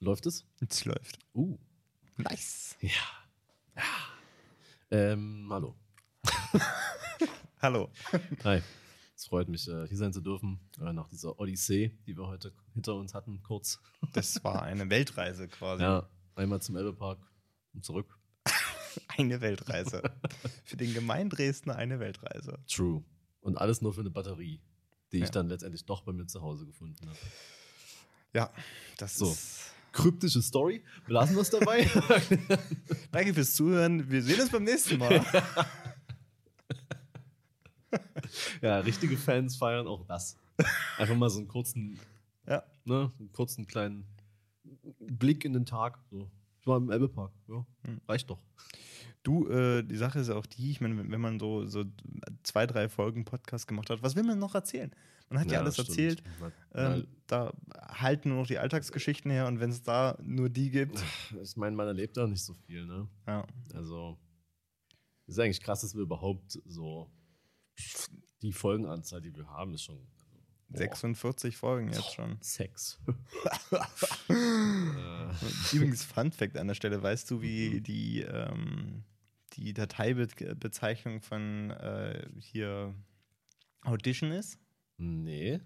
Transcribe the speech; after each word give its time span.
Läuft 0.00 0.26
es? 0.26 0.44
Es 0.60 0.84
läuft. 0.84 1.18
Uh. 1.34 1.58
Nice. 2.16 2.76
Ja. 2.80 2.90
ja. 3.76 3.82
Ähm, 4.90 5.46
hallo. 5.50 5.76
Hallo. 7.62 7.90
Hi. 8.44 8.62
Es 9.14 9.26
freut 9.26 9.48
mich, 9.48 9.68
äh, 9.68 9.86
hier 9.86 9.98
sein 9.98 10.14
zu 10.14 10.22
dürfen, 10.22 10.58
äh, 10.80 10.94
nach 10.94 11.08
dieser 11.08 11.38
Odyssee, 11.38 11.90
die 12.06 12.16
wir 12.16 12.26
heute 12.26 12.54
hinter 12.72 12.94
uns 12.94 13.12
hatten, 13.12 13.42
kurz. 13.42 13.78
Das 14.14 14.42
war 14.42 14.62
eine 14.62 14.88
Weltreise 14.88 15.46
quasi. 15.48 15.82
Ja, 15.82 16.08
einmal 16.34 16.62
zum 16.62 16.76
Elbepark 16.76 17.18
und 17.74 17.84
zurück. 17.84 18.18
Eine 19.08 19.42
Weltreise. 19.42 20.02
Für 20.64 20.76
den 20.78 20.94
gemeinen 20.94 21.28
Dresdner 21.28 21.76
eine 21.76 22.00
Weltreise. 22.00 22.58
True. 22.66 23.04
Und 23.42 23.58
alles 23.58 23.82
nur 23.82 23.92
für 23.92 24.00
eine 24.00 24.10
Batterie, 24.10 24.60
die 25.12 25.18
Ja. 25.18 25.24
ich 25.26 25.30
dann 25.30 25.48
letztendlich 25.48 25.84
doch 25.84 26.00
bei 26.02 26.12
mir 26.12 26.26
zu 26.26 26.40
Hause 26.40 26.64
gefunden 26.64 27.06
habe. 27.06 27.18
Ja, 28.32 28.50
das 28.96 29.16
So. 29.18 29.30
ist. 29.30 29.69
Kryptische 29.92 30.40
Story, 30.42 30.82
wir 31.34 31.42
es 31.42 31.50
dabei. 31.50 31.88
Danke 33.12 33.34
fürs 33.34 33.54
Zuhören. 33.54 34.10
Wir 34.10 34.22
sehen 34.22 34.40
uns 34.40 34.50
beim 34.50 34.64
nächsten 34.64 34.98
Mal. 34.98 35.24
ja, 38.62 38.78
richtige 38.80 39.16
Fans 39.16 39.56
feiern 39.56 39.86
auch 39.86 40.04
das. 40.06 40.36
Einfach 40.98 41.16
mal 41.16 41.30
so 41.30 41.38
einen 41.38 41.48
kurzen, 41.48 41.98
ja. 42.46 42.62
ne, 42.84 43.10
einen 43.18 43.32
kurzen 43.32 43.66
kleinen 43.66 44.04
Blick 45.00 45.44
in 45.44 45.52
den 45.52 45.66
Tag. 45.66 45.98
So. 46.10 46.30
Ich 46.60 46.66
war 46.66 46.76
im 46.76 46.90
Elbepark. 46.90 47.32
Ja, 47.48 47.64
Hm. 47.84 48.00
reicht 48.08 48.28
doch. 48.30 48.38
Du, 49.22 49.48
äh, 49.48 49.82
die 49.82 49.96
Sache 49.96 50.18
ist 50.20 50.30
auch 50.30 50.46
die, 50.46 50.70
ich 50.70 50.80
meine, 50.80 50.96
wenn- 50.96 51.10
wenn 51.10 51.20
man 51.20 51.38
so, 51.38 51.66
so 51.66 51.84
zwei, 52.42 52.66
drei 52.66 52.88
Folgen 52.88 53.24
Podcast 53.24 53.66
gemacht 53.66 53.90
hat, 53.90 54.02
was 54.02 54.16
will 54.16 54.22
man 54.22 54.38
noch 54.38 54.54
erzählen? 54.54 54.90
Man 55.30 55.40
hat 55.40 55.52
ja, 55.52 55.60
alles 55.60 55.74
stimmt. 55.74 55.90
erzählt. 55.90 56.22
Ähm, 56.74 57.06
da 57.28 57.52
halten 57.88 58.30
nur 58.30 58.38
noch 58.38 58.48
die 58.48 58.58
Alltagsgeschichten 58.58 59.30
her 59.30 59.46
und 59.46 59.60
wenn 59.60 59.70
es 59.70 59.82
da 59.82 60.18
nur 60.22 60.50
die 60.50 60.70
gibt. 60.70 61.02
ich 61.40 61.56
meine, 61.56 61.76
man 61.76 61.86
erlebt 61.86 62.16
da 62.16 62.26
nicht 62.26 62.42
so 62.42 62.54
viel, 62.54 62.84
ne? 62.84 63.08
Ja. 63.28 63.46
Also, 63.72 64.18
ist 65.26 65.38
eigentlich 65.38 65.60
krass, 65.60 65.82
dass 65.82 65.94
wir 65.94 66.02
überhaupt 66.02 66.58
so 66.66 67.08
die 68.42 68.52
Folgenanzahl, 68.52 69.20
die 69.20 69.34
wir 69.34 69.46
haben, 69.48 69.74
ist 69.74 69.84
schon 69.84 69.98
also, 69.98 70.40
boah, 70.68 70.78
46 70.78 71.56
Folgen 71.56 71.92
jetzt 71.92 72.12
schon. 72.12 72.36
Sex. 72.40 72.98
äh, 74.28 75.72
Übrigens, 75.72 76.04
Fun 76.04 76.32
Fact 76.32 76.56
an 76.56 76.66
der 76.66 76.74
Stelle, 76.74 77.00
weißt 77.00 77.30
du, 77.30 77.40
wie 77.40 77.80
die, 77.80 78.22
ähm, 78.22 79.04
die 79.52 79.72
Dateibezeichnung 79.74 81.20
von 81.20 81.70
äh, 81.70 82.28
hier 82.40 82.94
Audition 83.82 84.32
ist? 84.32 84.59
Nee, 85.00 85.60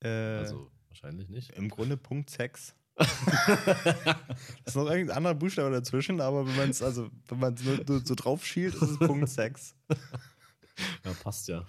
Äh, 0.00 0.08
also 0.08 0.70
wahrscheinlich 0.88 1.28
nicht. 1.28 1.50
Im 1.56 1.68
Grunde 1.68 1.96
Punkt 1.96 2.30
Sex. 2.30 2.74
ist 4.64 4.74
noch 4.76 4.90
irgendein 4.90 5.16
anderer 5.18 5.34
Buchstabe 5.34 5.70
dazwischen, 5.70 6.20
aber 6.20 6.46
wenn 6.46 6.56
man 6.56 6.70
es 6.70 6.82
also, 6.82 7.10
wenn 7.28 7.38
man 7.38 7.54
nur, 7.62 7.84
nur 7.84 8.04
so 8.04 8.14
drauf 8.16 8.44
schielt, 8.44 8.74
ist 8.74 8.82
es 8.82 8.98
Punkt 8.98 9.28
Sex. 9.28 9.74
Ja, 11.04 11.12
passt 11.24 11.48
ja. 11.48 11.66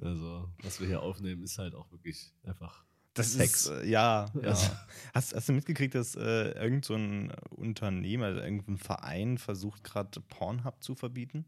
Also, 0.00 0.48
was 0.62 0.80
wir 0.80 0.86
hier 0.86 1.02
aufnehmen, 1.02 1.42
ist 1.42 1.58
halt 1.58 1.74
auch 1.74 1.90
wirklich 1.92 2.32
einfach. 2.44 2.82
Das 3.12 3.34
Sex. 3.34 3.66
ist, 3.66 3.70
äh, 3.70 3.84
ja, 3.90 4.24
ja. 4.40 4.48
Also- 4.48 4.70
Hast, 5.12 5.34
hast 5.34 5.48
du 5.50 5.52
mitgekriegt, 5.52 5.94
dass 5.94 6.14
äh, 6.14 6.52
irgend 6.52 6.86
so 6.86 6.94
ein 6.94 7.30
Unternehmen, 7.50 8.22
also 8.22 8.40
irgendein 8.40 8.78
Verein 8.78 9.36
versucht 9.36 9.84
gerade 9.84 10.18
Pornhub 10.22 10.82
zu 10.82 10.94
verbieten? 10.94 11.44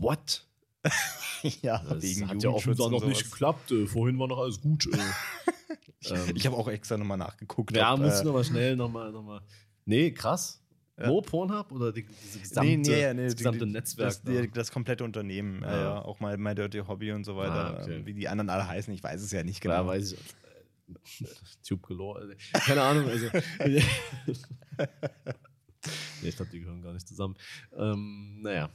What? 0.00 0.48
ja, 1.62 1.78
Das 1.82 2.02
wegen 2.02 2.28
hat 2.28 2.42
ja 2.42 2.50
offenbar 2.50 2.90
noch 2.90 3.04
nicht 3.06 3.24
geklappt. 3.24 3.70
Äh, 3.72 3.86
vorhin 3.86 4.18
war 4.18 4.28
noch 4.28 4.38
alles 4.38 4.60
gut. 4.60 4.86
Äh, 4.92 4.98
ähm, 6.14 6.32
Ich 6.36 6.46
habe 6.46 6.56
auch 6.56 6.68
extra 6.68 6.96
nochmal 6.96 7.18
nachgeguckt. 7.18 7.76
ja, 7.76 7.94
ob, 7.94 8.00
muss 8.00 8.14
ich 8.14 8.20
äh, 8.20 8.24
nochmal 8.24 8.44
schnell 8.44 8.76
nochmal. 8.76 9.12
Noch 9.12 9.22
mal. 9.22 9.40
Nee, 9.86 10.10
krass. 10.12 10.60
Ja. 10.98 11.08
Nur 11.08 11.22
Pornhub 11.22 11.72
oder 11.72 11.90
die, 11.92 12.06
diese 12.06 12.38
gesamte, 12.38 12.70
nee, 12.70 12.78
nee, 12.82 13.14
nee, 13.14 13.24
das 13.24 13.36
gesamte 13.36 13.66
die- 13.66 13.72
Netzwerk? 13.72 14.08
Das, 14.10 14.22
da? 14.22 14.46
das 14.46 14.70
komplette 14.70 15.02
Unternehmen. 15.02 15.62
Ja. 15.62 15.80
Ja, 15.80 16.02
auch 16.02 16.20
mal 16.20 16.36
My 16.38 16.54
Dirty 16.54 16.78
Hobby 16.86 17.10
und 17.10 17.24
so 17.24 17.36
weiter. 17.36 17.78
Ah, 17.78 17.82
okay. 17.82 18.02
Wie 18.06 18.14
die 18.14 18.28
anderen 18.28 18.48
alle 18.48 18.68
heißen, 18.68 18.94
ich 18.94 19.02
weiß 19.02 19.20
es 19.20 19.32
ja 19.32 19.42
nicht 19.42 19.60
genau. 19.60 19.74
Ja, 19.74 19.86
weiß 19.86 20.12
ich. 20.12 20.18
Äh, 20.18 21.26
Tube 21.66 21.82
Galore. 21.82 22.20
Also, 22.20 22.34
keine 22.52 22.82
Ahnung. 22.82 23.08
Also, 23.08 23.26
nee, 23.66 23.82
ich 26.22 26.36
glaube, 26.36 26.50
die 26.52 26.60
gehören 26.60 26.82
gar 26.82 26.92
nicht 26.92 27.08
zusammen. 27.08 27.34
Ähm, 27.76 28.40
naja. 28.42 28.70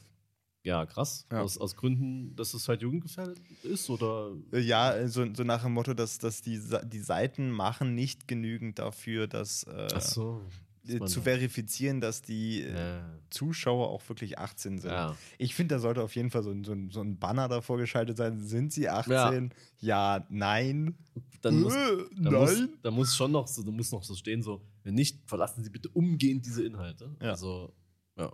Ja, 0.63 0.85
krass. 0.85 1.25
Ja. 1.31 1.41
Aus, 1.41 1.57
aus 1.57 1.75
Gründen, 1.75 2.35
dass 2.35 2.53
es 2.53 2.67
halt 2.67 2.81
jugendgefährdet 2.81 3.39
ist 3.63 3.89
oder 3.89 4.31
Ja, 4.51 5.07
so, 5.07 5.25
so 5.33 5.43
nach 5.43 5.63
dem 5.63 5.73
Motto, 5.73 5.93
dass, 5.93 6.17
dass 6.17 6.41
die, 6.41 6.59
die 6.85 6.99
Seiten 6.99 7.49
machen 7.51 7.95
nicht 7.95 8.27
genügend 8.27 8.77
dafür, 8.77 9.27
dass, 9.27 9.63
äh, 9.63 9.87
so. 10.01 10.41
äh, 10.87 10.99
zu 11.05 11.21
verifizieren, 11.21 12.01
dass 12.01 12.21
die 12.21 12.63
äh, 12.63 12.73
Ja. 12.73 13.09
Zuschauer 13.29 13.87
auch 13.89 14.01
wirklich 14.09 14.37
18 14.37 14.79
sind. 14.79 14.91
Ja. 14.91 15.15
Ich 15.37 15.55
finde, 15.55 15.75
da 15.75 15.79
sollte 15.79 16.01
auf 16.03 16.13
jeden 16.15 16.29
Fall 16.29 16.43
so, 16.43 16.51
ein- 16.51 16.63
so, 16.65 16.75
so 16.89 17.01
ein 17.01 17.17
Banner 17.19 17.47
davor 17.47 17.77
geschaltet 17.77 18.17
sein. 18.17 18.39
Sind 18.41 18.73
sie 18.73 18.89
18? 18.89 19.53
Ja, 19.79 20.25
nein. 20.29 20.97
Dann 21.41 21.61
muss, 21.61 21.73
Äh, 21.73 21.97
da, 22.19 22.31
muss, 22.31 22.57
nein. 22.59 22.69
da 22.81 22.91
muss 22.91 23.15
schon 23.15 23.31
noch 23.31 23.47
so, 23.47 23.63
da 23.63 23.71
muss 23.71 23.91
noch 23.93 24.03
so 24.03 24.13
stehen, 24.13 24.43
so, 24.43 24.61
wenn 24.83 24.95
nicht, 24.95 25.19
verlassen 25.25 25.63
Sie 25.63 25.69
bitte 25.69 25.87
umgehend 25.89 26.45
diese 26.45 26.65
Inhalte. 26.65 27.15
Ja. 27.21 27.29
Also, 27.31 27.71
ja. 28.17 28.33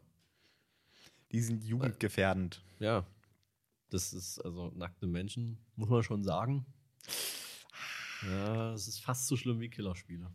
Die 1.36 1.42
sind 1.42 1.66
jugendgefährdend. 1.66 2.64
Ja. 2.80 3.06
Das 3.90 4.14
ist, 4.14 4.40
also, 4.40 4.72
nackte 4.74 5.06
Menschen, 5.06 5.58
muss 5.76 5.90
man 5.90 6.02
schon 6.02 6.24
sagen. 6.24 6.66
Ja, 8.22 8.72
es 8.72 8.88
ist 8.88 9.00
fast 9.00 9.28
so 9.28 9.36
schlimm 9.36 9.60
wie 9.60 9.70
Killerspiele. 9.70 10.32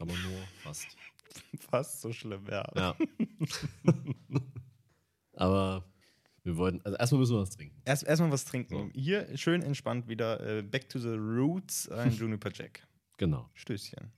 Aber 0.00 0.12
nur 0.12 0.42
fast. 0.64 0.88
Fast 1.70 2.00
so 2.00 2.12
schlimm, 2.12 2.44
ja. 2.50 2.66
Ja. 2.74 2.96
Aber 5.34 5.84
wir 6.42 6.56
wollten, 6.56 6.80
also 6.82 6.98
erstmal 6.98 7.20
müssen 7.20 7.36
wir 7.36 7.42
was 7.42 7.50
trinken. 7.50 7.80
Erst 7.84 8.02
erstmal 8.02 8.32
was 8.32 8.44
trinken. 8.44 8.90
So. 8.92 9.00
Hier 9.00 9.36
schön 9.38 9.62
entspannt 9.62 10.08
wieder. 10.08 10.40
Äh, 10.40 10.62
back 10.62 10.88
to 10.88 10.98
the 10.98 11.10
roots, 11.10 11.88
ein 11.88 12.10
Juniper 12.16 12.50
Jack. 12.52 12.84
Genau. 13.16 13.48
Stößchen. 13.54 14.10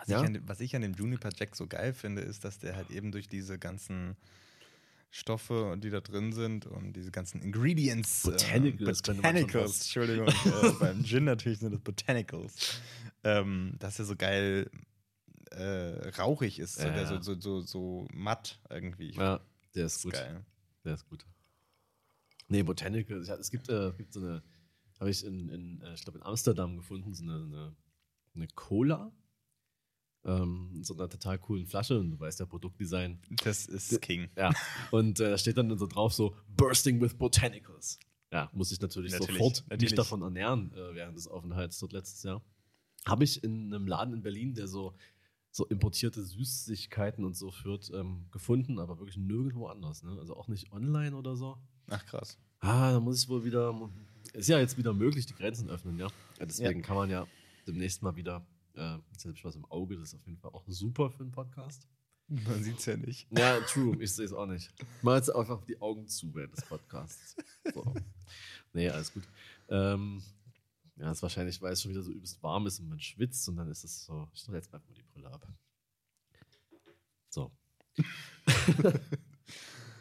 Was, 0.00 0.08
Ja? 0.08 0.20
ich 0.20 0.26
an, 0.26 0.34
dem- 0.34 0.48
was 0.48 0.60
ich 0.60 0.74
an 0.76 0.82
dem 0.82 0.94
Juniper 0.94 1.30
Jack 1.36 1.54
so 1.56 1.66
geil 1.66 1.92
finde, 1.92 2.22
ist, 2.22 2.44
dass 2.44 2.58
der 2.58 2.76
halt 2.76 2.90
eben 2.90 3.12
durch 3.12 3.28
diese 3.28 3.58
ganzen 3.58 4.16
Stoffe, 5.10 5.76
die 5.82 5.90
da 5.90 6.00
drin 6.00 6.32
sind 6.32 6.66
und 6.66 6.92
diese 6.92 7.10
ganzen 7.10 7.42
Ingredients. 7.42 8.22
Botanicals 8.22 9.00
Äh, 9.00 9.12
Botanicals. 9.14 9.80
Entschuldigung. 9.80 10.28
äh, 10.44 10.70
beim 10.78 11.02
Gin 11.04 11.24
natürlich 11.24 11.58
sind 11.58 11.72
das 11.72 11.80
Botanicals. 11.80 12.80
Ähm, 13.24 13.74
dass 13.78 13.98
er 13.98 14.04
so 14.04 14.14
geil 14.16 14.70
äh, 15.50 16.08
rauchig 16.10 16.58
ist, 16.60 16.76
so, 16.76 16.86
Ja, 16.86 17.06
so, 17.06 17.20
so, 17.20 17.40
so, 17.40 17.60
so 17.60 18.08
matt 18.14 18.60
irgendwie. 18.70 19.10
Ja, 19.16 19.40
der 19.74 19.86
ist 19.86 20.00
find's 20.00 20.02
gut. 20.18 20.24
geil. 20.26 20.44
Der 20.84 20.94
ist 20.94 21.06
gut. 21.08 21.26
Nee, 22.48 22.62
Botanical. 22.62 23.22
Ja, 23.24 23.34
es 23.34 23.50
gibt, 23.50 23.68
äh, 23.68 23.88
es 23.88 23.96
gibt 23.96 24.12
so 24.12 24.20
eine, 24.20 24.42
habe 25.00 25.10
ich 25.10 25.24
in, 25.24 25.48
in 25.48 25.80
äh, 25.82 25.92
ich 25.94 26.02
glaube 26.02 26.18
in 26.18 26.24
Amsterdam 26.24 26.76
gefunden, 26.76 27.12
so 27.14 27.24
eine, 27.24 27.34
eine, 27.34 27.76
eine 28.36 28.46
Cola. 28.54 29.12
Ähm, 30.24 30.70
in 30.74 30.84
so 30.84 30.94
einer 30.94 31.08
total 31.08 31.38
coolen 31.38 31.66
Flasche 31.66 31.98
und 31.98 32.10
du 32.10 32.20
weißt 32.20 32.40
ja, 32.40 32.46
Produktdesign. 32.46 33.18
Das 33.42 33.64
ist 33.66 34.02
King. 34.02 34.28
Ja. 34.36 34.52
Und 34.90 35.18
äh, 35.18 35.30
da 35.30 35.38
steht 35.38 35.56
dann 35.56 35.76
so 35.78 35.86
drauf 35.86 36.12
so 36.12 36.36
Bursting 36.56 37.00
with 37.00 37.14
Botanicals. 37.14 37.98
Ja, 38.32 38.48
muss 38.52 38.70
ich 38.70 38.80
natürlich, 38.80 39.12
Natürlich, 39.12 39.38
sofort 39.38 39.64
natürlich. 39.68 39.90
mich 39.90 39.94
davon 39.94 40.22
ernähren 40.22 40.72
äh, 40.72 40.94
während 40.94 41.16
des 41.16 41.26
Aufenthalts 41.26 41.78
dort 41.78 41.92
letztes 41.92 42.22
Jahr. 42.22 42.42
Habe 43.06 43.24
ich 43.24 43.42
in 43.42 43.74
einem 43.74 43.88
Laden 43.88 44.14
in 44.14 44.22
Berlin, 44.22 44.54
der 44.54 44.68
so, 44.68 44.94
so 45.50 45.66
importierte 45.66 46.22
Süßigkeiten 46.22 47.24
und 47.24 47.34
so 47.34 47.50
führt, 47.50 47.90
ähm, 47.92 48.26
gefunden, 48.30 48.78
aber 48.78 48.98
wirklich 48.98 49.16
nirgendwo 49.16 49.66
anders. 49.66 50.02
Ne? 50.02 50.16
Also 50.18 50.36
auch 50.36 50.46
nicht 50.48 50.70
online 50.70 51.16
oder 51.16 51.34
so. 51.34 51.56
Ach 51.88 52.04
krass. 52.04 52.38
Ah, 52.60 52.92
da 52.92 53.00
muss 53.00 53.22
ich 53.22 53.28
wohl 53.28 53.44
wieder. 53.44 53.90
Ist 54.32 54.48
ja 54.48 54.60
jetzt 54.60 54.78
wieder 54.78 54.92
möglich, 54.92 55.26
die 55.26 55.34
Grenzen 55.34 55.68
öffnen, 55.68 55.98
ja. 55.98 56.06
ja 56.38 56.46
deswegen 56.46 56.82
kann 56.82 56.96
man 56.96 57.10
ja 57.10 57.26
demnächst 57.66 58.02
mal 58.02 58.14
wieder. 58.14 58.46
Äh, 58.80 58.98
jetzt 59.12 59.24
habe 59.24 59.34
ich 59.34 59.44
was 59.44 59.56
im 59.56 59.64
Auge, 59.66 59.96
das 59.96 60.08
ist 60.08 60.14
auf 60.14 60.26
jeden 60.26 60.38
Fall 60.38 60.52
auch 60.52 60.64
super 60.66 61.10
für 61.10 61.22
einen 61.22 61.32
Podcast. 61.32 61.86
Man 62.28 62.62
sieht's 62.62 62.86
ja 62.86 62.96
nicht. 62.96 63.26
Ja, 63.36 63.60
true, 63.60 63.96
ich 64.00 64.12
sehe 64.12 64.24
es 64.24 64.32
auch 64.32 64.46
nicht. 64.46 64.72
Mal 65.02 65.16
jetzt 65.16 65.28
einfach 65.34 65.60
die 65.64 65.80
Augen 65.80 66.06
zu 66.08 66.32
während 66.34 66.56
des 66.56 66.64
Podcasts. 66.64 67.36
So. 67.74 67.94
Nee, 68.72 68.88
alles 68.88 69.12
gut. 69.12 69.24
Ähm, 69.68 70.22
ja, 70.96 71.10
ist 71.10 71.22
wahrscheinlich, 71.22 71.60
weil 71.60 71.72
es 71.72 71.82
schon 71.82 71.90
wieder 71.90 72.02
so 72.02 72.12
übelst 72.12 72.40
warm 72.42 72.66
ist 72.66 72.78
und 72.78 72.88
man 72.88 73.00
schwitzt 73.00 73.48
und 73.48 73.56
dann 73.56 73.68
ist 73.68 73.82
es 73.84 74.04
so, 74.04 74.28
ich 74.32 74.40
stelle 74.40 74.58
jetzt 74.58 74.72
mal 74.72 74.80
die 74.96 75.02
Brille 75.02 75.30
ab. 75.30 75.46
So. 77.30 77.50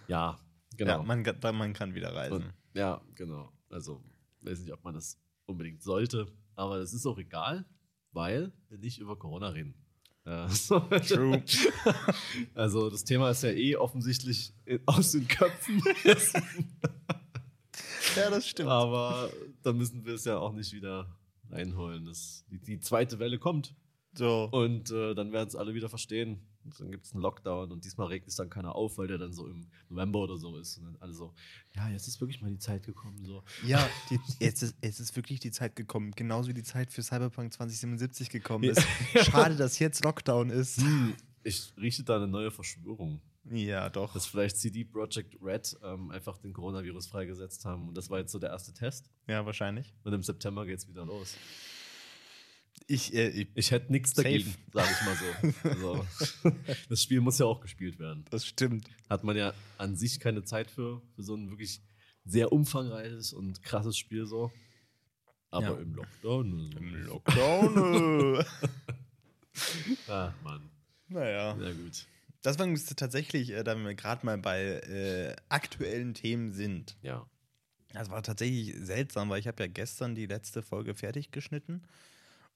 ja, 0.07 0.39
genau. 0.77 0.91
Ja, 0.99 1.03
man, 1.03 1.23
kann- 1.23 1.55
man 1.55 1.73
kann 1.73 1.93
wieder 1.95 2.13
reisen. 2.13 2.33
Und, 2.43 2.53
ja, 2.73 3.01
genau. 3.15 3.51
Also, 3.69 4.03
weiß 4.41 4.59
nicht, 4.59 4.71
ob 4.73 4.83
man 4.83 4.93
das 4.93 5.17
unbedingt 5.45 5.81
sollte, 5.81 6.31
aber 6.55 6.77
es 6.77 6.93
ist 6.93 7.05
auch 7.05 7.17
egal, 7.17 7.65
weil 8.11 8.51
wir 8.69 8.77
nicht 8.77 8.99
über 8.99 9.17
Corona 9.17 9.49
reden. 9.49 9.75
So. 10.49 10.79
True. 10.79 11.43
Also, 12.53 12.89
das 12.89 13.03
Thema 13.03 13.31
ist 13.31 13.41
ja 13.41 13.49
eh 13.49 13.75
offensichtlich 13.75 14.53
aus 14.85 15.13
den 15.13 15.27
Köpfen. 15.27 15.81
ja, 18.15 18.29
das 18.29 18.47
stimmt. 18.47 18.69
aber 18.69 19.31
da 19.63 19.73
müssen 19.73 20.05
wir 20.05 20.13
es 20.13 20.25
ja 20.25 20.37
auch 20.37 20.53
nicht 20.53 20.71
wieder 20.73 21.17
reinholen. 21.49 22.05
Das, 22.05 22.45
die, 22.51 22.59
die 22.59 22.79
zweite 22.79 23.17
Welle 23.17 23.39
kommt. 23.39 23.73
So. 24.13 24.49
Und 24.51 24.89
äh, 24.91 25.13
dann 25.15 25.31
werden 25.31 25.47
es 25.47 25.55
alle 25.55 25.73
wieder 25.73 25.89
verstehen. 25.89 26.41
Und 26.65 26.79
dann 26.79 26.91
gibt 26.91 27.05
es 27.05 27.13
einen 27.13 27.21
Lockdown 27.21 27.71
und 27.71 27.85
diesmal 27.85 28.07
regt 28.07 28.27
es 28.27 28.35
dann 28.35 28.49
keiner 28.49 28.75
auf, 28.75 28.97
weil 28.97 29.07
der 29.07 29.17
dann 29.17 29.31
so 29.33 29.47
im 29.47 29.67
November 29.87 30.19
oder 30.19 30.37
so 30.37 30.57
ist. 30.57 30.77
Und 30.77 30.85
dann 30.85 30.97
alle 30.99 31.13
so, 31.13 31.33
ja, 31.75 31.89
jetzt 31.89 32.07
ist 32.07 32.19
wirklich 32.19 32.41
mal 32.41 32.49
die 32.51 32.59
Zeit 32.59 32.83
gekommen. 32.85 33.23
So. 33.23 33.43
Ja, 33.65 33.87
die, 34.09 34.19
jetzt, 34.39 34.61
ist, 34.63 34.75
jetzt 34.83 34.99
ist 34.99 35.15
wirklich 35.15 35.39
die 35.39 35.51
Zeit 35.51 35.75
gekommen. 35.75 36.11
Genauso 36.15 36.49
wie 36.49 36.53
die 36.53 36.63
Zeit 36.63 36.91
für 36.91 37.01
Cyberpunk 37.01 37.53
2077 37.53 38.29
gekommen 38.29 38.65
Ja. 38.65 38.71
ist. 38.71 38.85
Schade, 39.25 39.55
dass 39.55 39.79
jetzt 39.79 40.03
Lockdown 40.03 40.49
ist. 40.49 40.77
Hm, 40.81 41.15
ich 41.43 41.73
rieche 41.77 42.03
da 42.03 42.17
eine 42.17 42.27
neue 42.27 42.51
Verschwörung. 42.51 43.21
Ja, 43.51 43.89
doch. 43.89 44.13
Dass 44.13 44.27
vielleicht 44.27 44.57
CD 44.57 44.83
Projekt 44.83 45.37
Red 45.41 45.75
ähm, 45.81 46.11
einfach 46.11 46.37
den 46.37 46.53
Coronavirus 46.53 47.07
freigesetzt 47.07 47.63
haben. 47.65 47.87
Und 47.87 47.95
das 47.97 48.09
war 48.09 48.19
jetzt 48.19 48.31
so 48.31 48.37
der 48.37 48.49
erste 48.49 48.73
Test. 48.73 49.09
ja, 49.27 49.45
wahrscheinlich. 49.45 49.93
Und 50.03 50.13
im 50.13 50.21
September 50.23 50.65
geht 50.65 50.79
es 50.79 50.87
wieder 50.87 51.05
los. 51.05 51.35
Ich, 52.91 53.13
äh, 53.13 53.29
ich, 53.29 53.47
Ich 53.53 53.69
hätte 53.71 53.91
nichts 53.91 54.13
dagegen, 54.13 54.53
sage 54.73 54.89
ich 54.91 55.05
mal 55.05 55.15
so. 55.15 55.69
Also, 55.69 56.07
das 56.89 57.03
Spiel 57.03 57.21
muss 57.21 57.37
ja 57.37 57.45
auch 57.45 57.61
gespielt 57.61 57.99
werden. 57.99 58.25
das 58.31 58.45
stimmt. 58.47 58.89
Hat 59.09 59.23
man 59.23 59.37
ja 59.37 59.53
an 59.77 59.95
sich 59.95 60.19
keine 60.19 60.43
Zeit 60.43 60.71
für, 60.71 61.01
für 61.15 61.21
so 61.23 61.35
ein 61.35 61.49
wirklich 61.51 61.81
sehr 62.25 62.51
umfangreiches 62.51 63.31
und 63.33 63.61
krasses 63.63 63.95
Spiel 63.97 64.25
so. 64.25 64.51
Aber 65.51 65.75
Ja. 65.75 65.77
im 65.77 65.93
Lockdown. 65.93 66.59
Also. 66.59 66.77
Im 66.79 66.95
Lockdown. 67.05 68.35
äh. 68.39 68.43
Ah, 70.07 70.33
Mann. 70.43 70.69
naja. 71.09 71.55
Sehr 71.57 71.73
gut. 71.73 72.05
Das 72.41 72.57
war 72.59 72.67
tatsächlich, 72.95 73.49
äh, 73.51 73.63
da 73.63 73.75
wir 73.75 73.93
gerade 73.95 74.25
mal 74.25 74.37
bei 74.37 74.61
äh, 74.63 75.35
aktuellen 75.49 76.13
Themen 76.13 76.53
sind. 76.53 76.95
Ja. 77.01 77.25
Das 77.91 78.09
war 78.09 78.23
tatsächlich 78.23 78.73
seltsam, 78.77 79.29
weil 79.29 79.39
ich 79.39 79.47
habe 79.47 79.63
ja 79.63 79.67
gestern 79.67 80.15
die 80.15 80.27
letzte 80.27 80.61
Folge 80.61 80.95
fertig 80.95 81.31
geschnitten. 81.31 81.83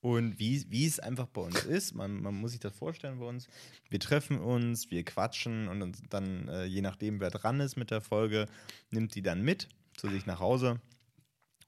Und 0.04 0.38
wie, 0.38 0.66
wie 0.70 0.86
es 0.86 1.00
einfach 1.00 1.28
bei 1.28 1.40
uns 1.40 1.64
ist, 1.64 1.96
man, 1.96 2.22
man 2.22 2.36
muss 2.36 2.52
sich 2.52 2.60
das 2.60 2.76
vorstellen 2.76 3.20
bei 3.20 3.26
uns, 3.26 3.48
wir 3.88 4.02
treffen 4.02 4.38
uns, 4.38 4.92
wir 4.92 5.06
quatschen 5.06 5.70
und 5.70 5.98
dann, 6.10 6.50
äh, 6.50 6.66
je 6.66 6.82
nachdem, 6.82 7.22
wer 7.22 7.30
dran 7.30 7.62
ist 7.62 7.78
mit 7.78 7.90
der 7.90 8.02
Folge, 8.02 8.48
nimmt 8.92 9.16
die 9.16 9.22
dann 9.22 9.44
mit 9.44 9.70
zu 9.96 10.10
sich 10.10 10.26
nach 10.26 10.42
Hause 10.42 10.82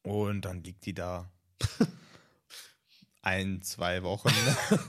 und 0.03 0.43
dann 0.43 0.65
liegt 0.65 0.85
die 0.85 0.93
da 0.93 1.31
ein, 3.21 3.61
zwei 3.61 4.03
Wochen, 4.03 4.33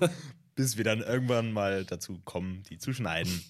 bis 0.56 0.76
wir 0.76 0.82
dann 0.82 1.00
irgendwann 1.00 1.52
mal 1.52 1.84
dazu 1.84 2.20
kommen, 2.24 2.64
die 2.64 2.78
zu 2.78 2.92
schneiden. 2.92 3.44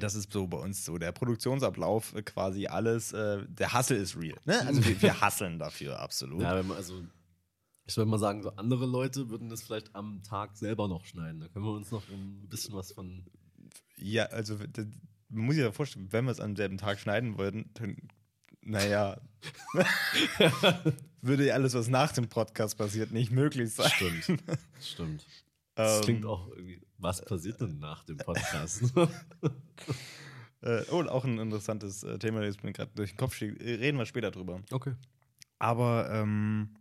Das 0.00 0.16
ist 0.16 0.32
so 0.32 0.48
bei 0.48 0.58
uns 0.58 0.84
so 0.84 0.98
der 0.98 1.12
Produktionsablauf 1.12 2.16
äh, 2.16 2.22
quasi 2.22 2.66
alles. 2.66 3.12
Äh, 3.12 3.44
der 3.46 3.72
Hustle 3.72 3.98
ist 3.98 4.16
real. 4.16 4.38
Ne? 4.46 4.60
Also 4.66 4.84
wir, 4.84 5.00
wir 5.00 5.20
husteln 5.20 5.60
dafür 5.60 6.00
absolut. 6.00 6.42
Ja, 6.42 6.56
wenn 6.56 6.66
man, 6.66 6.76
also, 6.76 7.04
ich 7.90 7.96
würde 7.96 8.08
mal 8.08 8.18
sagen, 8.18 8.42
so 8.42 8.50
andere 8.50 8.86
Leute 8.86 9.30
würden 9.30 9.48
das 9.48 9.62
vielleicht 9.62 9.96
am 9.96 10.22
Tag 10.22 10.56
selber 10.56 10.86
noch 10.86 11.04
schneiden. 11.04 11.40
Da 11.40 11.48
können 11.48 11.64
wir 11.64 11.72
uns 11.72 11.90
noch 11.90 12.08
ein 12.08 12.46
bisschen 12.48 12.74
was 12.74 12.92
von. 12.92 13.24
Ja, 13.96 14.26
also 14.26 14.56
man 15.28 15.44
muss 15.44 15.56
sich 15.56 15.64
ja 15.64 15.72
vorstellen, 15.72 16.12
wenn 16.12 16.24
wir 16.24 16.30
es 16.30 16.38
am 16.40 16.54
selben 16.54 16.78
Tag 16.78 17.00
schneiden 17.00 17.36
würden, 17.36 17.70
dann, 17.74 17.96
naja, 18.62 19.20
würde 21.20 21.46
ja 21.46 21.54
alles, 21.54 21.74
was 21.74 21.88
nach 21.88 22.12
dem 22.12 22.28
Podcast 22.28 22.78
passiert, 22.78 23.10
nicht 23.10 23.32
möglich 23.32 23.74
sein. 23.74 23.90
Stimmt. 23.90 24.42
Stimmt. 24.80 25.26
Das 25.74 25.98
Ähm, 25.98 26.04
klingt 26.04 26.26
auch 26.26 26.48
irgendwie. 26.48 26.80
Was 26.98 27.24
passiert 27.24 27.60
denn 27.60 27.78
nach 27.78 28.04
dem 28.04 28.18
Podcast? 28.18 28.92
Äh, 30.62 30.82
oh, 30.90 30.98
und 30.98 31.08
auch 31.08 31.24
ein 31.24 31.38
interessantes 31.38 32.02
äh, 32.02 32.18
Thema, 32.18 32.42
das 32.42 32.62
mir 32.62 32.72
gerade 32.72 32.90
durch 32.94 33.12
den 33.12 33.16
Kopf. 33.16 33.40
Äh, 33.40 33.46
Reden 33.46 33.96
wir 33.96 34.04
später 34.04 34.30
drüber. 34.30 34.60
okay. 34.70 34.92
Aber 35.58 36.10
ähm, 36.12 36.76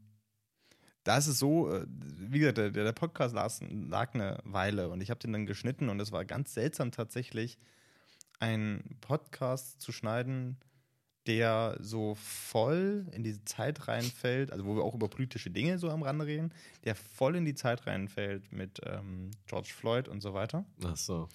da 1.03 1.17
ist 1.17 1.27
es 1.27 1.39
so, 1.39 1.71
äh, 1.73 1.85
wie 1.87 2.39
gesagt, 2.39 2.57
der, 2.57 2.71
der 2.71 2.91
Podcast 2.93 3.33
lag, 3.33 4.13
eine 4.13 4.37
Weile 4.43 4.89
und 4.89 5.01
ich 5.01 5.09
habe 5.09 5.19
den 5.19 5.33
dann 5.33 5.45
geschnitten 5.45 5.89
und 5.89 5.99
es 5.99 6.11
war 6.11 6.25
ganz 6.25 6.53
seltsam 6.53 6.91
tatsächlich, 6.91 7.57
einen 8.39 8.97
Podcast 9.01 9.81
zu 9.81 9.91
schneiden, 9.91 10.57
der 11.27 11.77
so 11.81 12.15
voll 12.15 13.05
in 13.11 13.23
diese 13.23 13.43
Zeit 13.45 13.87
reinfällt, 13.87 14.51
also 14.51 14.65
wo 14.65 14.75
wir 14.75 14.83
auch 14.83 14.95
über 14.95 15.09
politische 15.09 15.51
Dinge 15.51 15.77
so 15.77 15.89
am 15.89 16.01
Rande 16.03 16.25
reden, 16.25 16.53
der 16.85 16.95
voll 16.95 17.35
in 17.35 17.45
die 17.45 17.53
Zeit 17.53 17.85
reinfällt 17.85 18.51
mit 18.51 18.79
ähm, 18.85 19.31
George 19.45 19.69
Floyd 19.75 20.07
und 20.07 20.21
so 20.21 20.33
weiter 20.33 20.65
Ach 20.83 20.95
so. 20.95 21.27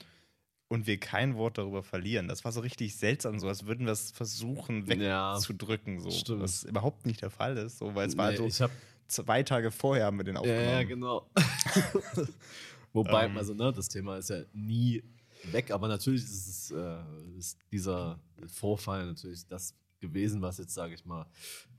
und 0.69 0.87
wir 0.87 0.99
kein 0.99 1.37
Wort 1.37 1.59
darüber 1.59 1.83
verlieren. 1.83 2.27
Das 2.27 2.45
war 2.45 2.51
so 2.53 2.61
richtig 2.61 2.97
seltsam, 2.97 3.39
so 3.39 3.47
als 3.47 3.67
würden 3.67 3.87
wir 3.87 3.93
es 3.93 4.11
versuchen 4.11 4.87
Ja, 5.01 5.35
wegzudrücken, 5.37 6.01
so, 6.01 6.11
stimmt. 6.11 6.41
was 6.41 6.65
überhaupt 6.65 7.07
nicht 7.07 7.21
der 7.23 7.31
Fall 7.31 7.57
ist, 7.59 7.79
so, 7.79 7.95
weil 7.95 8.09
es 8.09 8.17
war 8.17 8.31
Nee, 8.31 8.37
so 8.39 8.47
ich 8.47 8.61
hab, 8.63 8.71
zwei 9.09 9.43
Tage 9.43 9.71
vorher 9.71 10.07
haben 10.07 10.17
wir 10.19 10.25
den 10.25 10.35
ja, 10.35 10.41
aufgenommen. 10.41 10.69
ja, 10.69 10.83
genau. 10.85 11.31
Wobei, 12.93 13.27
Ähm. 13.27 13.37
also, 13.37 13.55
ne, 13.55 13.73
das 13.73 13.89
Thema 13.89 14.17
ist 14.19 14.31
ja 14.31 14.43
nie 14.53 15.03
weg, 15.51 15.71
aber 15.71 15.89
natürlich 15.89 16.23
ist, 16.23 16.47
es, 16.47 16.71
äh, 16.71 17.03
ist 17.37 17.59
dieser 17.73 18.19
Vorfall 18.47 19.07
natürlich 19.07 19.47
das 19.47 19.75
gewesen, 20.01 20.41
was 20.43 20.59
jetzt, 20.59 20.75
sage 20.75 20.95
ich 20.95 21.05
mal, 21.05 21.27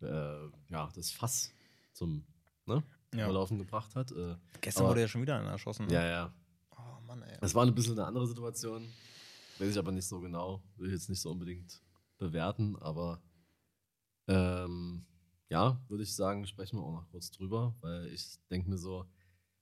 äh, 0.01 0.48
ja, 0.72 0.89
das 0.95 1.12
Fass 1.12 1.51
zum 1.94 2.25
ne, 2.66 2.83
Ja. 3.13 3.25
Überlaufen 3.25 3.57
gebracht 3.57 3.95
hat. 3.95 4.12
Äh, 4.12 4.36
Gestern 4.62 4.81
Aber- 4.83 4.92
wurde 4.92 5.01
ja 5.01 5.07
schon 5.07 5.22
wieder 5.22 5.39
einer 5.39 5.51
erschossen. 5.51 5.86
ne? 5.88 5.94
ja, 5.94 6.06
ja. 6.06 6.33
Oh 6.72 7.01
Mann, 7.07 7.22
ey. 7.24 7.38
Das 7.39 7.56
war 7.56 7.66
ein 7.66 7.74
bisschen 7.74 7.94
eine 7.94 8.06
andere 8.07 8.27
Situation. 8.27 8.83
Weiß 9.57 9.69
ich 9.69 9.77
aber 9.77 9.92
nicht 9.94 10.06
so 10.07 10.19
genau. 10.19 10.62
Will 10.75 10.88
ich 10.88 10.94
jetzt 10.94 11.10
nicht 11.10 11.22
so 11.22 11.31
unbedingt 11.31 11.81
bewerten, 12.18 12.75
aber 12.81 13.22
ähm, 14.27 15.06
ja, 15.50 15.80
würde 15.88 16.03
ich 16.03 16.15
sagen, 16.15 16.45
sprechen 16.47 16.77
wir 16.77 16.83
auch 16.83 16.94
noch 16.94 17.09
kurz 17.09 17.31
drüber, 17.31 17.75
weil 17.81 18.07
ich 18.07 18.38
denke 18.50 18.69
mir 18.69 18.77
so, 18.77 19.06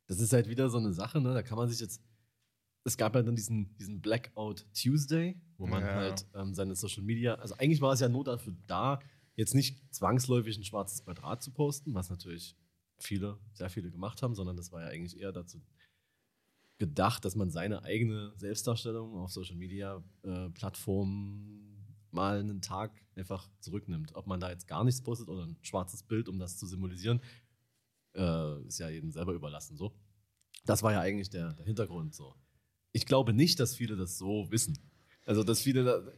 das 0.08 0.20
ist 0.20 0.34
halt 0.34 0.48
wieder 0.48 0.70
so 0.70 0.78
eine 0.78 0.94
Sache, 0.94 1.22
ne? 1.22 1.34
Da 1.34 1.44
kann 1.44 1.58
man 1.58 1.70
sich 1.70 1.80
jetzt. 1.80 2.02
Es 2.86 2.98
gab 2.98 3.16
ja 3.16 3.22
dann 3.22 3.36
diesen, 3.36 3.78
diesen 3.78 4.02
Blackout 4.02 4.66
Tuesday, 4.74 5.40
wo 5.58 5.68
man 5.68 5.84
Ja. 5.84 5.94
halt 5.96 6.26
ähm, 6.34 6.54
seine 6.54 6.76
Social 6.76 7.04
Media, 7.04 7.36
also 7.36 7.56
eigentlich 7.56 7.80
war 7.80 7.94
es 7.94 8.02
ja 8.02 8.10
nur 8.10 8.26
dafür 8.26 8.54
da, 8.68 9.00
jetzt 9.36 9.56
nicht 9.56 9.82
zwangsläufig 9.94 10.58
ein 10.58 10.66
schwarzes 10.66 11.04
Quadrat 11.04 11.42
zu 11.42 11.52
posten, 11.52 11.94
was 11.94 12.10
natürlich 12.10 12.58
viele, 12.98 13.38
sehr 13.54 13.70
viele 13.70 13.90
gemacht 13.90 14.22
haben, 14.22 14.36
sondern 14.36 14.58
das 14.58 14.72
war 14.74 14.82
ja 14.82 14.88
eigentlich 14.90 15.18
eher 15.18 15.32
dazu 15.32 15.62
gedacht, 16.78 17.24
dass 17.24 17.36
man 17.36 17.50
seine 17.52 17.84
eigene 17.84 18.34
Selbstdarstellung 18.36 19.16
auf 19.16 19.32
Social 19.32 19.56
Media 19.56 20.04
äh, 20.24 20.50
Plattformen 20.50 21.73
mal 22.14 22.40
einen 22.40 22.62
Tag 22.62 22.92
einfach 23.16 23.50
zurücknimmt. 23.60 24.16
Ob 24.16 24.28
man 24.28 24.40
da 24.40 24.50
jetzt 24.50 24.68
gar 24.68 24.84
nichts 24.84 25.02
postet 25.02 25.28
oder 25.30 25.46
ein 25.46 25.58
schwarzes 25.62 26.04
Bild, 26.04 26.30
um 26.30 26.40
das 26.40 26.58
zu 26.58 26.68
symbolisieren, 26.68 27.22
äh, 28.16 28.62
ist 28.68 28.80
ja 28.80 28.90
jedem 28.90 29.12
selber 29.12 29.34
überlassen. 29.34 29.78
So. 29.78 29.94
Das 30.66 30.84
war 30.84 30.92
ja 30.92 31.02
eigentlich 31.02 31.30
der, 31.30 31.54
der 31.54 31.66
Hintergrund. 31.66 32.14
So. 32.14 32.36
Ich 32.92 33.06
glaube 33.06 33.34
nicht, 33.34 33.60
dass 33.60 33.76
viele 33.76 33.96
das 33.96 34.18
so 34.18 34.52
wissen. 34.52 34.78
Also, 35.26 35.44
dass 35.44 35.62
viele, 35.62 36.18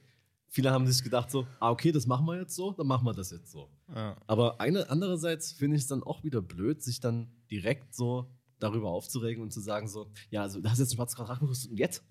viele 0.50 0.72
haben 0.72 0.88
sich 0.88 1.04
gedacht 1.04 1.32
so, 1.32 1.48
ah, 1.60 1.72
okay, 1.72 1.92
das 1.92 2.08
machen 2.08 2.26
wir 2.26 2.40
jetzt 2.40 2.56
so, 2.56 2.72
dann 2.72 2.88
machen 2.88 3.06
wir 3.06 3.14
das 3.14 3.32
jetzt 3.32 3.52
so. 3.52 3.70
Ja. 3.94 4.18
Aber 4.28 4.60
eine, 4.60 4.90
andererseits 4.90 5.52
finde 5.52 5.78
ich 5.78 5.84
es 5.84 5.88
dann 5.88 6.04
auch 6.04 6.24
wieder 6.24 6.42
blöd, 6.42 6.82
sich 6.82 7.00
dann 7.00 7.32
direkt 7.50 7.94
so 7.94 8.32
darüber 8.60 8.90
aufzuregen 8.90 9.44
und 9.44 9.52
zu 9.52 9.60
sagen 9.60 9.88
so, 9.88 10.10
ja, 10.30 10.42
also 10.42 10.62
da 10.62 10.72
hast 10.72 10.80
jetzt 10.80 10.94
ein 10.94 10.96
schwarzes 10.96 11.40
gerüstet 11.40 11.72
und 11.72 11.78
jetzt? 11.78 12.04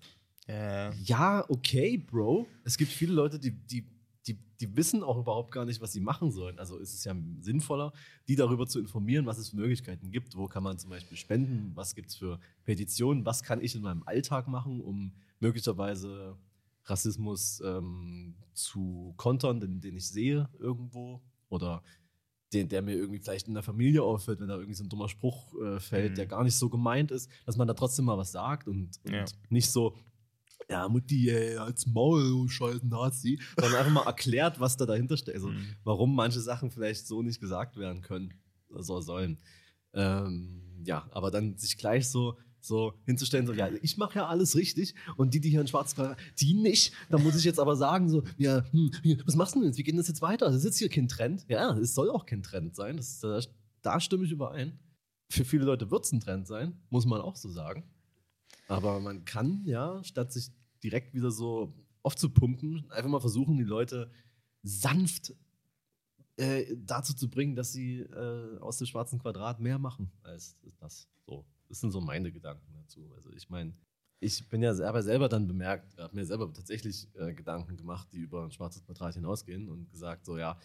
Ja. 0.47 0.91
Ja, 1.03 1.45
okay, 1.49 1.97
Bro. 1.97 2.47
Es 2.63 2.77
gibt 2.77 2.91
viele 2.91 3.13
Leute, 3.13 3.39
die, 3.39 3.51
die, 3.51 3.85
die, 4.27 4.37
die 4.59 4.75
wissen 4.77 5.03
auch 5.03 5.17
überhaupt 5.17 5.51
gar 5.51 5.65
nicht, 5.65 5.81
was 5.81 5.91
sie 5.93 5.99
machen 6.01 6.31
sollen. 6.31 6.59
Also 6.59 6.77
ist 6.77 6.93
es 6.93 7.03
ja 7.03 7.15
sinnvoller, 7.41 7.93
die 8.27 8.35
darüber 8.35 8.67
zu 8.67 8.79
informieren, 8.79 9.25
was 9.25 9.37
es 9.39 9.49
für 9.49 9.55
Möglichkeiten 9.57 10.11
gibt. 10.11 10.35
Wo 10.35 10.47
kann 10.47 10.63
man 10.63 10.77
zum 10.77 10.89
Beispiel 10.91 11.17
spenden? 11.17 11.71
Was 11.75 11.95
gibt 11.95 12.09
es 12.09 12.15
für 12.15 12.39
Petitionen? 12.63 13.25
Was 13.25 13.41
kann 13.43 13.61
ich 13.61 13.75
in 13.75 13.81
meinem 13.81 14.03
Alltag 14.03 14.47
machen, 14.47 14.81
um 14.81 15.13
möglicherweise 15.39 16.37
Rassismus 16.85 17.61
ähm, 17.65 18.35
zu 18.53 19.13
kontern, 19.17 19.59
den, 19.59 19.81
den 19.81 19.95
ich 19.95 20.07
sehe 20.07 20.49
irgendwo? 20.59 21.21
Oder 21.49 21.81
den, 22.53 22.69
der 22.69 22.81
mir 22.81 22.93
irgendwie 22.95 23.19
vielleicht 23.19 23.47
in 23.47 23.53
der 23.55 23.63
Familie 23.63 24.03
auffällt, 24.03 24.39
wenn 24.39 24.47
da 24.47 24.55
irgendwie 24.55 24.75
so 24.75 24.83
ein 24.83 24.89
dummer 24.89 25.09
Spruch 25.09 25.53
äh, 25.61 25.79
fällt, 25.79 26.11
Mhm. 26.11 26.15
der 26.15 26.25
gar 26.27 26.43
nicht 26.43 26.55
so 26.55 26.69
gemeint 26.69 27.11
ist, 27.11 27.29
dass 27.45 27.57
man 27.57 27.67
da 27.67 27.73
trotzdem 27.73 28.05
mal 28.05 28.17
was 28.17 28.31
sagt 28.31 28.67
und, 28.67 28.91
und 29.05 29.11
Ja. 29.13 29.25
nicht 29.49 29.71
so, 29.71 29.95
ja, 30.69 30.87
Mutti, 30.89 31.29
ey, 31.29 31.57
als 31.57 31.85
Maul, 31.85 32.49
scheiß 32.49 32.81
Nazi, 32.83 33.39
sondern 33.59 33.79
einfach 33.79 33.91
mal 33.93 34.05
erklärt, 34.05 34.59
was 34.59 34.77
da 34.77 34.85
dahinter 34.85 35.17
steht. 35.17 35.35
Also, 35.35 35.49
Mhm. 35.49 35.65
warum 35.83 36.15
manche 36.15 36.39
Sachen 36.41 36.71
vielleicht 36.71 37.05
so 37.07 37.21
nicht 37.21 37.39
gesagt 37.39 37.77
werden 37.77 38.01
können, 38.01 38.33
so 38.69 38.99
sollen. 39.01 39.37
Ähm, 39.93 40.83
ja, 40.85 41.07
aber 41.11 41.31
dann 41.31 41.57
sich 41.57 41.77
gleich 41.77 42.09
so, 42.09 42.37
so 42.59 42.93
hinzustellen, 43.05 43.45
so, 43.45 43.53
ja, 43.53 43.69
ich 43.81 43.97
mache 43.97 44.15
ja 44.19 44.27
alles 44.27 44.55
richtig 44.55 44.95
und 45.17 45.33
die, 45.33 45.39
die 45.39 45.49
hier 45.51 45.61
in 45.61 45.67
schwarz 45.67 45.95
die 46.39 46.53
nicht. 46.55 46.93
Da 47.09 47.17
muss 47.19 47.35
ich 47.37 47.43
jetzt 47.43 47.59
aber 47.59 47.75
sagen, 47.75 48.09
so, 48.09 48.23
ja, 48.37 48.63
hm, 48.71 48.91
was 49.25 49.35
machst 49.35 49.55
du 49.55 49.59
denn 49.59 49.67
jetzt? 49.69 49.77
Wie 49.77 49.83
geht 49.83 49.97
das 49.97 50.07
jetzt 50.07 50.21
weiter? 50.21 50.47
Das 50.47 50.55
ist 50.55 50.63
jetzt 50.65 50.79
hier 50.79 50.89
kein 50.89 51.07
Trend. 51.07 51.45
Ja, 51.47 51.77
es 51.77 51.93
soll 51.93 52.09
auch 52.09 52.25
kein 52.25 52.41
Trend 52.43 52.75
sein. 52.75 52.97
Das, 52.97 53.19
da, 53.19 53.39
da 53.83 53.99
stimme 53.99 54.25
ich 54.25 54.31
überein. 54.31 54.79
Für 55.29 55.45
viele 55.45 55.63
Leute 55.65 55.89
wird 55.91 56.05
es 56.05 56.11
ein 56.11 56.19
Trend 56.19 56.47
sein, 56.47 56.79
muss 56.89 57.05
man 57.05 57.21
auch 57.21 57.35
so 57.35 57.49
sagen. 57.49 57.83
Aber 58.67 58.99
man 58.99 59.25
kann 59.25 59.63
ja, 59.65 60.03
statt 60.03 60.33
sich 60.33 60.51
direkt 60.83 61.13
wieder 61.13 61.31
so 61.31 61.73
aufzupumpen, 62.03 62.89
einfach 62.91 63.09
mal 63.09 63.19
versuchen, 63.19 63.57
die 63.57 63.63
Leute 63.63 64.11
sanft 64.63 65.33
äh, 66.37 66.75
dazu 66.77 67.13
zu 67.13 67.29
bringen, 67.29 67.55
dass 67.55 67.71
sie 67.71 67.99
äh, 68.01 68.57
aus 68.59 68.77
dem 68.77 68.87
schwarzen 68.87 69.19
Quadrat 69.19 69.59
mehr 69.59 69.79
machen 69.79 70.11
als 70.21 70.57
das. 70.79 71.07
So, 71.25 71.45
das 71.69 71.79
sind 71.79 71.91
so 71.91 72.01
meine 72.01 72.31
Gedanken 72.31 72.73
dazu. 72.73 73.11
Also 73.15 73.31
ich 73.31 73.49
meine, 73.49 73.73
ich 74.19 74.47
bin 74.49 74.61
ja 74.61 74.73
selber, 74.73 75.03
selber 75.03 75.29
dann 75.29 75.47
bemerkt, 75.47 75.97
habe 75.97 76.15
mir 76.15 76.25
selber 76.25 76.51
tatsächlich 76.51 77.07
äh, 77.15 77.33
Gedanken 77.33 77.77
gemacht, 77.77 78.07
die 78.11 78.19
über 78.19 78.43
ein 78.43 78.51
schwarzes 78.51 78.83
Quadrat 78.83 79.15
hinausgehen 79.15 79.69
und 79.69 79.89
gesagt, 79.91 80.25
so 80.25 80.37
ja, 80.37 80.59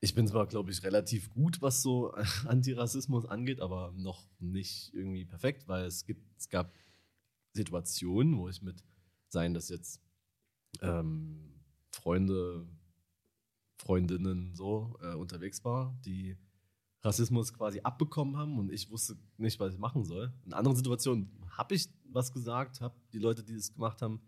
ich 0.00 0.14
bin 0.14 0.26
zwar, 0.26 0.46
glaube 0.46 0.70
ich, 0.70 0.82
relativ 0.82 1.30
gut, 1.30 1.62
was 1.62 1.82
so 1.82 2.12
Antirassismus 2.46 3.26
angeht, 3.26 3.60
aber 3.60 3.92
noch 3.96 4.28
nicht 4.38 4.92
irgendwie 4.92 5.24
perfekt, 5.24 5.66
weil 5.68 5.86
es 5.86 6.04
gibt, 6.04 6.22
es 6.36 6.48
gab 6.48 6.72
Situationen, 7.54 8.36
wo 8.36 8.48
ich 8.48 8.62
mit, 8.62 8.84
seien 9.28 9.54
das 9.54 9.68
jetzt 9.68 10.00
ähm, 10.82 11.54
Freunde, 11.90 12.66
Freundinnen 13.78 14.54
so 14.54 14.96
äh, 15.00 15.14
unterwegs 15.14 15.64
war, 15.64 15.96
die 16.04 16.36
Rassismus 17.02 17.52
quasi 17.52 17.80
abbekommen 17.80 18.36
haben 18.36 18.58
und 18.58 18.72
ich 18.72 18.90
wusste 18.90 19.16
nicht, 19.36 19.60
was 19.60 19.74
ich 19.74 19.78
machen 19.78 20.04
soll. 20.04 20.32
In 20.44 20.54
anderen 20.54 20.76
Situationen 20.76 21.30
habe 21.50 21.74
ich 21.74 21.88
was 22.04 22.32
gesagt, 22.32 22.80
habe 22.80 22.96
die 23.12 23.18
Leute, 23.18 23.44
die 23.44 23.54
das 23.54 23.72
gemacht 23.72 24.00
haben, 24.02 24.22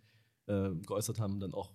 äh, 0.47 0.71
geäußert 0.87 1.19
haben, 1.19 1.41
dann 1.41 1.55
auch 1.55 1.73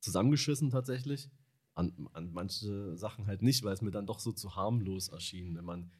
zusammengeschissen 0.00 0.70
tatsächlich. 0.70 1.30
An, 1.74 2.08
an, 2.12 2.32
manche 2.32 2.96
Sachen 2.98 3.26
halt 3.26 3.40
nicht, 3.40 3.62
weil 3.62 3.72
es 3.72 3.80
mir 3.80 3.92
dann 3.92 4.06
doch 4.06 4.18
so 4.18 4.32
zu 4.32 4.56
harmlos 4.56 5.08
erschien, 5.08 5.56
wenn 5.56 5.64
man, 5.64 5.90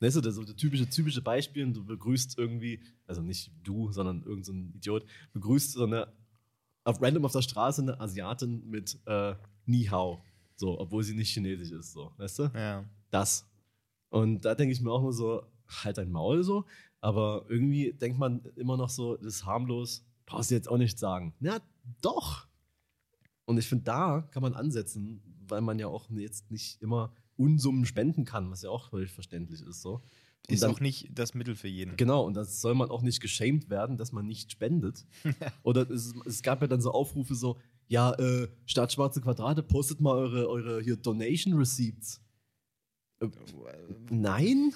weißt 0.00 0.16
du, 0.16 0.20
das, 0.20 0.34
so 0.34 0.44
das 0.44 0.56
typische, 0.56 0.88
typische 0.88 1.22
Beispiel, 1.22 1.72
du 1.72 1.84
begrüßt 1.84 2.38
irgendwie, 2.38 2.80
also 3.06 3.22
nicht 3.22 3.50
du, 3.62 3.92
sondern 3.92 4.22
irgendein 4.22 4.44
so 4.44 4.76
Idiot, 4.76 5.06
begrüßt 5.32 5.72
so 5.72 5.84
eine, 5.84 6.12
auf 6.84 7.00
random 7.00 7.24
auf 7.24 7.32
der 7.32 7.42
Straße 7.42 7.82
eine 7.82 8.00
Asiatin 8.00 8.68
mit 8.68 8.98
äh, 9.06 9.34
Ni 9.66 9.84
Hao, 9.84 10.22
so, 10.56 10.78
obwohl 10.78 11.02
sie 11.02 11.14
nicht 11.14 11.32
chinesisch 11.32 11.72
ist, 11.72 11.92
so, 11.92 12.12
weißt 12.16 12.38
du? 12.40 12.42
Ja. 12.54 12.84
Das. 13.10 13.48
Und 14.10 14.44
da 14.44 14.54
denke 14.54 14.72
ich 14.72 14.80
mir 14.80 14.90
auch 14.90 15.02
nur 15.02 15.12
so, 15.12 15.46
halt 15.68 15.98
dein 15.98 16.10
Maul 16.10 16.42
so, 16.42 16.66
aber 17.00 17.46
irgendwie 17.48 17.92
denkt 17.92 18.18
man 18.18 18.44
immer 18.56 18.76
noch 18.76 18.90
so, 18.90 19.16
das 19.16 19.36
ist 19.36 19.46
harmlos, 19.46 20.04
brauchst 20.26 20.50
du 20.50 20.54
jetzt 20.54 20.68
auch 20.68 20.78
nicht 20.78 20.98
sagen. 20.98 21.34
Ja, 21.40 21.58
doch. 22.00 22.46
Und 23.44 23.58
ich 23.58 23.68
finde, 23.68 23.84
da 23.84 24.22
kann 24.30 24.42
man 24.42 24.54
ansetzen, 24.54 25.22
weil 25.46 25.60
man 25.60 25.78
ja 25.78 25.86
auch 25.86 26.08
jetzt 26.10 26.50
nicht 26.50 26.80
immer 26.80 27.14
Unsummen 27.36 27.86
spenden 27.86 28.24
kann, 28.24 28.50
was 28.50 28.62
ja 28.62 28.70
auch 28.70 28.90
völlig 28.90 29.10
verständlich 29.10 29.62
ist. 29.62 29.82
So. 29.82 30.02
Ist 30.46 30.62
dann, 30.62 30.72
auch 30.72 30.80
nicht 30.80 31.08
das 31.14 31.34
Mittel 31.34 31.56
für 31.56 31.68
jeden. 31.68 31.96
Genau, 31.96 32.24
und 32.24 32.34
das 32.34 32.60
soll 32.60 32.74
man 32.74 32.90
auch 32.90 33.02
nicht 33.02 33.20
geschämt 33.20 33.70
werden, 33.70 33.96
dass 33.96 34.12
man 34.12 34.26
nicht 34.26 34.52
spendet. 34.52 35.06
Oder 35.62 35.88
es, 35.90 36.14
es, 36.26 36.42
gab 36.42 36.60
ja 36.60 36.66
dann 36.66 36.82
so 36.82 36.92
Aufrufe 36.92 37.34
so, 37.34 37.58
ja, 37.88 38.12
äh, 38.14 38.48
statt 38.66 38.92
schwarze 38.92 39.22
Quadrate, 39.22 39.62
postet 39.62 40.00
mal 40.00 40.14
eure, 40.14 40.48
eure 40.48 40.82
hier 40.82 40.96
Donation 40.96 41.54
Receipts. 41.54 42.20
Äh, 43.20 43.28
nein? 44.10 44.72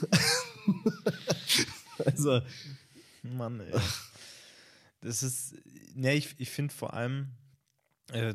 also. 2.04 2.40
Mann, 3.22 3.60
ey. 3.60 3.78
Das 5.02 5.22
ist, 5.22 5.54
ne, 5.94 6.14
ich, 6.14 6.34
ich 6.38 6.50
finde 6.50 6.72
vor 6.72 6.94
allem, 6.94 7.28
äh, 8.12 8.34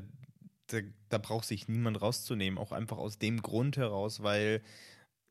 da, 0.74 0.80
da 1.10 1.18
braucht 1.18 1.46
sich 1.46 1.68
niemand 1.68 2.02
rauszunehmen, 2.02 2.58
auch 2.58 2.72
einfach 2.72 2.98
aus 2.98 3.20
dem 3.20 3.42
Grund 3.42 3.78
heraus, 3.78 4.24
weil 4.24 4.62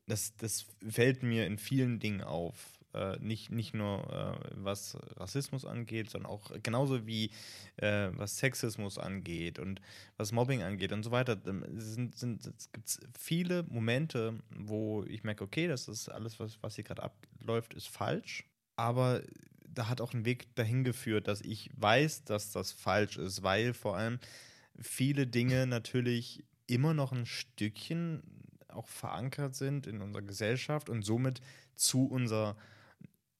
das, 0.07 0.35
das 0.37 0.65
fällt 0.87 1.23
mir 1.23 1.45
in 1.45 1.57
vielen 1.57 1.99
Dingen 1.99 2.21
auf. 2.21 2.79
Äh, 2.93 3.17
nicht, 3.19 3.49
nicht 3.49 3.73
nur 3.73 4.03
äh, 4.13 4.49
was 4.53 4.97
Rassismus 5.17 5.65
angeht, 5.65 6.11
sondern 6.11 6.31
auch 6.31 6.51
genauso 6.61 7.07
wie 7.07 7.31
äh, 7.77 8.09
was 8.13 8.37
Sexismus 8.37 8.99
angeht 8.99 9.57
und 9.57 9.81
was 10.17 10.31
Mobbing 10.31 10.61
angeht 10.61 10.91
und 10.91 11.01
so 11.01 11.09
weiter. 11.09 11.41
Ähm, 11.47 11.65
sind, 11.75 12.15
sind, 12.15 12.45
es 12.45 12.71
gibt 12.71 12.99
viele 13.17 13.63
Momente, 13.63 14.37
wo 14.55 15.03
ich 15.05 15.23
merke, 15.23 15.43
okay, 15.43 15.67
das 15.67 15.87
ist 15.87 16.07
alles, 16.09 16.39
was, 16.39 16.61
was 16.61 16.75
hier 16.75 16.83
gerade 16.83 17.03
abläuft, 17.03 17.73
ist 17.73 17.87
falsch. 17.87 18.45
Aber 18.75 19.23
da 19.67 19.89
hat 19.89 19.99
auch 19.99 20.13
ein 20.13 20.25
Weg 20.25 20.53
dahin 20.55 20.83
geführt, 20.83 21.27
dass 21.27 21.41
ich 21.41 21.71
weiß, 21.75 22.25
dass 22.25 22.51
das 22.51 22.71
falsch 22.71 23.17
ist, 23.17 23.41
weil 23.41 23.73
vor 23.73 23.97
allem 23.97 24.19
viele 24.79 25.27
Dinge 25.27 25.67
natürlich 25.67 26.43
immer 26.67 26.93
noch 26.93 27.11
ein 27.11 27.25
Stückchen 27.25 28.23
auch 28.67 28.87
verankert 28.87 29.55
sind 29.55 29.87
in 29.87 30.01
unserer 30.01 30.23
Gesellschaft 30.23 30.89
und 30.89 31.03
somit 31.03 31.41
zu 31.75 32.05
unserer 32.05 32.55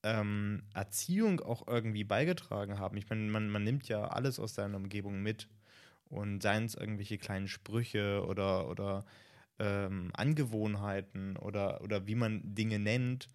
ähm, 0.03 0.63
Erziehung 0.73 1.39
auch 1.39 1.67
irgendwie 1.67 2.03
beigetragen 2.03 2.77
haben. 2.77 2.97
Ich 2.97 3.09
meine, 3.09 3.23
man, 3.23 3.49
man 3.49 3.63
nimmt 3.63 3.87
ja 3.87 4.05
alles 4.07 4.39
aus 4.39 4.55
seiner 4.55 4.77
Umgebung 4.77 5.21
mit 5.21 5.47
und 6.05 6.43
seien 6.43 6.65
es 6.65 6.75
irgendwelche 6.75 7.17
kleinen 7.17 7.47
Sprüche 7.47 8.23
oder, 8.25 8.69
oder 8.69 9.05
ähm, 9.59 10.11
Angewohnheiten 10.13 11.37
oder, 11.37 11.81
oder 11.81 12.05
wie 12.05 12.15
man 12.15 12.41
Dinge 12.53 12.79
nennt, 12.79 13.29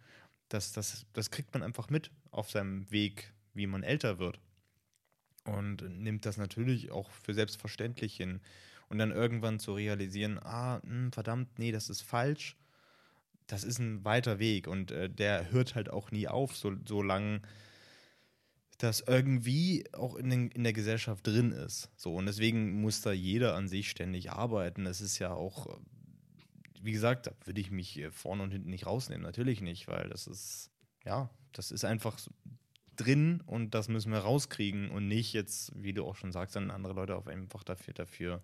das, 0.48 0.72
das, 0.72 1.06
das 1.12 1.30
kriegt 1.30 1.52
man 1.54 1.62
einfach 1.62 1.90
mit 1.90 2.10
auf 2.30 2.50
seinem 2.50 2.90
Weg, 2.90 3.32
wie 3.54 3.66
man 3.66 3.82
älter 3.82 4.18
wird. 4.18 4.38
Und 5.56 5.82
nimmt 6.00 6.26
das 6.26 6.36
natürlich 6.36 6.90
auch 6.90 7.10
für 7.10 7.34
selbstverständlich 7.34 8.16
hin. 8.16 8.40
Und 8.88 8.98
dann 8.98 9.10
irgendwann 9.10 9.58
zu 9.58 9.74
realisieren, 9.74 10.38
ah, 10.38 10.80
mh, 10.82 10.90
hm, 10.90 11.12
verdammt, 11.12 11.58
nee, 11.58 11.72
das 11.72 11.90
ist 11.90 12.02
falsch 12.02 12.56
das 13.48 13.64
ist 13.64 13.78
ein 13.78 14.04
weiter 14.04 14.38
Weg 14.38 14.68
und 14.68 14.92
äh, 14.92 15.10
der 15.10 15.50
hört 15.50 15.74
halt 15.74 15.90
auch 15.90 16.12
nie 16.12 16.28
auf, 16.28 16.56
so, 16.56 16.72
solange 16.86 17.40
das 18.76 19.00
irgendwie 19.00 19.84
auch 19.92 20.14
in, 20.14 20.30
den, 20.30 20.48
in 20.50 20.62
der 20.62 20.74
Gesellschaft 20.74 21.26
drin 21.26 21.50
ist. 21.50 21.90
So, 21.96 22.14
und 22.14 22.26
deswegen 22.26 22.80
muss 22.80 23.00
da 23.00 23.10
jeder 23.10 23.56
an 23.56 23.66
sich 23.66 23.90
ständig 23.90 24.30
arbeiten. 24.30 24.86
Es 24.86 25.00
ist 25.00 25.18
ja 25.18 25.32
auch, 25.32 25.80
wie 26.80 26.92
gesagt, 26.92 27.26
da 27.26 27.32
würde 27.44 27.60
ich 27.60 27.72
mich 27.72 28.04
vorne 28.12 28.44
und 28.44 28.52
hinten 28.52 28.70
nicht 28.70 28.86
rausnehmen. 28.86 29.24
Natürlich 29.24 29.62
nicht, 29.62 29.88
weil 29.88 30.08
das 30.10 30.28
ist, 30.28 30.70
ja, 31.04 31.28
das 31.52 31.72
ist 31.72 31.84
einfach 31.84 32.20
drin 32.98 33.40
und 33.46 33.74
das 33.74 33.88
müssen 33.88 34.12
wir 34.12 34.18
rauskriegen 34.18 34.90
und 34.90 35.08
nicht 35.08 35.32
jetzt, 35.32 35.72
wie 35.74 35.92
du 35.92 36.04
auch 36.04 36.16
schon 36.16 36.32
sagst, 36.32 36.56
dann 36.56 36.70
andere 36.70 36.92
Leute 36.92 37.16
auf 37.16 37.26
einfach 37.26 37.64
dafür, 37.64 37.94
dafür 37.94 38.42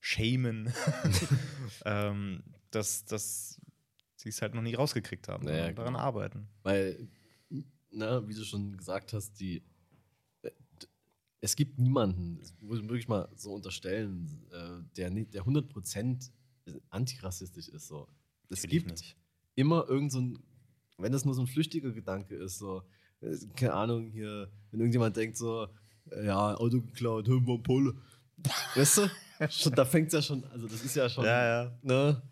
schämen. 0.00 0.72
ähm, 1.84 2.42
das, 2.70 3.04
das 3.04 3.60
sie 4.16 4.30
es 4.30 4.40
halt 4.42 4.54
noch 4.54 4.62
nie 4.62 4.74
rausgekriegt 4.74 5.28
haben. 5.28 5.44
Naja, 5.44 5.72
daran 5.72 5.94
genau. 5.94 6.04
arbeiten. 6.04 6.48
Weil, 6.62 7.08
na, 7.90 8.26
wie 8.26 8.34
du 8.34 8.44
schon 8.44 8.76
gesagt 8.76 9.12
hast, 9.12 9.38
die 9.38 9.62
äh, 10.42 10.50
es 11.40 11.54
gibt 11.56 11.78
niemanden, 11.78 12.38
das 12.38 12.54
muss 12.60 12.78
ich 12.78 12.88
wirklich 12.88 13.08
mal 13.08 13.28
so 13.36 13.54
unterstellen, 13.54 14.46
äh, 14.50 14.82
der, 14.96 15.10
der 15.10 15.44
100% 15.44 16.30
antirassistisch 16.88 17.68
ist. 17.68 17.88
So. 17.88 18.08
Es 18.48 18.62
gibt 18.62 18.90
nicht. 18.90 19.16
immer 19.54 19.86
irgend 19.88 20.12
so 20.12 20.20
ein, 20.20 20.38
wenn 20.96 21.12
das 21.12 21.24
nur 21.24 21.34
so 21.34 21.42
ein 21.42 21.46
flüchtiger 21.46 21.92
Gedanke 21.92 22.34
ist, 22.36 22.58
so, 22.58 22.82
keine 23.56 23.74
Ahnung, 23.74 24.10
hier, 24.10 24.48
wenn 24.70 24.80
irgendjemand 24.80 25.16
denkt 25.16 25.36
so, 25.36 25.66
ja, 26.22 26.54
Auto 26.54 26.80
geklaut, 26.80 27.26
Hümmer 27.28 27.58
Pole. 27.58 27.94
Weißt 28.74 28.98
du? 28.98 29.10
schon, 29.50 29.72
da 29.72 29.84
fängt 29.84 30.08
es 30.08 30.14
ja 30.14 30.22
schon, 30.22 30.44
also 30.44 30.66
das 30.66 30.84
ist 30.84 30.94
ja 30.94 31.08
schon, 31.08 31.24
ja, 31.24 31.64
ja. 31.64 31.78
ne? 31.82 32.22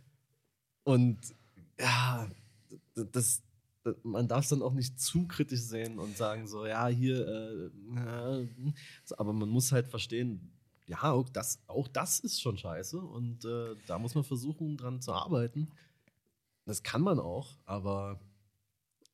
Und 0.85 1.19
ja, 1.79 2.29
das, 2.95 3.11
das 3.11 3.43
man 4.03 4.29
darf 4.29 4.45
es 4.45 4.51
dann 4.51 4.63
auch 4.63 4.73
nicht 4.73 5.01
zu 5.01 5.27
kritisch 5.27 5.61
sehen 5.61 5.99
und 5.99 6.17
sagen 6.17 6.47
so, 6.47 6.67
ja, 6.67 6.87
hier, 6.87 7.27
äh, 7.27 7.67
äh, 7.99 8.49
aber 9.17 9.33
man 9.33 9.49
muss 9.49 9.73
halt 9.73 9.89
verstehen, 9.89 10.53
ja, 10.87 11.13
auch 11.13 11.29
das, 11.29 11.59
auch 11.67 11.89
das 11.89 12.21
ist 12.21 12.41
schon 12.41 12.59
scheiße 12.59 12.99
und 12.99 13.45
äh, 13.45 13.75
da 13.87 13.99
muss 13.99 14.15
man 14.15 14.25
versuchen, 14.25 14.77
dran 14.77 15.01
zu 15.01 15.13
arbeiten. 15.13 15.69
Das 16.65 16.83
kann 16.83 17.03
man 17.03 17.19
auch, 17.19 17.57
aber 17.65 18.21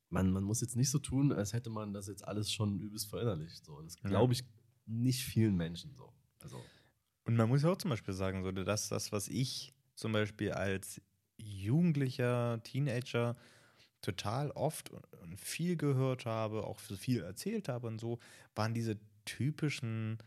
man, 0.09 0.31
man 0.31 0.43
muss 0.43 0.61
jetzt 0.61 0.75
nicht 0.75 0.89
so 0.89 0.99
tun, 0.99 1.31
als 1.31 1.53
hätte 1.53 1.69
man 1.69 1.93
das 1.93 2.07
jetzt 2.07 2.27
alles 2.27 2.51
schon 2.51 2.79
übelst 2.79 3.07
verinnerlicht. 3.07 3.65
So. 3.65 3.81
Das 3.81 3.95
glaube 3.97 4.33
ich 4.33 4.43
nicht 4.85 5.23
vielen 5.23 5.55
Menschen 5.55 5.93
so. 5.93 6.11
Also. 6.39 6.61
Und 7.25 7.35
man 7.35 7.47
muss 7.49 7.63
auch 7.63 7.77
zum 7.77 7.89
Beispiel 7.89 8.13
sagen, 8.13 8.43
so, 8.43 8.51
dass 8.51 8.89
das, 8.89 9.11
was 9.11 9.27
ich 9.27 9.73
zum 9.95 10.11
Beispiel 10.11 10.51
als 10.51 11.01
Jugendlicher, 11.37 12.61
Teenager 12.63 13.37
total 14.01 14.51
oft 14.51 14.91
und 15.21 15.39
viel 15.39 15.75
gehört 15.75 16.25
habe, 16.25 16.63
auch 16.63 16.79
viel 16.79 17.21
erzählt 17.21 17.67
habe 17.67 17.87
und 17.87 17.99
so, 17.99 18.19
waren 18.55 18.73
diese 18.73 18.97
typischen 19.25 20.17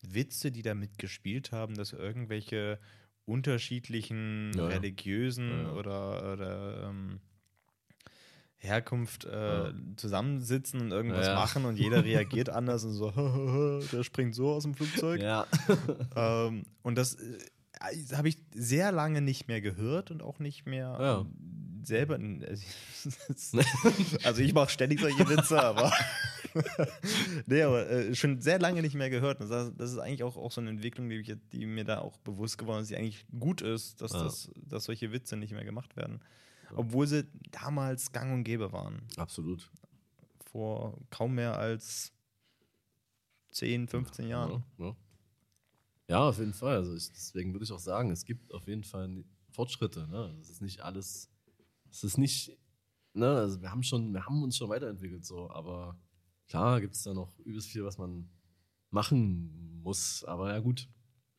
Witze, 0.00 0.52
die 0.52 0.62
damit 0.62 0.98
gespielt 0.98 1.52
haben, 1.52 1.74
dass 1.74 1.92
irgendwelche 1.92 2.78
unterschiedlichen 3.24 4.52
ja, 4.56 4.66
religiösen 4.66 5.50
ja. 5.50 5.72
oder, 5.72 6.32
oder 6.32 6.88
ähm, 6.88 7.20
Herkunft 8.58 9.24
äh, 9.24 9.68
ja. 9.68 9.72
zusammensitzen 9.96 10.80
und 10.80 10.92
irgendwas 10.92 11.28
machen 11.28 11.64
und 11.64 11.78
jeder 11.78 12.04
reagiert 12.04 12.48
anders 12.48 12.84
und 12.84 12.92
so, 12.92 13.10
der 13.92 14.02
springt 14.02 14.34
so 14.34 14.50
aus 14.50 14.62
dem 14.64 14.74
Flugzeug. 14.74 15.20
Ja. 15.20 15.46
ähm, 16.16 16.64
und 16.82 16.96
das 16.96 17.14
äh, 17.14 17.38
habe 18.14 18.28
ich 18.28 18.38
sehr 18.54 18.92
lange 18.92 19.20
nicht 19.20 19.48
mehr 19.48 19.60
gehört 19.60 20.10
und 20.10 20.22
auch 20.22 20.38
nicht 20.38 20.66
mehr 20.66 20.96
ja. 20.98 21.20
ähm, 21.20 21.82
selber. 21.84 22.18
Also 24.24 24.42
ich 24.42 24.54
mache 24.54 24.70
ständig 24.70 25.00
solche 25.00 25.28
Witze, 25.28 25.62
aber 25.62 25.92
nee, 27.46 27.62
aber 27.62 27.88
äh, 27.88 28.14
schon 28.14 28.40
sehr 28.40 28.58
lange 28.58 28.82
nicht 28.82 28.94
mehr 28.94 29.10
gehört. 29.10 29.40
Das, 29.40 29.72
das 29.76 29.92
ist 29.92 29.98
eigentlich 29.98 30.22
auch, 30.22 30.36
auch 30.36 30.52
so 30.52 30.60
eine 30.60 30.70
Entwicklung, 30.70 31.08
die, 31.08 31.16
ich, 31.16 31.32
die, 31.52 31.66
mir 31.66 31.84
da 31.84 32.00
auch 32.00 32.16
bewusst 32.18 32.58
geworden 32.58 32.82
ist, 32.82 32.90
die 32.90 32.96
eigentlich 32.96 33.24
gut 33.38 33.62
ist, 33.62 34.00
dass, 34.00 34.12
ja. 34.12 34.24
das, 34.24 34.50
dass 34.56 34.84
solche 34.84 35.12
Witze 35.12 35.36
nicht 35.36 35.52
mehr 35.52 35.64
gemacht 35.64 35.96
werden. 35.96 36.20
Obwohl 36.74 37.06
sie 37.06 37.26
damals 37.50 38.12
gang 38.12 38.32
und 38.32 38.44
gäbe 38.44 38.72
waren. 38.72 39.02
Absolut. 39.16 39.70
Vor 40.50 40.98
kaum 41.10 41.34
mehr 41.34 41.58
als 41.58 42.12
10, 43.52 43.88
15 43.88 44.28
Jahren. 44.28 44.64
Ja, 44.78 44.86
ja. 44.86 44.96
ja 46.08 46.28
auf 46.28 46.38
jeden 46.38 46.54
Fall. 46.54 46.76
Also 46.76 46.94
ich, 46.94 47.10
deswegen 47.12 47.52
würde 47.52 47.64
ich 47.64 47.72
auch 47.72 47.78
sagen, 47.78 48.10
es 48.10 48.24
gibt 48.24 48.52
auf 48.52 48.66
jeden 48.66 48.84
Fall 48.84 49.24
Fortschritte. 49.50 50.08
Ne? 50.08 50.36
Es 50.40 50.50
ist 50.50 50.62
nicht 50.62 50.80
alles, 50.80 51.30
es 51.90 52.04
ist 52.04 52.18
nicht, 52.18 52.58
ne, 53.14 53.28
also 53.28 53.60
wir 53.62 53.70
haben 53.70 53.82
schon, 53.82 54.12
wir 54.12 54.26
haben 54.26 54.42
uns 54.42 54.56
schon 54.56 54.68
weiterentwickelt, 54.68 55.24
so, 55.24 55.50
aber 55.50 55.98
klar 56.48 56.80
gibt 56.80 56.94
es 56.94 57.02
da 57.02 57.14
noch 57.14 57.38
übelst 57.40 57.68
viel, 57.68 57.84
was 57.84 57.98
man 57.98 58.28
machen 58.90 59.80
muss. 59.82 60.24
Aber 60.24 60.52
ja, 60.52 60.58
gut. 60.58 60.88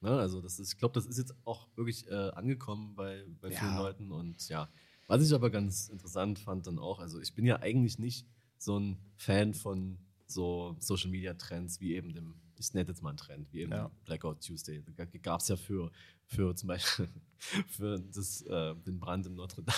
Ne? 0.01 0.11
Also, 0.11 0.41
das 0.41 0.59
ist, 0.59 0.73
ich 0.73 0.79
glaube, 0.79 0.93
das 0.93 1.05
ist 1.05 1.17
jetzt 1.17 1.35
auch 1.43 1.67
wirklich 1.75 2.07
äh, 2.07 2.29
angekommen 2.31 2.95
bei, 2.95 3.25
bei 3.41 3.49
vielen 3.51 3.73
ja. 3.73 3.79
Leuten 3.79 4.11
und 4.11 4.47
ja. 4.49 4.69
Was 5.07 5.25
ich 5.25 5.33
aber 5.33 5.49
ganz 5.49 5.89
interessant 5.89 6.39
fand 6.39 6.67
dann 6.67 6.79
auch, 6.79 6.99
also 6.99 7.19
ich 7.19 7.33
bin 7.33 7.45
ja 7.45 7.59
eigentlich 7.61 7.97
nicht 7.97 8.27
so 8.57 8.77
ein 8.77 8.97
Fan 9.15 9.53
von 9.53 9.97
so 10.27 10.75
Social 10.79 11.09
Media 11.09 11.33
Trends 11.33 11.79
wie 11.79 11.95
eben 11.95 12.13
dem, 12.13 12.35
ich 12.59 12.73
nenne 12.73 12.89
jetzt 12.89 13.01
mal 13.01 13.09
einen 13.09 13.17
Trend, 13.17 13.51
wie 13.53 13.61
eben 13.61 13.71
ja. 13.71 13.89
Blackout 14.05 14.45
Tuesday. 14.45 14.83
Da 14.95 15.05
gab 15.05 15.39
es 15.39 15.47
ja 15.47 15.55
für, 15.55 15.91
für 16.25 16.55
zum 16.55 16.67
Beispiel 16.67 17.07
für 17.69 17.99
das, 17.99 18.41
äh, 18.41 18.75
den 18.75 18.99
Brand 18.99 19.25
in 19.25 19.35
Notre 19.35 19.63
Dame. 19.63 19.77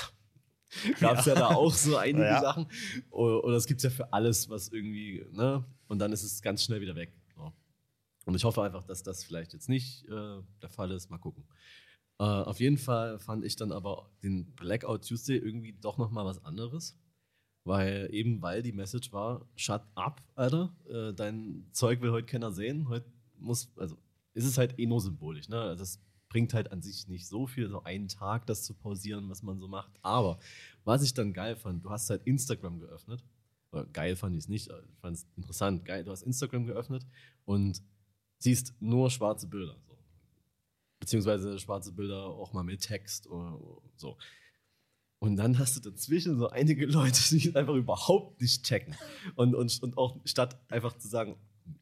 Gab 1.00 1.18
es 1.18 1.26
ja. 1.26 1.34
ja. 1.34 1.40
da 1.40 1.48
auch 1.48 1.74
so 1.74 1.98
einige 1.98 2.26
ja. 2.26 2.42
Sachen. 2.42 2.68
Oder, 3.10 3.44
oder 3.44 3.56
es 3.56 3.66
gibt 3.66 3.80
es 3.80 3.86
ja 3.86 3.90
für 3.90 4.14
alles, 4.14 4.50
was 4.50 4.70
irgendwie, 4.70 5.26
ne? 5.32 5.66
Und 5.88 5.98
dann 5.98 6.12
ist 6.12 6.22
es 6.22 6.44
ganz 6.44 6.64
schnell 6.64 6.80
wieder 6.80 6.96
weg. 6.96 7.12
So. 7.36 7.52
Und 8.26 8.36
ich 8.36 8.44
hoffe 8.44 8.62
einfach, 8.62 8.84
dass 8.84 9.02
das 9.02 9.24
vielleicht 9.24 9.54
jetzt 9.54 9.68
nicht 9.68 10.06
äh, 10.06 10.42
der 10.62 10.70
Fall 10.70 10.92
ist. 10.92 11.10
Mal 11.10 11.18
gucken. 11.18 11.44
Äh, 12.20 12.24
auf 12.24 12.60
jeden 12.60 12.78
Fall 12.78 13.18
fand 13.20 13.46
ich 13.46 13.56
dann 13.56 13.72
aber 13.72 14.10
den 14.24 14.54
Blackout 14.56 15.08
Tuesday 15.08 15.38
irgendwie 15.38 15.74
doch 15.74 15.98
nochmal 15.98 16.26
was 16.26 16.44
anderes. 16.44 16.98
Weil 17.66 18.10
eben, 18.12 18.42
weil 18.42 18.62
die 18.64 18.72
Message 18.72 19.12
war, 19.12 19.46
shut 19.56 19.82
up, 19.96 20.22
Alter, 20.36 20.76
äh, 20.90 21.14
dein 21.14 21.68
Zeug 21.72 22.02
will 22.02 22.12
heute 22.12 22.26
keiner 22.26 22.52
sehen. 22.52 22.90
Heute 22.90 23.06
muss, 23.38 23.72
also 23.78 23.98
ist 24.34 24.46
es 24.46 24.58
halt 24.58 24.80
eh 24.80 24.86
nur 24.86 25.02
symbolisch, 25.02 25.50
ne? 25.50 25.60
Also 25.60 25.80
das 25.80 26.02
bringt 26.30 26.54
halt 26.54 26.72
an 26.72 26.82
sich 26.82 27.08
nicht 27.08 27.28
so 27.28 27.48
viel, 27.48 27.70
so 27.70 27.84
einen 27.84 28.08
Tag 28.08 28.46
das 28.46 28.64
zu 28.64 28.74
pausieren, 28.74 29.30
was 29.30 29.44
man 29.44 29.60
so 29.60 29.68
macht. 29.68 29.92
Aber 30.02 30.40
was 30.84 31.04
ich 31.04 31.14
dann 31.14 31.34
geil 31.34 31.56
fand, 31.56 31.84
du 31.84 31.90
hast 31.90 32.10
halt 32.10 32.26
Instagram 32.26 32.80
geöffnet. 32.80 33.24
Oder 33.72 33.86
geil 33.86 34.16
fand 34.16 34.36
ich 34.36 34.44
es 34.44 34.48
nicht, 34.48 34.70
ich 34.70 35.00
fand 35.00 35.18
es 35.18 35.28
interessant. 35.36 35.86
Geil, 35.86 36.04
du 36.04 36.12
hast 36.12 36.24
Instagram 36.24 36.66
geöffnet 36.66 37.06
und 37.46 37.82
siehst 38.40 38.74
nur 38.80 39.10
schwarze 39.10 39.48
Bilder. 39.48 39.76
Beziehungsweise 41.00 41.58
schwarze 41.60 41.92
Bilder 41.92 42.26
auch 42.26 42.54
mal 42.54 42.64
mit 42.64 42.82
Text 42.82 43.28
oder 43.28 43.60
so. 43.96 44.18
Und 45.20 45.36
dann 45.36 45.60
hast 45.60 45.76
du 45.76 45.90
dazwischen 45.90 46.38
so 46.38 46.50
einige 46.50 46.86
Leute, 46.86 47.22
die 47.30 47.56
einfach 47.56 47.76
überhaupt 47.76 48.42
nicht 48.42 48.64
checken. 48.64 48.96
Und, 49.36 49.54
und, 49.54 49.84
und 49.84 49.98
auch 49.98 50.18
statt 50.26 50.60
einfach 50.70 50.98
zu 50.98 51.08
sagen, 51.08 51.36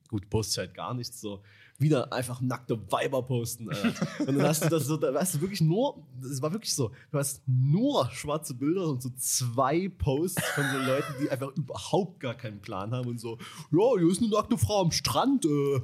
gut, 0.08 0.30
poste 0.30 0.62
halt 0.62 0.74
gar 0.74 0.94
nichts, 0.94 1.22
so 1.22 1.44
wieder 1.80 2.12
einfach 2.12 2.42
nackte 2.42 2.80
Weiber 2.92 3.22
posten. 3.22 3.70
Alter. 3.70 4.08
Und 4.20 4.38
dann 4.38 4.48
hast 4.48 4.66
du 4.66 4.70
das 4.70 4.86
so, 4.86 4.98
da 4.98 5.14
hast 5.14 5.36
du 5.36 5.42
wirklich 5.42 5.62
nur, 5.62 6.04
es 6.22 6.42
war 6.42 6.52
wirklich 6.52 6.74
so, 6.74 6.92
du 7.12 7.20
hast 7.20 7.44
nur 7.46 8.10
schwarze 8.12 8.56
Bilder 8.56 8.88
und 8.88 9.02
so 9.02 9.10
zwei 9.18 9.88
Posts 9.90 10.44
von 10.56 10.66
so 10.72 10.78
Leuten, 10.80 11.14
die 11.22 11.30
einfach 11.30 11.56
überhaupt 11.56 12.20
gar 12.20 12.34
keinen 12.34 12.60
Plan 12.62 12.92
haben 12.92 13.08
und 13.08 13.20
so, 13.20 13.38
ja, 13.72 14.00
hier 14.00 14.10
ist 14.10 14.22
eine 14.22 14.32
nackte 14.32 14.58
Frau 14.58 14.82
am 14.82 14.92
Strand. 14.92 15.46
Äh. 15.46 15.82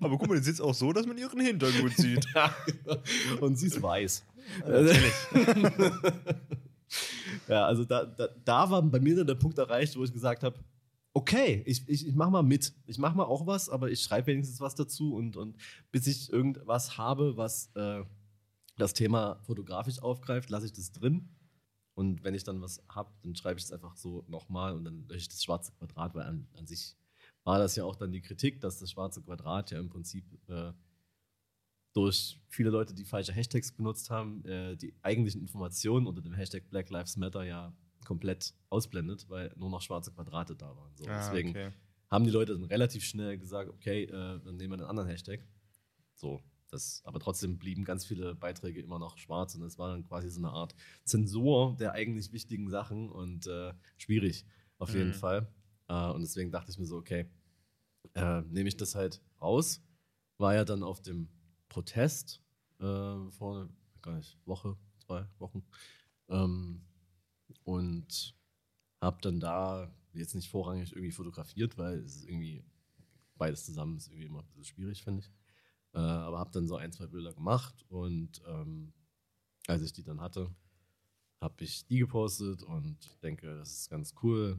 Aber 0.00 0.18
guck 0.18 0.28
mal, 0.28 0.36
jetzt 0.36 0.48
ist 0.48 0.60
auch 0.60 0.74
so, 0.74 0.92
dass 0.92 1.06
man 1.06 1.16
ihren 1.16 1.40
Hintergrund 1.40 1.96
sieht. 1.96 2.26
ja, 2.34 2.54
und 3.40 3.56
sie 3.58 3.68
ist 3.68 3.80
weiß. 3.80 4.24
ja, 7.48 7.66
also 7.66 7.84
da, 7.84 8.04
da, 8.04 8.28
da 8.44 8.70
war 8.70 8.82
bei 8.82 9.00
mir 9.00 9.16
dann 9.16 9.26
der 9.26 9.34
Punkt 9.34 9.58
erreicht, 9.58 9.96
wo 9.96 10.04
ich 10.04 10.12
gesagt 10.12 10.42
habe, 10.42 10.56
okay, 11.14 11.62
ich, 11.66 11.88
ich, 11.88 12.06
ich 12.06 12.14
mache 12.14 12.30
mal 12.30 12.42
mit. 12.42 12.74
Ich 12.86 12.98
mache 12.98 13.16
mal 13.16 13.24
auch 13.24 13.46
was, 13.46 13.68
aber 13.68 13.90
ich 13.90 14.02
schreibe 14.02 14.28
wenigstens 14.28 14.60
was 14.60 14.74
dazu 14.74 15.14
und, 15.14 15.36
und 15.36 15.56
bis 15.90 16.06
ich 16.06 16.32
irgendwas 16.32 16.96
habe, 16.98 17.36
was 17.36 17.70
äh, 17.74 18.04
das 18.76 18.94
Thema 18.94 19.40
fotografisch 19.42 20.00
aufgreift, 20.00 20.50
lasse 20.50 20.66
ich 20.66 20.72
das 20.72 20.92
drin. 20.92 21.28
Und 21.94 22.22
wenn 22.22 22.34
ich 22.34 22.44
dann 22.44 22.62
was 22.62 22.80
habe, 22.88 23.12
dann 23.22 23.34
schreibe 23.34 23.58
ich 23.58 23.64
es 23.64 23.72
einfach 23.72 23.96
so 23.96 24.24
nochmal 24.28 24.74
und 24.74 24.84
dann 24.84 25.08
lösche 25.08 25.22
ich 25.22 25.28
das 25.28 25.42
schwarze 25.42 25.72
Quadrat, 25.72 26.14
weil 26.14 26.26
an, 26.26 26.46
an, 26.56 26.66
sich 26.66 26.96
war 27.42 27.58
das 27.58 27.74
ja 27.74 27.84
auch 27.84 27.96
dann 27.96 28.12
die 28.12 28.20
Kritik, 28.20 28.60
dass 28.60 28.78
das 28.78 28.92
schwarze 28.92 29.20
Quadrat 29.20 29.72
ja 29.72 29.80
im 29.80 29.88
Prinzip 29.88 30.24
äh, 30.48 30.72
durch 31.94 32.40
viele 32.46 32.70
Leute, 32.70 32.94
die 32.94 33.04
falsche 33.04 33.32
Hashtags 33.32 33.72
benutzt 33.72 34.10
haben, 34.10 34.44
äh, 34.44 34.76
die 34.76 34.94
eigentlichen 35.02 35.40
Informationen 35.40 36.06
unter 36.06 36.22
dem 36.22 36.34
Hashtag 36.34 36.70
Black 36.70 36.90
Lives 36.90 37.16
Matter 37.16 37.42
ja 37.42 37.72
komplett 38.08 38.54
ausblendet, 38.70 39.28
weil 39.28 39.52
nur 39.54 39.68
noch 39.68 39.82
schwarze 39.82 40.10
Quadrate 40.10 40.56
da 40.56 40.74
waren. 40.74 40.96
So, 40.96 41.04
ah, 41.06 41.18
deswegen 41.18 41.50
okay. 41.50 41.72
haben 42.08 42.24
die 42.24 42.30
Leute 42.30 42.54
dann 42.54 42.64
relativ 42.64 43.04
schnell 43.04 43.36
gesagt, 43.36 43.68
okay, 43.68 44.04
äh, 44.04 44.40
dann 44.40 44.56
nehmen 44.56 44.70
wir 44.70 44.78
einen 44.78 44.88
anderen 44.88 45.10
Hashtag. 45.10 45.46
So, 46.14 46.42
das, 46.70 47.02
aber 47.04 47.20
trotzdem 47.20 47.58
blieben 47.58 47.84
ganz 47.84 48.06
viele 48.06 48.34
Beiträge 48.34 48.80
immer 48.80 48.98
noch 48.98 49.18
schwarz 49.18 49.54
und 49.54 49.62
es 49.62 49.78
war 49.78 49.90
dann 49.90 50.04
quasi 50.04 50.30
so 50.30 50.40
eine 50.40 50.48
Art 50.48 50.74
Zensur 51.04 51.76
der 51.78 51.92
eigentlich 51.92 52.32
wichtigen 52.32 52.70
Sachen 52.70 53.10
und 53.10 53.46
äh, 53.46 53.74
schwierig 53.98 54.46
auf 54.78 54.94
jeden 54.94 55.08
mhm. 55.08 55.14
Fall. 55.14 55.52
Äh, 55.88 56.08
und 56.08 56.22
deswegen 56.22 56.50
dachte 56.50 56.70
ich 56.70 56.78
mir 56.78 56.86
so, 56.86 56.96
okay, 56.96 57.26
äh, 58.14 58.40
nehme 58.40 58.70
ich 58.70 58.76
das 58.78 58.94
halt 58.94 59.20
raus. 59.38 59.82
War 60.38 60.54
ja 60.54 60.64
dann 60.64 60.82
auf 60.82 61.02
dem 61.02 61.28
Protest 61.68 62.40
äh, 62.80 63.30
vor, 63.32 63.68
gar 64.00 64.16
nicht, 64.16 64.38
Woche, 64.46 64.78
zwei 65.04 65.26
Wochen. 65.38 65.62
Ähm, 66.30 66.80
und 67.64 68.34
habe 69.00 69.18
dann 69.22 69.40
da 69.40 69.90
jetzt 70.12 70.34
nicht 70.34 70.48
vorrangig 70.48 70.92
irgendwie 70.92 71.12
fotografiert, 71.12 71.78
weil 71.78 71.98
es 71.98 72.16
ist 72.16 72.24
irgendwie 72.24 72.64
beides 73.38 73.64
zusammen 73.64 73.96
ist 73.96 74.08
irgendwie 74.08 74.26
immer 74.26 74.40
ein 74.40 74.46
bisschen 74.46 74.64
schwierig, 74.64 75.02
finde 75.02 75.20
ich. 75.20 75.30
Äh, 75.94 75.98
aber 75.98 76.38
habe 76.38 76.50
dann 76.52 76.66
so 76.66 76.76
ein, 76.76 76.92
zwei 76.92 77.06
Bilder 77.06 77.32
gemacht 77.32 77.84
und 77.88 78.42
ähm, 78.46 78.92
als 79.66 79.82
ich 79.82 79.92
die 79.92 80.02
dann 80.02 80.20
hatte, 80.20 80.50
habe 81.40 81.64
ich 81.64 81.86
die 81.86 81.98
gepostet 81.98 82.62
und 82.62 82.98
denke, 83.22 83.56
das 83.56 83.72
ist 83.72 83.90
ganz 83.90 84.14
cool, 84.22 84.58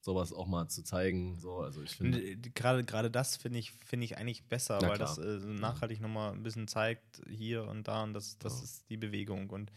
sowas 0.00 0.32
auch 0.32 0.46
mal 0.46 0.68
zu 0.68 0.82
zeigen. 0.82 1.38
So, 1.38 1.58
also 1.58 1.82
ich 1.82 1.96
finde 1.96 2.22
äh, 2.22 2.36
gerade 2.36 2.84
gerade 2.84 3.10
das 3.10 3.36
finde 3.36 3.58
ich 3.58 3.72
finde 3.84 4.04
ich 4.04 4.16
eigentlich 4.18 4.44
besser, 4.44 4.80
weil 4.82 4.96
klar. 4.96 4.98
das 4.98 5.18
äh, 5.18 5.38
nachhaltig 5.38 6.00
nochmal 6.00 6.32
ein 6.32 6.42
bisschen 6.42 6.68
zeigt 6.68 7.22
hier 7.28 7.66
und 7.66 7.88
da 7.88 8.02
und 8.04 8.14
das 8.14 8.38
das 8.38 8.58
ja. 8.58 8.64
ist 8.64 8.90
die 8.90 8.96
Bewegung 8.96 9.50
und 9.50 9.72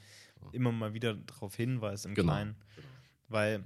immer 0.51 0.71
mal 0.71 0.93
wieder 0.93 1.13
darauf 1.13 1.55
hinweist 1.55 2.05
im 2.05 2.15
genau. 2.15 2.33
Kleinen. 2.33 2.55
Weil, 3.27 3.63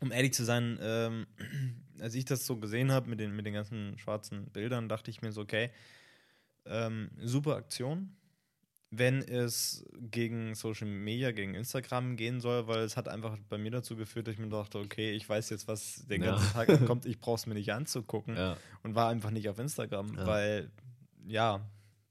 um 0.00 0.12
ehrlich 0.12 0.32
zu 0.32 0.44
sein, 0.44 0.78
ähm, 0.80 1.26
als 2.00 2.14
ich 2.14 2.24
das 2.24 2.46
so 2.46 2.56
gesehen 2.56 2.92
habe 2.92 3.08
mit 3.08 3.20
den, 3.20 3.34
mit 3.34 3.46
den 3.46 3.54
ganzen 3.54 3.98
schwarzen 3.98 4.46
Bildern, 4.50 4.88
dachte 4.88 5.10
ich 5.10 5.22
mir 5.22 5.32
so, 5.32 5.42
okay, 5.42 5.70
ähm, 6.66 7.10
super 7.18 7.56
Aktion, 7.56 8.16
wenn 8.90 9.20
es 9.22 9.84
gegen 10.10 10.54
Social 10.54 10.86
Media, 10.86 11.32
gegen 11.32 11.54
Instagram 11.54 12.16
gehen 12.16 12.40
soll, 12.40 12.66
weil 12.68 12.80
es 12.80 12.96
hat 12.96 13.08
einfach 13.08 13.36
bei 13.48 13.58
mir 13.58 13.70
dazu 13.70 13.96
geführt, 13.96 14.26
dass 14.26 14.34
ich 14.34 14.40
mir 14.40 14.48
dachte, 14.48 14.78
okay, 14.78 15.12
ich 15.12 15.28
weiß 15.28 15.50
jetzt, 15.50 15.68
was 15.68 16.06
den 16.06 16.22
ganzen 16.22 16.46
ja. 16.46 16.64
Tag 16.64 16.68
kommt, 16.86 17.04
ich 17.04 17.18
brauche 17.20 17.36
es 17.36 17.46
mir 17.46 17.54
nicht 17.54 17.72
anzugucken 17.72 18.36
ja. 18.36 18.56
und 18.82 18.94
war 18.94 19.10
einfach 19.10 19.30
nicht 19.30 19.48
auf 19.48 19.58
Instagram, 19.58 20.16
ja. 20.16 20.26
weil 20.26 20.70
ja, 21.26 21.60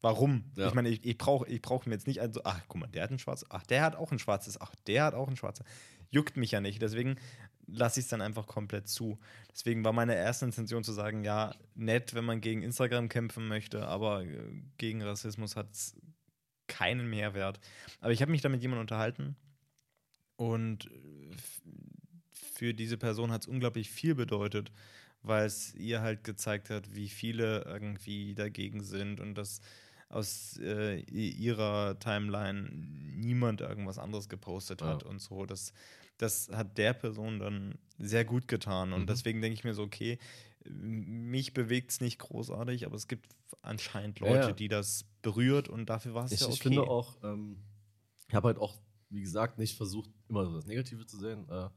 Warum? 0.08 0.43
Ja. 0.56 0.67
Ich 0.67 0.74
meine, 0.74 0.89
ich, 0.89 1.06
ich 1.06 1.17
brauche 1.17 1.48
ich 1.48 1.62
brauch 1.62 1.86
mir 1.86 1.93
jetzt 1.93 2.08
nicht 2.08 2.22
also, 2.22 2.41
ach, 2.43 2.62
guck 2.67 2.82
mal, 2.82 2.88
der 2.88 3.04
hat 3.04 3.12
ein 3.12 3.20
schwarzes, 3.20 3.50
ach, 3.52 3.63
der 3.63 3.84
hat 3.84 3.96
auch 3.96 4.12
ein 4.12 4.20
schwarzes, 4.20 4.60
ach, 4.60 4.74
der 4.88 5.04
hat 5.04 5.13
auch 5.13 5.28
ein 5.28 5.36
schwarzes. 5.36 5.65
Juckt 6.10 6.38
mich 6.38 6.52
ja 6.52 6.62
nicht. 6.62 6.82
Deswegen 6.82 7.17
lasse 7.67 8.00
ich 8.00 8.06
es 8.06 8.10
dann 8.10 8.22
einfach 8.22 8.48
komplett 8.48 8.88
zu. 8.88 9.20
Deswegen 9.52 9.84
war 9.84 9.93
meine 9.93 10.15
erste 10.15 10.46
Intention 10.46 10.84
zu 10.84 10.93
sagen, 10.93 11.24
ja, 11.24 11.54
nett, 11.76 12.13
wenn 12.13 12.26
man 12.26 12.41
gegen 12.41 12.62
Instagram 12.62 13.10
kämpfen 13.10 13.48
möchte, 13.48 13.88
aber 13.88 14.24
äh, 14.24 14.62
gegen 14.78 15.04
Rassismus 15.04 15.56
hat 15.56 15.72
es 15.74 15.96
keinen 16.67 17.10
Mehrwert. 17.10 17.60
Aber 18.00 18.12
ich 18.12 18.22
habe 18.22 18.32
mich 18.32 18.41
da 18.41 18.50
mit 18.50 18.62
jemandem 18.62 18.82
unterhalten 18.82 19.36
und 20.36 20.86
äh, 20.86 21.36
für 22.32 22.74
diese 22.74 22.98
Person 22.98 23.32
hat 23.32 23.41
es 23.41 23.48
unglaublich 23.48 23.89
viel 23.89 24.15
bedeutet, 24.15 24.72
weil 25.22 25.46
es 25.46 25.76
ihr 25.76 26.02
halt 26.02 26.24
gezeigt 26.24 26.70
hat, 26.70 26.96
wie 26.96 27.10
viele 27.10 27.63
irgendwie 27.63 28.34
dagegen 28.34 28.84
sind 28.84 29.20
und 29.20 29.36
dass 29.36 29.62
aus 30.10 30.58
äh, 30.62 31.00
ihrer 31.02 32.00
Timeline 32.00 32.70
niemand 32.72 33.62
irgendwas 33.62 33.98
anderes 33.98 34.30
gepostet 34.30 34.82
hat 34.82 35.04
ja. 35.04 35.10
und 35.10 35.20
so. 35.20 35.46
Das, 35.46 35.74
das 36.17 36.50
hat 36.50 36.78
der 36.78 36.93
Person 36.93 37.39
dann 37.39 37.78
sehr 37.98 38.26
gut 38.26 38.48
getan. 38.48 38.93
Und 38.93 39.02
mhm. 39.02 39.08
deswegen 39.08 39.41
denke 39.41 39.56
ich 39.56 39.63
mir 39.63 39.74
so, 39.74 39.84
okay, 39.84 40.17
mich 40.70 41.54
bewegt 41.54 41.91
es 41.91 42.02
nicht 42.02 42.20
großartig, 42.20 42.86
aber 42.86 42.96
es 42.96 43.08
gibt 43.08 43.28
anscheinend 43.62 44.20
Leute, 44.20 44.34
ja, 44.34 44.48
ja. 44.48 44.52
die 44.54 44.67
das 44.67 45.06
berührt 45.22 45.70
und 45.70 45.88
dafür 45.88 46.13
war 46.13 46.26
es 46.26 46.39
ja 46.39 46.46
okay. 46.46 46.54
Ich 46.56 46.62
finde 46.62 46.84
auch, 46.84 47.17
ähm, 47.24 47.58
ich 48.28 48.36
habe 48.36 48.48
halt 48.48 48.58
auch, 48.58 48.78
wie 49.10 49.22
gesagt, 49.22 49.58
nicht 49.58 49.76
versucht, 49.76 50.10
immer 50.28 50.46
so 50.46 50.54
das 50.56 50.65
Negative 50.65 51.06
zu 51.06 51.17
sehen. 51.17 51.48
Äh, 51.50 51.70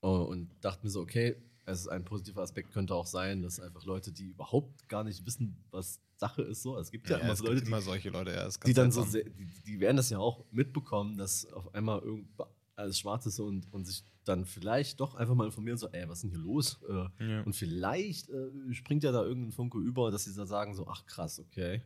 und 0.00 0.50
dachte 0.60 0.84
mir 0.84 0.90
so, 0.90 1.00
okay, 1.00 1.36
also 1.64 1.90
ein 1.90 2.04
positiver 2.04 2.42
Aspekt 2.42 2.72
könnte 2.72 2.94
auch 2.94 3.06
sein, 3.06 3.42
dass 3.42 3.58
einfach 3.58 3.84
Leute, 3.84 4.12
die 4.12 4.26
überhaupt 4.26 4.88
gar 4.88 5.02
nicht 5.02 5.26
wissen, 5.26 5.64
was 5.70 6.00
Sache 6.16 6.42
ist, 6.42 6.62
so. 6.62 6.78
Es 6.78 6.90
gibt 6.90 7.08
ja, 7.08 7.18
immer 7.18 7.32
es 7.32 7.40
gibt 7.40 7.48
Leute, 7.48 7.62
die, 7.62 7.68
immer 7.68 7.80
solche 7.80 8.10
Leute, 8.10 8.32
ja. 8.32 8.48
die 8.64 8.72
dann 8.74 8.90
so, 8.90 9.02
sehr, 9.02 9.24
die, 9.24 9.46
die 9.66 9.80
werden 9.80 9.96
das 9.96 10.10
ja 10.10 10.18
auch 10.18 10.44
mitbekommen, 10.50 11.16
dass 11.16 11.46
auf 11.52 11.74
einmal 11.74 12.00
irgend 12.00 12.28
alles 12.76 12.98
schwarz 12.98 13.26
ist 13.26 13.40
und, 13.40 13.72
und 13.72 13.86
sich 13.86 14.04
dann 14.24 14.44
vielleicht 14.44 15.00
doch 15.00 15.14
einfach 15.14 15.34
mal 15.34 15.46
informieren, 15.46 15.78
so, 15.78 15.88
ey, 15.88 16.08
was 16.08 16.18
ist 16.18 16.22
denn 16.24 16.30
hier 16.30 16.40
los? 16.40 16.78
Äh, 16.88 17.24
Ja. 17.24 17.42
Und 17.42 17.54
vielleicht 17.54 18.28
äh, 18.28 18.50
springt 18.72 19.02
ja 19.02 19.12
da 19.12 19.22
irgendein 19.24 19.52
Funke 19.52 19.78
über, 19.78 20.10
dass 20.10 20.24
sie 20.24 20.34
da 20.34 20.46
sagen, 20.46 20.74
so, 20.74 20.86
ach 20.86 21.06
krass, 21.06 21.38
okay. 21.38 21.82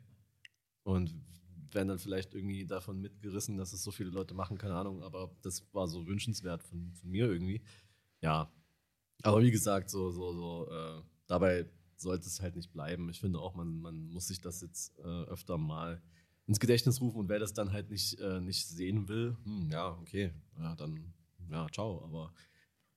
Und 0.82 1.14
werden 1.72 1.88
dann 1.88 1.98
vielleicht 1.98 2.34
irgendwie 2.34 2.66
davon 2.66 3.00
mitgerissen, 3.00 3.56
dass 3.56 3.72
es 3.72 3.84
so 3.84 3.92
viele 3.92 4.10
Leute 4.10 4.34
machen, 4.34 4.58
keine 4.58 4.74
Ahnung, 4.74 5.02
aber 5.02 5.30
das 5.42 5.64
war 5.72 5.86
so 5.86 6.06
wünschenswert 6.06 6.64
von, 6.64 6.92
von 6.94 7.10
mir 7.10 7.26
irgendwie. 7.26 7.62
Ja. 8.20 8.50
Aber 9.22 9.42
wie 9.42 9.50
gesagt, 9.50 9.90
so, 9.90 10.10
so, 10.10 10.32
so, 10.32 10.70
äh, 10.70 11.02
dabei 11.26 11.66
sollte 12.00 12.26
es 12.26 12.40
halt 12.40 12.56
nicht 12.56 12.72
bleiben. 12.72 13.08
Ich 13.10 13.20
finde 13.20 13.38
auch, 13.38 13.54
man, 13.54 13.80
man 13.80 14.08
muss 14.08 14.28
sich 14.28 14.40
das 14.40 14.60
jetzt 14.60 14.98
äh, 14.98 15.02
öfter 15.02 15.58
mal 15.58 16.02
ins 16.46 16.60
Gedächtnis 16.60 17.00
rufen 17.00 17.20
und 17.20 17.28
wer 17.28 17.38
das 17.38 17.52
dann 17.52 17.72
halt 17.72 17.90
nicht, 17.90 18.18
äh, 18.18 18.40
nicht 18.40 18.66
sehen 18.66 19.08
will, 19.08 19.36
hm, 19.44 19.70
ja, 19.70 19.90
okay, 19.98 20.32
ja, 20.58 20.74
dann, 20.74 21.12
ja, 21.50 21.66
ciao. 21.72 22.02
Aber 22.02 22.32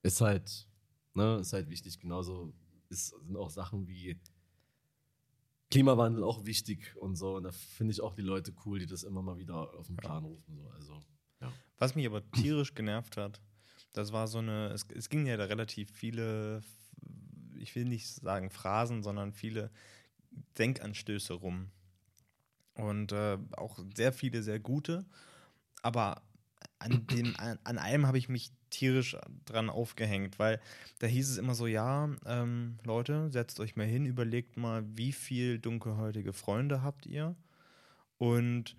ist 0.01 0.21
halt, 0.21 0.67
ne, 1.13 1.37
ist 1.39 1.53
halt 1.53 1.69
wichtig. 1.69 1.99
Genauso 1.99 2.53
ist, 2.89 3.13
sind 3.25 3.37
auch 3.37 3.49
Sachen 3.49 3.87
wie 3.87 4.19
Klimawandel 5.71 6.23
auch 6.23 6.45
wichtig 6.45 6.95
und 6.97 7.15
so. 7.15 7.35
Und 7.35 7.43
da 7.43 7.51
finde 7.51 7.93
ich 7.93 8.01
auch 8.01 8.13
die 8.13 8.21
Leute 8.21 8.53
cool, 8.65 8.79
die 8.79 8.85
das 8.85 9.03
immer 9.03 9.21
mal 9.21 9.37
wieder 9.37 9.73
auf 9.75 9.87
den 9.87 9.97
Plan 9.97 10.23
rufen. 10.23 10.55
So. 10.55 10.69
Also, 10.69 11.03
Was 11.77 11.95
mich 11.95 12.05
aber 12.05 12.29
tierisch 12.31 12.73
genervt 12.75 13.17
hat, 13.17 13.41
das 13.93 14.11
war 14.11 14.27
so 14.27 14.39
eine, 14.39 14.69
es, 14.69 14.85
es 14.93 15.09
ging 15.09 15.25
ja 15.25 15.37
da 15.37 15.45
relativ 15.45 15.91
viele, 15.91 16.61
ich 17.57 17.75
will 17.75 17.85
nicht 17.85 18.07
sagen 18.07 18.49
Phrasen, 18.49 19.03
sondern 19.03 19.33
viele 19.33 19.71
Denkanstöße 20.57 21.33
rum. 21.33 21.69
Und 22.75 23.11
äh, 23.11 23.37
auch 23.51 23.79
sehr 23.95 24.13
viele 24.13 24.41
sehr 24.41 24.59
gute. 24.59 25.05
Aber 25.81 26.21
an, 26.79 27.05
dem, 27.11 27.35
an, 27.37 27.59
an 27.63 27.77
einem 27.77 28.07
habe 28.07 28.17
ich 28.17 28.29
mich 28.29 28.51
tierisch 28.69 29.15
dran 29.45 29.69
aufgehängt, 29.69 30.39
weil 30.39 30.59
da 30.99 31.07
hieß 31.07 31.29
es 31.29 31.37
immer 31.37 31.53
so, 31.53 31.67
ja, 31.67 32.09
ähm, 32.25 32.79
Leute, 32.83 33.29
setzt 33.29 33.59
euch 33.59 33.75
mal 33.75 33.85
hin, 33.85 34.05
überlegt 34.05 34.57
mal, 34.57 34.83
wie 34.97 35.11
viel 35.11 35.59
dunkelhäutige 35.59 36.33
Freunde 36.33 36.81
habt 36.81 37.05
ihr 37.05 37.35
und 38.17 38.75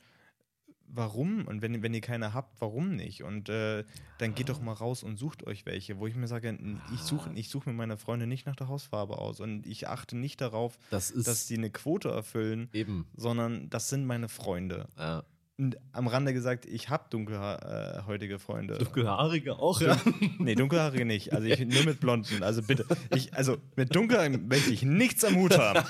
warum? 0.88 1.46
Und 1.46 1.62
wenn, 1.62 1.82
wenn 1.82 1.94
ihr 1.94 2.00
keine 2.00 2.34
habt, 2.34 2.60
warum 2.60 2.94
nicht? 2.96 3.22
Und 3.22 3.48
äh, 3.48 3.84
dann 4.18 4.34
geht 4.34 4.48
doch 4.48 4.60
mal 4.60 4.72
raus 4.72 5.02
und 5.02 5.18
sucht 5.18 5.46
euch 5.46 5.66
welche, 5.66 5.98
wo 5.98 6.06
ich 6.06 6.14
mir 6.14 6.28
sage, 6.28 6.56
ich 6.94 7.00
suche 7.00 7.30
ich 7.34 7.48
such 7.48 7.66
mir 7.66 7.72
meine 7.72 7.96
Freunde 7.96 8.26
nicht 8.26 8.46
nach 8.46 8.56
der 8.56 8.68
Hausfarbe 8.68 9.18
aus 9.18 9.40
und 9.40 9.66
ich 9.66 9.88
achte 9.88 10.16
nicht 10.16 10.40
darauf, 10.40 10.78
das 10.90 11.10
ist 11.10 11.26
dass 11.28 11.46
die 11.46 11.56
eine 11.56 11.70
Quote 11.70 12.10
erfüllen, 12.10 12.68
eben, 12.72 13.06
sondern 13.16 13.68
das 13.70 13.88
sind 13.88 14.06
meine 14.06 14.28
Freunde. 14.28 14.88
ja. 14.98 15.24
Und 15.56 15.76
am 15.92 16.08
Rande 16.08 16.34
gesagt, 16.34 16.66
ich 16.66 16.88
habe 16.88 17.04
dunkelhäutige 17.10 18.40
Freunde. 18.40 18.76
Dunkelhaarige 18.78 19.56
auch, 19.56 19.80
ja. 19.80 19.96
Nee, 20.38 20.56
dunkelhaarige 20.56 21.04
nicht. 21.04 21.32
Also 21.32 21.46
ich 21.46 21.60
nur 21.60 21.84
mit 21.84 22.00
Blonden. 22.00 22.42
Also 22.42 22.60
bitte. 22.60 22.84
Ich, 23.14 23.32
also 23.34 23.58
mit 23.76 23.94
Dunkelhaarigen 23.94 24.48
möchte 24.48 24.72
ich 24.72 24.82
nichts 24.82 25.24
am 25.24 25.36
Hut 25.36 25.56
haben. 25.56 25.86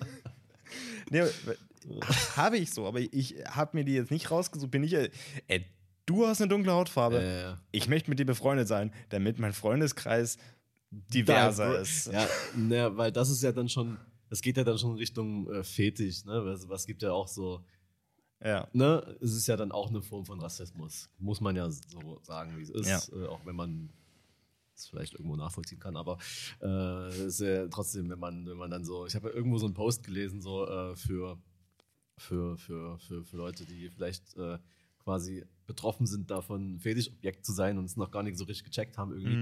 nee, 1.10 1.24
habe 2.36 2.58
ich 2.58 2.72
so, 2.72 2.86
aber 2.86 3.00
ich 3.00 3.36
habe 3.48 3.76
mir 3.76 3.84
die 3.84 3.94
jetzt 3.94 4.10
nicht 4.10 4.30
rausgesucht. 4.30 4.70
Bin 4.70 4.82
ich, 4.84 4.92
äh, 4.94 5.10
ey, 5.48 5.64
du 6.06 6.26
hast 6.26 6.40
eine 6.40 6.48
dunkle 6.48 6.72
Hautfarbe. 6.72 7.20
Äh, 7.22 7.54
Ich 7.72 7.88
möchte 7.88 8.10
mit 8.10 8.18
dir 8.18 8.26
befreundet 8.26 8.68
sein, 8.68 8.92
damit 9.10 9.38
mein 9.38 9.52
Freundeskreis 9.52 10.38
diverser 10.90 11.72
Da- 11.74 11.78
ist. 11.80 12.06
Ja, 12.06 12.26
ne, 12.56 12.96
weil 12.96 13.12
das 13.12 13.30
ist 13.30 13.42
ja 13.42 13.52
dann 13.52 13.68
schon, 13.68 13.96
das 14.28 14.40
geht 14.42 14.56
ja 14.56 14.64
dann 14.64 14.78
schon 14.78 14.96
Richtung 14.96 15.48
äh, 15.50 15.62
Fetisch, 15.64 16.24
ne? 16.24 16.42
Was, 16.44 16.68
was 16.68 16.86
gibt 16.86 17.02
ja 17.02 17.12
auch 17.12 17.28
so, 17.28 17.64
Ja. 18.44 18.66
ne? 18.72 19.16
Es 19.20 19.32
ist 19.32 19.46
ja 19.46 19.56
dann 19.56 19.70
auch 19.72 19.88
eine 19.90 20.02
Form 20.02 20.24
von 20.24 20.40
Rassismus. 20.40 21.08
Muss 21.18 21.40
man 21.40 21.54
ja 21.56 21.70
so 21.70 22.18
sagen, 22.22 22.56
wie 22.58 22.62
es 22.62 22.70
ist, 22.70 23.12
äh, 23.12 23.26
auch 23.26 23.44
wenn 23.46 23.54
man 23.56 23.90
es 24.74 24.88
vielleicht 24.88 25.12
irgendwo 25.12 25.36
nachvollziehen 25.36 25.78
kann, 25.78 25.96
aber 25.96 26.18
äh, 26.60 26.66
es 27.08 27.18
ist 27.18 27.40
ja 27.40 27.68
trotzdem, 27.68 28.08
wenn 28.10 28.18
man, 28.18 28.46
wenn 28.46 28.56
man 28.56 28.70
dann 28.70 28.84
so, 28.84 29.06
ich 29.06 29.14
habe 29.14 29.28
ja 29.28 29.34
irgendwo 29.34 29.58
so 29.58 29.66
einen 29.66 29.74
Post 29.74 30.04
gelesen, 30.04 30.40
so 30.40 30.66
äh, 30.66 30.96
für, 30.96 31.38
für, 32.20 32.56
für, 32.58 32.98
für, 32.98 33.24
für 33.24 33.36
Leute, 33.36 33.64
die 33.66 33.88
vielleicht 33.90 34.36
äh, 34.36 34.58
quasi 34.98 35.44
betroffen 35.66 36.06
sind, 36.06 36.30
davon 36.30 36.78
Fetischobjekt 36.78 37.44
zu 37.44 37.52
sein 37.52 37.78
und 37.78 37.84
es 37.84 37.96
noch 37.96 38.10
gar 38.10 38.22
nicht 38.22 38.36
so 38.36 38.44
richtig 38.44 38.64
gecheckt 38.66 38.98
haben, 38.98 39.12
irgendwie, 39.12 39.38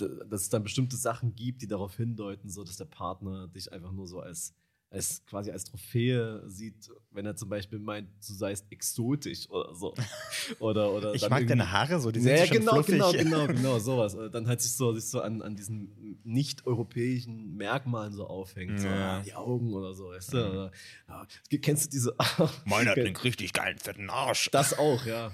d- 0.00 0.08
dass 0.28 0.42
es 0.42 0.48
dann 0.48 0.62
bestimmte 0.62 0.96
Sachen 0.96 1.34
gibt, 1.34 1.62
die 1.62 1.66
darauf 1.66 1.96
hindeuten, 1.96 2.48
so 2.50 2.64
dass 2.64 2.76
der 2.76 2.86
Partner 2.86 3.48
dich 3.48 3.72
einfach 3.72 3.92
nur 3.92 4.06
so 4.06 4.20
als, 4.20 4.54
als 4.92 5.24
quasi 5.24 5.50
als 5.50 5.64
Trophäe 5.64 6.42
sieht, 6.48 6.90
wenn 7.12 7.24
er 7.24 7.34
zum 7.34 7.48
Beispiel 7.48 7.78
meint, 7.78 8.08
du 8.28 8.34
seist 8.34 8.66
exotisch 8.70 9.48
oder 9.48 9.74
so. 9.74 9.94
Oder, 10.58 10.92
oder 10.92 11.14
Ich 11.14 11.28
mag 11.30 11.46
deine 11.46 11.70
Haare 11.70 12.00
so, 12.00 12.10
die 12.10 12.20
sind 12.20 12.30
ja, 12.30 12.38
so 12.38 12.44
schön 12.46 12.58
genau, 12.58 12.72
fluffig. 12.74 12.94
genau, 12.94 13.12
genau, 13.12 13.46
genau, 13.46 13.78
sowas. 13.78 14.14
Äh, 14.14 14.28
Dann 14.28 14.46
halt 14.48 14.60
sich 14.60 14.72
so, 14.72 14.92
sich 14.92 15.04
so 15.06 15.20
an, 15.20 15.40
an 15.40 15.54
diesen 15.56 16.18
nicht-europäischen 16.24 17.54
Merkmalen 17.56 18.12
so 18.12 18.26
aufhängt. 18.26 18.80
So, 18.80 18.86
Ja. 18.88 19.18
ah, 19.18 19.22
die 19.22 19.34
Augen 19.34 19.72
oder 19.72 19.94
so, 19.94 20.08
weißt 20.10 20.32
du? 20.34 20.36
Mhm. 20.38 20.50
Oder, 20.50 20.72
ja, 21.08 21.26
kennst 21.60 21.86
du 21.86 21.90
diese. 21.90 22.14
Meiner 22.64 22.90
hat 22.90 22.98
einen 22.98 23.16
richtig 23.16 23.52
geilen 23.52 23.78
fetten 23.78 24.10
Arsch. 24.10 24.50
Das 24.50 24.76
auch, 24.78 25.06
ja. 25.06 25.30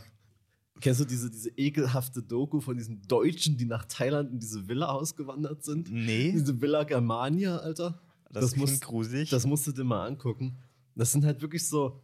Kennst 0.81 1.01
du 1.01 1.05
diese, 1.05 1.31
diese 1.31 1.51
ekelhafte 1.57 2.23
Doku 2.23 2.61
von 2.61 2.77
diesen 2.77 3.03
Deutschen, 3.09 3.57
die 3.57 3.65
nach 3.65 3.85
Thailand 3.87 4.31
in 4.31 4.39
diese 4.39 4.69
Villa 4.69 4.87
ausgewandert 4.91 5.65
sind? 5.65 5.91
Nee, 5.91 6.31
Diese 6.33 6.61
Villa 6.61 6.85
Germania, 6.85 7.57
Alter. 7.57 8.01
Das, 8.31 8.45
das 8.45 8.53
klingt 8.53 8.71
muss- 8.71 8.81
gruselig. 8.81 9.31
Das 9.31 9.47
musst 9.47 9.67
du 9.67 9.73
dir 9.73 9.85
mal 9.85 10.07
angucken. 10.07 10.59
Das 10.95 11.13
sind 11.13 11.25
halt 11.25 11.41
wirklich 11.43 11.67
so. 11.69 12.01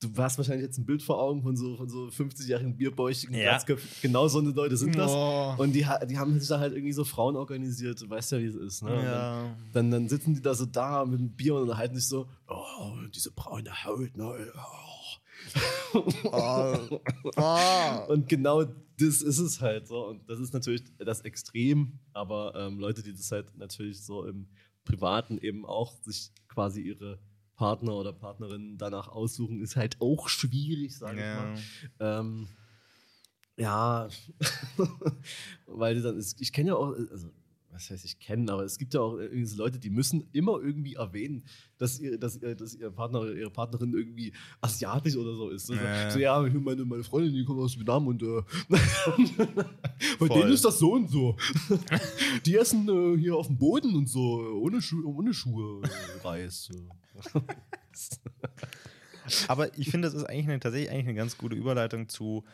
Du 0.00 0.10
hast 0.18 0.36
wahrscheinlich 0.36 0.66
jetzt 0.66 0.76
ein 0.76 0.84
Bild 0.84 1.02
vor 1.02 1.18
Augen 1.18 1.42
von 1.42 1.56
so, 1.56 1.76
von 1.76 1.88
so 1.88 2.08
50-jährigen 2.08 2.76
bierbäuchigen 2.76 3.34
Ja. 3.34 3.58
Genau 4.02 4.28
so 4.28 4.38
eine 4.40 4.50
Leute 4.50 4.76
sind 4.76 4.94
das. 4.98 5.10
Oh. 5.10 5.54
Und 5.56 5.72
die, 5.72 5.86
die 6.08 6.18
haben 6.18 6.38
sich 6.38 6.46
da 6.48 6.58
halt 6.58 6.74
irgendwie 6.74 6.92
so 6.92 7.04
Frauen 7.04 7.36
organisiert. 7.36 8.02
Du 8.02 8.10
weißt 8.10 8.32
ja, 8.32 8.38
wie 8.40 8.44
es 8.46 8.54
ist. 8.56 8.82
Ne? 8.82 9.02
Ja. 9.02 9.56
dann, 9.72 9.90
dann 9.90 10.08
sitzen 10.08 10.34
die 10.34 10.42
da 10.42 10.52
so 10.54 10.66
da 10.66 11.06
mit 11.06 11.20
dem 11.20 11.30
Bier 11.30 11.54
und 11.54 11.74
halten 11.74 11.94
sich 11.94 12.06
so, 12.06 12.28
oh, 12.48 12.92
diese 13.14 13.30
braune 13.30 13.70
Haut, 13.84 14.14
ne? 14.16 14.52
Oh. 14.56 16.00
Oh. 16.24 17.00
Oh. 17.36 18.12
Und 18.12 18.28
genau 18.28 18.64
das 18.64 19.22
ist 19.22 19.38
es 19.38 19.60
halt 19.60 19.86
so. 19.86 20.08
Und 20.08 20.28
das 20.28 20.40
ist 20.40 20.52
natürlich 20.52 20.82
das 20.98 21.20
Extrem, 21.22 21.98
aber 22.12 22.54
ähm, 22.56 22.78
Leute, 22.78 23.02
die 23.02 23.12
das 23.12 23.30
halt 23.30 23.56
natürlich 23.56 24.02
so 24.02 24.24
im 24.24 24.48
Privaten 24.84 25.38
eben 25.38 25.64
auch 25.66 25.92
sich 26.02 26.30
quasi 26.48 26.80
ihre 26.82 27.18
Partner 27.56 27.94
oder 27.94 28.12
Partnerinnen 28.12 28.78
danach 28.78 29.08
aussuchen, 29.08 29.60
ist 29.60 29.76
halt 29.76 30.00
auch 30.00 30.28
schwierig, 30.28 30.96
sage 30.96 31.20
ich 31.20 31.26
mal. 31.36 31.54
Ja. 32.00 32.20
Ähm, 32.20 32.48
ja, 33.56 34.08
weil 35.66 36.02
dann, 36.02 36.16
ist- 36.18 36.40
ich 36.40 36.52
kenne 36.52 36.70
ja 36.70 36.76
auch, 36.76 36.92
also 37.10 37.30
was 37.74 37.90
heißt 37.90 38.04
ich 38.04 38.20
kenne, 38.20 38.50
aber 38.52 38.64
es 38.64 38.78
gibt 38.78 38.94
ja 38.94 39.00
auch 39.00 39.18
irgendwie 39.18 39.44
so 39.44 39.56
Leute, 39.56 39.78
die 39.80 39.90
müssen 39.90 40.28
immer 40.32 40.60
irgendwie 40.62 40.94
erwähnen, 40.94 41.44
dass 41.76 41.98
ihr, 41.98 42.16
dass 42.18 42.36
ihr, 42.36 42.54
dass 42.54 42.74
ihr 42.74 42.90
Partner 42.90 43.20
oder 43.20 43.34
ihre 43.34 43.50
Partnerin 43.50 43.92
irgendwie 43.92 44.32
asiatisch 44.60 45.16
oder 45.16 45.34
so 45.34 45.50
ist. 45.50 45.66
So, 45.66 45.74
Ja. 45.74 46.10
so 46.10 46.18
ja, 46.20 46.40
meine, 46.40 46.84
meine 46.84 47.02
Freundin, 47.02 47.34
die 47.34 47.44
kommt 47.44 47.60
aus 47.60 47.76
Vietnam 47.76 48.06
und 48.06 48.22
äh, 48.22 48.42
bei 50.20 50.28
denen 50.28 50.52
ist 50.52 50.64
das 50.64 50.78
so 50.78 50.92
und 50.92 51.10
so. 51.10 51.36
die 52.46 52.56
essen 52.56 52.88
äh, 52.88 53.18
hier 53.18 53.34
auf 53.34 53.48
dem 53.48 53.58
Boden 53.58 53.96
und 53.96 54.08
so, 54.08 54.38
ohne, 54.62 54.80
Schu 54.80 55.04
ohne 55.04 55.34
Schuhe, 55.34 55.82
äh, 55.82 56.26
Reis. 56.26 56.70
Äh. 57.34 57.40
Aber 59.48 59.76
ich 59.78 59.90
finde, 59.90 60.08
das 60.08 60.14
ist 60.14 60.24
eigentlich 60.24 60.48
eine, 60.48 60.60
tatsächlich 60.60 60.90
eigentlich 60.90 61.06
eine 61.08 61.14
ganz 61.14 61.38
gute 61.38 61.56
Überleitung 61.56 62.08
zu 62.08 62.44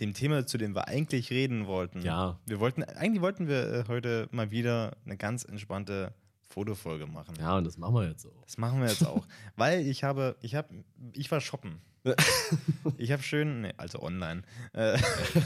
dem 0.00 0.14
Thema, 0.14 0.46
zu 0.46 0.58
dem 0.58 0.74
wir 0.74 0.88
eigentlich 0.88 1.30
reden 1.30 1.66
wollten. 1.66 2.02
Ja. 2.02 2.38
Wir 2.46 2.60
wollten, 2.60 2.82
eigentlich 2.84 3.20
wollten 3.22 3.48
wir 3.48 3.72
äh, 3.72 3.84
heute 3.88 4.28
mal 4.30 4.50
wieder 4.50 4.96
eine 5.04 5.16
ganz 5.16 5.44
entspannte 5.44 6.14
Fotofolge 6.48 7.06
machen. 7.06 7.34
ja, 7.38 7.56
und 7.58 7.64
das 7.64 7.76
machen 7.78 7.94
wir 7.96 8.08
jetzt 8.08 8.24
auch. 8.26 8.44
Das 8.44 8.56
machen 8.58 8.80
wir 8.80 8.88
jetzt 8.88 9.04
auch. 9.06 9.26
Weil 9.56 9.80
ich 9.86 10.04
habe, 10.04 10.36
ich 10.40 10.54
habe, 10.54 10.68
ich 11.12 11.30
war 11.30 11.40
shoppen. 11.40 11.80
ich 12.96 13.12
habe 13.12 13.22
schön, 13.22 13.60
nee, 13.62 13.72
also 13.76 14.00
online, 14.00 14.42
äh, 14.72 14.98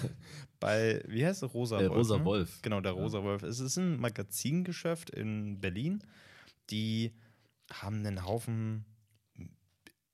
bei, 0.61 1.03
wie 1.09 1.27
heißt 1.27 1.43
es, 1.43 1.53
Rosa 1.55 1.81
Äh, 1.81 1.89
Wolf? 1.89 1.97
Rosa 1.99 2.19
ne? 2.19 2.25
Wolf. 2.25 2.59
Genau, 2.63 2.81
der 2.81 2.93
Ja. 2.93 2.99
Rosa 3.01 3.23
Wolf. 3.23 3.43
Es 3.43 3.59
ist 3.59 3.79
ein 3.79 3.99
Magazingeschäft 3.99 5.11
in 5.11 5.61
Berlin, 5.61 6.05
die 6.71 7.13
haben 7.73 8.07
einen 8.07 8.25
Haufen 8.25 8.85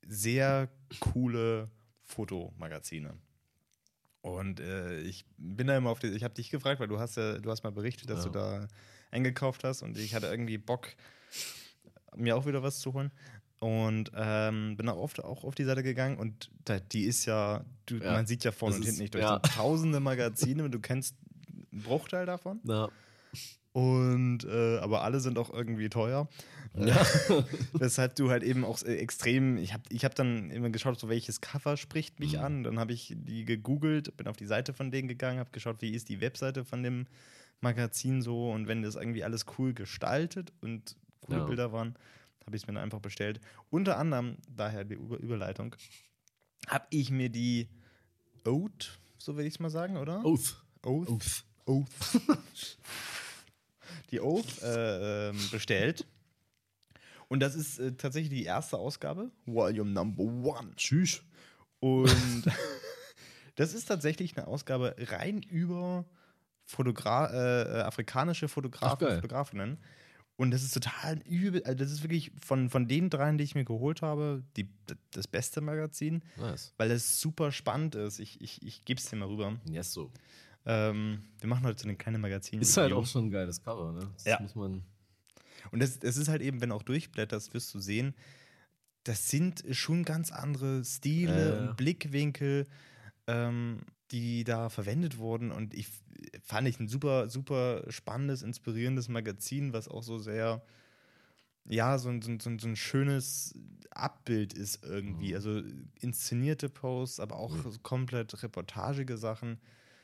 sehr 0.07 0.69
coole 1.01 1.69
Fotomagazine. 2.05 3.15
Und 4.21 4.61
äh, 4.61 5.01
ich 5.01 5.25
bin 5.37 5.67
da 5.69 5.77
immer 5.77 5.91
auf 5.91 6.01
die, 6.01 6.09
ich 6.09 6.25
habe 6.25 6.35
dich 6.35 6.51
gefragt, 6.51 6.81
weil 6.81 6.89
du 6.89 6.99
hast 6.99 7.17
ja, 7.17 7.39
du 7.39 7.51
hast 7.51 7.63
mal 7.63 7.71
berichtet, 7.73 8.11
dass 8.11 8.21
Ja. 8.21 8.25
du 8.27 8.31
da 8.39 8.69
eingekauft 9.11 9.65
hast 9.65 9.83
und 9.83 9.97
ich 9.97 10.15
hatte 10.15 10.27
irgendwie 10.27 10.59
Bock, 10.59 10.89
mir 12.17 12.37
auch 12.37 12.47
wieder 12.47 12.63
was 12.63 12.81
zu 12.81 12.93
holen. 12.95 13.11
Und 13.61 14.13
ähm, 14.15 14.77
bin 14.77 14.89
auch 14.89 14.97
oft 14.99 15.23
auch 15.25 15.43
auf 15.43 15.55
die 15.57 15.65
Seite 15.65 15.83
gegangen 15.83 16.17
und 16.17 16.49
da, 16.65 16.79
die 16.79 17.03
ist 17.05 17.25
ja, 17.27 17.65
du, 17.87 17.97
Ja, 17.97 18.13
man 18.13 18.27
sieht 18.27 18.45
ja 18.45 18.53
vorne 18.53 18.75
das 18.75 18.79
und 18.79 18.83
ist- 18.83 18.89
hinten 18.91 19.03
nicht 19.03 19.15
durch. 19.15 19.23
ja. 19.25 19.39
tausende 19.41 19.99
Magazine 19.99 20.63
und 20.65 20.71
du 20.73 20.79
kennst 20.79 21.17
einen 21.73 21.83
Bruchteil 21.83 22.25
davon. 22.25 22.61
Na, 22.63 22.89
Und 23.79 24.45
äh, 24.45 24.79
aber 24.79 25.03
alle 25.05 25.21
sind 25.21 25.39
auch 25.39 25.53
irgendwie 25.53 25.89
teuer. 25.89 26.29
Ja. 26.77 27.07
Weshalb 27.75 28.17
du 28.17 28.29
halt 28.31 28.43
eben 28.43 28.65
auch 28.65 28.83
äh, 28.83 28.97
extrem, 28.97 29.57
ich 29.57 29.73
habe 29.73 29.85
ich 29.91 30.05
hab 30.05 30.15
dann 30.17 30.51
immer 30.51 30.71
geschaut, 30.71 30.99
so 30.99 31.09
welches 31.09 31.41
Cover 31.41 31.77
spricht 31.77 32.19
mich 32.19 32.33
Mhm. 32.35 32.39
an. 32.45 32.63
Dann 32.65 32.79
habe 32.81 32.93
ich 32.93 33.15
die 33.17 33.45
gegoogelt, 33.45 34.17
bin 34.17 34.27
auf 34.27 34.37
die 34.37 34.47
Seite 34.47 34.73
von 34.73 34.91
denen 34.91 35.07
gegangen, 35.07 35.39
habe 35.39 35.51
geschaut, 35.53 35.81
wie 35.81 35.91
ist 35.95 36.09
die 36.09 36.21
Webseite 36.21 36.65
von 36.65 36.83
dem 36.83 37.07
Magazin 37.61 38.21
so. 38.21 38.51
Und 38.51 38.67
wenn 38.67 38.83
das 38.83 38.97
irgendwie 38.97 39.23
alles 39.23 39.47
cool 39.59 39.75
gestaltet 39.75 40.53
und 40.61 40.97
coole 41.21 41.39
Ja. 41.39 41.45
Bilder 41.45 41.73
waren, 41.73 41.95
habe 42.47 42.57
ich 42.57 42.63
es 42.63 42.67
mir 42.67 42.75
dann 42.75 42.83
einfach 42.83 43.01
bestellt. 43.01 43.41
Unter 43.71 43.97
anderem, 43.99 44.39
daher 44.49 44.85
die 44.85 44.95
Über 44.95 45.19
Überleitung, 45.19 45.77
habe 46.67 46.87
ich 46.91 47.11
mir 47.13 47.29
die 47.29 47.69
Oath, 48.45 48.99
so 49.19 49.37
will 49.37 49.47
ich 49.47 49.55
es 49.55 49.61
mal 49.61 49.71
sagen, 49.71 49.97
oder? 49.99 50.25
Oath. 50.25 50.57
Oath. 50.85 51.09
Oath. 51.09 51.45
Oath. 51.67 51.89
die 54.11 54.21
Oath 54.21 54.63
äh, 54.63 55.29
ähm, 55.29 55.39
bestellt. 55.51 56.07
Und 57.29 57.41
das 57.41 57.55
ist 57.55 57.79
äh, 57.79 57.93
tatsächlich 57.93 58.31
die 58.31 58.45
erste 58.45 58.79
Ausgabe, 58.79 59.31
Volume 59.47 59.91
Number 59.91 60.25
One. 60.25 60.75
Tschüss. 60.77 61.23
Und 61.81 62.45
das 63.57 63.75
ist 63.75 63.87
tatsächlich 63.87 64.37
eine 64.37 64.47
Ausgabe 64.47 64.95
rein 64.99 65.43
über 65.43 66.05
Fotogra 66.65 67.33
äh, 67.33 67.83
afrikanische 67.83 68.49
Fotografen, 68.49 68.97
Ach, 68.97 68.99
geil. 68.99 69.15
Fotografinnen. 69.17 69.79
Und 70.37 70.53
das 70.53 70.63
ist 70.63 70.73
total 70.73 71.19
übel. 71.27 71.65
Also 71.65 71.79
das 71.79 71.91
ist 71.91 72.03
wirklich 72.05 72.31
von, 72.41 72.71
von 72.71 72.87
den 72.87 73.11
dreien, 73.11 73.39
die 73.39 73.45
ich 73.45 73.57
mir 73.57 73.65
geholt 73.65 74.03
habe, 74.03 74.45
die, 74.57 74.71
das 75.11 75.27
beste 75.27 75.61
Magazin, 75.61 76.23
Nice. 76.37 76.73
weil 76.77 76.93
es 76.93 77.21
super 77.21 77.51
spannend 77.51 77.97
ist. 77.97 78.21
Ich, 78.21 78.41
ich, 78.41 78.63
ich 78.63 78.85
gebe 78.85 79.01
es 79.01 79.11
dir 79.11 79.17
mal 79.17 79.27
rüber. 79.27 79.57
Yes, 79.69 79.93
so. 79.93 80.13
Ähm, 80.67 81.23
wir 81.41 81.49
machen 81.49 81.65
heute 81.65 81.81
so 81.83 81.89
eine 81.89 81.97
kleine 81.97 82.19
Magazin. 82.19 82.61
Ist 82.61 82.77
halt 82.77 82.93
auch 82.93 83.07
schon 83.07 83.27
ein 83.27 83.31
geiles 83.31 83.63
Cover, 83.63 83.93
ne? 83.93 84.11
Das 84.15 84.25
Ja. 84.25 84.41
muss 84.41 84.55
man. 84.55 84.83
Und 85.71 85.81
das, 85.81 85.99
das 85.99 86.17
ist 86.17 86.29
halt 86.29 86.43
eben, 86.43 86.61
wenn 86.61 86.71
du 86.71 86.75
auch 86.75 86.83
durchblätterst, 86.83 87.55
wirst 87.55 87.73
du 87.75 87.81
sehen, 87.81 88.15
das 89.05 89.31
sind 89.31 89.65
schon 89.73 90.05
ganz 90.05 90.31
andere 90.31 90.85
Stile 90.85 91.49
ja. 91.49 91.59
und 91.59 91.77
Blickwinkel, 91.77 92.67
ähm, 93.27 93.81
die 94.11 94.45
da 94.45 94.69
verwendet 94.69 95.19
wurden. 95.19 95.51
Und 95.51 95.75
ich 95.75 95.89
fand 96.43 96.69
ich 96.69 96.79
ein 96.81 96.89
super, 96.89 97.29
super 97.29 97.85
spannendes, 97.91 98.43
inspirierendes 98.43 99.09
Magazin, 99.09 99.73
was 99.73 99.89
auch 99.89 100.03
so 100.03 100.19
sehr, 100.19 100.63
ja, 101.65 101.99
so 101.99 102.09
ein, 102.09 102.23
so 102.23 102.31
ein, 102.31 102.59
so 102.59 102.69
ein, 102.69 102.77
schönes 102.77 103.55
Abbild 103.91 104.53
ist 104.53 104.85
irgendwie. 104.85 105.31
Mhm. 105.31 105.35
Also 105.35 105.63
inszenierte 106.01 106.69
Posts, 106.69 107.21
aber 107.21 107.37
auch 107.37 107.57
so 107.57 107.73
komplett 107.83 108.43
reportagige 108.43 109.17
Sachen. 109.17 109.59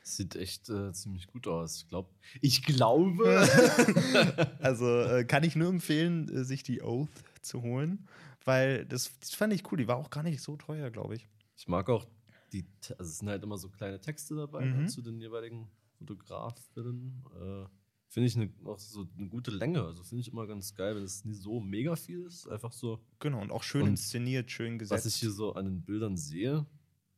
Sieht 0.07 0.35
echt 0.35 0.69
äh, 0.69 0.93
ziemlich 0.93 1.25
gut 1.25 1.47
aus. 1.47 1.77
Ich, 1.77 1.87
glaub, 1.87 2.13
ich 2.41 2.63
glaube. 2.63 3.47
Also 4.59 4.85
äh, 5.01 5.25
kann 5.25 5.43
ich 5.43 5.55
nur 5.55 5.69
empfehlen, 5.69 6.29
äh, 6.29 6.43
sich 6.43 6.61
die 6.63 6.81
Oath 6.83 7.09
zu 7.41 7.61
holen, 7.63 8.07
weil 8.43 8.85
das, 8.85 9.11
das 9.19 9.31
fand 9.33 9.51
ich 9.53 9.69
cool. 9.71 9.79
Die 9.79 9.87
war 9.87 9.97
auch 9.97 10.11
gar 10.11 10.21
nicht 10.23 10.41
so 10.41 10.57
teuer, 10.57 10.91
glaube 10.91 11.15
ich. 11.15 11.27
ich 11.57 11.67
mag 11.67 11.89
auch 11.89 12.05
die. 12.53 12.65
Also 12.99 13.09
es 13.09 13.17
sind 13.17 13.29
halt 13.29 13.41
immer 13.43 13.57
so 13.57 13.69
kleine 13.69 13.99
Texte 13.99 14.35
dabei 14.35 14.65
Mhm. 14.65 14.81
ne, 14.83 14.85
zu 14.87 15.01
den 15.01 15.19
jeweiligen 15.19 15.67
Fotografinnen. 15.97 17.23
Äh, 17.35 17.65
finde 18.07 18.27
ich 18.27 18.35
eine, 18.35 18.51
auch 18.65 18.77
so 18.79 19.07
eine 19.17 19.27
gute 19.27 19.49
Länge. 19.51 19.83
Also 19.83 20.03
finde 20.03 20.21
ich 20.21 20.31
immer 20.31 20.45
ganz 20.47 20.75
geil, 20.75 20.95
wenn 20.95 21.03
es 21.03 21.25
nicht 21.25 21.41
so 21.41 21.59
mega 21.59 21.95
viel 21.95 22.21
ist. 22.25 22.47
Einfach 22.47 22.71
so, 22.71 23.03
Genau, 23.19 23.41
und 23.41 23.51
auch 23.51 23.63
schön 23.63 23.81
Und 23.83 23.89
inszeniert, 23.89 24.51
schön 24.51 24.77
gesetzt. 24.77 25.05
was 25.05 25.13
ich 25.13 25.19
hier 25.19 25.31
so 25.31 25.53
an 25.53 25.65
den 25.65 25.81
Bildern 25.81 26.15
sehe, 26.15 26.65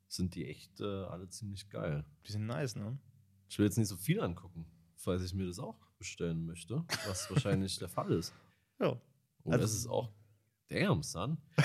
sind 0.08 0.36
die 0.36 0.46
echt 0.48 0.80
äh, 0.80 0.86
alle 1.06 1.28
ziemlich 1.30 1.70
geil. 1.70 2.06
Die 2.26 2.32
sind 2.32 2.46
nice, 2.46 2.76
ne? 2.76 2.98
Ich 3.50 3.58
will 3.60 3.66
jetzt 3.66 3.78
nicht 3.78 3.88
so 3.88 3.98
viel 3.98 4.20
angucken, 4.22 4.66
falls 4.96 5.22
ich 5.24 5.34
mir 5.34 5.46
das 5.46 5.60
auch 5.60 5.78
bestellen 5.98 6.46
möchte, 6.46 6.84
was 7.08 7.30
wahrscheinlich 7.30 7.78
der 7.80 7.90
Fall 7.90 8.12
ist. 8.12 8.34
Ja. 8.80 9.00
Und 9.44 9.54
Also- 9.54 9.66
es 9.66 9.76
ist 9.76 9.88
auch. 9.88 10.12
Damn, 10.70 11.02
son. 11.02 11.38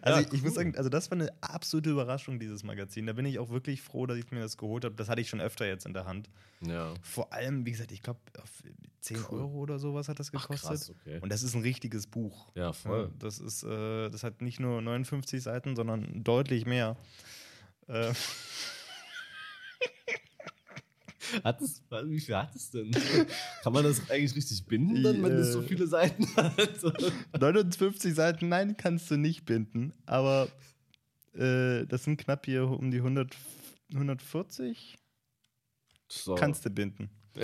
Also 0.00 0.20
Ja, 0.20 0.20
ich, 0.20 0.32
ich 0.32 0.42
muss 0.42 0.54
sagen, 0.54 0.74
also 0.76 0.88
das 0.88 1.10
war 1.10 1.18
eine 1.18 1.30
absolute 1.42 1.90
Überraschung, 1.90 2.38
dieses 2.40 2.62
Magazin. 2.64 3.06
Da 3.06 3.12
bin 3.12 3.26
ich 3.26 3.38
auch 3.38 3.50
wirklich 3.50 3.82
froh, 3.82 4.06
dass 4.06 4.16
ich 4.18 4.30
mir 4.30 4.40
das 4.40 4.56
geholt 4.56 4.84
habe. 4.84 4.94
Das 4.94 5.08
hatte 5.08 5.20
ich 5.20 5.28
schon 5.28 5.40
öfter 5.40 5.66
jetzt 5.66 5.84
in 5.86 5.92
der 5.92 6.06
Hand. 6.06 6.30
Ja. 6.66 6.94
Vor 7.02 7.32
allem, 7.32 7.66
wie 7.66 7.70
gesagt, 7.72 7.92
ich 7.92 8.02
glaube, 8.02 8.20
10 9.02 9.18
Cool. 9.30 9.40
Euro 9.40 9.58
oder 9.58 9.78
sowas 9.78 10.08
hat 10.08 10.18
das 10.20 10.28
Ach, 10.34 10.42
gekostet. 10.42 10.68
krass, 10.70 10.90
okay. 10.90 11.18
Und 11.20 11.30
das 11.30 11.42
ist 11.42 11.54
ein 11.54 11.62
richtiges 11.62 12.06
Buch. 12.06 12.48
Ja, 12.54 12.62
Ja, 12.66 12.72
voll. 12.72 13.10
das 13.18 13.38
ist, 13.38 13.62
äh, 13.64 14.08
das 14.08 14.22
hat 14.24 14.40
nicht 14.40 14.58
nur 14.58 14.80
59 14.80 15.42
Seiten, 15.42 15.76
sondern 15.76 16.24
deutlich 16.24 16.64
mehr. 16.66 16.96
Äh, 17.88 18.12
Hat 21.44 21.60
es, 21.60 21.82
wie 22.04 22.20
viel 22.20 22.36
hat 22.36 22.54
es 22.54 22.70
denn? 22.70 22.90
Kann 23.62 23.72
man 23.72 23.84
das 23.84 24.10
eigentlich 24.10 24.34
richtig 24.36 24.66
binden, 24.66 25.02
dann, 25.02 25.22
wenn 25.22 25.32
es 25.32 25.52
so 25.52 25.62
viele 25.62 25.86
Seiten 25.86 26.26
hat? 26.36 26.56
59 27.40 28.14
Seiten, 28.14 28.48
nein, 28.48 28.76
kannst 28.76 29.10
du 29.10 29.16
nicht 29.16 29.44
binden. 29.44 29.92
Aber 30.06 30.48
äh, 31.34 31.86
das 31.86 32.04
sind 32.04 32.18
knapp 32.18 32.44
hier 32.46 32.68
um 32.68 32.90
die 32.90 32.98
100, 32.98 33.36
140. 33.92 34.98
So. 36.08 36.34
Kannst 36.34 36.64
du 36.64 36.70
binden. 36.70 37.10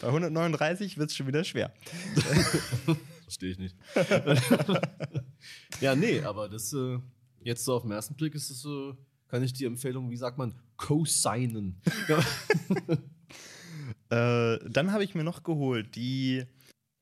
Bei 0.00 0.06
139 0.06 0.98
wird 0.98 1.10
es 1.10 1.16
schon 1.16 1.26
wieder 1.26 1.44
schwer. 1.44 1.74
Verstehe 3.24 3.50
ich 3.50 3.58
nicht. 3.58 3.76
ja, 5.80 5.94
nee, 5.94 6.20
aber 6.22 6.48
das 6.48 6.72
äh, 6.72 6.98
jetzt 7.42 7.64
so 7.64 7.74
auf 7.74 7.82
den 7.82 7.90
ersten 7.90 8.14
Blick 8.14 8.34
ist 8.34 8.50
es 8.50 8.60
so, 8.60 8.96
kann 9.30 9.42
ich 9.42 9.52
die 9.52 9.64
Empfehlung, 9.64 10.10
wie 10.10 10.16
sagt 10.16 10.38
man, 10.38 10.54
co-signen. 10.76 11.80
Äh, 14.08 14.58
dann 14.68 14.92
habe 14.92 15.04
ich 15.04 15.14
mir 15.14 15.24
noch 15.24 15.42
geholt 15.42 15.94
die 15.94 16.44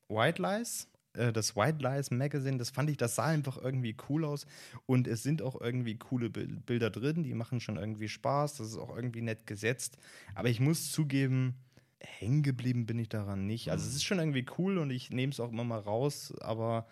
White 0.09 0.41
Lies. 0.43 0.89
äh, 1.15 1.33
Das 1.33 1.57
White 1.57 1.79
Lies 1.83 2.11
Magazine, 2.11 2.59
das 2.59 2.71
fand 2.71 2.91
ich, 2.91 2.97
das 2.97 3.15
sah 3.15 3.25
einfach 3.27 3.57
irgendwie 3.59 3.97
cool 4.09 4.25
aus. 4.25 4.47
Und 4.87 5.07
es 5.07 5.23
sind 5.23 5.41
auch 5.43 5.59
irgendwie 5.61 5.97
coole 5.97 6.29
Bil- 6.31 6.61
Bilder 6.67 6.91
drin, 6.91 7.23
die 7.25 7.35
machen 7.35 7.61
schon 7.61 7.77
irgendwie 7.77 8.09
Spaß. 8.09 8.57
Das 8.57 8.69
ist 8.69 8.77
auch 8.79 8.95
irgendwie 8.95 9.23
nett 9.23 9.47
gesetzt. 9.47 9.97
Aber 10.35 10.49
ich 10.49 10.61
muss 10.61 10.91
zugeben, 10.93 11.55
hängen 12.01 12.43
geblieben 12.43 12.85
bin 12.87 12.99
ich 12.99 13.09
daran 13.09 13.47
nicht. 13.47 13.71
Also 13.71 13.87
es 13.89 13.95
ist 13.95 14.05
schon 14.05 14.19
irgendwie 14.19 14.47
cool 14.59 14.79
und 14.79 14.91
ich 14.91 15.11
nehme 15.11 15.33
es 15.33 15.41
auch 15.41 15.51
immer 15.51 15.65
mal 15.65 15.81
raus, 15.81 16.35
aber 16.41 16.87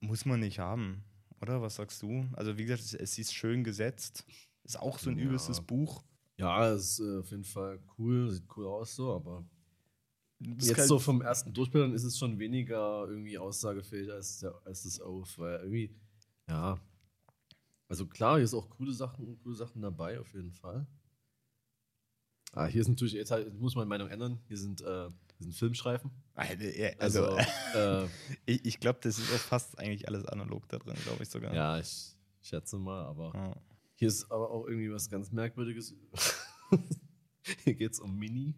muss 0.00 0.24
man 0.24 0.40
nicht 0.40 0.58
haben. 0.58 1.02
Oder 1.40 1.62
was 1.62 1.76
sagst 1.76 2.02
du? 2.02 2.28
Also, 2.34 2.56
wie 2.58 2.64
gesagt, 2.64 2.82
es, 2.82 2.94
es 2.94 3.18
ist 3.18 3.34
schön 3.34 3.64
gesetzt. 3.64 4.24
Ist 4.64 4.78
auch 4.78 4.98
so 4.98 5.10
ein 5.10 5.18
Ja. 5.18 5.24
übelstes 5.24 5.60
Buch. 5.60 6.04
Ja, 6.36 6.70
es 6.70 6.98
ist 6.98 7.00
äh, 7.00 7.18
auf 7.18 7.30
jeden 7.30 7.44
Fall 7.44 7.80
cool, 7.98 8.30
sieht 8.30 8.44
cool 8.56 8.66
aus 8.66 8.94
so, 8.94 9.14
aber 9.14 9.44
jetzt 10.40 10.86
so 10.86 10.98
vom 10.98 11.20
ersten 11.20 11.52
Durchblättern 11.52 11.92
ist 11.92 12.04
es 12.04 12.18
schon 12.18 12.38
weniger 12.38 13.06
irgendwie 13.08 13.36
aussagefähig 13.36 14.10
als, 14.10 14.38
der, 14.38 14.54
als 14.64 14.84
das 14.84 15.00
Oath, 15.02 15.38
weil 15.38 15.58
irgendwie, 15.60 15.94
ja, 16.48 16.78
also 17.88 18.06
klar, 18.06 18.36
hier 18.36 18.44
ist 18.44 18.54
auch 18.54 18.70
coole 18.70 18.92
Sachen, 18.92 19.38
coole 19.42 19.54
Sachen 19.54 19.82
dabei, 19.82 20.20
auf 20.20 20.32
jeden 20.32 20.52
Fall. 20.52 20.86
Ah, 22.52 22.66
hier 22.66 22.80
ist 22.80 22.88
natürlich, 22.88 23.12
jetzt 23.14 23.30
halt, 23.30 23.52
muss 23.60 23.74
meine 23.74 23.88
Meinung 23.88 24.08
ändern, 24.08 24.40
hier 24.48 24.56
sind, 24.56 24.80
äh, 24.80 25.08
hier 25.40 25.44
sind 25.46 25.54
Filmstreifen. 25.54 26.10
Also, 26.34 26.66
Also, 26.98 27.38
äh, 27.74 28.04
ich, 28.44 28.64
ich 28.66 28.80
glaube, 28.80 28.98
das 29.02 29.18
ist 29.18 29.32
auch 29.32 29.38
fast 29.38 29.78
eigentlich 29.78 30.06
alles 30.06 30.26
analog 30.26 30.68
da 30.68 30.78
drin, 30.78 30.96
glaube 31.04 31.22
ich 31.22 31.30
sogar. 31.30 31.54
ja, 31.54 31.78
ich 31.78 32.14
schätze 32.42 32.76
mal, 32.78 33.04
aber 33.04 33.32
Ja. 33.34 33.56
hier 33.94 34.08
ist 34.08 34.30
aber 34.30 34.50
auch 34.50 34.66
irgendwie 34.66 34.92
was 34.92 35.08
ganz 35.08 35.32
Merkwürdiges. 35.32 35.94
hier 37.64 37.74
geht 37.74 37.92
es 37.92 38.00
um 38.00 38.18
Mini. 38.18 38.54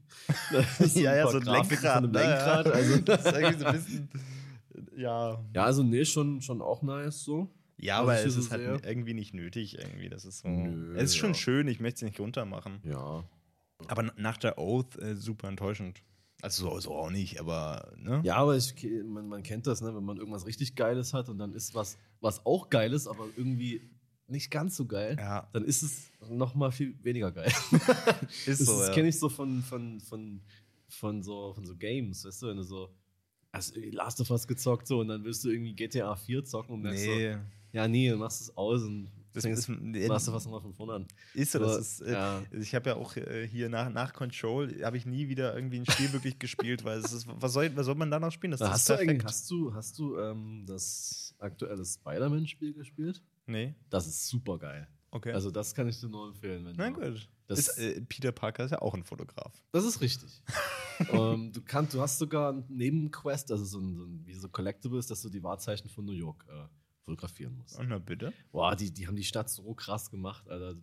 Das 0.51 0.81
ist 0.81 0.97
ja, 1.01 1.15
ja, 1.15 1.29
so 1.31 1.39
ein 1.39 1.45
Grafiken 1.45 1.83
Lenkrad. 1.83 2.03
Von 2.03 2.11
ne? 2.11 2.19
Lenkrad. 2.19 2.67
Ja. 2.67 2.73
Also, 2.73 2.97
das 3.01 3.25
ist 3.27 3.33
irgendwie 3.33 3.59
so 3.59 3.65
ein 3.67 3.73
bisschen. 3.75 4.09
Ja. 4.97 5.45
Ja, 5.55 5.65
also 5.65 5.83
nee, 5.83 6.05
schon, 6.05 6.41
schon 6.43 6.61
auch 6.63 6.83
nice 6.83 7.23
so. 7.23 7.49
Ja, 7.79 7.97
Was 7.97 8.01
aber 8.03 8.15
es 8.15 8.21
hier 8.21 8.29
ist 8.29 8.45
so 8.47 8.51
halt 8.51 8.83
sehe. 8.83 8.91
irgendwie 8.91 9.15
nicht 9.15 9.35
nötig, 9.35 9.79
irgendwie. 9.79 10.09
Das 10.09 10.25
ist 10.25 10.41
so. 10.41 10.49
Nö, 10.49 10.97
es 10.97 11.05
ist 11.11 11.17
schon 11.17 11.31
ja. 11.31 11.35
schön, 11.35 11.69
ich 11.69 11.81
möchte 11.81 11.97
es 11.97 12.03
nicht 12.03 12.21
runtermachen. 12.21 12.81
Ja. 12.85 13.25
Aber 13.89 14.03
nach 14.17 14.37
der 14.37 14.59
Oath 14.59 14.97
äh, 14.99 15.17
super 15.17 15.49
enttäuschend. 15.49 16.03
Also 16.43 16.71
so, 16.71 16.81
so 16.81 16.95
auch 16.97 17.11
nicht, 17.11 17.39
aber 17.39 17.93
ne? 17.97 18.21
Ja, 18.25 18.35
aber 18.35 18.57
ich, 18.57 18.75
man, 19.05 19.29
man 19.29 19.45
kennt 19.45 19.69
das, 19.69 19.81
ne? 19.81 19.95
wenn 19.95 20.05
man 20.05 20.17
irgendwas 20.17 20.45
richtig 20.45 20.75
Geiles 20.75 21.15
hat 21.15 21.29
und 21.29 21.39
dann 21.39 21.53
ist 21.53 21.73
was, 21.77 21.97
was 22.21 22.45
auch 22.45 22.69
geil 22.69 22.93
ist, 22.93 23.07
aber 23.07 23.29
irgendwie 23.37 23.89
nicht 24.27 24.51
ganz 24.51 24.77
so 24.77 24.87
geil, 24.87 25.17
Ja, 25.19 25.49
dann 25.53 25.65
ist 25.65 25.83
es 25.83 26.11
noch 26.29 26.57
mal 26.57 26.73
viel 26.73 26.97
weniger 27.05 27.31
geil. 27.31 27.47
ist 28.47 28.49
Das, 28.49 28.59
so. 28.59 28.77
das 28.77 28.89
ja. 28.89 28.95
kenne 28.95 29.09
ich 29.09 29.19
so 29.21 29.29
von, 29.29 29.63
von, 29.63 30.01
von, 30.01 30.41
von, 30.89 31.23
so, 31.23 31.55
von 31.55 31.65
so 31.65 31.77
Games, 31.77 32.25
weißt 32.25 32.43
du, 32.43 32.49
wenn 32.49 32.57
du 32.57 32.65
so 32.65 32.93
hast 33.53 33.77
irgendwie 33.77 33.95
Last 33.95 34.21
of 34.21 34.31
Us 34.31 34.49
gezockt 34.49 34.89
so 34.89 34.99
und 34.99 35.09
dann 35.09 35.23
willst 35.23 35.45
du 35.45 35.51
irgendwie 35.51 35.75
GTA 35.75 36.17
4 36.17 36.45
zocken 36.45 36.75
und 36.75 36.83
merkst 36.83 37.05
Nee, 37.05 37.35
so, 37.35 37.39
ja 37.73 37.87
nee, 37.87 38.11
dann 38.11 38.19
machst 38.19 38.41
du 38.41 38.45
es 38.51 38.57
aus 38.57 38.83
und 38.83 39.11
fängst 39.41 39.69
ist, 39.69 39.69
nee, 39.81 40.07
Last 40.07 40.29
of 40.29 40.35
Us 40.35 40.45
nochmal 40.45 40.61
von 40.61 40.75
vorne 40.75 40.93
an. 40.93 41.07
ist 41.35 41.53
so. 41.53 41.59
Das 41.59 41.79
ist, 41.79 42.01
äh, 42.03 42.13
ja. 42.13 42.43
Ich 42.53 42.75
habe 42.75 42.91
ja 42.91 42.97
auch 42.97 43.17
äh, 43.17 43.47
hier 43.49 43.69
nach, 43.69 43.91
nach 43.91 44.13
Control 44.13 44.85
habe 44.85 44.97
ich 44.97 45.07
nie 45.07 45.29
wieder 45.29 45.55
irgendwie 45.55 45.81
ein 45.81 45.87
Spiel 45.87 46.13
wirklich 46.13 46.39
gespielt, 46.39 46.85
weil 46.85 46.99
es 46.99 47.13
ist, 47.13 47.27
was 47.29 47.53
soll, 47.53 47.75
was 47.75 47.87
soll 47.87 47.95
man 47.95 48.11
da 48.11 48.21
noch 48.21 48.31
spielen? 48.31 48.51
Das 48.51 48.61
hast, 48.61 48.91
ist 48.91 49.01
du 49.01 49.25
hast 49.25 49.51
du, 49.51 49.75
hast 49.75 49.99
du 49.99 50.19
ähm, 50.19 50.65
das 50.67 51.35
aktuelle 51.39 51.85
Spider-Man-Spiel 51.85 52.75
gespielt? 52.75 53.23
Nee, 53.47 53.75
Das 53.91 54.07
ist 54.07 54.29
super 54.29 54.59
geil. 54.59 54.87
okay. 55.11 55.33
Also 55.33 55.51
das 55.51 55.75
kann 55.75 55.89
ich 55.89 55.99
dir 55.99 56.09
nur 56.09 56.29
empfehlen. 56.29 56.65
Wenn 56.65 56.77
Na 56.77 56.91
du, 56.91 57.01
gut. 57.01 57.29
Das, 57.49 57.59
Ist, 57.59 57.79
äh, 57.79 58.01
Peter 58.03 58.33
Parker 58.33 58.65
ist 58.65 58.71
ja 58.71 58.81
auch 58.81 58.95
ein 58.95 59.03
Fotograf. 59.05 59.53
das 59.73 59.85
ist 59.85 60.01
richtig. 60.01 60.43
ähm, 61.11 61.53
du, 61.53 61.61
kannst, 61.63 61.93
du 61.93 62.01
hast 62.01 62.19
sogar 62.19 62.51
einen 62.51 62.65
Nebenquest, 62.69 63.51
also 63.51 63.65
so 63.65 63.79
ein, 63.79 63.95
so 63.97 64.05
ein 64.05 64.25
wie 64.25 64.35
so 64.35 64.49
Collectibles, 64.49 65.07
dass 65.09 65.21
du 65.23 65.29
die 65.29 65.43
Wahrzeichen 65.43 65.89
von 65.91 66.05
New 66.05 66.13
York 66.13 66.47
äh, 66.49 66.67
fotografieren 67.05 67.57
musst. 67.57 67.79
Oh, 67.79 67.83
na 67.83 67.99
bitte. 67.99 68.33
Boah, 68.51 68.77
die, 68.77 68.91
die 68.91 69.07
haben 69.07 69.17
die 69.17 69.25
Stadt 69.25 69.51
so 69.51 69.75
krass 69.75 70.11
gemacht, 70.11 70.49
Alter. 70.49 70.77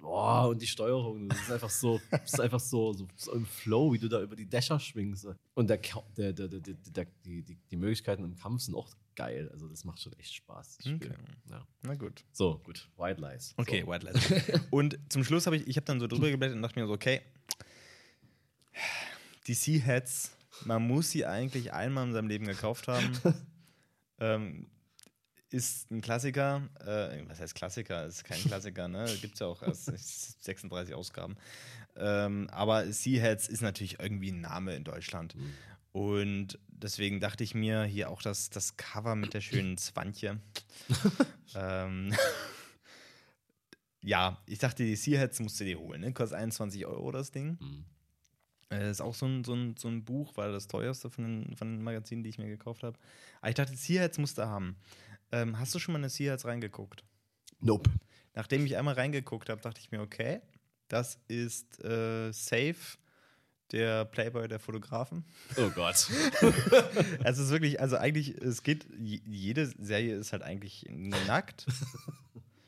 Boah, 0.00 0.48
und 0.48 0.62
die 0.62 0.66
Steuerung, 0.66 1.28
das 1.28 1.40
ist 1.40 1.50
einfach 1.50 1.70
so, 1.70 2.00
das 2.10 2.32
ist 2.32 2.40
einfach 2.40 2.60
so, 2.60 2.92
so, 2.92 3.08
so 3.16 3.32
im 3.32 3.46
Flow, 3.46 3.92
wie 3.92 3.98
du 3.98 4.08
da 4.08 4.22
über 4.22 4.36
die 4.36 4.46
Dächer 4.46 4.78
schwingst. 4.78 5.26
Und 5.54 5.70
der, 5.70 5.78
der, 6.16 6.32
der, 6.32 6.48
der, 6.48 6.60
der, 6.60 7.06
die, 7.24 7.42
die, 7.42 7.56
die 7.70 7.76
Möglichkeiten 7.76 8.24
im 8.24 8.36
Kampf 8.36 8.62
sind 8.62 8.74
auch 8.74 8.88
geil. 9.16 9.48
Also 9.52 9.68
das 9.68 9.84
macht 9.84 10.00
schon 10.00 10.12
echt 10.14 10.34
Spaß. 10.34 10.78
Okay. 10.80 11.10
Ja. 11.50 11.66
Na 11.82 11.94
gut. 11.96 12.24
So, 12.32 12.58
gut. 12.58 12.88
White 12.96 13.20
Lies. 13.20 13.54
Okay, 13.56 13.82
so. 13.82 13.88
White 13.88 14.06
Lies. 14.06 14.62
und 14.70 14.98
zum 15.08 15.24
Schluss 15.24 15.46
habe 15.46 15.56
ich, 15.56 15.66
ich 15.66 15.76
habe 15.76 15.84
dann 15.86 15.98
so 15.98 16.06
drüber 16.06 16.30
geblättert 16.30 16.56
und 16.56 16.62
dachte 16.62 16.78
mir 16.78 16.86
so, 16.86 16.92
okay, 16.92 17.20
DC-Heads, 19.48 20.36
man 20.64 20.86
muss 20.86 21.10
sie 21.10 21.26
eigentlich 21.26 21.72
einmal 21.72 22.06
in 22.06 22.12
seinem 22.12 22.28
Leben 22.28 22.46
gekauft 22.46 22.86
haben. 22.86 23.10
ähm, 24.20 24.66
ist 25.50 25.90
ein 25.90 26.00
Klassiker. 26.00 26.68
Äh, 26.80 27.22
was 27.28 27.40
heißt 27.40 27.54
Klassiker? 27.54 28.04
Ist 28.06 28.24
kein 28.24 28.40
Klassiker, 28.40 28.88
ne? 28.88 29.06
Gibt 29.20 29.34
es 29.34 29.40
ja 29.40 29.46
auch 29.46 29.62
erst 29.62 29.86
36 30.44 30.94
Ausgaben. 30.94 31.36
Ähm, 31.96 32.48
aber 32.50 32.90
Sea-Heads 32.92 33.48
ist 33.48 33.62
natürlich 33.62 33.98
irgendwie 33.98 34.30
ein 34.30 34.40
Name 34.40 34.74
in 34.74 34.84
Deutschland. 34.84 35.34
Mhm. 35.34 35.54
Und 35.92 36.58
deswegen 36.68 37.18
dachte 37.18 37.42
ich 37.44 37.54
mir, 37.54 37.84
hier 37.84 38.10
auch 38.10 38.22
das, 38.22 38.50
das 38.50 38.76
Cover 38.76 39.16
mit 39.16 39.34
der 39.34 39.40
schönen 39.40 39.78
Zwantje. 39.78 40.38
ähm, 41.54 42.14
ja, 44.02 44.40
ich 44.46 44.58
dachte, 44.58 44.84
die 44.84 44.96
Sea-Heads 44.96 45.40
musst 45.40 45.58
du 45.60 45.64
dir 45.64 45.78
holen. 45.78 46.02
Ne? 46.02 46.12
Kostet 46.12 46.38
21 46.38 46.86
Euro 46.86 47.10
das 47.10 47.30
Ding. 47.30 47.58
Mhm. 47.60 47.84
Äh, 48.70 48.90
ist 48.90 49.00
auch 49.00 49.14
so 49.14 49.26
ein, 49.26 49.44
so, 49.44 49.54
ein, 49.54 49.76
so 49.78 49.88
ein 49.88 50.04
Buch, 50.04 50.36
war 50.36 50.52
das 50.52 50.68
teuerste 50.68 51.08
von 51.08 51.24
den, 51.24 51.56
von 51.56 51.76
den 51.76 51.82
Magazinen, 51.82 52.22
die 52.22 52.28
ich 52.28 52.38
mir 52.38 52.48
gekauft 52.48 52.82
habe. 52.82 52.98
Aber 53.40 53.48
ich 53.48 53.54
dachte, 53.54 53.74
Sea-Heads 53.74 54.18
musst 54.18 54.38
du 54.38 54.46
haben. 54.46 54.76
Ähm, 55.32 55.58
hast 55.58 55.74
du 55.74 55.78
schon 55.78 55.92
mal 55.92 55.98
eine 55.98 56.08
Sea-Heads 56.08 56.44
reingeguckt? 56.44 57.04
Nope. 57.60 57.90
Nachdem 58.34 58.64
ich 58.66 58.76
einmal 58.76 58.94
reingeguckt 58.94 59.48
habe, 59.48 59.60
dachte 59.60 59.80
ich 59.80 59.90
mir, 59.90 60.00
okay, 60.00 60.40
das 60.88 61.18
ist 61.28 61.82
äh, 61.84 62.32
safe 62.32 62.98
der 63.72 64.06
Playboy 64.06 64.48
der 64.48 64.58
Fotografen. 64.58 65.24
Oh 65.56 65.68
Gott. 65.70 66.08
Also 66.40 66.52
es 67.24 67.38
ist 67.38 67.50
wirklich, 67.50 67.80
also 67.80 67.96
eigentlich, 67.96 68.40
es 68.40 68.62
geht, 68.62 68.86
jede 68.98 69.66
Serie 69.66 70.16
ist 70.16 70.32
halt 70.32 70.42
eigentlich 70.42 70.86
nackt. 70.88 71.66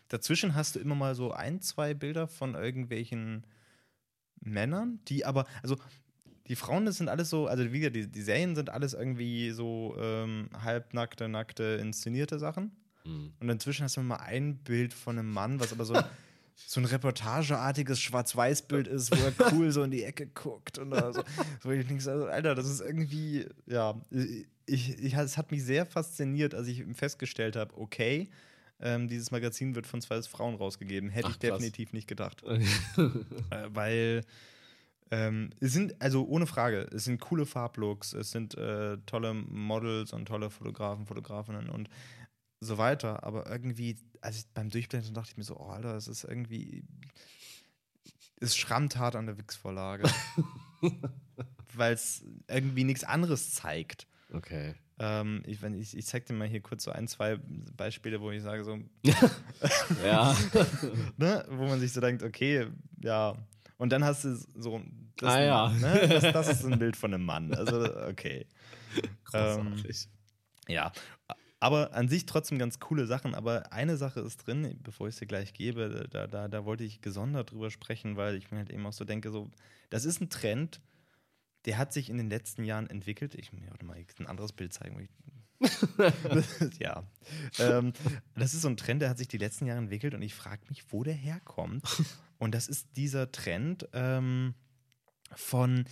Dazwischen 0.08 0.54
hast 0.54 0.74
du 0.74 0.80
immer 0.80 0.94
mal 0.94 1.14
so 1.14 1.32
ein, 1.32 1.60
zwei 1.62 1.94
Bilder 1.94 2.26
von 2.28 2.54
irgendwelchen 2.54 3.46
Männern, 4.40 5.00
die 5.06 5.24
aber, 5.24 5.46
also 5.62 5.76
die 6.50 6.56
Frauen, 6.56 6.84
das 6.84 6.96
sind 6.96 7.08
alles 7.08 7.30
so, 7.30 7.46
also 7.46 7.72
wie 7.72 7.78
gesagt, 7.78 7.94
die, 7.94 8.08
die 8.08 8.22
Serien 8.22 8.56
sind 8.56 8.70
alles 8.70 8.92
irgendwie 8.92 9.52
so 9.52 9.94
ähm, 10.00 10.50
halbnackte, 10.60 11.28
nackte, 11.28 11.78
inszenierte 11.80 12.40
Sachen. 12.40 12.72
Mhm. 13.04 13.32
Und 13.38 13.46
dazwischen 13.46 13.84
hast 13.84 13.96
du 13.96 14.00
mal 14.00 14.16
ein 14.16 14.56
Bild 14.56 14.92
von 14.92 15.16
einem 15.16 15.30
Mann, 15.30 15.60
was 15.60 15.72
aber 15.72 15.84
so, 15.84 15.94
so 16.56 16.80
ein 16.80 16.86
reportageartiges 16.86 18.00
Schwarz-Weiß-Bild 18.00 18.88
ist, 18.88 19.12
wo 19.16 19.24
er 19.24 19.52
cool 19.52 19.70
so 19.70 19.84
in 19.84 19.92
die 19.92 20.02
Ecke 20.02 20.26
guckt. 20.26 20.78
Und 20.78 20.92
so, 21.14 21.22
wo 21.62 21.70
ich 21.70 21.86
denke, 21.86 22.02
so, 22.02 22.10
Alter, 22.26 22.56
das 22.56 22.68
ist 22.68 22.80
irgendwie, 22.80 23.46
ja, 23.66 23.94
ich, 24.66 24.98
ich, 24.98 25.14
es 25.14 25.38
hat 25.38 25.52
mich 25.52 25.62
sehr 25.62 25.86
fasziniert, 25.86 26.56
als 26.56 26.66
ich 26.66 26.84
festgestellt 26.94 27.54
habe, 27.54 27.78
okay, 27.78 28.28
ähm, 28.80 29.06
dieses 29.06 29.30
Magazin 29.30 29.76
wird 29.76 29.86
von 29.86 30.00
zwei 30.00 30.20
Frauen 30.22 30.56
rausgegeben. 30.56 31.10
Hätte 31.10 31.28
Ach, 31.28 31.36
ich 31.36 31.38
krass. 31.38 31.58
definitiv 31.58 31.92
nicht 31.92 32.08
gedacht. 32.08 32.42
Äh, 32.96 33.68
weil 33.68 34.22
ähm, 35.10 35.50
es 35.60 35.72
sind, 35.72 36.00
also 36.00 36.26
ohne 36.26 36.46
Frage, 36.46 36.88
es 36.92 37.04
sind 37.04 37.20
coole 37.20 37.44
Farblooks, 37.44 38.12
es 38.12 38.30
sind 38.30 38.56
äh, 38.56 38.98
tolle 39.06 39.34
Models 39.34 40.12
und 40.12 40.26
tolle 40.26 40.50
Fotografen, 40.50 41.06
Fotografinnen 41.06 41.68
und 41.68 41.90
so 42.60 42.78
weiter. 42.78 43.24
Aber 43.24 43.50
irgendwie, 43.50 43.96
als 44.20 44.38
ich 44.38 44.46
beim 44.54 44.70
Durchblenden 44.70 45.14
dachte 45.14 45.30
ich 45.32 45.36
mir 45.36 45.44
so, 45.44 45.58
oh 45.58 45.70
Alter, 45.70 45.96
es 45.96 46.06
ist 46.06 46.24
irgendwie, 46.24 46.84
es 48.36 48.56
schrammt 48.56 48.96
hart 48.96 49.16
an 49.16 49.26
der 49.26 49.36
Wix-Vorlage. 49.36 50.08
Weil 51.74 51.94
es 51.94 52.24
irgendwie 52.48 52.84
nichts 52.84 53.04
anderes 53.04 53.54
zeigt. 53.54 54.06
Okay. 54.32 54.74
Ähm, 54.98 55.42
ich, 55.46 55.62
wenn 55.62 55.74
ich, 55.74 55.96
ich 55.96 56.06
zeig 56.06 56.26
dir 56.26 56.34
mal 56.34 56.46
hier 56.46 56.60
kurz 56.60 56.84
so 56.84 56.90
ein, 56.90 57.08
zwei 57.08 57.38
Beispiele, 57.76 58.20
wo 58.20 58.30
ich 58.30 58.42
sage 58.42 58.64
so, 58.64 58.78
Ja. 60.04 60.36
ne, 61.16 61.44
wo 61.48 61.66
man 61.66 61.80
sich 61.80 61.92
so 61.92 62.00
denkt, 62.00 62.22
okay, 62.22 62.68
ja. 63.02 63.34
Und 63.80 63.92
dann 63.92 64.04
hast 64.04 64.24
du 64.24 64.34
so, 64.34 64.82
das, 65.16 65.34
Ah, 65.34 65.40
ja. 65.40 65.68
ne, 65.70 66.06
das, 66.20 66.32
das 66.34 66.48
ist 66.48 66.66
ein 66.66 66.78
Bild 66.78 66.96
von 66.96 67.14
einem 67.14 67.24
Mann. 67.24 67.54
Also, 67.54 67.82
okay. 68.08 68.46
Großartig. 69.24 70.06
Ja. 70.68 70.92
Aber 71.60 71.94
an 71.94 72.06
sich 72.10 72.26
trotzdem 72.26 72.58
ganz 72.58 72.78
coole 72.78 73.06
Sachen. 73.06 73.34
Aber 73.34 73.72
eine 73.72 73.96
Sache 73.96 74.20
ist 74.20 74.46
drin, 74.46 74.78
bevor 74.82 75.08
ich 75.08 75.14
es 75.14 75.20
dir 75.20 75.26
gleich 75.26 75.54
gebe, 75.54 76.08
da, 76.10 76.26
da, 76.26 76.48
da 76.48 76.64
wollte 76.66 76.84
ich 76.84 77.00
gesondert 77.00 77.52
drüber 77.52 77.70
sprechen, 77.70 78.18
weil 78.18 78.34
ich 78.36 78.50
mir 78.50 78.58
halt 78.58 78.68
eben 78.68 78.84
auch 78.84 78.92
so 78.92 79.06
denke, 79.06 79.30
so, 79.30 79.50
das 79.88 80.04
ist 80.04 80.20
ein 80.20 80.28
Trend, 80.28 80.82
der 81.64 81.78
hat 81.78 81.94
sich 81.94 82.10
in 82.10 82.18
den 82.18 82.28
letzten 82.28 82.64
Jahren 82.64 82.86
entwickelt. 82.86 83.34
Ich 83.34 83.50
mir 83.54 83.66
warte 83.70 83.86
mal 83.86 83.96
ein 83.96 84.26
anderes 84.26 84.52
Bild 84.52 84.74
zeigen. 84.74 85.08
ja. 86.78 87.02
Ähm, 87.58 87.94
das 88.34 88.52
ist 88.52 88.60
so 88.60 88.68
ein 88.68 88.76
Trend, 88.76 89.00
der 89.00 89.08
hat 89.08 89.16
sich 89.16 89.28
die 89.28 89.38
letzten 89.38 89.64
Jahre 89.64 89.78
entwickelt 89.78 90.12
und 90.12 90.20
ich 90.20 90.34
frage 90.34 90.60
mich, 90.68 90.84
wo 90.92 91.02
der 91.02 91.14
herkommt. 91.14 91.82
Und 92.40 92.52
das 92.54 92.66
ist 92.66 92.88
dieser 92.96 93.30
Trend 93.30 93.86
ähm, 93.92 94.54
von 95.36 95.84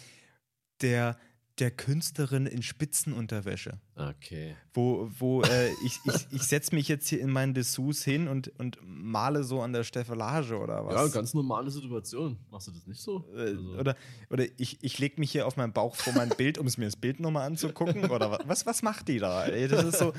der, 0.81 1.17
der 1.59 1.71
Künstlerin 1.71 2.47
in 2.47 2.63
Spitzenunterwäsche. 2.63 3.79
Okay. 3.97 4.57
Wo, 4.73 5.11
wo 5.19 5.43
äh, 5.43 5.69
ich, 5.85 6.01
ich, 6.05 6.27
ich 6.31 6.43
setze 6.45 6.75
mich 6.75 6.89
jetzt 6.89 7.07
hier 7.09 7.21
in 7.21 7.31
meinen 7.31 7.53
Dessous 7.53 8.03
hin 8.03 8.29
und, 8.29 8.49
und 8.59 8.79
male 8.83 9.45
so 9.45 9.61
an 9.61 9.73
der 9.73 9.85
Staffelage 9.85 10.57
oder 10.59 10.87
was. 10.87 10.95
Ja, 10.95 11.07
ganz 11.09 11.35
normale 11.35 11.71
Situation. 11.71 12.39
Machst 12.51 12.69
du 12.69 12.73
das 12.73 12.87
nicht 12.87 13.01
so? 13.01 13.29
Äh, 13.37 13.41
Also- 13.41 13.77
Oder, 13.79 13.95
oder 14.31 14.45
ich, 14.57 14.79
ich 14.83 14.99
lege 14.99 15.21
mich 15.21 15.31
hier 15.31 15.47
auf 15.47 15.57
meinen 15.57 15.73
Bauch 15.73 15.97
vor 15.97 16.13
mein 16.15 16.31
Bild, 16.31 16.59
um 16.59 16.67
es 16.67 16.79
mir 16.79 16.87
das 16.87 16.97
Bild 16.97 17.21
nochmal 17.21 17.47
anzugucken. 17.47 18.07
Oder 18.11 18.31
wa- 18.31 18.41
was, 18.47 18.65
was 18.65 18.83
macht 18.83 19.09
die 19.09 19.19
da? 19.19 19.49
Das 19.49 19.85
ist 19.85 19.99
so. 19.99 20.13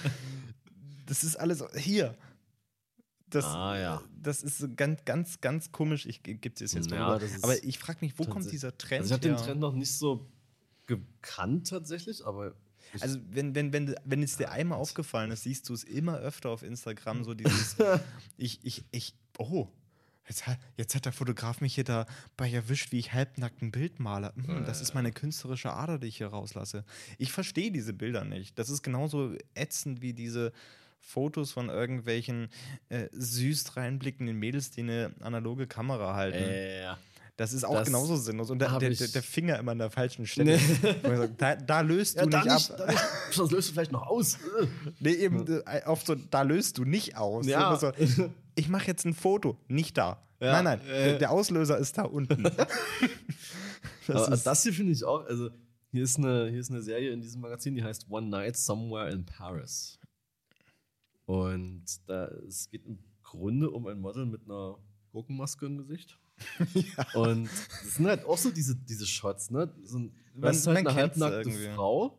Das 1.08 1.24
ist 1.24 1.38
alles 1.38 1.64
hier. 1.76 2.16
Das, 3.30 3.46
Ah, 3.46 3.78
ja. 3.78 4.02
das 4.22 4.44
ist 4.44 4.76
ganz, 4.76 5.06
ganz, 5.06 5.42
ganz 5.42 5.72
komisch. 5.72 6.06
Ich 6.06 6.24
gebe 6.24 6.40
dir 6.40 6.52
das 6.66 6.74
jetzt 6.74 6.92
Ja, 6.92 7.00
mal 7.00 7.22
Aber 7.42 7.64
ich 7.64 7.78
frage 7.80 8.00
mich, 8.02 8.18
wo 8.18 8.26
kommt 8.26 8.52
dieser 8.52 8.78
Trend 8.78 9.02
Also 9.02 9.16
ich 9.16 9.22
habe 9.22 9.36
den? 9.36 9.38
Trend 9.38 9.60
noch 9.62 9.74
nicht 9.74 9.92
so 9.92 10.26
gekannt 10.88 11.70
tatsächlich, 11.70 12.26
aber 12.26 12.54
Also, 13.00 13.20
wenn, 13.30 13.54
wenn, 13.56 13.72
wenn, 13.72 13.96
wenn 14.04 14.24
es 14.24 14.38
dir 14.38 14.52
einmal 14.52 14.80
aufgefallen 14.80 15.32
ist, 15.32 15.44
siehst 15.44 15.70
du 15.70 15.74
es 15.74 15.84
immer 15.84 16.18
öfter 16.18 16.50
auf 16.50 16.64
Instagram, 16.64 17.24
so 17.24 17.34
dieses, 17.36 17.76
ich, 18.38 18.60
ich, 18.64 18.84
ich, 18.92 19.14
oh, 19.38 19.68
jetzt 20.28 20.48
hat, 20.48 20.58
jetzt 20.78 20.96
hat 20.96 21.06
der 21.06 21.12
Fotograf 21.12 21.62
mich 21.62 21.76
hier 21.76 21.84
dabei 21.84 22.52
erwischt, 22.52 22.92
wie 22.92 23.00
ich 23.00 23.14
halbnackt 23.14 23.62
ein 23.62 23.72
Bild 23.72 24.00
male. 24.00 24.34
Hm, 24.44 24.66
das 24.66 24.82
ist 24.82 24.94
meine 24.96 25.12
künstlerische 25.12 25.72
Ader, 25.74 26.00
die 26.00 26.08
ich 26.08 26.18
hier 26.18 26.28
rauslasse. 26.28 26.84
Ich 27.20 27.32
verstehe 27.32 27.72
diese 27.72 27.94
Bilder 27.94 28.26
nicht. 28.26 28.58
Das 28.58 28.70
ist 28.70 28.82
genauso 28.82 29.36
ätzend 29.54 30.02
wie 30.02 30.14
diese 30.14 30.52
Fotos 31.00 31.52
von 31.52 31.70
irgendwelchen 31.70 32.50
äh, 32.90 33.08
süß 33.12 33.78
reinblickenden 33.78 34.38
Mädels, 34.38 34.72
die 34.72 34.82
eine 34.82 35.12
analoge 35.22 35.68
Kamera 35.68 36.16
halten. 36.16 36.38
äh, 36.38 36.84
ja. 36.84 36.98
Das 37.40 37.54
ist 37.54 37.64
auch 37.64 37.76
Das 37.76 37.86
genauso 37.86 38.18
sinnlos. 38.18 38.50
Und 38.50 38.60
der, 38.60 38.78
der, 38.80 38.90
der, 38.90 39.24
Finger 39.24 39.60
immer 39.60 39.72
an 39.72 39.78
der 39.78 39.90
falschen 39.90 40.28
Stelle. 40.28 40.60
Sag, 40.60 41.38
da, 41.38 41.56
da 41.56 41.80
löst 41.80 42.20
du 42.20 42.26
da 42.28 42.44
nicht 42.44 42.52
nicht, 42.54 42.72
ab. 42.72 42.78
da 42.80 42.88
nicht. 42.88 43.02
Das 43.38 43.52
löst 43.52 43.70
du 43.70 43.74
vielleicht 43.74 43.94
noch 43.94 44.06
aus. 44.08 44.38
Nee, 45.00 45.14
eben 45.14 45.48
äh, 45.48 45.84
auf 45.86 46.04
so, 46.04 46.16
da 46.16 46.42
löst 46.42 46.78
du 46.78 46.84
nicht 46.84 47.16
aus. 47.16 47.48
Ja. 47.48 47.78
So, 47.78 47.94
ich 48.56 48.68
mache 48.68 48.88
jetzt 48.88 49.06
ein 49.06 49.14
Foto, 49.14 49.58
nicht 49.70 49.98
da. 49.98 50.22
Ja, 50.42 50.62
nein, 50.62 50.82
nein, 50.86 50.90
äh. 50.90 51.18
der, 51.18 51.32
Auslöser 51.32 51.78
ist 51.78 51.98
da 51.98 52.04
unten. 52.04 52.44
das 54.08 54.28
ist, 54.28 54.44
das 54.44 54.64
hier 54.64 54.74
finde 54.74 54.94
ich 54.94 55.04
auch, 55.04 55.26
also 55.26 55.50
hier 55.92 56.04
ist, 56.04 56.18
eine, 56.18 56.50
hier 56.50 56.60
ist 56.60 56.72
eine 56.72 56.82
Serie 56.82 57.12
in 57.12 57.22
diesem 57.22 57.42
Magazin, 57.42 57.76
die 57.76 57.84
heißt 57.84 58.10
One 58.10 58.28
Night 58.28 58.56
Somewhere 58.58 59.12
in 59.12 59.26
Paris. 59.26 59.99
Und 61.30 61.84
da, 62.08 62.26
es 62.48 62.72
geht 62.72 62.86
im 62.88 62.98
Grunde 63.22 63.70
um 63.70 63.86
ein 63.86 64.00
Model 64.00 64.26
mit 64.26 64.42
einer 64.46 64.80
Gurkenmaske 65.12 65.68
im 65.68 65.78
Gesicht. 65.78 66.18
Und 67.14 67.46
das 67.84 67.96
sind 67.96 68.08
halt 68.08 68.26
auch 68.26 68.38
so 68.38 68.50
diese, 68.50 68.76
diese 68.76 69.06
Shots, 69.06 69.52
ne? 69.52 69.72
So 69.84 70.00
ein, 70.00 70.12
Man- 70.34 70.52
ist 70.52 70.66
halt 70.66 70.78
eine 70.78 70.96
halbnackte 70.96 71.38
irgendwie. 71.52 71.68
Frau, 71.76 72.18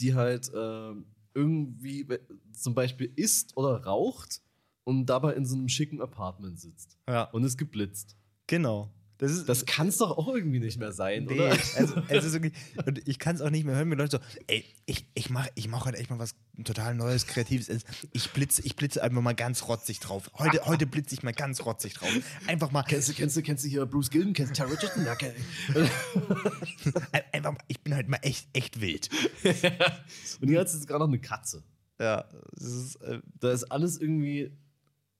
die 0.00 0.14
halt 0.14 0.50
ähm, 0.56 1.04
irgendwie 1.34 2.04
zum 2.52 2.74
Beispiel 2.74 3.12
isst 3.14 3.56
oder 3.56 3.84
raucht 3.84 4.42
und 4.82 5.06
dabei 5.06 5.34
in 5.34 5.46
so 5.46 5.54
einem 5.54 5.68
schicken 5.68 6.00
Apartment 6.02 6.58
sitzt. 6.58 6.98
ja, 7.08 7.24
Und 7.30 7.44
es 7.44 7.56
geblitzt. 7.56 8.16
genau. 8.48 8.90
Das, 9.18 9.32
ist, 9.32 9.48
Das 9.48 9.66
kann 9.66 9.88
es 9.88 9.96
doch 9.98 10.16
auch 10.16 10.28
irgendwie 10.32 10.60
nicht 10.60 10.78
mehr 10.78 10.92
sein, 10.92 11.24
Nee, 11.24 11.34
oder? 11.34 11.50
also, 11.76 12.02
es 12.08 12.24
ist 12.24 12.32
wirklich, 12.40 12.52
und 12.86 13.06
ich 13.08 13.18
kann 13.18 13.34
es 13.34 13.42
auch 13.42 13.50
nicht 13.50 13.64
mehr 13.64 13.74
hören, 13.74 13.90
wenn 13.90 13.98
Leute 13.98 14.18
so, 14.18 14.40
ey, 14.46 14.64
ich, 14.86 15.06
ich 15.14 15.28
mache 15.28 15.50
ich 15.56 15.66
mach 15.68 15.84
heute 15.86 15.98
echt 15.98 16.08
mal 16.08 16.20
was 16.20 16.36
total 16.64 16.94
Neues, 16.94 17.26
Kreatives. 17.26 17.68
Ich 18.12 18.30
blitze, 18.30 18.62
ich 18.64 18.76
blitze 18.76 19.02
einfach 19.02 19.20
mal 19.20 19.34
ganz 19.34 19.66
rotzig 19.68 19.98
drauf. 19.98 20.30
Heute, 20.38 20.64
heute 20.66 20.86
blitze 20.86 21.14
ich 21.16 21.22
mal 21.24 21.32
ganz 21.32 21.64
rotzig 21.66 21.94
drauf. 21.94 22.08
Einfach 22.46 22.70
mal, 22.70 22.84
Kennst 22.84 23.08
du, 23.08 23.12
kennst 23.12 23.36
du, 23.36 23.42
kennst 23.42 23.64
du 23.64 23.68
hier 23.68 23.86
Bruce 23.86 24.10
Gilden? 24.10 24.34
Kennst 24.34 24.52
du 24.52 24.54
Terry 24.56 24.70
Richardson? 24.74 25.04
Ja, 25.04 25.14
kenn 25.16 25.32
ich. 25.36 25.76
ein- 27.12 27.22
einfach 27.32 27.52
mal, 27.52 27.60
ich 27.66 27.80
bin 27.80 27.96
heute 27.96 28.08
mal 28.10 28.18
echt, 28.22 28.48
echt 28.52 28.80
wild. 28.80 29.08
Und 30.40 30.48
hier 30.48 30.60
hat 30.60 30.72
jetzt 30.72 30.86
gerade 30.86 31.00
noch 31.00 31.08
eine 31.08 31.18
Katze. 31.20 31.62
Ja, 32.00 32.24
das 32.52 32.64
ist, 32.72 32.96
äh, 33.02 33.18
Da 33.40 33.50
ist 33.50 33.64
alles 33.64 33.98
irgendwie, 34.00 34.52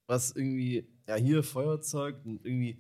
was 0.06 0.30
irgendwie, 0.30 0.86
ja, 1.08 1.16
hier 1.16 1.42
Feuerzeug 1.42 2.16
und 2.24 2.44
irgendwie, 2.44 2.78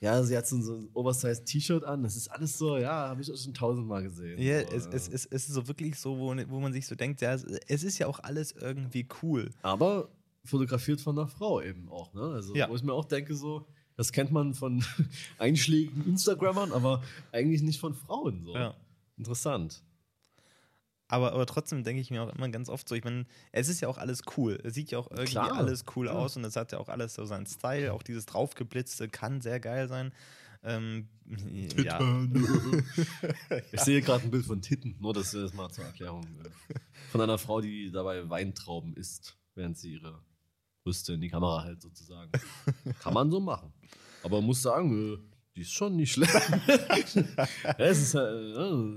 ja, 0.00 0.22
sie 0.22 0.36
hat 0.36 0.46
so 0.46 0.56
ein, 0.56 0.62
so 0.62 0.74
ein 0.76 0.88
Oversized 0.94 1.44
T-Shirt 1.46 1.84
an. 1.84 2.02
Das 2.02 2.16
ist 2.16 2.28
alles 2.28 2.56
so, 2.56 2.78
ja, 2.78 3.08
habe 3.08 3.20
ich 3.20 3.30
auch 3.30 3.36
schon 3.36 3.52
tausendmal 3.54 4.02
gesehen. 4.02 4.40
ja, 4.40 4.60
so, 4.66 4.74
es, 4.74 4.86
es, 4.86 5.08
es, 5.08 5.26
es 5.26 5.48
ist 5.48 5.54
so 5.54 5.68
wirklich 5.68 5.98
so, 5.98 6.18
wo, 6.18 6.34
wo 6.48 6.60
man 6.60 6.72
sich 6.72 6.86
so 6.86 6.94
denkt, 6.94 7.20
ja, 7.20 7.34
es, 7.34 7.44
es 7.44 7.84
ist 7.84 7.98
ja 7.98 8.06
auch 8.06 8.18
alles 8.20 8.52
irgendwie 8.52 9.06
cool. 9.22 9.50
Aber 9.62 10.08
fotografiert 10.44 11.00
von 11.02 11.18
einer 11.18 11.28
Frau 11.28 11.60
eben 11.60 11.88
auch, 11.90 12.14
ne? 12.14 12.22
Also, 12.22 12.54
Ja. 12.54 12.68
wo 12.70 12.74
ich 12.74 12.82
mir 12.82 12.94
auch 12.94 13.04
denke, 13.04 13.34
so, 13.34 13.66
das 13.96 14.10
kennt 14.10 14.32
man 14.32 14.54
von 14.54 14.82
einschlägigen 15.38 16.06
Instagrammern, 16.06 16.72
aber 16.72 17.02
eigentlich 17.32 17.60
nicht 17.62 17.78
von 17.78 17.92
Frauen. 17.94 18.42
So. 18.44 18.54
Ja. 18.54 18.74
Interessant. 19.18 19.82
Aber, 21.10 21.32
aber 21.32 21.44
trotzdem 21.44 21.82
denke 21.82 22.00
ich 22.00 22.10
mir 22.12 22.22
auch 22.22 22.32
immer 22.32 22.48
ganz 22.50 22.68
oft 22.68 22.88
so, 22.88 22.94
ich 22.94 23.02
meine, 23.02 23.26
es 23.50 23.68
ist 23.68 23.80
ja 23.80 23.88
auch 23.88 23.98
alles 23.98 24.22
cool. 24.36 24.58
Es 24.62 24.74
sieht 24.74 24.92
ja 24.92 24.98
auch 24.98 25.10
irgendwie 25.10 25.32
Klar, 25.32 25.52
alles 25.56 25.84
cool 25.96 26.06
klar. 26.06 26.18
aus 26.18 26.36
und 26.36 26.44
es 26.44 26.54
hat 26.54 26.70
ja 26.70 26.78
auch 26.78 26.88
alles 26.88 27.14
so 27.14 27.24
seinen 27.24 27.46
Style. 27.46 27.92
Auch 27.92 28.04
dieses 28.04 28.26
draufgeblitzte 28.26 29.08
kann 29.08 29.40
sehr 29.40 29.58
geil 29.58 29.88
sein. 29.88 30.12
Ähm, 30.62 31.08
ja. 31.76 31.98
Ich 33.72 33.80
sehe 33.80 34.02
gerade 34.02 34.24
ein 34.24 34.30
Bild 34.30 34.46
von 34.46 34.62
Titten, 34.62 34.94
nur 35.00 35.12
das 35.12 35.34
ist 35.34 35.54
mal 35.54 35.68
zur 35.70 35.84
Erklärung. 35.84 36.22
äh, 36.44 36.74
Von 37.10 37.20
einer 37.20 37.38
Frau, 37.38 37.60
die 37.60 37.90
dabei 37.90 38.28
Weintrauben 38.30 38.94
isst, 38.94 39.36
während 39.54 39.78
sie 39.78 39.94
ihre 39.94 40.22
Brüste 40.84 41.14
in 41.14 41.20
die 41.20 41.28
Kamera 41.28 41.64
hält, 41.64 41.82
sozusagen. 41.82 42.30
Kann 43.00 43.14
man 43.14 43.30
so 43.30 43.40
machen. 43.40 43.72
Aber 44.22 44.36
man 44.36 44.46
muss 44.46 44.62
sagen, 44.62 45.14
äh, 45.14 45.18
die 45.56 45.62
ist 45.62 45.72
schon 45.72 45.96
nicht 45.96 46.12
schlecht. 46.12 46.34
ja, 46.34 47.74
es 47.78 48.00
ist 48.02 48.14
ja, 48.14 48.30
äh, 48.30 48.96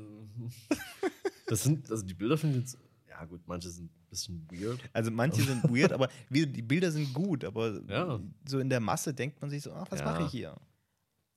das 1.53 1.63
sind, 1.63 1.89
also 1.91 2.03
die 2.05 2.13
Bilder 2.13 2.37
finde 2.37 2.57
ich 2.57 2.63
jetzt, 2.65 2.77
ja 3.09 3.23
gut, 3.25 3.41
manche 3.45 3.69
sind 3.69 3.85
ein 3.85 4.09
bisschen 4.09 4.47
weird. 4.51 4.81
Also 4.93 5.11
manche 5.11 5.41
sind 5.43 5.63
weird, 5.69 5.91
aber 5.93 6.09
wie, 6.29 6.45
die 6.47 6.61
Bilder 6.61 6.91
sind 6.91 7.13
gut, 7.13 7.43
aber 7.43 7.79
Ja. 7.87 8.19
so 8.47 8.59
in 8.59 8.69
der 8.69 8.79
Masse 8.79 9.13
denkt 9.13 9.39
man 9.41 9.49
sich 9.49 9.61
so, 9.61 9.71
ach, 9.73 9.85
was 9.91 9.99
Ja. 9.99 10.05
mache 10.05 10.23
ich 10.23 10.31
hier? 10.31 10.55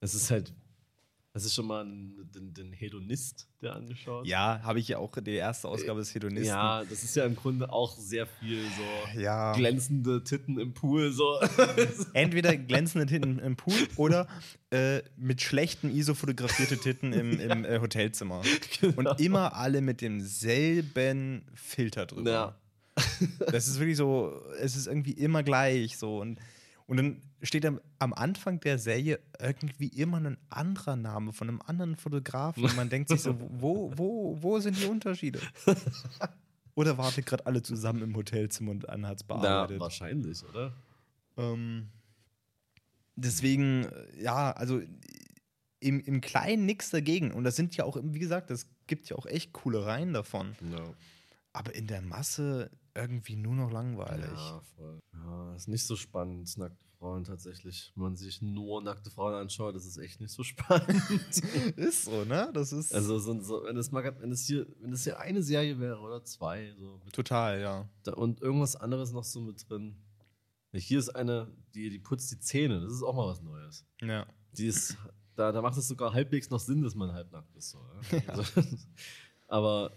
Es 0.01 0.15
ist 0.15 0.31
halt, 0.31 0.55
das 1.37 1.45
ist 1.45 1.55
schon 1.55 1.67
mal 1.67 1.85
den, 1.85 2.55
den 2.55 2.73
Hedonist, 2.73 3.47
der 3.61 3.75
angeschaut. 3.77 4.27
Ja, 4.27 4.59
habe 4.63 4.79
ich 4.79 4.89
ja 4.89 4.97
auch 4.97 5.13
die 5.21 5.35
erste 5.35 5.69
Ausgabe 5.69 6.01
des 6.01 6.15
Hedonisten. 6.15 6.49
Ja, 6.49 6.83
das 6.83 7.05
ist 7.05 7.15
ja 7.15 7.27
im 7.27 7.37
Grunde 7.37 7.71
auch 7.71 7.95
sehr 7.99 8.27
viel 8.27 8.63
so 8.65 9.21
Ja. 9.21 9.53
glänzende 9.53 10.25
Titten 10.25 10.59
im 10.59 10.73
Pool. 10.73 11.13
So. 11.13 11.39
Entweder 12.15 12.57
glänzende 12.57 13.05
Titten 13.07 13.39
im 13.39 13.55
Pool 13.55 13.75
oder 13.97 14.27
äh, 14.71 15.03
mit 15.19 15.43
schlechten 15.43 15.95
ISO 15.95 16.15
fotografierte 16.15 16.79
Titten 16.79 17.13
im, 17.13 17.39
im 17.39 17.65
äh, 17.67 17.81
Hotelzimmer. 17.81 18.41
Und 18.97 19.21
immer 19.21 19.55
alle 19.57 19.83
mit 19.83 20.01
demselben 20.01 21.45
Filter 21.55 22.07
drüber. 22.07 22.31
ja. 22.31 22.57
Das 23.53 23.69
ist 23.69 23.79
wirklich 23.79 23.99
so, 23.99 24.41
es 24.59 24.75
ist 24.75 24.87
irgendwie 24.87 25.13
immer 25.13 25.43
gleich 25.43 25.99
so. 25.99 26.19
Und, 26.19 26.39
und 26.87 26.97
dann 26.99 27.21
steht 27.43 27.67
am, 27.67 27.81
am 27.99 28.15
Anfang 28.15 28.61
der 28.61 28.79
Serie 28.79 29.19
irgendwie 29.41 29.89
immer 29.89 30.19
ein 30.19 30.39
anderer 30.51 30.97
Name 30.97 31.33
von 31.33 31.49
einem 31.49 31.61
anderen 31.63 31.97
Fotografen. 31.97 32.65
Und 32.65 32.77
man 32.77 32.89
denkt 32.89 33.09
sich 33.09 33.21
so, 33.23 33.37
wo, 33.51 33.93
wo, 33.97 34.37
wo 34.41 34.61
sind 34.61 34.81
die 34.81 34.87
Unterschiede? 34.87 35.41
Oder 36.75 36.99
wartet 36.99 37.27
gerade 37.27 37.47
alle 37.47 37.63
zusammen 37.63 38.03
im 38.03 38.15
Hotelzimmer 38.15 38.71
und 38.71 38.87
hat 38.87 39.21
es 39.21 39.25
Na, 39.29 39.37
bearbeitet? 39.37 39.81
wahrscheinlich, 39.81 40.45
oder? 40.45 40.73
Ähm, 41.39 41.89
deswegen, 43.17 43.89
ja, 44.19 44.53
also 44.53 44.83
im, 45.81 46.01
im 46.01 46.21
Kleinen 46.21 46.67
nichts 46.67 46.91
dagegen. 46.91 47.33
Und 47.33 47.45
das 47.45 47.57
sind 47.57 47.77
ja 47.77 47.85
auch, 47.85 47.99
wie 48.03 48.19
gesagt, 48.19 48.51
es 48.51 48.67
gibt 48.87 49.09
ja 49.09 49.17
auch 49.17 49.27
echt 49.27 49.55
coole 49.55 49.87
Reihen 49.87 50.13
davon. 50.13 50.55
Ja. 50.71 50.93
Aber 51.55 51.75
in 51.75 51.87
der 51.87 52.03
Masse 52.03 52.71
irgendwie 52.97 53.37
nur 53.37 53.55
noch 53.55 53.71
langweilig. 53.71 54.31
Ja, 54.33 54.61
voll. 54.75 55.01
Ja, 55.13 55.55
ist 55.55 55.69
nicht 55.69 55.85
so 55.85 55.97
spannend, 55.97 56.57
nackte 56.57 56.85
Frauen 56.99 57.25
tatsächlich. 57.25 57.93
Wenn 57.95 58.03
man 58.05 58.17
sich 58.17 58.43
nur 58.43 58.83
nackte 58.83 59.11
Frauen 59.11 59.35
anschaut, 59.35 59.75
das 59.75 59.87
ist 59.87 59.99
echt 59.99 60.21
nicht 60.21 60.33
so 60.33 60.43
spannend. 60.45 61.03
Ist 61.77 62.05
so, 62.05 62.25
ne? 62.25 62.51
Das 62.53 62.73
ist 62.73 62.95
also, 62.95 63.19
so, 63.19 63.41
so, 63.41 63.65
wenn, 63.65 63.77
es 63.77 63.91
mal, 63.93 64.05
wenn, 64.21 64.33
es 64.33 64.47
hier, 64.47 64.67
wenn 64.81 64.93
es 64.93 65.05
hier 65.05 65.19
eine 65.21 65.43
Serie 65.43 65.79
wäre 65.79 66.01
oder 66.01 66.25
zwei, 66.25 66.75
so 66.79 67.01
mit, 67.05 67.15
total, 67.15 67.61
ja. 67.61 67.89
da, 68.03 68.13
und 68.15 68.41
irgendwas 68.41 68.77
anderes 68.77 69.13
noch 69.13 69.25
so 69.25 69.41
mit 69.41 69.69
drin. 69.69 69.97
Hier 70.73 70.99
ist 70.99 71.11
eine, 71.11 71.51
die, 71.75 71.89
die 71.89 71.99
putzt 71.99 72.31
die 72.33 72.39
Zähne, 72.39 72.81
das 72.81 72.93
ist 72.93 73.03
auch 73.03 73.15
mal 73.15 73.29
was 73.29 73.41
Neues. 73.41 73.87
Ja. 74.03 74.27
Die 74.53 74.67
ist, 74.67 74.97
da, 75.35 75.53
da 75.53 75.63
macht 75.63 75.79
es 75.79 75.89
sogar 75.89 76.13
halbwegs 76.13 76.51
noch 76.51 76.61
Sinn, 76.61 76.83
dass 76.83 76.95
man 76.95 77.13
halbnackt 77.13 77.55
ist. 77.57 77.71
So, 77.71 77.79
ja? 78.11 78.21
also, 78.29 78.63
aber 79.49 79.93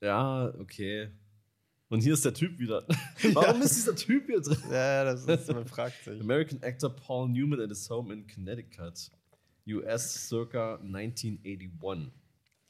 ja, 0.00 0.52
okay. 0.58 1.10
Und 1.90 2.00
hier 2.02 2.14
ist 2.14 2.24
der 2.24 2.32
Typ 2.34 2.58
wieder. 2.58 2.86
Warum 3.34 3.60
ist 3.62 3.76
dieser 3.76 3.94
Typ 3.96 4.26
hier 4.26 4.40
drin? 4.40 4.56
Ja, 4.70 5.04
das 5.04 5.24
ist, 5.26 5.52
man 5.52 5.66
fragt 5.66 6.02
sich. 6.04 6.20
American 6.20 6.62
actor 6.62 6.88
Paul 6.90 7.28
Newman 7.28 7.60
at 7.60 7.68
his 7.68 7.90
home 7.90 8.12
in 8.14 8.26
Connecticut, 8.26 9.10
US 9.68 10.28
circa 10.28 10.76
1981. 10.76 12.12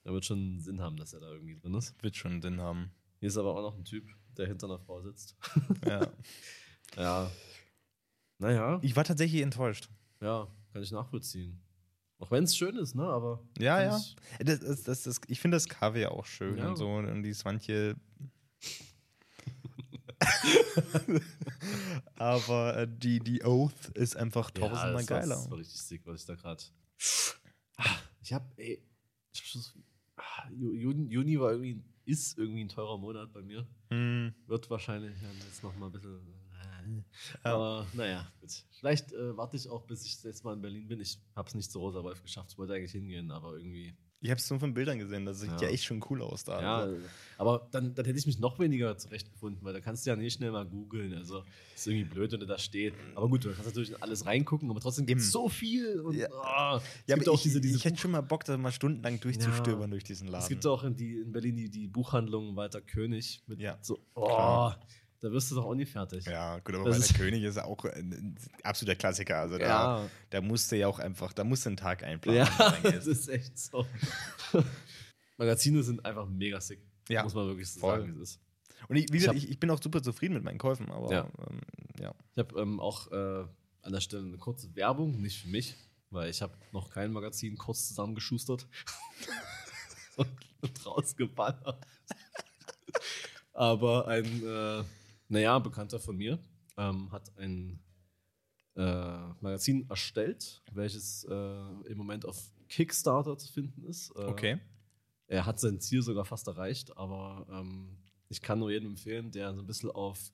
Da 0.04 0.12
wird 0.12 0.24
schon 0.24 0.58
Sinn 0.60 0.80
haben, 0.80 0.96
dass 0.96 1.12
er 1.12 1.20
da 1.20 1.30
irgendwie 1.30 1.54
drin 1.54 1.74
ist. 1.74 1.94
Wird 2.02 2.16
schon 2.16 2.40
Sinn 2.42 2.60
haben. 2.60 2.90
Hier 3.20 3.28
ist 3.28 3.36
aber 3.36 3.54
auch 3.54 3.60
noch 3.62 3.76
ein 3.76 3.84
Typ, 3.84 4.08
der 4.38 4.46
hinter 4.46 4.66
einer 4.66 4.78
Frau 4.80 5.00
sitzt. 5.02 5.36
Ja. 5.86 6.06
Ja. 6.96 7.30
Naja, 8.38 8.80
Ich 8.82 8.96
war 8.96 9.04
tatsächlich 9.04 9.42
enttäuscht. 9.42 9.88
ja, 10.20 10.48
kann 10.72 10.82
ich 10.82 10.90
nachvollziehen. 10.90 11.60
Auch 12.18 12.32
wenn 12.32 12.42
es 12.42 12.56
schön 12.56 12.74
ist, 12.78 12.96
ne? 12.96 13.04
Aber. 13.04 13.44
Ja, 13.60 13.80
ja. 13.80 13.96
Ich, 13.96 14.16
Das, 14.44 14.58
das, 14.58 14.82
das, 14.82 15.02
das, 15.04 15.20
ich 15.28 15.38
finde 15.38 15.54
das 15.54 15.68
Cover 15.68 15.98
ja 15.98 16.10
auch 16.10 16.26
schön 16.26 16.58
Ja. 16.58 16.68
und 16.70 16.76
so. 16.76 16.88
Und 16.90 17.22
dieses 17.22 17.44
manche. 17.44 17.94
Aber 22.16 22.76
äh, 22.76 22.88
die, 22.88 23.20
die 23.20 23.42
Oath 23.44 23.88
ist 23.94 24.16
einfach 24.16 24.50
tausendmal 24.50 24.92
das 24.94 25.10
war- 25.10 25.20
geiler. 25.20 25.34
Das 25.36 25.50
war 25.50 25.58
richtig 25.58 25.80
sick, 25.80 26.02
was 26.06 26.20
ich 26.20 26.26
da 26.26 26.34
gerade. 26.34 26.62
Ich 28.22 28.32
hab, 28.32 28.52
ey, 28.58 28.82
ich 29.32 29.40
hab 29.40 29.46
schon 29.46 29.62
so, 29.62 29.70
ah, 30.16 30.48
Ju- 30.50 30.74
Juni, 30.74 31.08
Juni 31.12 31.40
war 31.40 31.52
irgendwie, 31.52 31.82
ist 32.04 32.36
irgendwie 32.38 32.64
ein 32.64 32.68
teurer 32.68 32.98
Monat 32.98 33.32
bei 33.32 33.42
mir. 33.42 33.66
Hm, 33.90 34.34
Wird 34.46 34.68
wahrscheinlich 34.70 35.12
ja, 35.22 35.28
jetzt 35.46 35.62
noch 35.62 35.74
mal 35.76 35.86
ein 35.86 35.92
bisschen. 35.92 36.16
äh, 36.16 37.02
Ja. 37.44 37.54
Aber 37.54 37.86
naja, 37.94 38.30
gut. 38.40 38.50
Vielleicht 38.78 39.12
äh, 39.12 39.36
warte 39.36 39.56
ich 39.56 39.68
auch, 39.68 39.86
bis 39.86 40.04
ich 40.04 40.22
jetzt 40.22 40.44
mal 40.44 40.54
in 40.54 40.60
Berlin 40.62 40.86
bin. 40.88 41.00
Ich 41.00 41.18
habe 41.34 41.48
es 41.48 41.54
nicht 41.54 41.70
zu 41.70 41.78
Rosa 41.78 42.02
Wolf 42.02 42.22
geschafft. 42.22 42.50
Ich 42.52 42.58
wollte 42.58 42.74
eigentlich 42.74 42.92
hingehen, 42.92 43.30
aber 43.30 43.56
irgendwie. 43.56 43.96
Ich 44.22 44.30
habe 44.30 44.38
es 44.38 44.50
nur 44.50 44.60
von 44.60 44.74
Bildern 44.74 44.98
gesehen. 44.98 45.24
Das 45.24 45.40
sieht 45.40 45.50
ja. 45.52 45.62
Ja. 45.62 45.68
echt 45.68 45.84
schon 45.84 46.04
cool 46.10 46.20
aus 46.22 46.44
da. 46.44 46.60
Ja, 46.60 46.76
Also, 46.80 46.96
aber 47.38 47.68
dann, 47.70 47.94
dann 47.94 48.04
hätte 48.04 48.18
ich 48.18 48.26
mich 48.26 48.38
noch 48.38 48.58
weniger 48.58 48.96
zurechtgefunden, 48.98 49.64
weil 49.64 49.72
da 49.72 49.80
kannst 49.80 50.04
du 50.04 50.10
ja 50.10 50.16
nicht 50.16 50.34
schnell 50.34 50.50
mal 50.50 50.66
googeln. 50.66 51.14
Also 51.14 51.42
ist 51.74 51.86
irgendwie 51.86 52.04
blöd, 52.04 52.32
wenn 52.32 52.40
du 52.40 52.46
da 52.46 52.58
steht. 52.58 52.92
Aber 53.14 53.28
gut, 53.28 53.44
du 53.44 53.48
kannst 53.50 53.66
natürlich 53.66 53.90
in 53.90 54.02
alles 54.02 54.26
reingucken, 54.26 54.70
aber 54.70 54.80
trotzdem 54.80 55.06
gibt 55.06 55.22
es 55.22 55.30
so 55.32 55.48
viel. 55.48 56.00
Und, 56.00 56.16
Ja. 56.16 56.26
es 56.76 56.82
ja 57.06 57.14
gibt 57.16 57.26
aber 57.28 57.32
auch 57.34 57.38
ich, 57.38 57.42
diese, 57.44 57.60
diese 57.62 57.76
ich 57.78 57.84
hätte 57.84 57.96
schon 57.96 58.10
mal 58.10 58.20
Bock, 58.20 58.44
da 58.44 58.58
mal 58.58 58.72
stundenlang 58.72 59.18
durchzustöbern 59.20 59.82
Ja. 59.82 59.86
durch 59.88 60.04
diesen 60.04 60.28
Laden. 60.28 60.42
Es 60.42 60.48
gibt 60.48 60.66
auch 60.66 60.84
in, 60.84 60.94
die, 60.96 61.18
in 61.20 61.32
Berlin 61.32 61.56
die, 61.56 61.70
die 61.70 61.86
Buchhandlung 61.86 62.56
Walter 62.56 62.82
König 62.82 63.42
mit 63.46 63.60
Ja, 63.60 63.78
so, 63.80 63.98
oh, 64.14 64.26
klar. 64.26 64.80
Da 65.20 65.30
wirst 65.30 65.50
du 65.50 65.54
doch 65.56 65.66
auch 65.66 65.74
nie 65.74 65.86
fertig. 65.86 66.24
Ja, 66.26 66.58
gut, 66.60 66.74
aber 66.74 66.84
Das 66.88 66.98
ist- 66.98 67.10
der 67.10 67.18
König 67.18 67.42
ist 67.44 67.58
auch 67.58 67.84
ein, 67.84 68.36
absoluter 68.62 68.96
Klassiker. 68.96 69.38
Also 69.40 69.58
da, 69.58 69.64
Ja. 70.02 70.10
da 70.30 70.40
musst 70.40 70.72
du 70.72 70.76
ja 70.78 70.86
auch 70.88 70.98
einfach, 70.98 71.32
da 71.32 71.44
musst 71.44 71.64
du 71.66 71.70
einen 71.70 71.76
Tag 71.76 72.02
einplanen. 72.02 72.38
Ja, 72.46 72.46
das 72.82 73.06
ist 73.06 73.28
echt 73.28 73.58
so. 73.58 73.86
Magazine 75.36 75.82
sind 75.82 76.04
einfach 76.04 76.26
mega 76.26 76.60
sick. 76.60 76.80
Ja, 77.08 77.22
Muss 77.22 77.34
man 77.34 77.46
wirklich 77.48 77.70
so 77.70 77.80
voll. 77.80 78.00
sagen, 78.00 78.16
wie 78.16 78.22
es 78.22 78.30
ist. 78.32 78.40
Und 78.88 78.96
ich, 78.96 79.02
wie 79.12 79.16
Ich 79.16 79.20
gesagt, 79.22 79.36
hab- 79.36 79.36
ich, 79.44 79.50
ich 79.50 79.60
bin 79.60 79.70
auch 79.70 79.82
super 79.82 80.02
zufrieden 80.02 80.34
mit 80.34 80.42
meinen 80.44 80.58
Käufen, 80.58 80.90
aber 80.90 81.12
Ja. 81.12 81.28
ähm, 81.48 81.60
ja. 82.00 82.14
Ich 82.32 82.38
habe 82.38 82.58
ähm, 82.60 82.80
auch 82.80 83.10
äh, 83.12 83.44
an 83.82 83.92
der 83.92 84.00
Stelle 84.00 84.24
eine 84.24 84.38
kurze 84.38 84.74
Werbung, 84.76 85.20
nicht 85.20 85.40
für 85.42 85.48
mich, 85.48 85.76
weil 86.10 86.30
ich 86.30 86.40
habe 86.42 86.54
noch 86.72 86.90
kein 86.90 87.12
Magazin 87.12 87.56
kurz 87.56 87.88
zusammengeschustert 87.88 88.66
und 90.16 90.86
rausgeballert. 90.86 91.86
Aber 93.52 94.08
ein, 94.08 94.24
äh, 94.46 94.84
naja, 95.30 95.58
Bekannter 95.58 95.98
von 95.98 96.16
mir 96.16 96.38
ähm, 96.76 97.10
hat 97.10 97.36
ein 97.38 97.80
äh, 98.76 99.18
Magazin 99.40 99.88
erstellt, 99.88 100.62
welches 100.72 101.24
äh, 101.24 101.34
im 101.90 101.96
Moment 101.96 102.26
auf 102.26 102.52
Kickstarter 102.68 103.36
zu 103.38 103.50
finden 103.52 103.84
ist. 103.84 104.10
Äh, 104.16 104.24
Okay. 104.24 104.60
Er 105.26 105.46
hat 105.46 105.60
sein 105.60 105.78
Ziel 105.80 106.02
sogar 106.02 106.24
fast 106.24 106.48
erreicht, 106.48 106.96
aber 106.96 107.46
ähm, 107.50 107.96
ich 108.28 108.40
kann 108.42 108.58
nur 108.58 108.70
jedem 108.72 108.90
empfehlen, 108.90 109.30
der 109.30 109.54
so 109.54 109.60
ein 109.60 109.66
bisschen 109.66 109.90
auf 109.90 110.32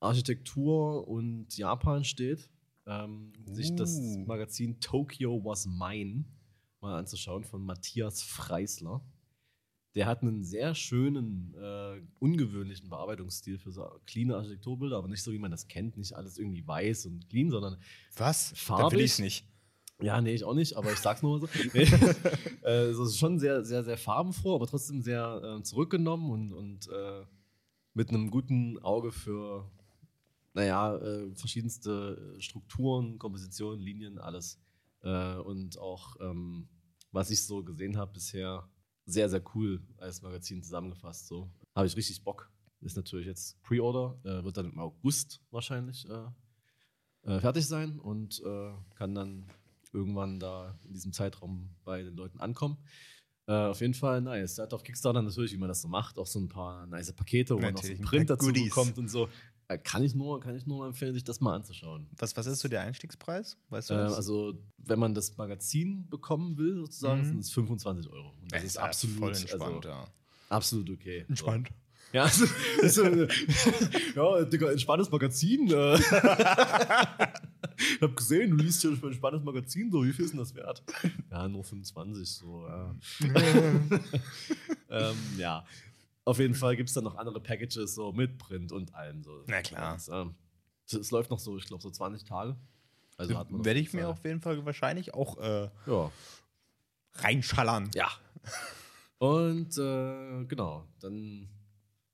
Architektur 0.00 1.08
und 1.08 1.56
Japan 1.56 2.04
steht. 2.04 2.48
ähm, 2.86 3.32
sich 3.46 3.74
das 3.74 3.96
Uh. 3.96 4.24
Magazin 4.26 4.78
Tokyo 4.78 5.42
Was 5.44 5.66
Mine 5.66 6.24
mal 6.80 6.98
anzuschauen 6.98 7.42
von 7.42 7.64
Matthias 7.64 8.22
Freisler. 8.22 9.00
Der 9.94 10.06
hat 10.06 10.22
einen 10.22 10.42
sehr 10.42 10.74
schönen, 10.74 11.54
äh, 11.54 12.00
ungewöhnlichen 12.18 12.88
Bearbeitungsstil 12.90 13.58
für 13.58 13.70
so 13.70 13.88
clean 14.06 14.32
Architekturbilder, 14.32 14.96
aber 14.96 15.08
nicht 15.08 15.22
so, 15.22 15.32
wie 15.32 15.38
man 15.38 15.52
das 15.52 15.68
kennt. 15.68 15.96
Nicht 15.96 16.14
alles 16.14 16.36
irgendwie 16.36 16.66
weiß 16.66 17.06
und 17.06 17.28
clean, 17.28 17.50
sondern 17.50 17.76
Was? 18.16 18.50
Da 18.50 18.56
Farbig? 18.56 18.98
will 18.98 19.04
ich's 19.04 19.20
nicht. 19.20 19.46
ja, 20.02 20.20
nee, 20.20 20.34
ich 20.34 20.42
auch 20.44 20.54
nicht, 20.54 20.76
aber 20.76 20.92
ich 20.92 20.98
sag's 20.98 21.22
nur 21.22 21.38
mal 21.38 21.46
so. 21.46 21.48
Nee. 21.74 21.82
äh, 22.68 22.92
so 22.92 23.04
ist 23.04 23.18
schon 23.18 23.38
sehr, 23.38 23.64
sehr, 23.64 23.84
sehr 23.84 23.96
farbenfroh, 23.96 24.56
aber 24.56 24.66
trotzdem 24.66 25.00
sehr 25.00 25.58
äh, 25.58 25.62
zurückgenommen 25.62 26.30
und, 26.30 26.52
und 26.52 26.88
äh, 26.88 27.24
mit 27.94 28.08
einem 28.08 28.30
guten 28.30 28.78
Auge 28.80 29.12
für, 29.12 29.70
naja, 30.54 30.96
äh, 30.96 31.32
verschiedenste 31.36 32.34
Strukturen, 32.40 33.18
Kompositionen, 33.18 33.80
Linien, 33.80 34.18
alles. 34.18 34.58
Äh, 35.02 35.36
und 35.36 35.78
auch, 35.78 36.16
ähm, 36.20 36.68
was 37.12 37.30
ich 37.30 37.44
so 37.46 37.62
gesehen 37.62 37.96
habe 37.96 38.12
bisher, 38.14 38.68
sehr, 39.06 39.28
sehr 39.28 39.42
cool 39.54 39.82
als 39.98 40.22
Magazin 40.22 40.62
zusammengefasst. 40.62 41.26
So. 41.26 41.50
Habe 41.74 41.86
ich 41.86 41.96
richtig 41.96 42.22
Bock. 42.22 42.50
Ist 42.80 42.96
natürlich 42.96 43.26
jetzt 43.26 43.60
Pre-Order, 43.62 44.18
äh, 44.24 44.44
wird 44.44 44.56
dann 44.56 44.66
im 44.66 44.78
August 44.78 45.40
wahrscheinlich 45.50 46.06
äh, 46.08 47.30
äh, 47.30 47.40
fertig 47.40 47.66
sein 47.66 47.98
und 47.98 48.42
äh, 48.44 48.72
kann 48.94 49.14
dann 49.14 49.46
irgendwann 49.92 50.38
da 50.38 50.78
in 50.84 50.92
diesem 50.92 51.12
Zeitraum 51.12 51.70
bei 51.84 52.02
den 52.02 52.14
Leuten 52.14 52.40
ankommen. 52.40 52.76
Äh, 53.46 53.52
auf 53.52 53.80
jeden 53.80 53.94
Fall 53.94 54.20
nice. 54.20 54.58
Er 54.58 54.64
hat 54.64 54.74
auf 54.74 54.82
Kickstarter 54.82 55.22
natürlich, 55.22 55.52
wie 55.52 55.58
man 55.58 55.68
das 55.68 55.82
so 55.82 55.88
macht, 55.88 56.18
auch 56.18 56.26
so 56.26 56.38
ein 56.38 56.48
paar 56.48 56.86
nice 56.86 57.12
Pakete, 57.12 57.54
wo 57.54 57.60
man 57.60 57.74
noch 57.74 57.82
so 57.82 57.88
einen 57.88 58.00
ein 58.00 58.04
Print 58.04 58.30
dazu 58.30 58.46
Goodies. 58.46 58.64
bekommt 58.64 58.98
und 58.98 59.08
so. 59.08 59.28
Äh, 59.68 59.78
kann 59.78 60.02
ich 60.04 60.14
nur, 60.14 60.40
kann 60.40 60.54
ich 60.56 60.66
nur 60.66 60.86
empfehlen, 60.86 61.14
sich 61.14 61.24
das 61.24 61.40
mal 61.40 61.54
anzuschauen. 61.54 62.06
Was, 62.18 62.36
was 62.36 62.46
ist 62.46 62.60
so 62.60 62.68
der 62.68 62.82
Einstiegspreis? 62.82 63.56
Weißt 63.70 63.90
Äh, 63.90 63.94
du 63.94 64.00
das? 64.04 64.14
also, 64.14 64.54
wenn 64.78 64.98
man 64.98 65.14
das 65.14 65.36
Magazin 65.38 66.06
bekommen 66.10 66.58
will, 66.58 66.76
sozusagen, 66.76 67.22
Mhm. 67.22 67.26
sind 67.26 67.38
es 67.40 67.50
25 67.50 68.10
Euro. 68.12 68.32
Und 68.42 68.52
das 68.52 68.60
Ja, 68.60 68.66
ist 68.66 68.74
ja 68.76 68.82
absolut, 68.82 69.18
voll 69.18 69.28
entspannt, 69.30 69.86
also, 69.86 69.88
ja. 69.88 70.06
absolut 70.50 70.90
okay. 70.90 71.24
Entspannt. 71.28 71.68
So. 71.68 71.74
Ja, 72.12 72.24
also, 72.24 72.44
ist, 72.82 72.98
äh, 72.98 73.26
ja, 74.14 74.44
Digga, 74.44 74.70
entspanntes 74.70 75.10
Magazin. 75.10 75.66
Äh. 75.68 75.94
ich 75.96 76.02
hab 78.02 78.14
gesehen, 78.16 78.50
du 78.50 78.56
liest 78.62 78.82
hier 78.82 78.90
ein 78.92 79.14
spannendes 79.14 79.44
Magazin, 79.44 79.90
so, 79.90 80.04
wie 80.04 80.12
viel 80.12 80.26
ist 80.26 80.32
denn 80.32 80.38
das 80.38 80.54
wert? 80.54 80.82
Ja, 81.30 81.48
nur 81.48 81.64
25, 81.64 82.28
so, 82.28 82.66
ja. 82.68 82.94
ähm, 84.90 85.16
ja. 85.38 85.64
Auf 86.26 86.38
jeden 86.38 86.54
Fall 86.54 86.76
gibt 86.76 86.88
es 86.88 86.94
dann 86.94 87.04
noch 87.04 87.16
andere 87.16 87.40
Packages, 87.40 87.94
so 87.94 88.12
mit 88.12 88.38
Print 88.38 88.72
und 88.72 88.94
allem. 88.94 89.22
So. 89.22 89.44
Na 89.46 89.60
klar. 89.62 89.98
Ähm, 90.10 90.34
es, 90.86 90.94
es 90.94 91.10
läuft 91.10 91.30
noch 91.30 91.38
so, 91.38 91.56
ich 91.58 91.66
glaube, 91.66 91.82
so 91.82 91.90
20 91.90 92.24
Tage. 92.24 92.56
Also 93.16 93.36
hat 93.38 93.50
man 93.50 93.64
Werde 93.64 93.80
ich 93.80 93.92
mir 93.92 94.08
auf 94.08 94.24
jeden 94.24 94.40
Fall 94.40 94.64
wahrscheinlich 94.64 95.14
auch 95.14 95.38
äh, 95.38 95.68
Ja. 95.86 96.10
reinschallern. 97.14 97.90
Ja. 97.94 98.08
Und 99.18 99.78
äh, 99.78 100.44
genau, 100.46 100.86
dann, 101.00 101.48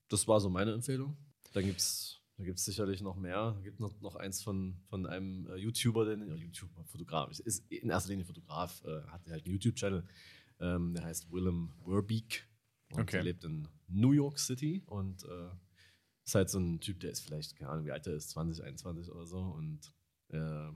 das 0.09 0.29
war 0.29 0.41
so 0.41 0.51
meine 0.51 0.73
Empfehlung. 0.73 1.17
Dann 1.53 1.65
gibt 1.65 1.81
es 1.81 2.17
da 2.37 2.45
gibt's 2.47 2.65
sicherlich 2.65 3.03
noch 3.03 3.17
mehr. 3.17 3.53
Da 3.53 3.61
gibt 3.61 3.81
noch, 3.81 4.01
noch 4.01 4.17
eins 4.17 4.43
von, 4.43 4.75
von 4.89 5.07
einem 5.07 5.47
äh, 5.51 5.57
YouTuber, 5.57 6.07
der 6.07 6.17
ja, 6.17 6.35
YouTuber, 6.35 6.85
Fotograf, 6.87 7.31
ist- 7.31 7.41
ist 7.41 7.71
in 7.71 7.91
erster 7.91 8.09
Linie 8.11 8.25
Fotograf, 8.25 8.83
äh, 8.85 9.03
hat 9.09 9.27
halt 9.29 9.45
einen 9.45 9.53
YouTube-Channel, 9.55 10.05
ähm, 10.61 10.95
der 10.95 11.05
heißt 11.05 11.31
Willem 11.31 11.71
Werbeek. 11.85 12.47
Und 12.93 13.03
Okay. 13.03 13.17
der 13.17 13.25
lebt 13.25 13.45
in 13.45 13.69
New 13.89 14.13
York 14.13 14.39
City 14.39 14.83
und 14.87 15.25
äh, 15.25 15.51
ist 16.25 16.35
halt 16.35 16.51
so 16.51 16.59
ein 16.59 16.81
Typ, 16.81 17.01
der 17.01 17.11
ist 17.11 17.21
vielleicht, 17.21 17.57
keine 17.57 17.71
Ahnung, 17.71 17.87
wie 17.87 17.93
alt 17.93 18.07
er 18.07 18.15
ist, 18.15 18.31
20, 18.31 18.65
21 18.65 19.11
oder 19.11 19.27
so 19.27 19.39
und 19.39 19.93
äh, 20.29 20.71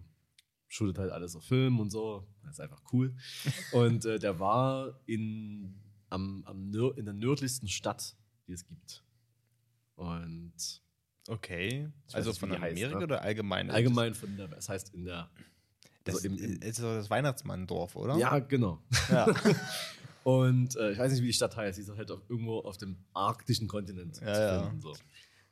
shootet 0.69 0.99
halt 0.99 1.13
alles 1.13 1.37
auf 1.37 1.45
Film 1.45 1.81
und 1.81 1.91
so. 1.91 2.27
Das 2.43 2.53
ist 2.53 2.61
einfach 2.61 2.83
cool. 2.93 3.15
Und 3.73 4.05
äh, 4.07 4.19
der 4.19 4.41
war 4.41 5.01
in, 5.07 5.81
am, 6.11 6.43
am 6.47 6.73
in 6.97 7.05
der 7.05 7.15
nördlichsten 7.15 7.69
Stadt, 7.69 8.17
die 8.49 8.53
es 8.53 8.67
gibt. 8.67 9.05
Und 9.95 10.83
Okay. 11.29 11.91
Also 12.13 12.31
nicht, 12.31 12.41
von 12.41 12.51
die 12.51 12.59
heißt, 12.59 12.77
Amerika 12.77 12.99
ne? 12.99 13.05
oder 13.05 13.23
allgemein? 13.23 13.71
allgemein 13.71 14.15
von 14.15 14.37
der, 14.37 14.53
es 14.53 14.69
heißt 14.69 14.95
in 14.95 15.05
der. 15.05 15.31
Das 16.05 16.17
also 16.17 16.29
im, 16.29 16.37
im, 16.37 16.61
ist 16.61 16.77
so 16.77 16.95
das 16.95 17.09
Weihnachtsmanndorf, 17.09 17.97
oder? 17.97 18.19
ja, 18.19 18.39
genau. 18.41 18.83
Ja. 19.09 19.27
Und 20.25 20.75
äh, 20.77 20.93
ich 20.93 20.99
weiß 20.99 21.13
nicht, 21.13 21.23
wie 21.23 21.27
die 21.29 21.33
Stadt 21.33 21.57
heißt. 21.57 21.79
Die 21.79 21.83
ist 21.83 21.91
halt 21.97 22.11
auf, 22.11 22.23
irgendwo 22.29 22.59
auf 22.61 22.77
dem 22.79 22.97
arktischen 23.13 23.69
Kontinent 23.69 24.21
Ja, 24.21 24.35
zu 24.35 24.41
ja. 24.41 24.63
finden. 24.63 24.81
So. 24.81 24.95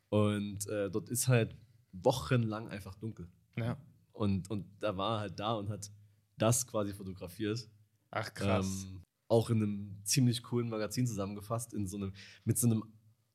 Und 0.09 0.67
äh, 0.69 0.91
dort 0.91 1.09
ist 1.11 1.29
halt 1.29 1.55
wochenlang 1.93 2.69
einfach 2.69 2.95
dunkel. 2.97 3.29
ja. 3.57 3.77
Und, 4.15 4.51
und 4.51 4.67
da 4.81 4.95
war 4.99 5.17
er 5.17 5.21
halt 5.21 5.41
da 5.41 5.55
und 5.55 5.71
hat 5.71 5.91
das 6.37 6.67
quasi 6.67 6.93
fotografiert. 6.93 7.67
Ach 8.11 8.33
krass. 8.35 8.85
Ähm, 8.85 9.03
auch 9.29 9.49
in 9.49 9.63
einem 9.63 9.97
ziemlich 10.05 10.43
coolen 10.43 10.69
Magazin 10.69 11.07
zusammengefasst, 11.07 11.73
in 11.73 11.87
so 11.87 11.97
einem, 11.97 12.13
mit 12.45 12.59
so 12.59 12.67
einem, 12.67 12.85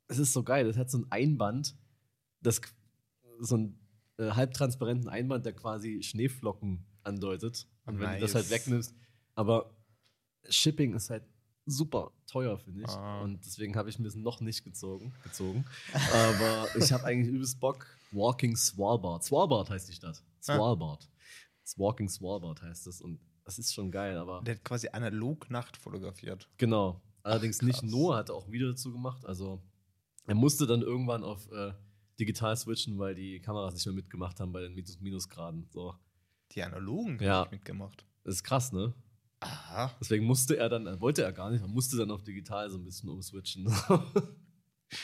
es 0.07 0.19
ist 0.19 0.33
so 0.33 0.43
geil, 0.43 0.65
das 0.67 0.77
hat 0.77 0.91
so 0.91 0.99
ein 0.99 1.07
Einband, 1.11 1.75
das, 2.41 2.61
so 3.39 3.55
einen 3.55 3.79
äh, 4.17 4.29
halbtransparenten 4.29 5.09
Einband, 5.09 5.47
der 5.47 5.53
quasi 5.53 6.03
Schneeflocken 6.03 6.85
andeutet. 7.03 7.67
Und 7.85 7.99
wenn 7.99 8.13
du 8.13 8.19
das 8.19 8.35
halt 8.35 8.45
Nice. 8.45 8.51
wegnimmst, 8.51 8.95
aber 9.33 9.75
Shipping 10.49 10.93
ist 10.95 11.09
halt 11.09 11.23
super 11.65 12.11
teuer, 12.27 12.57
finde 12.57 12.83
ich. 12.83 12.89
Ah. 12.89 13.21
Und 13.21 13.45
deswegen 13.45 13.75
habe 13.75 13.89
ich 13.89 13.99
mir 13.99 14.07
es 14.07 14.15
noch 14.15 14.39
nicht 14.41 14.63
gezogen. 14.63 15.13
gezogen. 15.23 15.65
Aber 16.13 16.67
ich 16.77 16.91
habe 16.91 17.03
eigentlich 17.05 17.33
übelst 17.33 17.59
Bock. 17.59 17.85
Walking 18.11 18.55
Svalbard. 18.55 19.23
Svalbard 19.23 19.69
heißt 19.69 19.89
die 19.89 19.93
Stadt. 19.93 20.23
Ah. 20.47 20.55
Svalbard. 20.55 21.09
Walking 21.75 22.07
Svalbard 22.07 22.61
heißt 22.61 22.87
es. 22.87 23.01
Und 23.01 23.19
das 23.43 23.59
ist 23.59 23.73
schon 23.73 23.91
geil, 23.91 24.17
aber. 24.17 24.41
Der 24.43 24.55
hat 24.55 24.63
quasi 24.63 24.87
analog 24.89 25.49
Nacht 25.49 25.75
fotografiert. 25.77 26.47
Genau. 26.57 27.01
Allerdings 27.23 27.61
nicht 27.61 27.81
krass. 27.81 27.91
Noah 27.91 28.17
hat 28.17 28.31
auch 28.31 28.45
ein 28.47 28.51
Video 28.53 28.69
dazu 28.69 28.91
gemacht. 28.93 29.25
Also 29.25 29.61
er 30.25 30.35
musste 30.35 30.65
dann 30.65 30.81
irgendwann 30.81 31.23
auf 31.23 31.51
äh, 31.51 31.73
digital 32.19 32.55
switchen, 32.55 32.97
weil 32.97 33.15
die 33.15 33.39
Kameras 33.41 33.73
nicht 33.73 33.85
mehr 33.85 33.95
mitgemacht 33.95 34.39
haben 34.39 34.53
bei 34.53 34.61
den 34.61 34.73
Minus 34.73 34.99
Minusgraden. 35.01 35.67
So. 35.71 35.93
Die 36.53 36.63
analogen 36.63 37.19
Ja. 37.21 37.39
hab 37.39 37.47
ich 37.47 37.51
mitgemacht. 37.51 38.05
Das 38.23 38.35
ist 38.35 38.43
krass, 38.43 38.71
ne? 38.71 38.93
Aha. 39.39 39.91
Deswegen 39.99 40.25
musste 40.25 40.57
er 40.57 40.69
dann, 40.69 40.87
äh, 40.87 40.99
wollte 40.99 41.21
er 41.23 41.31
gar 41.31 41.51
nicht, 41.51 41.61
er 41.61 41.67
musste 41.67 41.95
dann 41.97 42.09
auf 42.11 42.23
digital 42.23 42.69
so 42.69 42.77
ein 42.77 42.83
bisschen 42.83 43.09
umswitchen. 43.09 43.67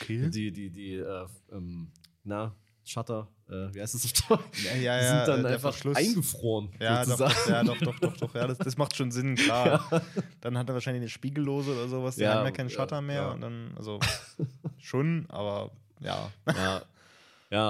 Okay. 0.00 0.28
die, 0.30 0.50
die, 0.52 0.70
die, 0.70 0.94
äh, 0.94 1.26
ähm, 1.52 1.90
na, 2.24 2.54
Shutter, 2.86 3.28
äh, 3.48 3.72
wie 3.72 3.80
heißt 3.80 3.94
das 3.94 4.04
auf 4.04 4.12
Deutsch? 4.28 4.64
Ja, 4.64 4.72
ja, 4.72 4.98
Die 4.98 5.04
ja, 5.04 5.24
sind 5.24 5.28
dann 5.36 5.46
einfach 5.46 5.70
Verschluss. 5.72 5.96
eingefroren. 5.96 6.70
Ja, 6.80 7.04
doch, 7.04 7.16
sozusagen. 7.16 7.34
doch, 7.34 7.48
ja, 7.48 7.64
doch, 7.64 7.78
doch, 7.78 7.98
doch, 7.98 8.16
doch. 8.18 8.34
Ja, 8.34 8.46
das, 8.46 8.58
das 8.58 8.76
macht 8.76 8.94
schon 8.96 9.10
Sinn, 9.10 9.36
klar. 9.36 9.88
Dann 10.42 10.58
hat 10.58 10.68
er 10.68 10.74
wahrscheinlich 10.74 11.00
eine 11.02 11.08
Spiegellose 11.08 11.72
oder 11.72 11.88
sowas, 11.88 12.16
die 12.16 12.22
Ja, 12.22 12.34
haben 12.34 12.44
ja 12.44 12.50
keinen 12.50 12.68
ja, 12.68 12.74
Shutter 12.76 13.00
mehr. 13.00 13.22
ja. 13.22 13.30
Und 13.32 13.40
dann, 13.40 13.72
also 13.76 14.00
schon, 14.78 15.24
aber 15.30 15.70
ja. 16.00 16.30
ja, 16.46 16.54
ja, 16.54 16.82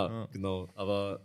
Ja. 0.09 0.29
genau. 0.33 0.69
Aber 0.75 1.21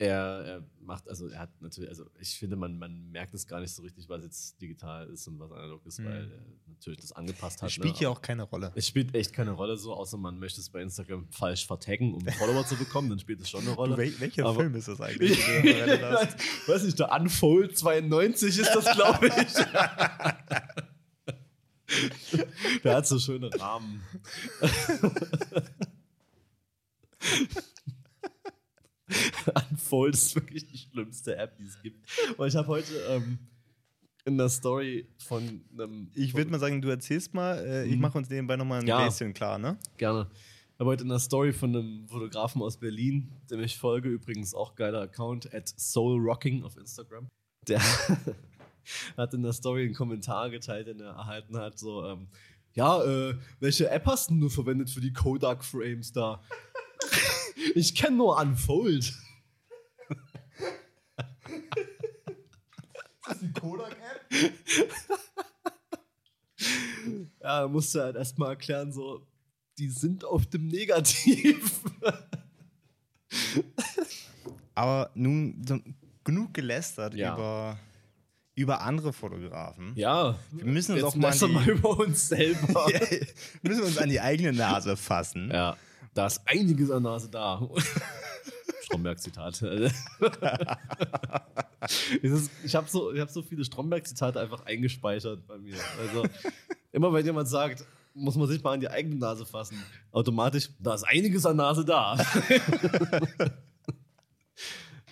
er, 0.00 0.44
er 0.44 0.64
macht, 0.80 1.06
also 1.08 1.28
er 1.28 1.40
hat 1.40 1.50
natürlich, 1.60 1.90
also 1.90 2.06
ich 2.18 2.38
finde, 2.38 2.56
man, 2.56 2.78
man 2.78 3.10
merkt 3.10 3.34
es 3.34 3.46
gar 3.46 3.60
nicht 3.60 3.74
so 3.74 3.82
richtig, 3.82 4.08
was 4.08 4.22
jetzt 4.24 4.58
digital 4.60 5.06
ist 5.10 5.28
und 5.28 5.38
was 5.38 5.52
analog 5.52 5.84
ist, 5.84 5.98
Mhm. 6.00 6.04
weil 6.06 6.30
er 6.32 6.40
natürlich 6.68 7.00
das 7.00 7.12
angepasst 7.12 7.60
hat. 7.60 7.66
Das 7.66 7.74
spielt 7.74 7.96
ne? 7.96 8.00
ja 8.02 8.08
auch 8.08 8.22
keine 8.22 8.44
Rolle. 8.44 8.72
Es 8.74 8.86
spielt 8.88 9.14
echt 9.14 9.34
keine 9.34 9.50
Rolle 9.50 9.76
so, 9.76 9.92
außer 9.92 10.16
man 10.16 10.38
möchte 10.38 10.58
es 10.60 10.70
bei 10.70 10.80
Instagram 10.80 11.28
falsch 11.30 11.66
vertaggen, 11.66 12.14
um 12.14 12.26
Follower 12.26 12.64
zu 12.66 12.76
bekommen, 12.76 13.10
dann 13.10 13.18
spielt 13.18 13.42
es 13.42 13.50
schon 13.50 13.60
eine 13.60 13.72
Rolle. 13.72 13.92
Du, 13.92 13.98
wel 13.98 14.18
welcher 14.20 14.46
Aber- 14.46 14.60
Film 14.60 14.74
ist 14.74 14.88
das 14.88 15.00
eigentlich? 15.02 15.38
hast? 16.02 16.38
Weiß 16.68 16.82
nicht, 16.84 16.98
der 16.98 17.12
Unfold 17.12 17.76
92 17.76 18.58
ist 18.58 18.74
das, 18.74 18.86
glaube 18.96 19.26
ich. 19.28 19.52
der 22.84 22.96
hat 22.96 23.06
so 23.06 23.18
schöne 23.18 23.50
Rahmen. 23.60 24.00
Unfold 29.70 30.14
ist 30.14 30.34
wirklich 30.34 30.66
die 30.66 30.78
schlimmste 30.78 31.36
App, 31.36 31.56
die 31.56 31.64
es 31.64 31.80
gibt. 31.82 32.06
Und 32.38 32.46
ich 32.48 32.56
habe 32.56 32.68
heute 32.68 32.92
ähm, 33.08 33.38
in 34.24 34.36
der 34.38 34.48
Story 34.48 35.08
von 35.18 35.62
einem. 35.72 36.10
Ich 36.14 36.34
würde 36.34 36.50
mal 36.50 36.60
sagen, 36.60 36.80
du 36.82 36.88
erzählst 36.88 37.34
mal, 37.34 37.58
äh, 37.58 37.86
ich 37.86 37.96
Mhm. 37.96 38.00
mache 38.02 38.18
uns 38.18 38.28
nebenbei 38.30 38.56
nochmal 38.56 38.80
ein 38.80 38.86
Ja. 38.86 38.98
Gläschen 39.06 39.32
klar, 39.34 39.58
ne? 39.58 39.78
Gerne. 39.96 40.28
Ich 40.74 40.80
habe 40.80 40.90
heute 40.90 41.02
in 41.02 41.08
der 41.10 41.18
Story 41.18 41.52
von 41.52 41.76
einem 41.76 42.08
Fotografen 42.08 42.62
aus 42.62 42.78
Berlin, 42.78 43.30
dem 43.50 43.60
ich 43.60 43.76
folge, 43.76 44.08
übrigens 44.08 44.54
auch 44.54 44.74
geiler 44.76 45.02
Account, 45.02 45.52
at 45.52 45.68
soulrocking 45.76 46.62
auf 46.64 46.76
Instagram. 46.76 47.28
Der 47.68 47.80
hat 49.16 49.34
in 49.34 49.42
der 49.42 49.52
Story 49.52 49.84
einen 49.84 49.94
Kommentar 49.94 50.48
geteilt, 50.50 50.86
den 50.86 51.00
er 51.00 51.10
erhalten 51.12 51.56
hat, 51.58 51.78
so, 51.78 52.04
ähm, 52.06 52.28
ja, 52.72 53.02
äh, 53.02 53.34
welche 53.58 53.90
App 53.90 54.06
hast 54.06 54.30
du 54.30 54.48
verwendet 54.48 54.88
für 54.90 55.00
die 55.00 55.12
Kodak-Frames 55.12 56.12
da? 56.12 56.40
ich 57.74 57.94
kenne 57.94 58.16
nur 58.16 58.36
Unfold. 58.38 59.12
Das 63.26 63.36
ist 63.36 63.42
die 63.42 63.52
Kodak-App? 63.52 64.52
Ja, 67.42 67.60
er 67.62 67.68
musste 67.68 68.02
halt 68.02 68.16
erstmal 68.16 68.50
erklären, 68.50 68.92
so, 68.92 69.26
die 69.78 69.88
sind 69.88 70.24
auf 70.24 70.46
dem 70.46 70.66
Negativ. 70.66 71.80
Aber 74.74 75.10
nun, 75.14 75.62
genug 76.24 76.52
gelästert 76.54 77.14
Ja. 77.14 77.34
über, 77.34 77.78
über 78.54 78.80
andere 78.82 79.12
Fotografen. 79.12 79.92
Ja, 79.96 80.38
Wir 80.52 80.64
müssen 80.66 80.92
uns 80.92 81.00
jetzt 81.02 81.04
auch 81.10 81.14
mal 81.16 81.64
die- 81.64 81.70
über 81.70 81.98
uns 81.98 82.28
selber. 82.28 82.86
müssen 83.62 83.80
wir 83.80 83.86
uns 83.86 83.98
an 83.98 84.08
die 84.10 84.20
eigene 84.20 84.52
Nase 84.52 84.96
fassen. 84.96 85.50
Ja, 85.50 85.76
da 86.14 86.26
ist 86.26 86.40
einiges 86.46 86.90
an 86.90 87.02
Nase 87.02 87.28
da. 87.28 87.60
Stromberg-Zitat. 88.84 89.62
Es 92.22 92.30
ist- 92.30 92.50
ich 92.64 92.74
habe 92.74 92.88
so, 92.90 93.12
ich 93.12 93.20
hab 93.20 93.30
so 93.30 93.42
viele 93.42 93.64
Stromberg-Zitate 93.64 94.38
einfach 94.40 94.66
eingespeichert 94.66 95.46
bei 95.46 95.56
mir. 95.58 95.76
Also, 95.98 96.24
immer 96.92 97.12
wenn 97.12 97.24
jemand 97.24 97.48
sagt, 97.48 97.84
muss 98.14 98.36
man 98.36 98.48
sich 98.48 98.62
mal 98.62 98.72
an 98.74 98.80
die 98.80 98.88
eigene 98.90 99.16
Nase 99.16 99.46
fassen, 99.46 99.82
automatisch, 100.12 100.68
da 100.78 100.94
ist 100.94 101.04
einiges 101.04 101.46
an 101.46 101.56
Nase 101.56 101.84
da. 101.84 102.16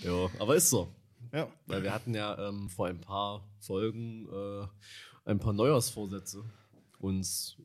ja, 0.01 0.29
aber 0.39 0.57
ist 0.57 0.71
so. 0.71 0.89
Ja. 1.33 1.49
Weil 1.67 1.83
wir 1.83 1.93
hatten 1.93 2.15
ja 2.15 2.49
ähm, 2.49 2.69
vor 2.69 2.87
ein 2.87 3.01
paar 3.01 3.43
Folgen 3.61 4.27
äh, 4.31 4.67
ein 5.31 5.39
paar 5.39 5.53
Neujahrsvorsätze 5.53 6.43
uns 7.01 7.57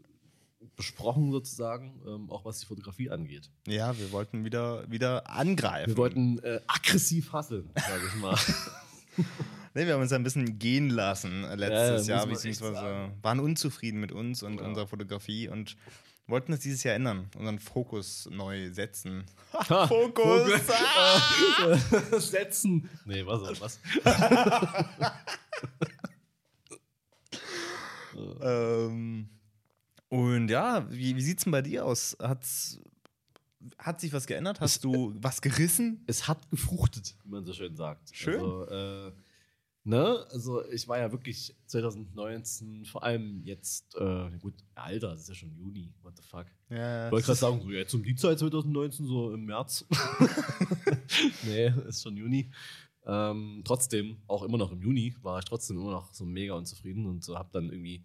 besprochen 0.75 1.31
sozusagen, 1.31 2.01
ähm, 2.07 2.29
auch 2.29 2.45
was 2.45 2.59
die 2.59 2.65
Fotografie 2.65 3.09
angeht. 3.09 3.49
Ja, 3.67 3.97
wir 3.97 4.11
wollten 4.11 4.43
wieder, 4.45 4.89
wieder 4.89 5.29
angreifen. 5.29 5.89
Wir 5.89 5.97
wollten 5.97 6.39
äh, 6.39 6.59
aggressiv 6.67 7.31
hasseln, 7.33 7.69
sage 7.75 8.03
ich 8.07 8.15
mal. 8.21 8.37
Nee, 9.75 9.87
wir 9.87 9.93
haben 9.95 10.01
uns 10.01 10.11
ein 10.11 10.21
bisschen 10.23 10.59
gehen 10.59 10.89
lassen 10.91 11.43
äh, 11.43 11.47
Ja, 11.49 11.55
letztes 11.55 11.97
muss 12.01 12.07
Jahr, 12.07 12.27
beziehungsweise 12.27 13.11
waren 13.23 13.39
unzufrieden 13.39 13.99
mit 13.99 14.11
uns 14.11 14.43
und 14.43 14.59
Ja. 14.59 14.67
unserer 14.67 14.85
Fotografie 14.87 15.47
und 15.49 15.77
wollten 16.27 16.51
das 16.51 16.61
dieses 16.61 16.83
Jahr 16.83 16.93
ändern, 16.95 17.27
unseren 17.35 17.57
Fokus 17.59 18.27
neu 18.31 18.71
setzen. 18.71 19.25
Ha, 19.69 19.87
Fokus! 19.87 20.51
Ah! 20.69 22.19
Setzen. 22.19 22.89
Nee, 23.05 23.23
was? 23.25 23.61
was? 23.61 23.79
ähm, 28.41 29.29
und 30.13 30.47
ja, 30.47 30.85
wie, 30.91 31.15
wie 31.15 31.21
sieht 31.23 31.39
es 31.39 31.43
denn 31.45 31.51
bei 31.51 31.63
dir 31.63 31.83
aus? 31.87 32.15
Hat's, 32.21 32.79
hat 33.79 33.99
sich 33.99 34.13
was 34.13 34.27
geändert? 34.27 34.61
Hast 34.61 34.83
du 34.83 35.11
was 35.15 35.41
gerissen? 35.41 36.03
es 36.05 36.27
hat 36.27 36.51
gefruchtet, 36.51 37.15
wie 37.23 37.29
man 37.29 37.43
so 37.43 37.51
schön 37.51 37.75
sagt. 37.75 38.15
Schön. 38.15 38.35
Also, 38.35 38.67
äh, 38.69 39.11
ne? 39.85 40.23
also 40.29 40.69
ich 40.69 40.87
war 40.87 40.99
ja 40.99 41.11
wirklich 41.11 41.55
2019, 41.65 42.85
vor 42.85 43.01
allem 43.01 43.41
jetzt, 43.43 43.95
äh, 43.95 44.29
gut, 44.39 44.53
Alter, 44.75 45.13
das 45.13 45.21
ist 45.21 45.29
ja 45.29 45.33
schon 45.33 45.55
Juni, 45.55 45.91
what 46.03 46.15
the 46.15 46.21
fuck. 46.21 46.45
Ja, 46.69 47.07
Ich 47.07 47.11
wollte 47.11 47.25
gerade 47.25 47.39
sagen, 47.39 47.61
so 47.63 47.71
jetzt 47.71 47.93
um 47.95 48.03
die 48.03 48.13
Zeit 48.13 48.37
2019, 48.37 49.07
so 49.07 49.33
im 49.33 49.45
März. 49.45 49.83
nee, 51.43 51.73
ist 51.87 52.03
schon 52.03 52.15
Juni. 52.15 52.51
Ähm, 53.05 53.61
trotzdem, 53.65 54.17
auch 54.27 54.43
immer 54.43 54.57
noch 54.57 54.71
im 54.71 54.81
Juni, 54.81 55.15
war 55.21 55.39
ich 55.39 55.45
trotzdem 55.45 55.77
immer 55.77 55.91
noch 55.91 56.13
so 56.13 56.25
mega 56.25 56.53
unzufrieden 56.53 57.05
und 57.05 57.23
so 57.23 57.37
habe 57.37 57.49
dann 57.51 57.69
irgendwie 57.69 58.03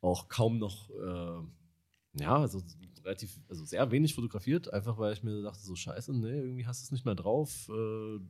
auch 0.00 0.28
kaum 0.28 0.58
noch, 0.58 0.88
äh, 0.90 2.20
ja, 2.20 2.36
also 2.36 2.62
relativ, 3.04 3.40
also 3.48 3.64
sehr 3.64 3.90
wenig 3.90 4.14
fotografiert, 4.14 4.72
einfach 4.72 4.98
weil 4.98 5.12
ich 5.12 5.22
mir 5.22 5.42
dachte, 5.42 5.62
so 5.62 5.74
scheiße, 5.74 6.12
nee, 6.12 6.28
irgendwie 6.28 6.66
hast 6.66 6.82
du 6.82 6.84
es 6.84 6.92
nicht 6.92 7.04
mehr 7.04 7.14
drauf, 7.14 7.68
äh, 7.68 8.20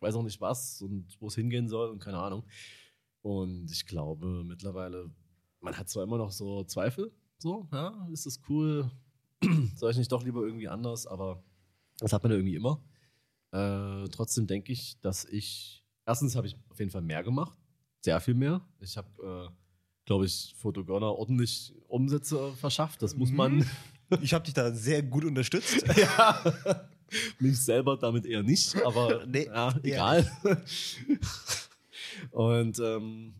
weiß 0.00 0.14
auch 0.16 0.22
nicht 0.22 0.40
was 0.40 0.82
und 0.82 1.06
wo 1.20 1.28
es 1.28 1.34
hingehen 1.36 1.68
soll 1.68 1.90
und 1.90 2.00
keine 2.00 2.18
Ahnung. 2.18 2.44
Und 3.22 3.70
ich 3.70 3.86
glaube 3.86 4.44
mittlerweile, 4.44 5.10
man 5.60 5.76
hat 5.76 5.88
zwar 5.88 6.04
immer 6.04 6.18
noch 6.18 6.32
so 6.32 6.64
Zweifel, 6.64 7.12
so, 7.38 7.68
ja, 7.72 8.08
ist 8.12 8.26
das 8.26 8.40
cool, 8.48 8.90
soll 9.76 9.90
ich 9.92 9.98
nicht 9.98 10.10
doch 10.10 10.24
lieber 10.24 10.42
irgendwie 10.42 10.68
anders, 10.68 11.06
aber 11.06 11.42
das 11.98 12.12
hat 12.12 12.22
man 12.22 12.32
ja 12.32 12.38
irgendwie 12.38 12.56
immer. 12.56 12.82
Äh, 13.52 14.08
trotzdem 14.10 14.46
denke 14.46 14.72
ich, 14.72 15.00
dass 15.00 15.24
ich, 15.24 15.84
erstens 16.06 16.36
habe 16.36 16.46
ich 16.46 16.56
auf 16.68 16.78
jeden 16.78 16.90
Fall 16.90 17.02
mehr 17.02 17.22
gemacht, 17.22 17.56
sehr 18.02 18.20
viel 18.20 18.34
mehr. 18.34 18.60
Ich 18.80 18.96
habe, 18.96 19.50
äh, 19.50 19.52
glaube 20.06 20.26
ich, 20.26 20.54
Fotogona 20.56 21.06
ordentlich 21.08 21.74
Umsätze 21.88 22.52
verschafft, 22.54 23.02
das 23.02 23.14
muss 23.16 23.30
Mhm. 23.30 23.36
man. 23.36 23.66
Ich 24.22 24.32
habe 24.34 24.44
dich 24.44 24.54
da 24.54 24.72
sehr 24.72 25.02
gut 25.02 25.24
unterstützt. 25.24 25.84
ja. 25.96 26.42
Mich 27.38 27.58
selber 27.60 27.96
damit 27.96 28.24
eher 28.24 28.42
nicht, 28.42 28.74
aber 28.84 29.24
Nee, 29.26 29.46
ja, 29.46 29.74
egal. 29.82 30.30
Und 32.30 32.78
ähm, 32.78 33.34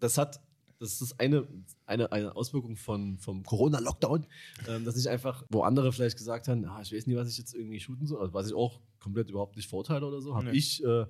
das 0.00 0.18
hat, 0.18 0.40
das 0.78 1.00
ist 1.00 1.18
eine, 1.20 1.46
eine, 1.88 2.12
eine 2.12 2.36
Auswirkung 2.36 2.76
von, 2.76 3.18
vom 3.18 3.42
Corona-Lockdown, 3.42 4.26
ähm, 4.68 4.84
dass 4.84 4.96
ich 4.96 5.08
einfach, 5.08 5.44
wo 5.50 5.62
andere 5.62 5.92
vielleicht 5.92 6.16
gesagt 6.16 6.48
haben, 6.48 6.64
ah, 6.66 6.80
ich 6.82 6.92
weiß 6.92 7.06
nicht, 7.06 7.16
was 7.16 7.30
ich 7.30 7.38
jetzt 7.38 7.54
irgendwie 7.54 7.80
shooten 7.80 8.06
soll, 8.06 8.20
also 8.20 8.34
was 8.34 8.46
ich 8.48 8.54
auch 8.54 8.80
komplett 9.00 9.30
überhaupt 9.30 9.56
nicht 9.56 9.68
verurteile 9.68 10.06
oder 10.06 10.20
so, 10.20 10.34
habe 10.34 10.46
Nee. 10.50 10.58
ich 10.58 10.84
äh, 10.84 11.06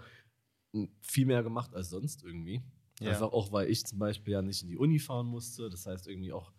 viel 1.00 1.26
mehr 1.26 1.42
gemacht 1.42 1.74
als 1.74 1.90
sonst 1.90 2.24
irgendwie. 2.24 2.62
Ja. 3.00 3.10
Einfach 3.10 3.32
auch, 3.32 3.52
weil 3.52 3.70
ich 3.70 3.84
zum 3.86 3.98
Beispiel 3.98 4.32
ja 4.32 4.42
nicht 4.42 4.62
in 4.62 4.68
die 4.68 4.76
Uni 4.76 4.98
fahren 4.98 5.26
musste, 5.26 5.70
das 5.70 5.86
heißt 5.86 6.08
irgendwie 6.08 6.32
auch 6.32 6.52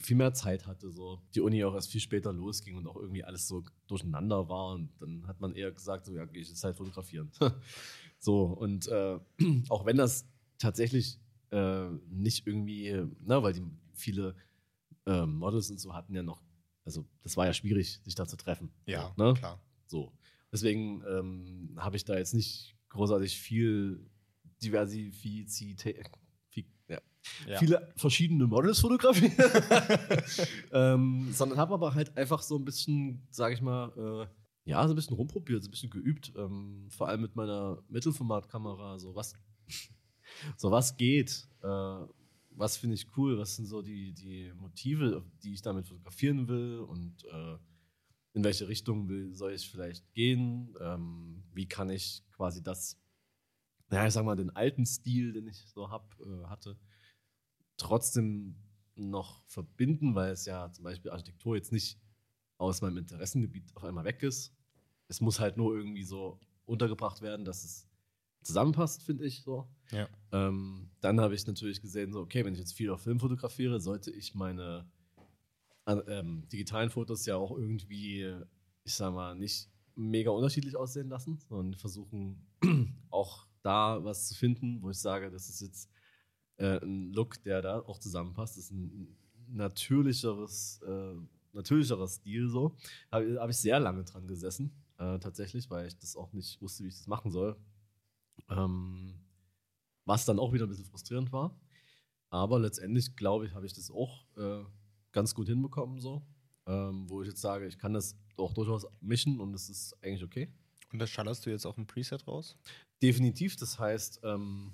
viel 0.00 0.16
mehr 0.16 0.34
Zeit 0.34 0.66
hatte, 0.66 0.90
so 0.90 1.20
die 1.36 1.40
Uni 1.40 1.62
auch 1.64 1.74
erst 1.74 1.88
viel 1.90 2.00
später 2.00 2.32
losging 2.32 2.74
und 2.76 2.86
auch 2.88 2.96
irgendwie 2.96 3.22
alles 3.22 3.46
so 3.46 3.62
durcheinander 3.86 4.48
war 4.48 4.74
und 4.74 4.90
dann 4.98 5.24
hat 5.28 5.40
man 5.40 5.54
eher 5.54 5.70
gesagt, 5.70 6.06
so 6.06 6.12
ja, 6.12 6.24
gehe 6.24 6.42
ich 6.42 6.48
jetzt 6.48 6.64
halt 6.64 6.76
fotografieren. 6.76 7.30
so 8.18 8.42
und 8.46 8.88
äh, 8.88 9.20
auch 9.68 9.86
wenn 9.86 9.96
das 9.96 10.26
tatsächlich 10.58 11.20
äh, 11.52 11.88
nicht 12.08 12.46
irgendwie, 12.46 13.04
na, 13.20 13.42
weil 13.42 13.52
die 13.52 13.62
viele 13.92 14.34
äh, 15.06 15.26
Models 15.26 15.70
und 15.70 15.78
so 15.78 15.94
hatten 15.94 16.14
ja 16.14 16.22
noch, 16.22 16.42
also 16.84 17.06
das 17.22 17.36
war 17.36 17.46
ja 17.46 17.52
schwierig, 17.52 18.00
sich 18.02 18.14
da 18.14 18.26
zu 18.26 18.36
treffen. 18.36 18.72
Ja, 18.86 19.12
ne? 19.16 19.34
klar. 19.34 19.60
So. 19.86 20.12
Deswegen 20.52 21.02
ähm, 21.08 21.74
habe 21.78 21.96
ich 21.96 22.04
da 22.04 22.16
jetzt 22.16 22.34
nicht 22.34 22.76
großartig 22.90 23.38
viel 23.38 24.04
Diversifizität. 24.62 26.10
fi- 26.50 26.66
Ja. 26.88 27.00
Ja. 27.46 27.58
Viele 27.58 27.92
verschiedene 27.96 28.46
Models 28.46 28.80
fotografiert. 28.80 29.32
ähm, 30.72 31.28
sondern 31.32 31.58
habe 31.58 31.74
aber 31.74 31.94
halt 31.94 32.16
einfach 32.16 32.42
so 32.42 32.56
ein 32.56 32.64
bisschen, 32.64 33.26
sage 33.30 33.54
ich 33.54 33.60
mal, 33.62 34.26
äh, 34.26 34.70
ja, 34.70 34.86
so 34.86 34.92
ein 34.92 34.96
bisschen 34.96 35.16
rumprobiert, 35.16 35.62
so 35.62 35.68
ein 35.68 35.70
bisschen 35.70 35.90
geübt. 35.90 36.32
Ähm, 36.36 36.88
vor 36.90 37.08
allem 37.08 37.20
mit 37.22 37.34
meiner 37.36 37.82
Mittelformatkamera. 37.88 38.98
So 38.98 39.14
was, 39.14 39.34
so 40.56 40.70
was 40.70 40.96
geht. 40.96 41.48
Äh, 41.62 42.06
was 42.50 42.76
finde 42.76 42.94
ich 42.94 43.06
cool? 43.16 43.38
Was 43.38 43.56
sind 43.56 43.66
so 43.66 43.82
die, 43.82 44.12
die 44.12 44.52
Motive, 44.54 45.24
die 45.42 45.54
ich 45.54 45.62
damit 45.62 45.88
fotografieren 45.88 46.48
will? 46.48 46.80
Und 46.80 47.24
äh, 47.24 47.56
in 48.34 48.44
welche 48.44 48.68
Richtung 48.68 49.08
will, 49.08 49.34
soll 49.34 49.52
ich 49.52 49.70
vielleicht 49.70 50.12
gehen? 50.14 50.74
Ähm, 50.80 51.42
wie 51.52 51.66
kann 51.66 51.90
ich 51.90 52.22
quasi 52.32 52.62
das, 52.62 52.98
naja, 53.88 54.06
ich 54.06 54.14
sag 54.14 54.24
mal, 54.24 54.36
den 54.36 54.50
alten 54.50 54.86
Stil, 54.86 55.32
den 55.32 55.46
ich 55.46 55.66
so 55.68 55.90
hab, 55.90 56.14
äh, 56.20 56.44
hatte, 56.46 56.78
trotzdem 57.76 58.56
noch 58.94 59.42
verbinden, 59.46 60.14
weil 60.14 60.32
es 60.32 60.44
ja 60.44 60.70
zum 60.72 60.84
Beispiel 60.84 61.10
Architektur 61.10 61.56
jetzt 61.56 61.72
nicht 61.72 61.98
aus 62.58 62.80
meinem 62.80 62.98
Interessengebiet 62.98 63.74
auf 63.74 63.84
einmal 63.84 64.04
weg 64.04 64.22
ist. 64.22 64.54
Es 65.08 65.20
muss 65.20 65.40
halt 65.40 65.56
nur 65.56 65.74
irgendwie 65.74 66.04
so 66.04 66.38
untergebracht 66.64 67.20
werden, 67.20 67.44
dass 67.44 67.64
es 67.64 67.88
zusammenpasst, 68.42 69.02
finde 69.02 69.26
ich 69.26 69.42
so. 69.42 69.68
Ja. 69.92 70.08
Ähm, 70.32 70.90
dann 71.00 71.20
habe 71.20 71.34
ich 71.34 71.46
natürlich 71.46 71.80
gesehen, 71.80 72.12
so, 72.12 72.20
okay, 72.20 72.44
wenn 72.44 72.54
ich 72.54 72.60
jetzt 72.60 72.72
viel 72.72 72.90
auf 72.90 73.02
Film 73.02 73.20
fotografiere, 73.20 73.80
sollte 73.80 74.10
ich 74.10 74.34
meine 74.34 74.86
äh, 75.86 75.92
ähm, 76.08 76.48
digitalen 76.50 76.90
Fotos 76.90 77.26
ja 77.26 77.36
auch 77.36 77.56
irgendwie, 77.56 78.34
ich 78.84 78.94
sag 78.94 79.12
mal, 79.12 79.34
nicht 79.34 79.68
mega 79.94 80.30
unterschiedlich 80.30 80.76
aussehen 80.76 81.08
lassen, 81.08 81.38
sondern 81.48 81.78
versuchen 81.78 82.46
auch 83.10 83.46
da 83.62 84.02
was 84.02 84.28
zu 84.28 84.34
finden, 84.34 84.82
wo 84.82 84.90
ich 84.90 84.98
sage, 84.98 85.30
das 85.30 85.48
ist 85.48 85.60
jetzt 85.60 85.90
äh, 86.56 86.78
ein 86.82 87.12
Look, 87.12 87.42
der 87.42 87.62
da 87.62 87.80
auch 87.80 87.98
zusammenpasst. 87.98 88.56
Das 88.56 88.64
ist 88.64 88.70
ein 88.72 89.16
natürlicheres, 89.48 90.80
äh, 90.86 91.14
natürlicherer 91.52 92.08
Stil 92.08 92.48
so. 92.48 92.76
Habe 93.10 93.38
hab 93.40 93.50
ich 93.50 93.56
sehr 93.58 93.80
lange 93.80 94.04
dran 94.04 94.26
gesessen, 94.26 94.72
äh, 94.98 95.18
tatsächlich, 95.18 95.70
weil 95.70 95.86
ich 95.86 95.98
das 95.98 96.16
auch 96.16 96.32
nicht 96.32 96.60
wusste, 96.62 96.84
wie 96.84 96.88
ich 96.88 96.96
das 96.96 97.06
machen 97.06 97.30
soll. 97.30 97.56
Ähm, 98.48 99.14
was 100.04 100.24
dann 100.24 100.38
auch 100.38 100.52
wieder 100.52 100.66
ein 100.66 100.68
bisschen 100.68 100.84
frustrierend 100.84 101.32
war. 101.32 101.58
Aber 102.30 102.58
letztendlich, 102.58 103.14
glaube 103.14 103.46
ich, 103.46 103.54
habe 103.54 103.66
ich 103.66 103.74
das 103.74 103.90
auch 103.90 104.24
äh, 104.36 104.64
ganz 105.12 105.34
gut 105.34 105.48
hinbekommen, 105.48 106.00
so. 106.00 106.22
Ähm, 106.66 107.08
wo 107.08 107.22
ich 107.22 107.28
jetzt 107.28 107.40
sage, 107.40 107.66
ich 107.66 107.78
kann 107.78 107.92
das 107.92 108.16
auch 108.36 108.54
durchaus 108.54 108.86
mischen 109.00 109.40
und 109.40 109.52
es 109.54 109.68
ist 109.68 109.94
eigentlich 110.02 110.24
okay. 110.24 110.52
Und 110.92 110.98
das 110.98 111.10
schallerst 111.10 111.44
du 111.44 111.50
jetzt 111.50 111.66
auf 111.66 111.76
ein 111.76 111.86
Preset 111.86 112.26
raus? 112.26 112.56
Definitiv, 113.02 113.56
das 113.56 113.78
heißt, 113.78 114.20
ähm, 114.22 114.72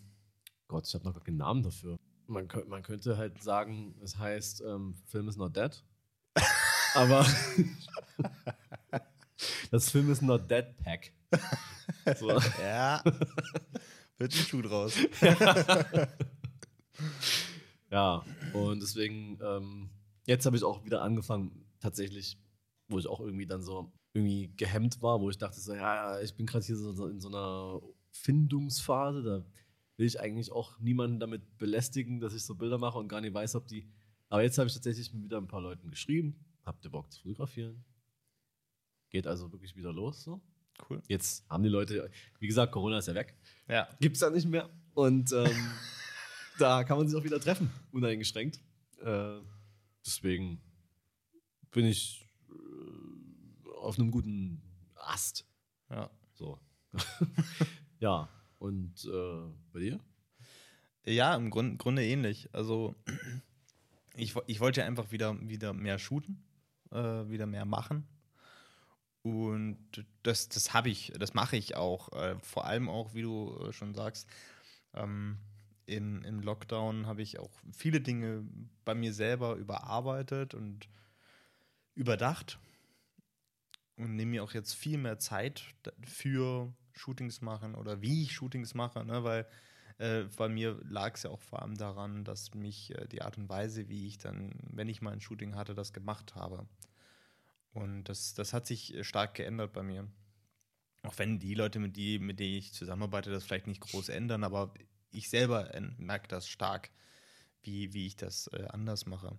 Gott, 0.66 0.87
ich 0.87 0.95
habe 0.95 1.05
noch 1.05 1.14
gar 1.14 1.24
keinen 1.24 1.39
Namen 1.39 1.62
dafür. 1.62 1.99
Man, 2.26 2.47
könnt, 2.47 2.68
man 2.68 2.83
könnte 2.83 3.16
halt 3.16 3.43
sagen, 3.43 3.95
es 4.03 4.18
heißt, 4.18 4.61
ähm, 4.61 4.95
Film 5.07 5.29
is 5.29 5.37
not 5.37 5.57
dead. 5.57 5.83
Aber 6.95 7.26
das 9.70 9.91
Film 9.91 10.11
is 10.11 10.20
not 10.20 10.51
dead 10.51 10.76
Pack. 10.79 11.12
So. 12.18 12.39
Ja. 12.61 13.03
Wird 14.18 14.34
ein 14.34 14.38
Schuh 14.38 14.62
draus. 14.62 14.94
Ja, 17.90 18.22
und 18.52 18.80
deswegen, 18.80 19.38
ähm, 19.42 19.88
jetzt 20.26 20.44
habe 20.44 20.56
ich 20.56 20.64
auch 20.64 20.84
wieder 20.84 21.02
angefangen, 21.02 21.64
tatsächlich, 21.80 22.38
wo 22.88 22.98
ich 22.98 23.06
auch 23.06 23.20
irgendwie 23.20 23.46
dann 23.46 23.62
so 23.62 23.90
irgendwie 24.12 24.52
gehemmt 24.56 25.00
war, 25.00 25.20
wo 25.20 25.30
ich 25.30 25.38
dachte 25.38 25.60
so, 25.60 25.74
ja, 25.74 26.16
ja, 26.16 26.20
ich 26.20 26.34
bin 26.34 26.46
gerade 26.46 26.64
hier 26.64 26.76
so, 26.76 27.06
in 27.06 27.20
so 27.20 27.28
einer 27.28 27.80
Findungsphase. 28.10 29.22
Da 29.22 29.44
will 29.96 30.06
ich 30.06 30.20
eigentlich 30.20 30.52
auch 30.52 30.78
niemanden 30.80 31.18
damit 31.20 31.58
belästigen, 31.58 32.20
dass 32.20 32.34
ich 32.34 32.44
so 32.44 32.54
Bilder 32.54 32.78
mache 32.78 32.98
und 32.98 33.08
gar 33.08 33.20
nicht 33.20 33.34
weiß, 33.34 33.54
ob 33.54 33.66
die. 33.68 33.88
Aber 34.28 34.42
jetzt 34.42 34.58
habe 34.58 34.68
ich 34.68 34.74
tatsächlich 34.74 35.12
wieder 35.14 35.38
ein 35.38 35.48
paar 35.48 35.62
Leuten 35.62 35.90
geschrieben. 35.90 36.44
Habt 36.64 36.84
ihr 36.84 36.90
Bock 36.90 37.10
zu 37.10 37.22
fotografieren? 37.22 37.84
Geht 39.10 39.26
also 39.26 39.50
wirklich 39.50 39.74
wieder 39.76 39.92
los. 39.92 40.22
So. 40.24 40.42
Cool. 40.89 41.03
Jetzt 41.09 41.49
haben 41.49 41.62
die 41.62 41.68
Leute, 41.68 42.11
wie 42.39 42.47
gesagt, 42.47 42.72
Corona 42.72 42.99
ist 42.99 43.09
ja 43.09 43.14
weg. 43.14 43.35
Ja. 43.68 43.89
Gibt 44.01 44.16
es 44.16 44.22
ja 44.22 44.31
nicht 44.31 44.49
mehr. 44.49 44.68
Und 44.95 45.33
ähm, 45.33 45.51
da 46.59 46.85
kann 46.85 46.99
man 46.99 47.09
sich 47.09 47.18
auch 47.18 47.24
wieder 47.24 47.41
treffen, 47.41 47.70
uneingeschränkt. 47.93 48.61
Äh, 49.01 49.41
deswegen 50.05 50.61
bin 51.70 51.85
ich 51.85 52.26
äh, 52.49 53.68
auf 53.79 53.99
einem 53.99 54.11
guten 54.11 54.62
Ast. 54.95 55.45
Ja. 55.91 56.11
So. 56.35 56.59
ja. 58.01 58.29
Und 58.59 59.05
äh, 59.05 59.53
bei 59.72 59.81
dir? 59.81 60.01
Ja, 61.05 61.35
im 61.37 61.51
Grund, 61.51 61.79
Grunde 61.79 62.05
ähnlich. 62.05 62.49
Also 62.53 62.95
ich, 64.14 64.35
ich 64.47 64.61
wollte 64.61 64.81
ja 64.81 64.87
einfach 64.87 65.12
wieder, 65.12 65.37
wieder 65.49 65.72
mehr 65.72 65.99
shooten, 65.99 66.45
äh, 66.91 67.29
wieder 67.29 67.47
mehr 67.47 67.64
machen. 67.64 68.07
Und 69.22 69.78
das, 70.22 70.48
das 70.48 70.72
habe 70.74 70.90
ich, 70.90 71.12
das 71.18 71.34
mache 71.34 71.56
ich 71.56 71.76
auch. 71.76 72.12
Äh, 72.12 72.36
vor 72.40 72.66
allem 72.66 72.88
auch, 72.88 73.14
wie 73.14 73.22
du 73.22 73.58
äh, 73.68 73.72
schon 73.72 73.94
sagst, 73.94 74.28
ähm, 74.94 75.38
im, 75.86 76.22
im 76.22 76.40
Lockdown 76.40 77.06
habe 77.06 77.22
ich 77.22 77.38
auch 77.38 77.50
viele 77.72 78.00
Dinge 78.00 78.44
bei 78.84 78.94
mir 78.94 79.12
selber 79.12 79.56
überarbeitet 79.56 80.54
und 80.54 80.88
überdacht. 81.94 82.58
Und 83.96 84.14
nehme 84.14 84.32
mir 84.32 84.44
auch 84.44 84.52
jetzt 84.52 84.74
viel 84.74 84.98
mehr 84.98 85.18
Zeit 85.18 85.64
für 86.04 86.72
Shootings 86.92 87.40
machen 87.40 87.74
oder 87.74 88.00
wie 88.00 88.22
ich 88.22 88.32
Shootings 88.32 88.74
mache, 88.74 89.04
ne? 89.04 89.24
weil 89.24 89.46
äh, 89.98 90.24
bei 90.36 90.48
mir 90.48 90.78
lag 90.84 91.14
es 91.14 91.24
ja 91.24 91.30
auch 91.30 91.40
vor 91.40 91.62
allem 91.62 91.76
daran, 91.76 92.24
dass 92.24 92.54
mich 92.54 92.96
äh, 92.96 93.08
die 93.08 93.22
Art 93.22 93.36
und 93.38 93.48
Weise, 93.48 93.88
wie 93.88 94.06
ich 94.06 94.18
dann, 94.18 94.52
wenn 94.70 94.88
ich 94.88 95.02
mal 95.02 95.12
ein 95.12 95.20
Shooting 95.20 95.56
hatte, 95.56 95.74
das 95.74 95.92
gemacht 95.92 96.36
habe. 96.36 96.66
Und 97.79 98.05
das, 98.05 98.35
das 98.35 98.53
hat 98.53 98.66
sich 98.66 98.95
äh, 98.95 99.05
stark 99.05 99.35
geändert 99.35 99.72
bei 99.72 99.83
mir. 99.83 100.09
Auch 101.03 101.16
wenn 101.18 101.39
die 101.39 101.55
Leute, 101.55 101.79
mit, 101.79 101.97
die, 101.97 102.18
mit 102.18 102.41
denen 102.41 102.57
ich 102.57 102.72
zusammenarbeite, 102.72 103.31
das 103.31 103.45
vielleicht 103.45 103.68
nicht 103.68 103.81
groß 103.81 104.09
ändern, 104.09 104.43
aber 104.43 104.74
ich 105.11 105.31
selber 105.31 105.70
merke 105.97 106.29
das 106.29 106.49
stark, 106.49 106.91
wie, 107.62 107.93
wie 107.95 108.07
ich 108.07 108.16
das 108.16 108.49
äh, 108.49 108.64
anders 108.70 109.07
mache. 109.07 109.39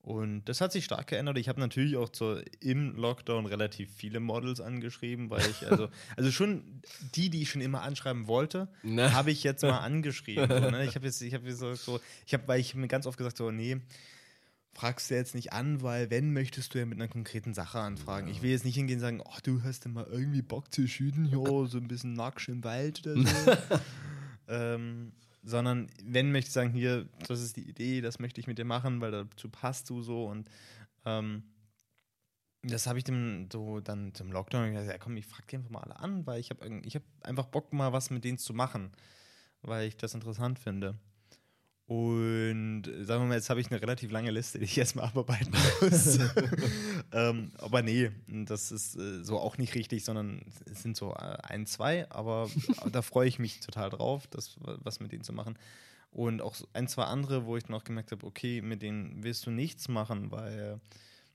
Und 0.00 0.44
das 0.44 0.60
hat 0.60 0.72
sich 0.72 0.84
stark 0.84 1.08
geändert. 1.08 1.38
Ich 1.38 1.48
habe 1.48 1.60
natürlich 1.60 1.96
auch 1.96 2.08
zur, 2.08 2.42
im 2.60 2.96
Lockdown 2.96 3.46
relativ 3.46 3.94
viele 3.94 4.20
Models 4.20 4.60
angeschrieben, 4.60 5.28
weil 5.30 5.48
ich, 5.48 5.66
also, 5.70 5.88
also 6.16 6.30
schon 6.32 6.82
die, 7.14 7.30
die 7.30 7.42
ich 7.42 7.50
schon 7.50 7.60
immer 7.62 7.82
anschreiben 7.82 8.26
wollte, 8.26 8.68
Ne. 8.82 9.12
habe 9.12 9.30
ich 9.30 9.44
jetzt 9.44 9.62
mal 9.62 9.78
angeschrieben. 9.80 10.48
So, 10.48 10.70
ne? 10.70 10.84
Ich 10.86 10.94
habe 10.96 11.06
jetzt, 11.06 11.20
ich 11.22 11.34
habe 11.34 11.52
so, 11.54 11.74
so, 11.74 12.00
ich 12.26 12.34
habe, 12.34 12.46
weil 12.48 12.60
ich 12.60 12.74
mir 12.74 12.88
ganz 12.88 13.06
oft 13.06 13.18
gesagt 13.18 13.36
so, 13.36 13.50
nee, 13.50 13.80
fragst 14.78 15.10
du 15.10 15.16
jetzt 15.16 15.34
nicht 15.34 15.52
an, 15.52 15.82
weil 15.82 16.08
wenn 16.08 16.32
möchtest 16.32 16.72
du 16.72 16.78
ja 16.78 16.86
mit 16.86 17.00
einer 17.00 17.08
konkreten 17.08 17.52
Sache 17.52 17.80
anfragen. 17.80 18.28
Ich 18.28 18.42
will 18.42 18.52
jetzt 18.52 18.64
nicht 18.64 18.76
hingehen 18.76 18.98
und 18.98 19.00
sagen, 19.00 19.20
oh, 19.24 19.38
du 19.42 19.64
hast 19.64 19.84
ja 19.84 19.90
mal 19.90 20.06
irgendwie 20.08 20.40
Bock 20.40 20.72
zu 20.72 20.86
shooten, 20.86 21.26
ja, 21.26 21.66
so 21.66 21.78
ein 21.78 21.88
bisschen 21.88 22.12
nackt 22.12 22.46
im 22.46 22.62
Wald 22.62 23.04
oder 23.04 23.20
so. 23.26 23.52
ähm, 24.48 25.12
sondern 25.42 25.88
wenn 26.04 26.30
möchte 26.30 26.48
ich 26.48 26.52
sagen, 26.52 26.70
hier, 26.70 27.08
das 27.26 27.40
ist 27.40 27.56
die 27.56 27.68
Idee, 27.68 28.00
das 28.00 28.20
möchte 28.20 28.40
ich 28.40 28.46
mit 28.46 28.58
dir 28.58 28.64
machen, 28.64 29.00
weil 29.00 29.10
dazu 29.10 29.48
passt 29.48 29.90
du 29.90 30.00
so 30.00 30.26
und 30.26 30.48
ähm, 31.04 31.42
das 32.62 32.86
habe 32.86 32.98
ich 32.98 33.04
dem 33.04 33.48
so 33.52 33.80
dann 33.80 34.14
zum 34.14 34.30
Lockdown 34.30 34.74
gesagt, 34.74 34.92
ja 34.92 34.98
komm, 34.98 35.16
ich 35.16 35.26
frage 35.26 35.46
die 35.50 35.56
einfach 35.56 35.70
mal 35.70 35.80
alle 35.80 35.98
an, 35.98 36.24
weil 36.24 36.38
ich 36.38 36.50
habe 36.50 36.82
ich 36.84 36.94
hab 36.94 37.02
einfach 37.22 37.46
Bock 37.46 37.72
mal 37.72 37.92
was 37.92 38.10
mit 38.10 38.22
denen 38.22 38.38
zu 38.38 38.54
machen, 38.54 38.92
weil 39.60 39.88
ich 39.88 39.96
das 39.96 40.14
interessant 40.14 40.60
finde. 40.60 40.94
Und 41.88 42.82
äh, 42.86 43.04
sagen 43.04 43.22
wir 43.22 43.28
mal, 43.28 43.36
jetzt 43.36 43.48
habe 43.48 43.62
ich 43.62 43.70
eine 43.70 43.80
relativ 43.80 44.10
lange 44.10 44.30
Liste, 44.30 44.58
die 44.58 44.66
ich 44.66 44.76
erstmal 44.76 45.06
abarbeiten 45.06 45.54
muss. 45.80 46.18
ähm, 47.12 47.50
aber 47.56 47.80
nee, 47.80 48.10
das 48.26 48.70
ist 48.70 48.96
äh, 48.96 49.24
so 49.24 49.38
auch 49.38 49.56
nicht 49.56 49.74
richtig, 49.74 50.04
sondern 50.04 50.42
es 50.70 50.82
sind 50.82 50.98
so 50.98 51.14
äh, 51.14 51.38
ein, 51.42 51.66
zwei, 51.66 52.08
aber 52.10 52.50
da 52.92 53.00
freue 53.00 53.26
ich 53.26 53.38
mich 53.38 53.60
total 53.60 53.88
drauf, 53.88 54.26
das 54.26 54.56
was 54.60 55.00
mit 55.00 55.12
denen 55.12 55.24
zu 55.24 55.32
machen. 55.32 55.58
Und 56.10 56.42
auch 56.42 56.56
ein, 56.74 56.88
zwei 56.88 57.04
andere, 57.04 57.46
wo 57.46 57.56
ich 57.56 57.64
dann 57.64 57.74
auch 57.74 57.84
gemerkt 57.84 58.12
habe, 58.12 58.26
okay, 58.26 58.60
mit 58.60 58.82
denen 58.82 59.24
willst 59.24 59.46
du 59.46 59.50
nichts 59.50 59.88
machen, 59.88 60.30
weil 60.30 60.80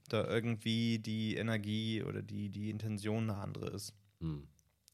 da 0.08 0.24
irgendwie 0.24 1.00
die 1.00 1.34
Energie 1.34 2.04
oder 2.04 2.22
die, 2.22 2.48
die 2.48 2.70
Intention 2.70 3.28
eine 3.28 3.40
andere 3.40 3.70
ist. 3.70 3.92
Hm. 4.20 4.46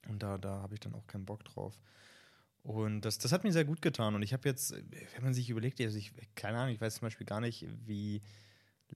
Und 0.09 0.23
da, 0.23 0.39
da 0.39 0.63
habe 0.63 0.73
ich 0.73 0.81
dann 0.81 0.95
auch 0.95 1.07
keinen 1.07 1.27
Bock 1.27 1.45
drauf. 1.45 1.79
Und 2.63 3.03
das, 3.03 3.19
das 3.19 3.33
hat 3.33 3.43
mir 3.45 3.53
sehr 3.53 3.65
gut 3.65 3.81
getan. 3.81 4.15
Und 4.15 4.23
ich 4.23 4.33
habe 4.33 4.49
jetzt, 4.49 4.73
wenn 4.73 5.23
man 5.23 5.35
sich 5.35 5.49
überlegt, 5.51 5.81
also 5.81 5.97
ich, 5.97 6.13
keine 6.35 6.59
Ahnung, 6.59 6.75
ich 6.75 6.81
weiß 6.81 6.97
zum 6.97 7.07
Beispiel 7.07 7.27
gar 7.27 7.41
nicht, 7.41 7.67
wie 7.87 8.21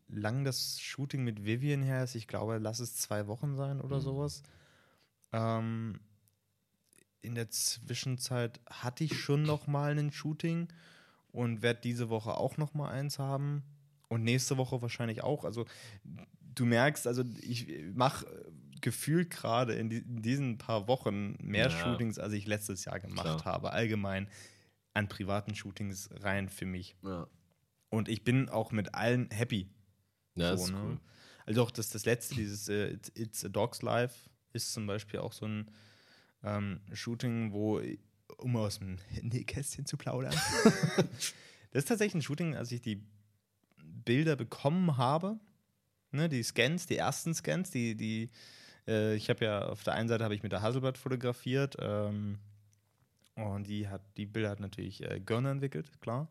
lang 0.08 0.44
das 0.44 0.80
Shooting 0.80 1.24
mit 1.24 1.44
Vivian 1.44 1.82
her 1.82 2.04
ist. 2.04 2.14
Ich 2.14 2.26
glaube, 2.26 2.58
lass 2.58 2.80
es 2.80 2.96
zwei 2.96 3.26
Wochen 3.26 3.54
sein 3.56 3.80
oder 3.80 3.96
Mhm. 3.98 4.02
sowas. 4.02 4.42
Ähm, 5.32 6.00
in 7.22 7.34
der 7.34 7.48
Zwischenzeit 7.50 8.60
hatte 8.66 9.04
ich 9.04 9.18
schon 9.18 9.42
noch 9.44 9.66
mal 9.66 9.96
ein 9.98 10.12
Shooting 10.12 10.68
und 11.32 11.62
werde 11.62 11.80
diese 11.80 12.10
Woche 12.10 12.36
auch 12.36 12.58
noch 12.58 12.74
mal 12.74 12.90
eins 12.90 13.18
haben 13.18 13.62
und 14.08 14.22
nächste 14.24 14.58
Woche 14.58 14.82
wahrscheinlich 14.82 15.22
auch. 15.24 15.44
Also 15.44 15.64
du 16.54 16.66
merkst, 16.66 17.06
also 17.06 17.24
ich 17.40 17.66
mache 17.94 18.26
gefühlt 18.84 19.30
gerade 19.30 19.72
in, 19.74 19.88
die, 19.88 19.96
in 19.98 20.20
diesen 20.20 20.58
paar 20.58 20.86
Wochen 20.88 21.36
mehr 21.40 21.70
Ja. 21.70 21.70
Shootings, 21.70 22.18
als 22.18 22.34
ich 22.34 22.46
letztes 22.46 22.84
Jahr 22.84 23.00
gemacht 23.00 23.22
Klar. 23.40 23.44
habe, 23.46 23.72
allgemein 23.72 24.28
an 24.92 25.08
privaten 25.08 25.54
Shootings 25.54 26.10
rein 26.20 26.50
für 26.50 26.66
mich. 26.66 26.94
Ja. 27.02 27.26
Und 27.88 28.10
ich 28.10 28.24
bin 28.24 28.50
auch 28.50 28.72
mit 28.72 28.94
allen 28.94 29.30
happy. 29.30 29.70
Ja, 30.34 30.54
So, 30.54 30.66
ne? 30.70 30.78
cool. 30.82 31.00
Also 31.46 31.62
auch 31.62 31.70
das, 31.70 31.88
das 31.88 32.04
letzte, 32.04 32.34
dieses 32.34 32.68
äh, 32.68 32.90
It's, 32.92 33.12
It's 33.14 33.44
a 33.44 33.48
Dog's 33.48 33.80
Life, 33.80 34.28
ist 34.52 34.72
zum 34.74 34.86
Beispiel 34.86 35.20
auch 35.20 35.32
so 35.32 35.46
ein 35.46 35.70
ähm, 36.42 36.80
Shooting, 36.92 37.52
wo, 37.52 37.80
um 38.36 38.56
aus 38.56 38.78
dem 38.80 38.98
Nähkästchen 39.22 39.86
zu 39.86 39.96
plaudern. 39.96 40.34
das 41.70 41.84
ist 41.84 41.88
tatsächlich 41.88 42.16
ein 42.16 42.22
Shooting, 42.22 42.54
als 42.54 42.70
ich 42.70 42.82
die 42.82 43.02
Bilder 43.82 44.36
bekommen 44.36 44.98
habe, 44.98 45.40
ne, 46.10 46.28
die 46.28 46.42
Scans, 46.42 46.84
die 46.86 46.98
ersten 46.98 47.32
Scans, 47.34 47.70
die, 47.70 47.94
die, 47.96 48.30
äh, 48.88 49.14
ich 49.14 49.28
habe 49.30 49.44
ja 49.44 49.66
auf 49.66 49.82
der 49.84 49.94
einen 49.94 50.08
Seite 50.08 50.24
habe 50.24 50.34
ich 50.34 50.42
mit 50.42 50.52
der 50.52 50.62
Hasselblad 50.62 50.98
fotografiert 50.98 51.76
ähm, 51.80 52.38
und 53.36 53.66
die 53.66 53.88
hat, 53.88 54.02
die 54.16 54.26
Bilder 54.26 54.50
hat 54.50 54.60
natürlich 54.60 55.02
äh, 55.02 55.20
Görner 55.20 55.50
entwickelt, 55.50 56.00
klar. 56.00 56.28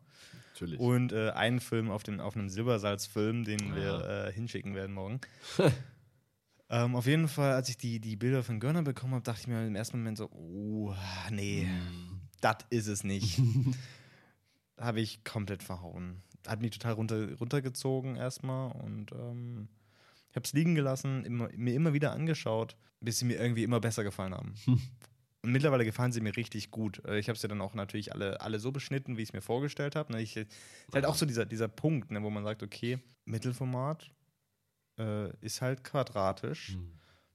Natürlich. 0.54 0.80
Und 0.80 1.12
äh, 1.12 1.32
einen 1.32 1.60
Film 1.60 1.90
auf, 1.92 2.04
dem, 2.04 2.20
auf 2.20 2.36
einem 2.36 2.48
Silbersalzfilm, 2.50 3.44
den 3.44 3.60
Ja. 3.70 3.76
wir 3.76 4.26
äh, 4.28 4.32
hinschicken 4.32 4.76
werden 4.76 4.94
morgen. 4.94 5.20
ähm, 6.70 6.96
auf 6.96 7.06
jeden 7.08 7.28
Fall, 7.28 7.54
als 7.54 7.70
ich 7.70 7.78
die, 7.78 8.00
die 8.00 8.16
Bilder 8.16 8.44
von 8.44 8.60
Görner 8.60 8.84
bekommen 8.84 9.14
habe, 9.14 9.24
dachte 9.24 9.42
ich 9.42 9.48
mir 9.48 9.66
im 9.66 9.76
ersten 9.76 9.98
Moment 9.98 10.18
so, 10.18 10.30
oh, 10.32 10.94
nee, 11.32 11.66
Hm. 11.66 12.22
das 12.42 12.58
ist 12.70 12.88
es 12.88 13.04
nicht. 13.04 13.40
habe 14.80 15.02
ich 15.02 15.24
komplett 15.24 15.64
verhauen. 15.64 16.22
Hat 16.48 16.62
mich 16.62 16.72
total 16.72 16.94
runter, 16.94 17.34
runtergezogen 17.40 18.16
erstmal 18.16 18.72
und 18.74 19.12
ähm, 19.14 19.68
ich 20.34 20.36
habe 20.36 20.46
es 20.46 20.54
liegen 20.54 20.74
gelassen, 20.74 21.24
immer, 21.26 21.48
mir 21.56 21.76
immer 21.76 21.94
wieder 21.94 22.12
angeschaut, 22.12 22.76
bis 23.00 23.20
sie 23.20 23.26
mir 23.26 23.40
irgendwie 23.40 23.64
immer 23.64 23.80
besser 23.80 24.04
gefallen 24.04 24.34
haben. 24.34 24.56
Und 24.66 25.52
mittlerweile 25.52 25.86
gefallen 25.86 26.12
sie 26.12 26.22
mir 26.22 26.36
richtig 26.36 26.72
gut. 26.72 27.06
Äh, 27.06 27.20
Ich 27.20 27.30
habe 27.30 27.38
sie 27.38 27.48
dann 27.48 27.62
auch 27.62 27.76
natürlich 27.76 28.14
alle, 28.14 28.42
alle 28.42 28.60
so 28.60 28.72
beschnitten, 28.72 29.16
wie 29.18 29.22
ich 29.22 29.30
es 29.30 29.34
mir 29.34 29.42
vorgestellt 29.42 29.96
habe. 29.96 30.12
Ne, 30.12 30.22
ich- 30.24 30.36
Ist 30.38 30.48
halt 30.92 31.06
auch 31.06 31.14
so 31.16 31.28
dieser, 31.28 31.46
dieser 31.46 31.68
Punkt, 31.68 32.10
ne, 32.10 32.24
wo 32.24 32.32
man 32.32 32.44
sagt, 32.44 32.64
okay, 32.64 32.98
Mittelformat 33.26 34.12
äh, 35.00 35.30
ist 35.42 35.62
halt 35.62 35.84
quadratisch, 35.84 36.70
Hm. 36.70 36.94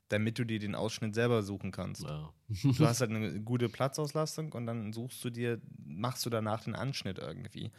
damit 0.09 0.39
du 0.41 0.45
dir 0.45 0.59
den 0.59 0.75
Ausschnitt 0.75 1.15
selber 1.15 1.43
suchen 1.45 1.71
kannst. 1.71 2.03
Ja. 2.03 2.33
Du 2.49 2.85
hast 2.87 3.01
halt 3.01 3.11
eine 3.11 3.41
gute 3.43 3.69
Platzauslastung 3.69 4.53
und 4.55 4.67
dann 4.67 4.93
suchst 4.93 5.23
du 5.25 5.31
dir, 5.31 5.61
machst 5.85 6.25
du 6.27 6.31
danach 6.31 6.65
den 6.65 6.75
Anschnitt 6.75 7.19
irgendwie. 7.19 7.71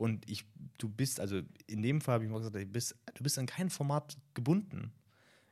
Und 0.00 0.26
ich, 0.30 0.46
du 0.78 0.88
bist, 0.88 1.20
also 1.20 1.42
in 1.66 1.82
dem 1.82 2.00
Fall 2.00 2.14
habe 2.14 2.24
ich 2.24 2.30
mal 2.30 2.38
gesagt, 2.38 2.56
du 2.56 2.64
bist, 2.64 2.96
du 3.12 3.22
bist 3.22 3.38
an 3.38 3.44
kein 3.44 3.68
Format 3.68 4.16
gebunden. 4.32 4.94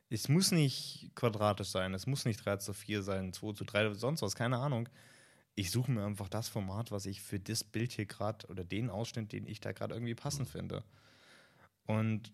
Es 0.09 0.27
muss 0.27 0.51
nicht 0.51 1.11
quadratisch 1.13 1.69
sein, 1.69 1.93
es 1.93 2.07
muss 2.07 2.25
nicht 2.25 2.43
3 2.43 2.57
zu 2.57 2.73
4 2.73 3.03
sein, 3.03 3.31
2 3.31 3.53
zu 3.53 3.63
3 3.63 3.85
oder 3.85 3.95
sonst 3.95 4.23
was, 4.23 4.33
keine 4.33 4.57
Ahnung. 4.57 4.89
Ich 5.53 5.69
suche 5.69 5.91
mir 5.91 6.03
einfach 6.03 6.29
das 6.29 6.49
Format, 6.49 6.89
was 6.89 7.05
ich 7.05 7.21
für 7.21 7.39
das 7.39 7.63
Bild 7.63 7.91
hier 7.91 8.07
gerade 8.07 8.47
oder 8.47 8.63
den 8.63 8.89
Ausschnitt, 8.89 9.33
den 9.33 9.45
ich 9.45 9.59
da 9.59 9.71
gerade 9.71 9.93
irgendwie 9.93 10.15
passend 10.15 10.49
finde. 10.49 10.83
Und 11.85 12.33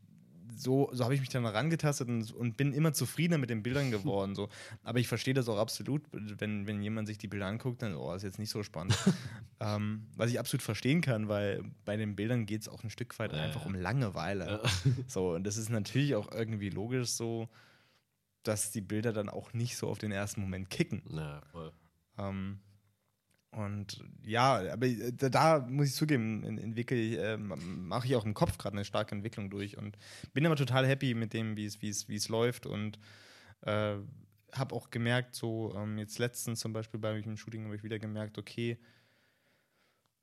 so, 0.56 0.90
so 0.94 1.04
habe 1.04 1.14
ich 1.14 1.20
mich 1.20 1.30
dann 1.30 1.44
herangetastet 1.44 2.08
und, 2.08 2.32
und 2.32 2.58
bin 2.58 2.74
immer 2.74 2.94
zufriedener 2.94 3.38
mit 3.38 3.50
den 3.50 3.64
Bildern 3.64 3.92
geworden. 3.92 4.36
So. 4.36 4.50
Aber 4.84 5.00
ich 5.00 5.08
verstehe 5.08 5.34
das 5.34 5.50
auch 5.50 5.58
absolut, 5.58 6.04
wenn, 6.12 6.68
wenn 6.68 6.82
jemand 6.82 7.08
sich 7.08 7.18
die 7.18 7.28
Bilder 7.28 7.48
anguckt, 7.48 7.82
dann, 7.82 7.96
oh, 7.96 8.14
ist 8.14 8.24
jetzt 8.24 8.40
nicht 8.40 8.50
so 8.50 8.64
spannend. 8.64 8.98
ähm, 9.60 10.08
was 10.16 10.30
ich 10.30 10.40
absolut 10.40 10.62
verstehen 10.62 11.02
kann, 11.02 11.28
weil 11.28 11.64
bei 11.84 11.98
den 11.98 12.16
Bildern 12.16 12.46
geht 12.46 12.62
es 12.62 12.70
auch 12.70 12.84
ein 12.84 12.90
Stück 12.90 13.18
weit 13.20 13.34
Ja, 13.34 13.42
einfach 13.42 13.66
um 13.66 13.76
Langeweile. 13.76 14.46
Ja. 14.46 14.62
So, 15.08 15.36
und 15.36 15.46
das 15.46 15.58
ist 15.58 15.70
natürlich 15.70 16.16
auch 16.16 16.32
irgendwie 16.32 16.70
logisch 16.70 17.10
so, 17.10 17.48
dass 18.44 18.72
die 18.72 18.82
Bilder 18.82 19.14
dann 19.14 19.30
auch 19.30 19.54
nicht 19.54 19.78
so 19.78 19.88
auf 19.88 19.98
den 19.98 20.12
ersten 20.12 20.42
Moment 20.42 20.70
kicken. 20.70 21.02
ja, 21.10 21.42
voll. 21.52 21.72
Ähm, 22.18 22.60
und 23.56 24.04
ja, 24.24 24.72
aber 24.74 24.86
äh, 24.88 25.12
da, 25.14 25.66
muss 25.70 25.88
ich 25.88 25.94
zugeben, 25.96 26.44
en- 26.44 26.58
entwickle 26.58 26.98
ich, 26.98 27.18
äh, 27.18 27.38
mache 27.38 28.08
ich 28.08 28.16
auch 28.16 28.26
im 28.26 28.34
Kopf 28.34 28.58
gerade 28.58 28.76
eine 28.76 28.86
starke 28.86 29.16
Entwicklung 29.16 29.50
durch 29.50 29.78
und 29.78 29.98
bin 30.34 30.46
aber 30.46 30.56
total 30.56 30.86
happy 30.88 31.14
mit 31.14 31.34
dem, 31.34 31.56
wie 31.58 31.66
es, 31.66 31.82
wie 31.82 31.90
es, 31.90 32.10
wie 32.10 32.16
es 32.16 32.30
läuft 32.30 32.66
und 32.66 33.00
äh, 33.62 33.96
habe 34.52 34.76
auch 34.76 34.90
gemerkt, 34.90 35.36
so 35.36 35.74
ähm, 35.76 35.98
jetzt 35.98 36.20
letztens 36.20 36.60
zum 36.60 36.74
Beispiel 36.74 37.00
bei 37.00 37.20
dem 37.20 37.38
Shooting 37.38 37.66
habe 37.66 37.76
ich 37.76 37.84
wieder 37.84 38.00
gemerkt, 38.00 38.38
okay, 38.38 38.78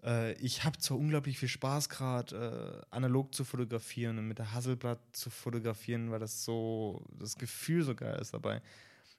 äh, 0.05 0.33
ich 0.35 0.65
habe 0.65 0.79
zwar 0.79 0.99
unglaublich 0.99 1.39
viel 1.39 1.49
Spaß 1.49 1.89
gerade, 1.89 2.83
äh, 2.91 2.95
analog 2.95 3.35
zu 3.35 3.45
fotografieren 3.45 4.19
und 4.19 4.29
mit 4.29 4.39
der 4.39 4.53
Hasselblatt 4.53 5.01
zu 5.13 5.31
fotografieren, 5.31 6.11
weil 6.11 6.21
das 6.21 6.45
so, 6.45 7.05
das 7.19 7.37
Gefühl 7.37 7.83
so 7.83 7.95
geil 7.95 8.19
ist 8.21 8.35
dabei. 8.35 8.63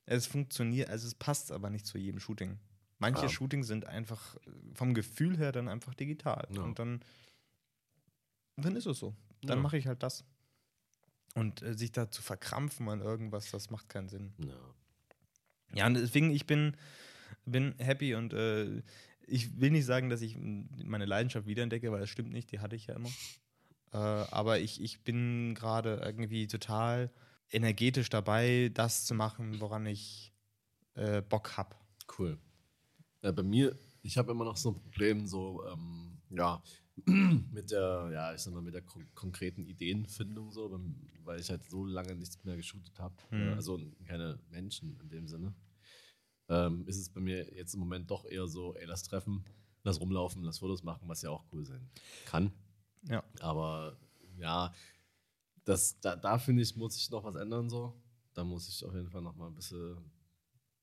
Es 0.06 0.28
funktioniert, 0.28 0.90
also 0.90 1.08
es 1.08 1.16
passt 1.16 1.52
aber 1.52 1.70
nicht 1.70 1.86
zu 1.86 1.98
jedem 1.98 2.20
Shooting. 2.20 2.60
Manche 3.04 3.26
Ah. 3.26 3.30
Shootings 3.30 3.68
sind 3.68 3.86
einfach 3.86 4.38
vom 4.76 4.94
Gefühl 4.94 5.38
her 5.38 5.52
dann 5.52 5.68
einfach 5.68 5.94
digital. 5.94 6.48
Ja. 6.52 6.62
Und 6.62 6.80
dann, 6.80 7.02
dann 8.58 8.76
ist 8.76 8.86
es 8.86 9.00
so. 9.00 9.14
Dann 9.42 9.58
Ja. 9.58 9.62
mache 9.64 9.78
ich 9.78 9.88
halt 9.88 10.02
das. 10.04 10.24
Und 11.36 11.62
äh, 11.64 11.74
sich 11.74 11.92
da 11.92 12.10
zu 12.10 12.22
verkrampfen 12.22 12.88
an 12.90 13.02
irgendwas, 13.02 13.52
das 13.52 13.70
macht 13.70 13.90
keinen 13.90 14.08
Sinn. 14.08 14.34
Ja. 14.38 14.56
Ja, 15.76 15.88
und 15.88 15.96
deswegen, 15.96 16.30
ich 16.32 16.46
bin, 16.46 16.78
bin 17.46 17.74
happy 17.80 18.14
und 18.16 18.32
äh, 18.34 18.84
ich 19.26 19.60
will 19.60 19.72
nicht 19.72 19.86
sagen, 19.86 20.10
dass 20.10 20.22
ich 20.22 20.38
meine 20.38 21.06
Leidenschaft 21.06 21.48
wiederentdecke, 21.48 21.92
weil 21.92 22.00
das 22.02 22.10
stimmt 22.10 22.32
nicht, 22.32 22.52
die 22.52 22.60
hatte 22.60 22.76
ich 22.76 22.88
ja 22.88 22.96
immer. 22.96 23.10
Äh, 23.92 23.98
aber 23.98 24.60
ich, 24.60 24.82
ich 24.82 25.02
bin 25.04 25.56
gerade 25.56 26.00
irgendwie 26.06 26.48
total 26.48 27.12
energetisch 27.52 28.10
dabei, 28.10 28.70
das 28.74 29.06
zu 29.06 29.14
machen, 29.16 29.60
woran 29.60 29.86
ich 29.88 30.32
äh, 30.96 31.22
Bock 31.22 31.58
habe. 31.58 31.76
Cool. 32.18 32.38
Ja, 33.24 33.32
bei 33.32 33.44
mir, 33.44 33.78
ich 34.02 34.18
habe 34.18 34.32
immer 34.32 34.44
noch 34.44 34.58
so 34.58 34.72
ein 34.72 34.76
Problem, 34.76 35.26
so, 35.26 35.66
ähm, 35.66 36.18
ja, 36.30 36.62
mit 37.06 37.72
der, 37.72 38.10
ja, 38.14 38.34
ich 38.34 38.42
sag 38.42 38.54
mal, 38.54 38.62
mit 38.62 38.74
der 38.74 38.82
kon 38.82 39.08
konkreten 39.16 39.66
Ideenfindung, 39.66 40.52
so, 40.52 40.68
beim, 40.70 40.96
weil 41.24 41.40
ich 41.40 41.50
halt 41.50 41.64
so 41.64 41.86
lange 41.86 42.14
nichts 42.16 42.44
mehr 42.44 42.58
geshootet 42.58 43.00
habe. 43.00 43.16
Mhm. 43.32 43.54
Also 43.54 43.80
keine 44.06 44.40
Menschen 44.50 45.00
in 45.00 45.10
dem 45.10 45.28
Sinne. 45.28 45.56
Ähm, 46.50 46.86
ist 46.86 46.98
es 46.98 47.10
bei 47.10 47.22
mir 47.22 47.52
jetzt 47.56 47.74
im 47.74 47.80
Moment 47.80 48.12
doch 48.12 48.26
eher 48.26 48.48
so, 48.48 48.76
ey, 48.76 48.86
lass 48.86 49.04
treffen, 49.04 49.46
lass 49.84 50.02
rumlaufen, 50.02 50.44
lass 50.44 50.60
Fotos 50.60 50.84
machen, 50.84 51.08
was 51.08 51.22
ja 51.22 51.30
auch 51.30 51.46
cool 51.54 51.66
sein 51.66 51.90
kann. 52.26 52.52
Ja. 53.08 53.24
Aber 53.40 53.98
ja, 54.38 54.74
das, 55.64 55.98
da, 56.02 56.18
da 56.18 56.38
finde 56.38 56.62
ich, 56.62 56.76
muss 56.76 56.98
ich 56.98 57.10
noch 57.10 57.24
was 57.24 57.36
ändern 57.36 57.70
so. 57.70 57.94
Da 58.34 58.44
muss 58.44 58.68
ich 58.68 58.84
auf 58.84 58.94
jeden 58.94 59.10
Fall 59.10 59.22
noch 59.22 59.36
mal 59.36 59.48
ein 59.48 59.56
bisschen 59.56 59.98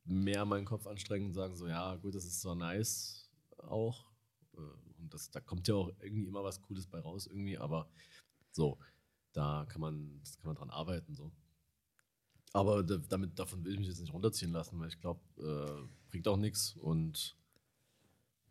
mehr 0.04 0.44
meinen 0.44 0.66
Kopf 0.66 0.86
anstrengen 0.86 1.26
und 1.26 1.34
sagen 1.34 1.56
so, 1.56 1.66
ja 1.66 1.96
gut, 1.96 2.14
das 2.14 2.24
ist 2.24 2.40
zwar 2.40 2.54
nice 2.54 3.30
auch 3.58 4.10
äh, 4.54 5.00
und 5.00 5.12
das, 5.14 5.30
da 5.30 5.40
kommt 5.40 5.68
ja 5.68 5.74
auch 5.74 5.90
irgendwie 6.00 6.26
immer 6.26 6.44
was 6.44 6.60
Cooles 6.60 6.86
bei 6.86 7.00
raus 7.00 7.26
irgendwie, 7.26 7.58
aber 7.58 7.88
so, 8.52 8.78
da 9.32 9.66
kann 9.68 9.80
man, 9.80 10.20
kann 10.40 10.48
man 10.48 10.56
dran 10.56 10.70
arbeiten 10.70 11.14
so. 11.14 11.32
Aber 12.52 12.82
da, 12.82 12.96
damit, 12.96 13.38
davon 13.38 13.64
will 13.64 13.74
ich 13.74 13.78
mich 13.78 13.88
jetzt 13.88 14.00
nicht 14.00 14.12
runterziehen 14.12 14.50
lassen, 14.50 14.78
weil 14.80 14.88
ich 14.88 15.00
glaube, 15.00 15.20
äh, 15.38 15.88
bringt 16.10 16.26
auch 16.26 16.36
nichts 16.36 16.76
und 16.76 17.36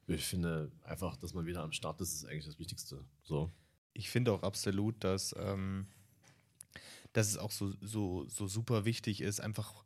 ich 0.08 0.26
finde 0.26 0.72
einfach, 0.84 1.18
dass 1.18 1.34
man 1.34 1.46
wieder 1.46 1.62
am 1.62 1.72
Start 1.72 2.02
ist, 2.02 2.14
ist 2.14 2.26
eigentlich 2.26 2.46
das 2.46 2.60
Wichtigste. 2.60 3.06
So. 3.24 3.52
Ich 3.94 4.10
finde 4.10 4.32
auch 4.32 4.42
absolut, 4.42 5.04
dass, 5.04 5.36
ähm, 5.38 5.88
dass 7.14 7.28
es 7.28 7.38
auch 7.38 7.52
so, 7.52 7.74
so, 7.82 8.26
so 8.28 8.48
super 8.48 8.86
wichtig 8.86 9.22
ist, 9.22 9.40
einfach, 9.40 9.84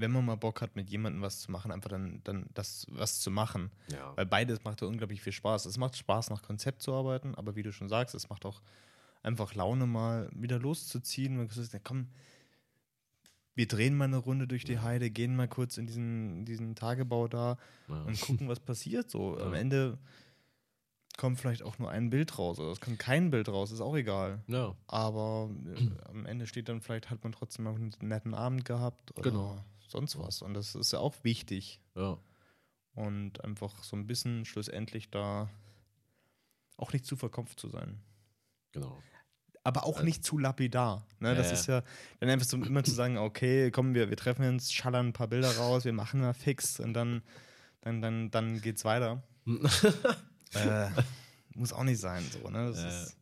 wenn 0.00 0.10
man 0.12 0.24
mal 0.24 0.36
Bock 0.36 0.60
hat, 0.62 0.76
mit 0.76 0.88
jemandem 0.90 1.22
was 1.22 1.40
zu 1.40 1.50
machen, 1.50 1.72
einfach 1.72 1.90
dann, 1.90 2.20
dann 2.24 2.46
das 2.54 2.86
was 2.90 3.20
zu 3.20 3.30
machen. 3.30 3.70
Ja. 3.92 4.16
Weil 4.16 4.26
beides 4.26 4.62
macht 4.64 4.80
ja 4.80 4.86
unglaublich 4.86 5.20
viel 5.22 5.32
Spaß. 5.32 5.66
Es 5.66 5.76
macht 5.78 5.96
Spaß, 5.96 6.30
nach 6.30 6.42
Konzept 6.42 6.82
zu 6.82 6.92
arbeiten, 6.94 7.34
aber 7.34 7.56
wie 7.56 7.62
du 7.62 7.72
schon 7.72 7.88
sagst, 7.88 8.14
es 8.14 8.28
macht 8.28 8.46
auch 8.46 8.60
einfach 9.22 9.54
Laune, 9.54 9.86
mal 9.86 10.30
wieder 10.32 10.58
loszuziehen. 10.58 11.38
Und 11.38 11.48
gesagt, 11.48 11.84
komm, 11.84 12.08
wir 13.54 13.66
drehen 13.66 13.96
mal 13.96 14.04
eine 14.04 14.18
Runde 14.18 14.46
durch 14.46 14.64
die 14.64 14.78
Heide, 14.78 15.10
gehen 15.10 15.34
mal 15.34 15.48
kurz 15.48 15.78
in 15.78 15.86
diesen, 15.88 16.44
diesen 16.44 16.76
Tagebau 16.76 17.26
da 17.26 17.58
ja. 17.88 18.02
und 18.02 18.20
gucken, 18.20 18.48
was 18.48 18.60
passiert. 18.60 19.10
So, 19.10 19.36
am 19.40 19.52
Ja. 19.54 19.58
Ende 19.58 19.98
kommt 21.16 21.40
vielleicht 21.40 21.64
auch 21.64 21.76
nur 21.80 21.90
ein 21.90 22.10
Bild 22.10 22.38
raus 22.38 22.60
oder 22.60 22.70
es 22.70 22.80
kommt 22.80 23.00
kein 23.00 23.32
Bild 23.32 23.48
raus, 23.48 23.72
ist 23.72 23.80
auch 23.80 23.96
egal. 23.96 24.38
ja. 24.46 24.76
Aber 24.86 25.50
äh, 25.74 26.08
am 26.08 26.24
Ende 26.26 26.46
steht 26.46 26.68
dann 26.68 26.80
vielleicht, 26.80 27.10
hat 27.10 27.24
man 27.24 27.32
trotzdem 27.32 27.64
mal 27.64 27.74
einen 27.74 27.92
netten 28.00 28.34
Abend 28.34 28.64
gehabt 28.64 29.10
oder 29.18 29.28
Genau. 29.30 29.64
Sonst 29.90 30.18
was. 30.18 30.42
Und 30.42 30.54
das 30.54 30.74
ist 30.74 30.92
ja 30.92 30.98
auch 30.98 31.14
wichtig. 31.22 31.80
Ja. 31.94 32.18
Und 32.94 33.44
einfach 33.44 33.82
so 33.84 33.96
ein 33.96 34.06
bisschen 34.06 34.44
schlussendlich 34.44 35.10
da 35.10 35.48
auch 36.76 36.92
nicht 36.92 37.06
zu 37.06 37.16
verkopft 37.16 37.58
zu 37.60 37.68
sein. 37.68 38.00
Genau. 38.72 39.02
Aber 39.64 39.84
auch 39.84 40.02
nicht 40.02 40.24
zu 40.24 40.38
lapidar. 40.38 41.06
Ne? 41.20 41.34
Das 41.34 41.48
Ja, 41.48 41.52
ist 41.52 41.66
ja 41.66 41.82
dann 42.20 42.30
einfach 42.30 42.46
so 42.46 42.56
immer 42.56 42.82
zu 42.84 42.92
sagen, 42.92 43.18
okay, 43.18 43.70
komm, 43.70 43.94
wir, 43.94 44.08
wir 44.08 44.16
treffen 44.16 44.46
uns, 44.48 44.72
schallern 44.72 45.08
ein 45.08 45.12
paar 45.12 45.28
Bilder 45.28 45.54
raus, 45.56 45.84
wir 45.84 45.92
machen 45.92 46.20
mal 46.20 46.32
fix 46.34 46.80
und 46.80 46.94
dann, 46.94 47.22
dann, 47.82 48.00
dann, 48.00 48.30
dann 48.30 48.60
geht's 48.60 48.84
weiter. 48.84 49.22
äh, 50.54 50.90
muss 51.54 51.72
auch 51.72 51.84
nicht 51.84 52.00
sein, 52.00 52.24
so, 52.30 52.48
ne? 52.50 52.68
Das 52.70 52.78
Ja. 52.82 52.88
ist, 52.88 53.16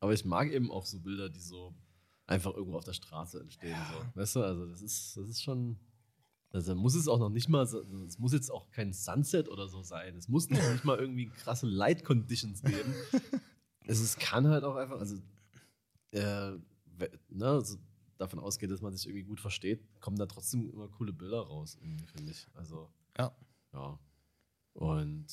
Aber 0.00 0.12
ich 0.12 0.24
mag 0.24 0.50
eben 0.50 0.70
auch 0.70 0.86
so 0.86 0.98
Bilder, 1.00 1.28
die 1.28 1.40
so 1.40 1.74
einfach 2.28 2.54
irgendwo 2.54 2.76
auf 2.76 2.84
der 2.84 2.92
Straße 2.92 3.40
entstehen. 3.40 3.76
So. 3.92 4.20
Weißt 4.20 4.36
du, 4.36 4.42
also 4.42 4.66
das 4.66 4.82
ist, 4.82 5.16
das 5.16 5.28
ist 5.28 5.42
schon. 5.42 5.76
Also 6.50 6.74
muss 6.74 6.94
es 6.94 7.08
auch 7.08 7.18
noch 7.18 7.28
nicht 7.28 7.48
mal, 7.50 7.66
so- 7.66 7.82
es 8.06 8.18
muss 8.18 8.32
jetzt 8.32 8.50
auch 8.50 8.70
kein 8.70 8.94
Sunset 8.94 9.50
oder 9.50 9.68
so 9.68 9.82
sein. 9.82 10.16
Es 10.16 10.28
muss 10.28 10.48
noch 10.48 10.72
nicht 10.72 10.82
mal 10.84 10.98
irgendwie 10.98 11.28
krasse 11.28 11.66
Light 11.66 12.04
Conditions 12.04 12.62
geben. 12.62 12.94
es 13.86 14.00
ist, 14.00 14.18
kann 14.18 14.46
halt 14.48 14.64
auch 14.64 14.76
einfach, 14.76 14.98
also, 14.98 15.16
äh, 16.12 16.52
ne, 17.28 17.46
also 17.46 17.76
davon 18.16 18.38
ausgeht, 18.38 18.70
dass 18.70 18.80
man 18.80 18.94
sich 18.94 19.06
irgendwie 19.06 19.24
gut 19.24 19.40
versteht, 19.40 19.86
kommen 20.00 20.16
da 20.16 20.24
trotzdem 20.24 20.70
immer 20.70 20.88
coole 20.88 21.12
Bilder 21.12 21.40
raus, 21.40 21.76
finde 22.14 22.32
ich. 22.32 22.46
Also, 22.54 22.88
ja. 23.18 23.36
ja. 23.74 23.98
Und 24.72 25.26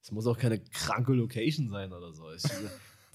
es 0.00 0.12
muss 0.12 0.28
auch 0.28 0.38
keine 0.38 0.60
kranke 0.60 1.12
Location 1.12 1.68
sein 1.68 1.92
oder 1.92 2.12
so. 2.12 2.32
Ich, 2.32 2.44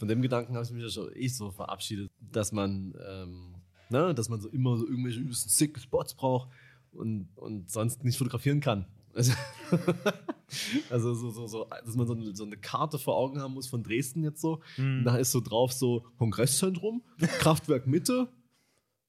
von 0.01 0.07
dem 0.07 0.23
Gedanken 0.23 0.55
habe 0.55 0.65
ich 0.65 0.71
mich 0.71 0.81
ja 0.81 0.89
schon 0.89 1.15
eh 1.15 1.27
so 1.27 1.51
verabschiedet, 1.51 2.09
dass 2.31 2.51
man, 2.51 2.95
ähm, 3.07 3.53
ne, 3.91 4.15
dass 4.15 4.29
man 4.29 4.41
so 4.41 4.49
immer 4.49 4.75
so 4.75 4.87
irgendwelche 4.87 5.19
übelsten 5.19 5.51
sick 5.51 5.77
Spots 5.77 6.15
braucht 6.15 6.49
und, 6.91 7.27
und 7.35 7.69
sonst 7.69 8.03
nicht 8.03 8.17
fotografieren 8.17 8.61
kann. 8.61 8.87
Also, 9.13 9.33
also 10.89 11.13
so, 11.13 11.29
so, 11.29 11.45
so, 11.45 11.67
dass 11.85 11.95
man 11.95 12.07
so 12.07 12.13
eine, 12.13 12.35
so 12.35 12.45
eine 12.45 12.57
Karte 12.57 12.97
vor 12.97 13.15
Augen 13.15 13.39
haben 13.39 13.53
muss 13.53 13.67
von 13.67 13.83
Dresden 13.83 14.23
jetzt 14.23 14.41
so. 14.41 14.63
Mhm. 14.75 14.97
Und 14.97 15.03
da 15.03 15.17
ist 15.17 15.31
so 15.31 15.39
drauf 15.39 15.71
so 15.71 16.03
Kongresszentrum, 16.17 17.03
Kraftwerk 17.19 17.85
Mitte, 17.85 18.27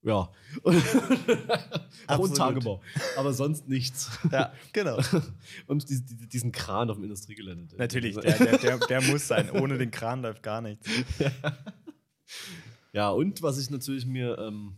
ja. 0.03 0.31
Und. 2.19 2.37
Tagebau. 2.37 2.83
Aber 3.17 3.33
sonst 3.33 3.69
nichts. 3.69 4.11
ja, 4.31 4.53
genau. 4.73 4.99
Und 5.67 5.89
die, 5.89 6.03
die, 6.05 6.29
diesen 6.29 6.53
Kran 6.53 6.91
auf 6.91 6.97
dem 6.97 7.05
Industriegelände. 7.05 7.77
Natürlich, 7.77 8.17
der, 8.17 8.39
der, 8.39 8.59
der, 8.59 8.79
der 8.79 9.03
muss 9.03 9.29
sein. 9.29 9.51
Ohne 9.51 9.79
den 9.79 9.91
Kran 9.91 10.23
läuft 10.23 10.43
gar 10.43 10.61
nichts. 10.61 10.89
Ja, 12.93 13.11
und 13.11 13.43
was 13.43 13.59
ich 13.59 13.71
natürlich 13.71 14.05
mir 14.05 14.39
ähm, 14.39 14.77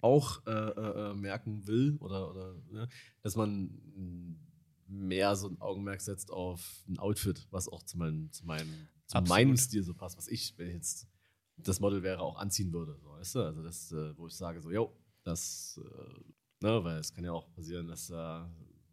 auch 0.00 0.46
äh, 0.46 0.50
äh, 0.50 1.10
äh, 1.10 1.14
merken 1.14 1.66
will, 1.66 1.96
oder, 1.98 2.30
oder 2.30 2.54
ne, 2.70 2.88
dass 3.22 3.34
man 3.34 4.38
mehr 4.86 5.34
so 5.34 5.48
ein 5.48 5.60
Augenmerk 5.60 6.00
setzt 6.00 6.30
auf 6.30 6.84
ein 6.88 6.98
Outfit, 6.98 7.46
was 7.50 7.68
auch 7.68 7.82
zu, 7.82 7.98
meinem 7.98 8.30
zu, 8.30 8.46
meinem, 8.46 8.88
zu 9.06 9.20
meinem 9.22 9.56
Stil 9.56 9.82
so 9.82 9.94
passt, 9.94 10.16
was 10.16 10.28
ich, 10.28 10.56
wenn 10.58 10.68
ich 10.68 10.74
jetzt 10.74 11.08
das 11.56 11.80
Model 11.80 12.02
wäre, 12.02 12.20
auch 12.20 12.36
anziehen 12.36 12.72
würde. 12.72 12.96
So, 13.00 13.13
weißt 13.24 13.34
du? 13.36 13.40
Also 13.42 13.62
das, 13.62 13.90
äh, 13.92 14.16
wo 14.18 14.26
ich 14.26 14.34
sage, 14.34 14.60
so, 14.60 14.70
yo, 14.70 14.92
das, 15.22 15.80
äh, 15.82 16.64
ne, 16.66 16.84
weil 16.84 16.98
es 16.98 17.12
kann 17.12 17.24
ja 17.24 17.32
auch 17.32 17.50
passieren, 17.54 17.88
dass 17.88 18.10
äh, 18.10 18.40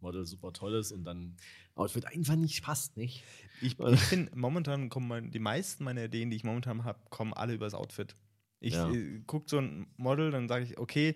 Model 0.00 0.24
super 0.24 0.52
toll 0.52 0.74
ist 0.74 0.90
und 0.92 1.04
dann 1.04 1.36
Outfit 1.74 2.06
einfach 2.06 2.36
nicht 2.36 2.62
passt, 2.62 2.96
nicht? 2.96 3.22
Ich, 3.60 3.78
ich 3.78 4.00
finde, 4.00 4.32
momentan 4.36 4.88
kommen 4.88 5.06
mein, 5.08 5.30
die 5.30 5.38
meisten 5.38 5.84
meiner 5.84 6.04
Ideen, 6.04 6.30
die 6.30 6.36
ich 6.36 6.44
momentan 6.44 6.84
habe, 6.84 6.98
kommen 7.10 7.34
alle 7.34 7.54
über 7.54 7.66
das 7.66 7.74
Outfit. 7.74 8.14
Ich 8.60 8.74
Ja. 8.74 8.90
äh, 8.90 9.20
gucke 9.26 9.48
so 9.48 9.58
ein 9.58 9.86
Model, 9.96 10.30
dann 10.30 10.48
sage 10.48 10.64
ich, 10.64 10.78
okay, 10.78 11.14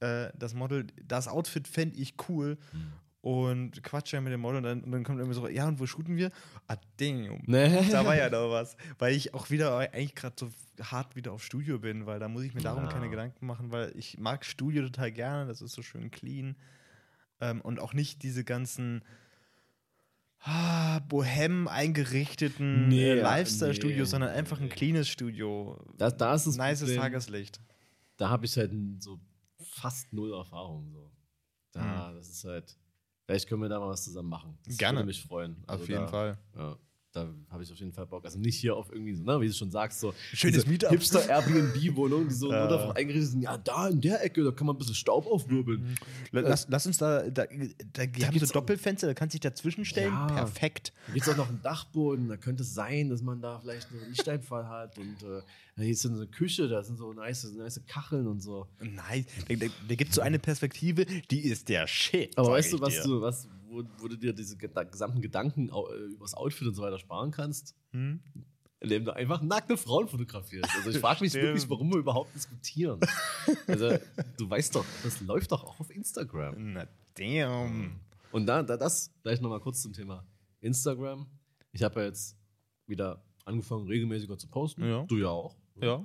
äh, 0.00 0.30
das 0.36 0.54
Model, 0.54 0.86
das 1.02 1.28
Outfit 1.28 1.68
fände 1.68 1.96
ich 1.96 2.14
cool 2.28 2.58
und 3.26 3.82
quatsche 3.82 4.20
mit 4.20 4.32
dem 4.32 4.40
Model 4.40 4.58
und 4.58 4.62
dann, 4.62 4.84
und 4.84 4.92
dann 4.92 5.02
kommt 5.02 5.18
irgendwie 5.18 5.34
so, 5.34 5.48
ja, 5.48 5.66
und 5.66 5.80
wo 5.80 5.86
shooten 5.86 6.16
wir? 6.16 6.30
Ah, 6.68 6.76
damn. 6.96 7.42
Nee. 7.46 7.90
Da 7.90 8.04
war 8.04 8.14
ja 8.16 8.30
noch 8.30 8.52
was. 8.52 8.76
Weil 9.00 9.16
ich 9.16 9.34
auch 9.34 9.50
wieder 9.50 9.76
eigentlich 9.76 10.14
gerade 10.14 10.36
so 10.38 10.48
hart 10.80 11.16
wieder 11.16 11.32
auf 11.32 11.42
Studio 11.42 11.80
bin, 11.80 12.06
weil 12.06 12.20
da 12.20 12.28
muss 12.28 12.44
ich 12.44 12.54
mir 12.54 12.60
darum 12.60 12.84
Ja. 12.84 12.88
keine 12.88 13.10
Gedanken 13.10 13.44
machen, 13.44 13.72
weil 13.72 13.92
ich 13.96 14.16
mag 14.18 14.44
Studio 14.44 14.84
total 14.84 15.10
gerne, 15.10 15.46
das 15.48 15.60
ist 15.60 15.72
so 15.72 15.82
schön 15.82 16.12
clean. 16.12 16.54
Ähm, 17.40 17.60
und 17.62 17.80
auch 17.80 17.94
nicht 17.94 18.22
diese 18.22 18.44
ganzen 18.44 19.02
ah, 20.42 21.00
bohem 21.00 21.66
eingerichteten 21.66 22.86
Nee, 22.86 23.10
äh, 23.10 23.16
ja, 23.18 23.22
Lifestyle-Studios, 23.24 24.06
nee, 24.06 24.10
sondern 24.10 24.30
einfach 24.30 24.60
ein 24.60 24.68
nee. 24.68 24.72
cleanes 24.72 25.08
Studio. 25.08 25.84
Da, 25.98 26.12
da 26.12 26.32
ist 26.34 26.46
das 26.46 26.56
Nices 26.58 26.82
Problem. 26.82 27.00
Tageslicht. 27.00 27.60
da 28.18 28.28
habe 28.28 28.46
ich 28.46 28.56
halt 28.56 28.70
so 29.00 29.18
fast 29.58 30.12
null 30.12 30.32
Erfahrung. 30.32 30.92
So. 30.92 31.10
Da, 31.72 32.12
das 32.12 32.28
ist 32.28 32.44
halt, 32.44 32.78
Vielleicht 33.26 33.48
können 33.48 33.62
wir 33.62 33.68
da 33.68 33.80
mal 33.80 33.88
was 33.88 34.04
zusammen 34.04 34.28
machen. 34.28 34.56
Das 34.66 34.76
Gerne. 34.76 34.98
würde 34.98 35.08
mich 35.08 35.22
freuen. 35.22 35.56
Also 35.66 35.82
Auf 35.82 35.88
jeden 35.88 36.02
da, 36.02 36.08
Fall. 36.08 36.38
Ja, 36.56 36.76
da 37.16 37.26
habe 37.50 37.62
ich 37.62 37.72
auf 37.72 37.78
jeden 37.78 37.92
Fall 37.92 38.06
Bock. 38.06 38.24
Also 38.24 38.38
nicht 38.38 38.58
hier 38.58 38.76
auf 38.76 38.92
irgendwie 38.92 39.14
so, 39.14 39.24
ne, 39.24 39.40
wie 39.40 39.48
du 39.48 39.54
schon 39.54 39.70
sagst, 39.70 40.00
so 40.00 40.12
Schönes 40.32 40.56
diese 40.56 40.68
Meetup. 40.68 40.90
Hipster-Airbnb-Wohnung, 40.90 42.28
die 42.28 42.34
so 42.34 42.48
nur 42.48 42.68
davon 42.68 42.94
eingerichtet 42.96 43.30
sind, 43.30 43.42
ja, 43.42 43.56
da 43.56 43.88
in 43.88 44.00
der 44.00 44.22
Ecke, 44.22 44.44
da 44.44 44.50
kann 44.50 44.66
man 44.66 44.76
ein 44.76 44.78
bisschen 44.78 44.94
Staub 44.94 45.26
aufwirbeln. 45.26 45.96
Lass, 46.32 46.66
lass 46.68 46.86
uns 46.86 46.98
da, 46.98 47.22
da, 47.30 47.46
da, 47.92 48.06
die 48.06 48.26
haben 48.26 48.38
so 48.38 48.46
Doppelfenster, 48.46 49.06
da 49.06 49.14
kannst 49.14 49.34
du 49.34 49.38
dich 49.38 49.42
dazwischen 49.42 49.84
stellen. 49.84 50.12
Ja. 50.12 50.26
Perfekt. 50.26 50.92
Da 51.06 51.14
gibt 51.14 51.26
es 51.26 51.32
auch 51.32 51.36
noch 51.36 51.48
einen 51.48 51.62
Dachboden, 51.62 52.28
da 52.28 52.36
könnte 52.36 52.62
es 52.62 52.74
sein, 52.74 53.08
dass 53.08 53.22
man 53.22 53.40
da 53.40 53.58
vielleicht 53.58 53.90
einen 53.90 54.10
Lichteinfall 54.10 54.68
hat 54.68 54.98
und 54.98 55.22
äh, 55.22 55.40
da 55.76 55.82
ist 55.82 56.02
so 56.02 56.08
eine 56.08 56.26
Küche, 56.26 56.68
da 56.68 56.82
sind 56.82 56.96
so 56.96 57.12
nice, 57.12 57.52
nice 57.52 57.80
Kacheln 57.86 58.26
und 58.26 58.40
so. 58.40 58.66
Nein, 58.80 59.26
da, 59.48 59.54
da, 59.54 59.66
da 59.88 59.94
gibt 59.94 60.10
es 60.10 60.16
so 60.16 60.22
eine 60.22 60.38
Perspektive, 60.38 61.04
die 61.30 61.40
ist 61.40 61.68
der 61.68 61.86
Shit. 61.86 62.36
Aber 62.38 62.52
weißt 62.52 62.72
du, 62.72 62.80
was 62.80 62.94
dir. 62.94 63.02
du, 63.02 63.20
was, 63.20 63.46
wo, 63.68 63.82
wo 63.98 64.08
du 64.08 64.16
dir 64.16 64.32
diese 64.32 64.56
gesamten 64.56 65.20
Gedanken 65.20 65.68
äh, 65.68 65.96
übers 66.12 66.34
Outfit 66.34 66.68
und 66.68 66.74
so 66.74 66.82
weiter 66.82 66.98
sparen 66.98 67.30
kannst? 67.30 67.74
Hm? 67.92 68.20
indem 68.78 69.06
du 69.06 69.14
einfach 69.16 69.40
nackte 69.40 69.76
Frauen 69.76 70.06
fotografierst. 70.06 70.70
Also 70.76 70.90
ich 70.90 70.98
frage 70.98 71.22
mich 71.22 71.30
Stimmt. 71.32 71.44
wirklich, 71.46 71.68
warum 71.70 71.90
wir 71.90 71.98
überhaupt 71.98 72.34
diskutieren. 72.34 73.00
Also 73.66 73.96
du 74.38 74.50
weißt 74.50 74.74
doch, 74.76 74.84
das 75.02 75.20
läuft 75.22 75.50
doch 75.50 75.64
auch 75.64 75.80
auf 75.80 75.90
Instagram. 75.90 76.74
Na, 76.74 76.86
damn. 77.14 77.98
Und 78.32 78.46
da, 78.46 78.62
da 78.62 78.76
das 78.76 79.10
gleich 79.22 79.40
nochmal 79.40 79.60
kurz 79.60 79.80
zum 79.82 79.92
Thema 79.94 80.26
Instagram. 80.60 81.26
Ich 81.72 81.82
habe 81.82 82.00
ja 82.00 82.06
jetzt 82.06 82.36
wieder 82.86 83.24
angefangen, 83.46 83.86
regelmäßiger 83.86 84.36
zu 84.36 84.46
posten. 84.48 84.84
Ja. 84.84 85.04
Du 85.04 85.16
ja 85.16 85.28
auch. 85.28 85.56
Ja. 85.80 86.04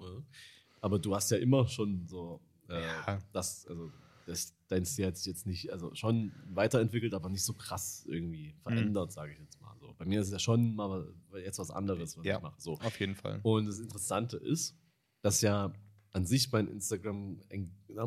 Aber 0.80 0.98
du 0.98 1.14
hast 1.14 1.30
ja 1.30 1.38
immer 1.38 1.68
schon 1.68 2.08
so 2.08 2.40
äh, 2.70 2.82
Ja. 2.82 3.20
das, 3.34 3.68
also 3.68 3.92
das, 4.26 4.56
dein 4.72 4.86
Stil 4.86 5.08
hat 5.08 5.18
sich 5.18 5.26
jetzt 5.26 5.46
nicht, 5.46 5.72
also 5.72 5.94
schon 5.96 6.32
weiterentwickelt, 6.50 7.14
aber 7.14 7.30
nicht 7.30 7.44
so 7.44 7.54
krass 7.54 8.06
irgendwie 8.08 8.56
verändert, 8.64 9.12
sage 9.12 9.34
ich 9.34 9.40
jetzt 9.40 9.60
mal. 9.62 9.76
So. 9.80 9.94
Bei 9.98 10.06
mir 10.06 10.22
ist 10.22 10.28
es 10.28 10.34
ja 10.34 10.40
schon 10.40 10.76
mal 10.76 11.14
jetzt 11.44 11.60
was 11.60 11.72
anderes, 11.72 12.18
was 12.18 12.26
Ja. 12.26 12.38
ich 12.38 12.42
mache. 12.44 12.56
So. 12.62 12.74
Auf 12.80 13.00
jeden 13.00 13.16
Fall. 13.16 13.40
Und 13.44 13.66
das 13.66 13.80
Interessante 13.80 14.38
ist, 14.38 14.78
dass 15.22 15.42
ja 15.42 15.74
an 16.14 16.26
sich 16.26 16.52
mein 16.52 16.68
Instagram, 16.68 17.40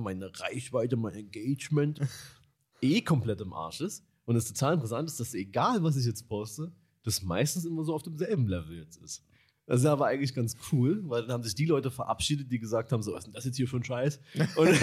meine 0.01 0.31
Reichweite, 0.41 0.97
mein 0.97 1.15
Engagement 1.15 2.01
eh 2.81 3.01
komplett 3.03 3.41
im 3.41 3.53
Arsch 3.53 3.81
ist. 3.81 4.05
Und 4.25 4.35
das 4.37 4.47
total 4.49 4.75
interessant 4.75 5.09
ist, 5.09 5.21
dass 5.21 5.35
egal, 5.35 5.83
was 5.83 5.97
ich 5.97 6.07
jetzt 6.07 6.27
poste, 6.29 6.73
das 7.03 7.23
meistens 7.23 7.65
immer 7.67 7.85
so 7.85 7.95
auf 7.95 8.03
demselben 8.03 8.47
Level 8.49 8.77
jetzt 8.79 8.97
ist. 9.03 9.23
Das 9.67 9.81
ist 9.81 9.87
aber 9.87 10.07
eigentlich 10.07 10.35
ganz 10.35 10.57
cool, 10.73 11.03
weil 11.09 11.23
dann 11.23 11.33
haben 11.33 11.43
sich 11.43 11.55
die 11.55 11.65
Leute 11.65 11.91
verabschiedet, 11.91 12.53
die 12.53 12.59
gesagt 12.59 12.93
haben, 12.93 13.03
so, 13.03 13.13
was 13.13 13.21
ist 13.21 13.27
denn 13.27 13.33
das 13.33 13.45
jetzt 13.47 13.57
hier 13.57 13.67
für 13.67 13.79
ein 13.79 13.85
Scheiß? 13.85 14.21
Und, 14.57 14.79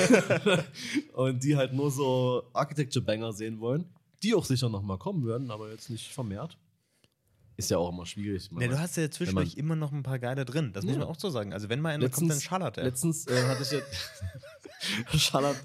und 1.13 1.43
die 1.43 1.55
halt 1.55 1.73
nur 1.73 1.91
so 1.91 2.43
Architecture-Banger 2.53 3.33
sehen 3.33 3.59
wollen, 3.59 3.85
die 4.23 4.33
auch 4.33 4.45
sicher 4.45 4.69
nochmal 4.69 4.97
kommen 4.97 5.25
werden, 5.25 5.51
aber 5.51 5.69
jetzt 5.69 5.89
nicht 5.89 6.11
vermehrt. 6.11 6.57
Ist 7.61 7.69
ja 7.71 7.77
auch 7.77 7.89
immer 7.89 8.05
schwierig. 8.05 8.51
Ne, 8.51 8.67
du 8.67 8.79
hast 8.79 8.97
ja 8.97 9.09
zwischendurch 9.11 9.55
immer 9.55 9.75
noch 9.75 9.91
ein 9.91 10.01
paar 10.03 10.17
geile 10.19 10.45
drin. 10.45 10.71
Das 10.73 10.83
muss 10.83 10.93
Ja. 10.93 10.99
man 10.99 11.07
auch 11.07 11.19
so 11.19 11.29
sagen. 11.29 11.53
Also, 11.53 11.69
wenn 11.69 11.79
mal 11.79 11.89
einer 11.93 12.09
kommt, 12.09 12.31
dann 12.31 12.41
schallert 12.41 12.77
er. 12.77 12.85
Letztens 12.85 13.27
äh, 13.27 13.43
hatte 13.47 13.61
ich 13.63 13.71
ja 13.71 13.79
schallert 15.17 15.57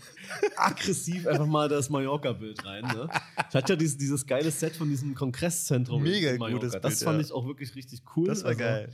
aggressiv 0.56 1.26
einfach 1.26 1.46
mal 1.46 1.68
das 1.68 1.88
Mallorca-Bild 1.88 2.64
rein. 2.64 2.84
Ne? 2.84 3.08
Ich 3.48 3.54
hatte 3.54 3.72
ja 3.72 3.76
dieses, 3.76 3.96
dieses 3.96 4.26
geile 4.26 4.50
Set 4.50 4.76
von 4.76 4.88
diesem 4.88 5.14
Kongresszentrum 5.14 6.02
Mega 6.02 6.30
in 6.32 6.38
Mallorca. 6.38 6.66
gutes 6.66 6.80
Das 6.80 6.98
Bild, 6.98 7.04
fand 7.04 7.18
ja. 7.20 7.26
ich 7.26 7.32
auch 7.32 7.46
wirklich 7.46 7.74
richtig 7.74 8.02
cool. 8.16 8.26
Das 8.26 8.42
war 8.42 8.48
Also, 8.50 8.58
geil. 8.60 8.92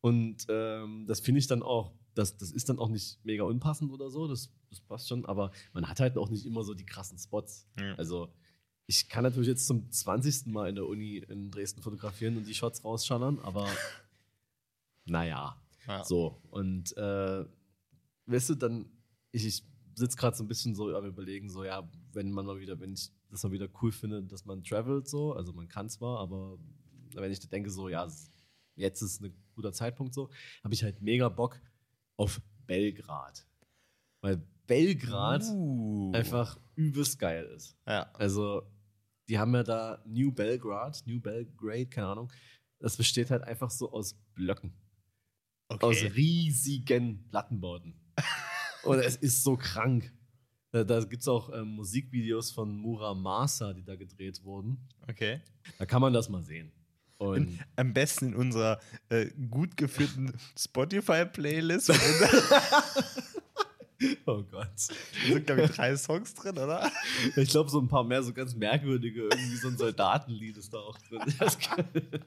Und 0.00 0.46
ähm, 0.48 1.04
das 1.08 1.20
finde 1.20 1.40
ich 1.40 1.48
dann 1.48 1.62
auch, 1.62 1.92
das, 2.14 2.36
das 2.36 2.52
ist 2.52 2.68
dann 2.68 2.78
auch 2.78 2.88
nicht 2.88 3.18
mega 3.24 3.42
unpassend 3.44 3.90
oder 3.92 4.08
so, 4.08 4.28
das, 4.28 4.50
das 4.70 4.80
passt 4.80 5.08
schon, 5.08 5.26
aber 5.26 5.50
man 5.72 5.88
hat 5.88 5.98
halt 6.00 6.16
auch 6.16 6.30
nicht 6.30 6.46
immer 6.46 6.62
so 6.62 6.74
die 6.74 6.86
krassen 6.86 7.18
Spots. 7.18 7.66
Ja. 7.78 7.94
Also 7.96 8.28
ich 8.86 9.08
kann 9.08 9.24
natürlich 9.24 9.48
jetzt 9.48 9.66
zum 9.66 9.90
20. 9.90 10.46
Mal 10.46 10.68
in 10.68 10.74
der 10.76 10.86
Uni 10.86 11.18
in 11.18 11.50
Dresden 11.50 11.82
fotografieren 11.82 12.36
und 12.36 12.46
die 12.46 12.54
Shots 12.54 12.84
rausschallern, 12.84 13.38
aber 13.40 13.68
naja, 15.04 15.56
Ja. 15.86 16.04
so. 16.04 16.40
Und 16.50 16.96
äh, 16.96 17.44
weißt 18.26 18.50
du, 18.50 18.54
dann, 18.54 18.86
ich, 19.32 19.46
ich 19.46 19.62
sitze 19.94 20.16
gerade 20.16 20.36
so 20.36 20.44
ein 20.44 20.48
bisschen 20.48 20.74
so 20.74 20.94
am 20.94 21.04
überlegen, 21.06 21.48
so 21.50 21.64
ja, 21.64 21.88
wenn 22.12 22.30
man 22.30 22.46
mal 22.46 22.58
wieder, 22.60 22.78
wenn 22.80 22.92
ich 22.92 23.10
das 23.30 23.42
mal 23.42 23.52
wieder 23.52 23.68
cool 23.82 23.92
finde, 23.92 24.22
dass 24.22 24.44
man 24.44 24.62
travelt 24.62 25.08
so, 25.08 25.32
also 25.32 25.52
man 25.52 25.68
kann 25.68 25.88
zwar, 25.88 26.18
aber 26.20 26.58
wenn 27.14 27.32
ich 27.32 27.40
denke 27.48 27.70
so, 27.70 27.88
ja, 27.88 28.06
jetzt 28.76 29.02
ist 29.02 29.20
ein 29.22 29.34
guter 29.54 29.72
Zeitpunkt 29.72 30.14
so, 30.14 30.30
habe 30.62 30.74
ich 30.74 30.82
halt 30.82 31.00
mega 31.00 31.28
Bock 31.28 31.58
auf 32.16 32.40
Belgrad. 32.66 33.46
Weil 34.20 34.42
Belgrad 34.66 35.42
Uh. 35.44 36.12
einfach 36.12 36.58
übelst 36.74 37.18
geil 37.18 37.44
ist. 37.56 37.76
Ja. 37.86 38.10
Also, 38.14 38.62
die 39.28 39.38
haben 39.38 39.54
ja 39.54 39.62
da 39.62 40.02
New 40.06 40.32
Belgrad, 40.32 41.02
New 41.06 41.20
Belgrade, 41.20 41.86
keine 41.86 42.06
Ahnung. 42.08 42.32
Das 42.78 42.96
besteht 42.96 43.30
halt 43.30 43.42
einfach 43.42 43.70
so 43.70 43.92
aus 43.92 44.14
Blöcken. 44.34 44.72
Aus 45.68 45.80
Okay. 45.82 46.06
riesigen 46.08 47.26
Plattenbauten. 47.28 47.94
Und 48.84 48.98
es 49.00 49.16
ist 49.16 49.42
so 49.42 49.56
krank. 49.56 50.12
Da, 50.70 50.84
da 50.84 51.02
gibt 51.04 51.22
es 51.22 51.28
auch 51.28 51.52
ähm, 51.52 51.68
Musikvideos 51.68 52.50
von 52.52 52.76
Muramasa, 52.76 53.72
die 53.72 53.82
da 53.82 53.96
gedreht 53.96 54.42
wurden. 54.44 54.78
okay. 55.08 55.40
Da 55.78 55.86
kann 55.86 56.00
man 56.02 56.12
das 56.12 56.28
mal 56.28 56.44
sehen. 56.44 56.70
Und 57.18 57.58
Am 57.76 57.94
besten 57.94 58.26
in 58.26 58.34
unserer 58.36 58.78
äh, 59.08 59.26
gut 59.48 59.76
geführten 59.78 60.32
Spotify-Playlist. 60.58 61.88
da 63.98 64.06
oh 64.32 64.42
Gott. 64.50 64.68
sind, 64.76 65.46
glaube 65.46 65.62
ich, 65.62 65.70
drei 65.70 65.96
Songs 65.96 66.34
drin, 66.34 66.58
oder? 66.58 66.90
Ich 67.36 67.48
glaube, 67.48 67.70
so 67.70 67.80
ein 67.80 67.88
paar 67.88 68.04
mehr, 68.04 68.22
so 68.22 68.32
ganz 68.32 68.54
merkwürdige, 68.54 69.22
irgendwie 69.22 69.56
so 69.56 69.68
ein 69.68 69.76
Soldatenlied 69.76 70.56
ist 70.56 70.72
da 70.72 70.78
auch 70.78 70.98
drin. 70.98 71.20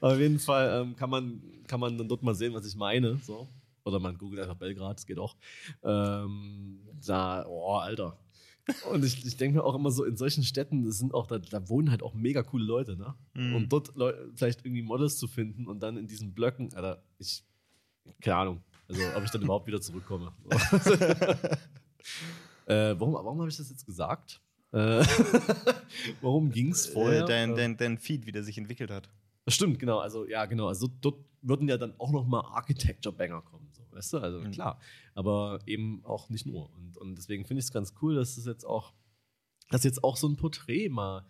Auf 0.00 0.18
jeden 0.18 0.38
Fall 0.38 0.82
ähm, 0.82 0.96
kann, 0.96 1.10
man, 1.10 1.42
kann 1.66 1.80
man 1.80 1.96
dann 1.98 2.08
dort 2.08 2.22
mal 2.22 2.34
sehen, 2.34 2.54
was 2.54 2.66
ich 2.66 2.74
meine. 2.76 3.18
So. 3.18 3.48
Oder 3.84 3.98
man 3.98 4.16
googelt 4.18 4.42
einfach 4.42 4.56
Belgrad, 4.56 4.98
das 4.98 5.06
geht 5.06 5.18
auch. 5.18 5.36
Ähm, 5.82 6.80
da, 7.06 7.44
oh, 7.46 7.76
Alter. 7.76 8.18
Und 8.90 9.04
ich, 9.04 9.24
ich 9.24 9.36
denke 9.36 9.58
mir 9.58 9.64
auch 9.64 9.74
immer 9.74 9.90
so, 9.90 10.04
in 10.04 10.16
solchen 10.16 10.44
Städten, 10.44 10.84
das 10.84 10.98
sind 10.98 11.14
auch, 11.14 11.26
da, 11.26 11.38
da 11.38 11.68
wohnen 11.68 11.90
halt 11.90 12.02
auch 12.02 12.14
mega 12.14 12.42
coole 12.42 12.64
Leute, 12.64 12.96
ne? 12.96 13.14
Mhm. 13.34 13.54
Um 13.54 13.68
dort 13.68 13.96
Leu 13.96 14.12
vielleicht 14.34 14.64
irgendwie 14.64 14.82
Models 14.82 15.16
zu 15.16 15.26
finden 15.28 15.66
und 15.66 15.82
dann 15.82 15.96
in 15.96 16.06
diesen 16.06 16.34
Blöcken, 16.34 16.72
Alter, 16.74 17.02
ich, 17.18 17.42
keine 18.20 18.36
Ahnung, 18.36 18.62
also 18.88 19.00
ob 19.16 19.24
ich 19.24 19.30
dann 19.30 19.42
überhaupt 19.42 19.66
wieder 19.66 19.80
zurückkomme. 19.80 20.32
äh, 22.66 22.94
warum 22.98 23.14
warum 23.14 23.38
habe 23.40 23.48
ich 23.48 23.56
das 23.56 23.70
jetzt 23.70 23.86
gesagt? 23.86 24.40
Äh, 24.72 25.04
warum 26.20 26.50
ging 26.50 26.70
es 26.72 26.86
vorher? 26.86 27.22
Äh, 27.22 27.26
dein, 27.26 27.52
Äh, 27.52 27.56
dein, 27.56 27.76
dein 27.76 27.98
Feed, 27.98 28.26
wie 28.26 28.32
der 28.32 28.44
sich 28.44 28.56
entwickelt 28.58 28.90
hat. 28.90 29.08
Stimmt, 29.48 29.78
genau. 29.78 29.98
Also, 29.98 30.26
ja, 30.28 30.44
genau. 30.46 30.68
Also, 30.68 30.86
dort 31.00 31.24
würden 31.42 31.68
ja 31.68 31.76
dann 31.76 31.98
auch 31.98 32.12
noch 32.12 32.24
mal 32.26 32.40
Architecture-Banger 32.42 33.40
kommen. 33.42 33.68
So, 33.72 33.82
weißt 33.90 34.12
du? 34.12 34.18
Also, 34.18 34.38
Mhm. 34.40 34.52
klar. 34.52 34.78
Aber 35.14 35.58
eben 35.66 36.04
auch 36.04 36.28
nicht 36.28 36.46
nur. 36.46 36.72
Und, 36.74 36.96
und 36.98 37.16
deswegen 37.16 37.44
finde 37.46 37.58
ich 37.60 37.64
es 37.64 37.72
ganz 37.72 37.94
cool, 38.00 38.14
dass 38.14 38.36
es 38.36 38.44
jetzt 38.46 38.64
auch, 38.64 38.92
dass 39.70 39.82
jetzt 39.82 40.04
auch 40.04 40.16
so 40.16 40.28
ein 40.28 40.36
Porträt 40.36 40.88
mal 40.88 41.26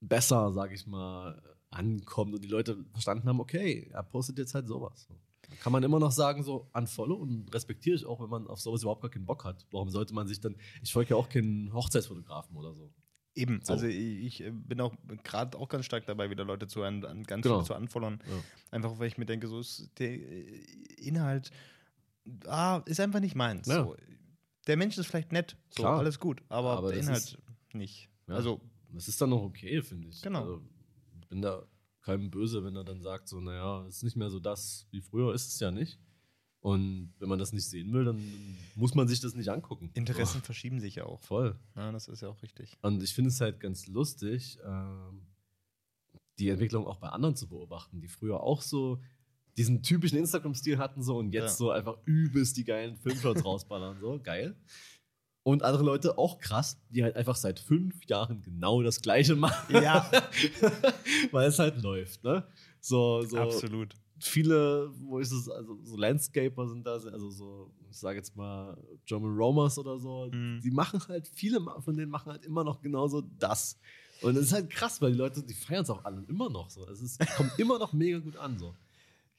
besser, 0.00 0.52
sage 0.52 0.74
ich 0.74 0.86
mal, 0.86 1.40
ankommt 1.70 2.34
und 2.34 2.44
die 2.44 2.48
Leute 2.48 2.84
verstanden 2.92 3.28
haben, 3.28 3.40
okay, 3.40 3.88
er 3.92 4.02
postet 4.02 4.38
jetzt 4.38 4.54
halt 4.54 4.66
sowas. 4.66 5.06
So. 5.08 5.14
Kann 5.60 5.72
man 5.72 5.82
immer 5.82 5.98
noch 5.98 6.12
sagen, 6.12 6.42
so 6.42 6.68
unfollow 6.72 7.16
und 7.16 7.52
respektiere 7.54 7.96
ich 7.96 8.04
auch, 8.06 8.20
wenn 8.20 8.28
man 8.30 8.46
auf 8.46 8.60
sowas 8.60 8.82
überhaupt 8.82 9.02
gar 9.02 9.10
keinen 9.10 9.26
Bock 9.26 9.44
hat. 9.44 9.66
Warum 9.70 9.90
sollte 9.90 10.14
man 10.14 10.26
sich 10.28 10.40
dann, 10.40 10.56
ich 10.82 10.92
folge 10.92 11.10
ja 11.10 11.16
auch 11.16 11.28
keinen 11.28 11.72
Hochzeitsfotografen 11.72 12.56
oder 12.56 12.74
so. 12.74 12.92
Eben, 13.34 13.60
So. 13.62 13.72
also 13.74 13.86
ich, 13.86 14.42
bin 14.52 14.80
auch 14.80 14.94
gerade 15.22 15.56
auch 15.58 15.68
ganz 15.68 15.84
stark 15.86 16.06
dabei, 16.06 16.28
wieder 16.30 16.44
Leute 16.44 16.66
zu 16.66 16.82
an, 16.82 17.04
an 17.04 17.22
ganz 17.22 17.42
Genau. 17.44 17.62
zu 17.62 17.74
unfollowen. 17.74 18.20
Ja. 18.26 18.34
Einfach 18.72 18.98
weil 18.98 19.06
ich 19.08 19.16
mir 19.18 19.26
denke, 19.26 19.46
so 19.46 19.60
ist 19.60 19.90
der 19.98 20.10
äh, 20.10 20.64
Inhalt 20.98 21.50
ah, 22.46 22.82
ist 22.86 23.00
einfach 23.00 23.20
nicht 23.20 23.34
meins. 23.34 23.66
Ja. 23.68 23.84
So. 23.84 23.96
Der 24.66 24.76
Mensch 24.76 24.98
ist 24.98 25.06
vielleicht 25.06 25.32
nett, 25.32 25.56
so 25.70 25.82
Klar. 25.82 25.98
alles 25.98 26.18
gut, 26.18 26.42
aber, 26.48 26.78
Aber 26.78 26.90
der 26.90 27.00
Inhalt 27.00 27.38
nicht. 27.72 28.10
Ja. 28.26 28.34
Also 28.34 28.60
Das 28.92 29.08
ist 29.08 29.20
dann 29.20 29.30
noch 29.30 29.42
okay, 29.42 29.82
finde 29.82 30.08
ich. 30.08 30.20
Genau. 30.20 30.40
Also, 30.40 30.62
bin 31.28 31.42
da 31.42 31.62
keinem 32.00 32.30
böse, 32.30 32.64
wenn 32.64 32.76
er 32.76 32.84
dann 32.84 33.02
sagt, 33.02 33.28
so, 33.28 33.40
naja, 33.40 33.84
es 33.86 33.96
ist 33.98 34.02
nicht 34.04 34.16
mehr 34.16 34.30
so 34.30 34.38
das 34.40 34.86
wie 34.90 35.00
früher, 35.00 35.34
ist 35.34 35.48
es 35.48 35.60
ja 35.60 35.70
nicht. 35.70 35.98
Und 36.60 37.14
wenn 37.18 37.28
man 37.28 37.38
das 37.38 37.52
nicht 37.52 37.66
sehen 37.68 37.92
will, 37.92 38.04
dann 38.04 38.20
muss 38.74 38.94
man 38.94 39.06
sich 39.06 39.20
das 39.20 39.34
nicht 39.34 39.48
angucken. 39.48 39.90
Interessen 39.94 40.42
verschieben 40.42 40.80
sich 40.80 40.96
ja 40.96 41.04
auch. 41.04 41.20
Oh, 41.22 41.26
voll. 41.26 41.58
Ja, 41.76 41.92
das 41.92 42.08
ist 42.08 42.20
ja 42.20 42.28
auch 42.28 42.42
richtig. 42.42 42.76
Und 42.82 43.02
ich 43.02 43.14
finde 43.14 43.28
es 43.28 43.40
halt 43.40 43.60
ganz 43.60 43.86
lustig, 43.86 44.58
ähm, 44.64 45.26
die 46.40 46.48
Entwicklung 46.48 46.86
auch 46.86 46.98
bei 46.98 47.08
anderen 47.08 47.36
zu 47.36 47.48
beobachten, 47.48 48.00
die 48.00 48.08
früher 48.08 48.40
auch 48.40 48.62
so 48.62 49.00
diesen 49.56 49.82
typischen 49.82 50.18
Instagram-Stil 50.18 50.78
hatten 50.78 51.02
so 51.02 51.18
und 51.18 51.32
jetzt 51.32 51.52
Ja. 51.52 51.56
so 51.56 51.70
einfach 51.70 51.96
übelst 52.04 52.56
die 52.56 52.64
geilen 52.64 52.96
Filmshots 52.96 53.44
rausballern, 53.44 53.98
so 54.00 54.20
geil. 54.22 54.56
Und 55.48 55.62
andere 55.62 55.82
Leute 55.82 56.18
auch 56.18 56.38
krass, 56.40 56.78
die 56.90 57.02
halt 57.02 57.16
einfach 57.16 57.34
seit 57.36 57.58
fünf 57.58 58.04
Jahren 58.06 58.42
genau 58.42 58.82
das 58.82 59.00
Gleiche 59.00 59.34
machen. 59.34 59.74
Ja. 59.82 60.10
Weil 61.32 61.48
es 61.48 61.58
halt 61.58 61.80
läuft, 61.82 62.22
ne? 62.22 62.46
So, 62.80 63.22
so 63.22 63.38
Absolut. 63.38 63.94
viele, 64.20 64.90
wo 65.00 65.18
ist 65.18 65.32
es, 65.32 65.48
also 65.48 65.78
so 65.82 65.96
Landscaper 65.96 66.68
sind 66.68 66.86
da, 66.86 66.92
also 66.92 67.30
so, 67.30 67.70
ich 67.90 67.96
sage 67.96 68.18
jetzt 68.18 68.36
mal 68.36 68.76
German 69.06 69.34
Romers 69.38 69.78
oder 69.78 69.98
so, 69.98 70.28
Mhm. 70.30 70.60
die 70.62 70.70
machen 70.70 71.00
halt, 71.08 71.26
viele 71.28 71.60
von 71.80 71.96
denen 71.96 72.10
machen 72.10 72.30
halt 72.30 72.44
immer 72.44 72.62
noch 72.62 72.82
genauso 72.82 73.22
das. 73.38 73.78
Und 74.20 74.36
es 74.36 74.46
ist 74.48 74.52
halt 74.52 74.68
krass, 74.68 75.00
weil 75.00 75.12
die 75.12 75.18
Leute, 75.18 75.42
die 75.42 75.54
feiern 75.54 75.82
es 75.82 75.88
auch 75.90 76.04
alle 76.04 76.22
immer 76.28 76.50
noch 76.50 76.68
so. 76.68 76.86
Es 76.90 77.00
ist, 77.00 77.18
kommt 77.36 77.58
immer 77.58 77.78
noch 77.78 77.94
mega 77.94 78.18
gut 78.18 78.36
an 78.36 78.58
so. 78.58 78.74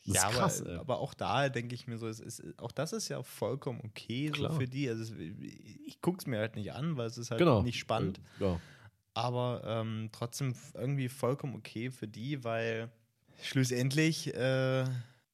Das 0.05 0.15
ja, 0.15 0.29
krass, 0.29 0.61
aber, 0.61 0.69
ey. 0.71 0.77
aber 0.77 0.99
auch 0.99 1.13
da 1.13 1.49
denke 1.49 1.75
ich 1.75 1.87
mir 1.87 1.97
so, 1.97 2.07
es 2.07 2.19
ist, 2.19 2.41
auch 2.57 2.71
das 2.71 2.93
ist 2.93 3.09
ja 3.09 3.21
vollkommen 3.21 3.81
okay 3.83 4.31
so 4.35 4.49
für 4.49 4.67
die. 4.67 4.89
Also 4.89 5.13
ich 5.15 6.01
gucke 6.01 6.19
es 6.19 6.25
mir 6.25 6.39
halt 6.39 6.55
nicht 6.55 6.73
an, 6.73 6.97
weil 6.97 7.07
es 7.07 7.17
ist 7.17 7.31
halt 7.31 7.39
genau. 7.39 7.61
nicht 7.61 7.79
spannend. 7.79 8.19
Äh, 8.39 8.43
Ja. 8.43 8.59
aber 9.13 9.61
ähm, 9.65 10.09
trotzdem 10.11 10.55
irgendwie 10.73 11.09
vollkommen 11.09 11.55
okay 11.55 11.91
für 11.91 12.07
die, 12.07 12.43
weil 12.43 12.89
schlussendlich 13.41 14.33
äh, 14.33 14.85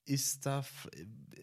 ist 0.06 0.46
da 0.46 0.64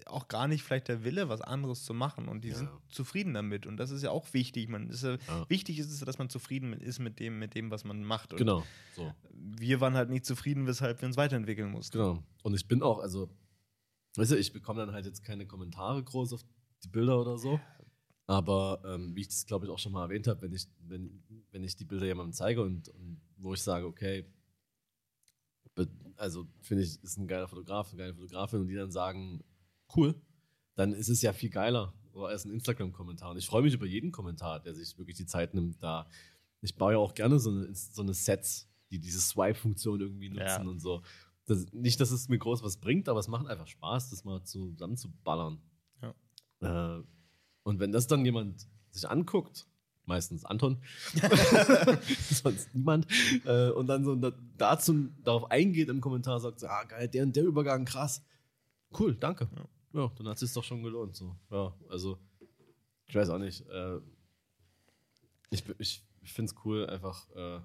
auch 0.06 0.28
gar 0.28 0.48
nicht 0.48 0.62
vielleicht 0.62 0.88
der 0.88 1.04
Wille, 1.04 1.28
was 1.28 1.40
anderes 1.40 1.84
zu 1.84 1.94
machen 1.94 2.28
und 2.28 2.42
die 2.44 2.48
Ja. 2.48 2.54
sind 2.56 2.70
zufrieden 2.88 3.34
damit 3.34 3.66
und 3.66 3.76
das 3.76 3.90
ist 3.90 4.02
ja 4.02 4.10
auch 4.10 4.32
wichtig. 4.34 4.68
Man 4.68 4.88
ist 4.88 5.02
ja, 5.02 5.16
Ja. 5.28 5.48
Wichtig 5.48 5.78
ist 5.78 5.90
es, 5.90 6.00
dass 6.00 6.18
man 6.18 6.28
zufrieden 6.28 6.72
ist 6.72 6.98
mit 6.98 7.18
dem, 7.20 7.38
mit 7.38 7.54
dem, 7.54 7.70
was 7.70 7.84
man 7.84 8.02
macht. 8.04 8.32
Und 8.32 8.38
Genau. 8.38 8.64
So. 8.94 9.12
Wir 9.32 9.80
waren 9.80 9.94
halt 9.94 10.10
nicht 10.10 10.24
zufrieden, 10.26 10.66
weshalb 10.66 11.00
wir 11.00 11.06
uns 11.06 11.16
weiterentwickeln 11.16 11.70
mussten. 11.70 11.96
Genau. 11.98 12.22
Und 12.42 12.54
ich 12.54 12.66
bin 12.68 12.82
auch, 12.82 12.98
also, 13.00 13.30
weißt 14.16 14.32
du, 14.32 14.36
ich 14.36 14.52
bekomme 14.52 14.84
dann 14.84 14.94
halt 14.94 15.06
jetzt 15.06 15.22
keine 15.24 15.46
Kommentare 15.46 16.02
groß 16.02 16.32
auf 16.34 16.44
die 16.84 16.88
Bilder 16.88 17.20
oder 17.20 17.38
so. 17.38 17.60
Aber 18.26 18.82
ähm, 18.86 19.14
wie 19.16 19.22
ich 19.22 19.28
das, 19.28 19.46
glaube 19.46 19.66
ich, 19.66 19.70
auch 19.70 19.78
schon 19.78 19.92
mal 19.92 20.04
erwähnt 20.04 20.26
habe, 20.28 20.42
wenn 20.42 20.52
ich, 20.52 20.66
wenn, 20.80 21.22
wenn 21.50 21.64
ich 21.64 21.76
die 21.76 21.84
Bilder 21.84 22.06
jemandem 22.06 22.32
zeige 22.32 22.62
und, 22.62 22.88
und 22.90 23.20
wo 23.36 23.52
ich 23.54 23.62
sage, 23.62 23.86
okay, 23.86 24.24
also 26.16 26.46
finde 26.60 26.84
ich, 26.84 27.02
ist 27.02 27.16
ein 27.18 27.26
geiler 27.26 27.48
Fotograf, 27.48 27.88
eine 27.88 27.98
geile 27.98 28.14
Fotografin 28.14 28.60
und 28.60 28.68
die 28.68 28.74
dann 28.74 28.92
sagen, 28.92 29.42
cool, 29.96 30.14
dann 30.74 30.92
ist 30.92 31.08
es 31.08 31.22
ja 31.22 31.32
viel 31.32 31.50
geiler 31.50 31.94
so 32.12 32.26
als 32.26 32.44
ein 32.44 32.50
Instagram-Kommentar. 32.52 33.30
Und 33.30 33.38
ich 33.38 33.46
freue 33.46 33.62
mich 33.62 33.74
über 33.74 33.86
jeden 33.86 34.12
Kommentar, 34.12 34.60
der 34.60 34.74
sich 34.74 34.98
wirklich 34.98 35.16
die 35.16 35.26
Zeit 35.26 35.54
nimmt, 35.54 35.82
da. 35.82 36.06
Ich 36.60 36.76
baue 36.76 36.92
ja 36.92 36.98
auch 36.98 37.14
gerne 37.14 37.40
so 37.40 37.50
eine, 37.50 37.74
so 37.74 38.02
eine 38.02 38.14
Sets, 38.14 38.68
die 38.90 39.00
diese 39.00 39.20
Swipe-Funktion 39.20 40.00
irgendwie 40.00 40.28
nutzen 40.28 40.44
Ja. 40.46 40.60
und 40.62 40.78
so. 40.78 41.02
Das, 41.46 41.66
nicht, 41.72 41.98
dass 42.00 42.10
es 42.12 42.28
mir 42.28 42.38
groß 42.38 42.62
was 42.62 42.76
bringt, 42.76 43.08
aber 43.08 43.18
es 43.18 43.26
macht 43.28 43.46
einfach 43.46 43.66
Spaß, 43.66 44.10
das 44.10 44.24
mal 44.24 44.44
zusammenzuballern. 44.44 45.60
Ja. 46.00 46.98
Äh, 46.98 47.02
und 47.64 47.80
wenn 47.80 47.90
das 47.90 48.06
dann 48.06 48.24
jemand 48.24 48.68
sich 48.90 49.08
anguckt, 49.08 49.66
meistens 50.12 50.44
Anton, 50.44 50.78
sonst 52.30 52.74
niemand, 52.74 53.06
äh, 53.44 53.70
und 53.70 53.86
dann 53.86 54.04
so 54.04 54.14
da, 54.14 54.32
dazu 54.58 55.08
darauf 55.24 55.50
eingeht 55.50 55.88
im 55.88 56.00
Kommentar, 56.00 56.38
sagt, 56.40 56.60
so, 56.60 56.66
ah 56.66 56.84
geil, 56.84 57.08
der 57.08 57.24
und 57.24 57.34
der 57.34 57.44
Übergang, 57.44 57.84
krass. 57.84 58.22
Cool, 58.98 59.14
danke. 59.14 59.48
Ja, 59.92 60.10
dann 60.16 60.28
hat 60.28 60.34
es 60.34 60.40
sich 60.40 60.52
doch 60.52 60.64
schon 60.64 60.82
gelohnt. 60.82 61.16
So. 61.16 61.36
Ja, 61.50 61.74
also, 61.88 62.18
ich 63.06 63.14
weiß 63.14 63.30
auch 63.30 63.38
nicht. 63.38 63.66
Äh, 63.68 63.98
ich 65.50 65.64
ich, 65.78 66.04
ich 66.20 66.32
finde 66.32 66.52
es 66.52 66.64
cool, 66.64 66.86
einfach 66.86 67.28
äh, 67.30 67.60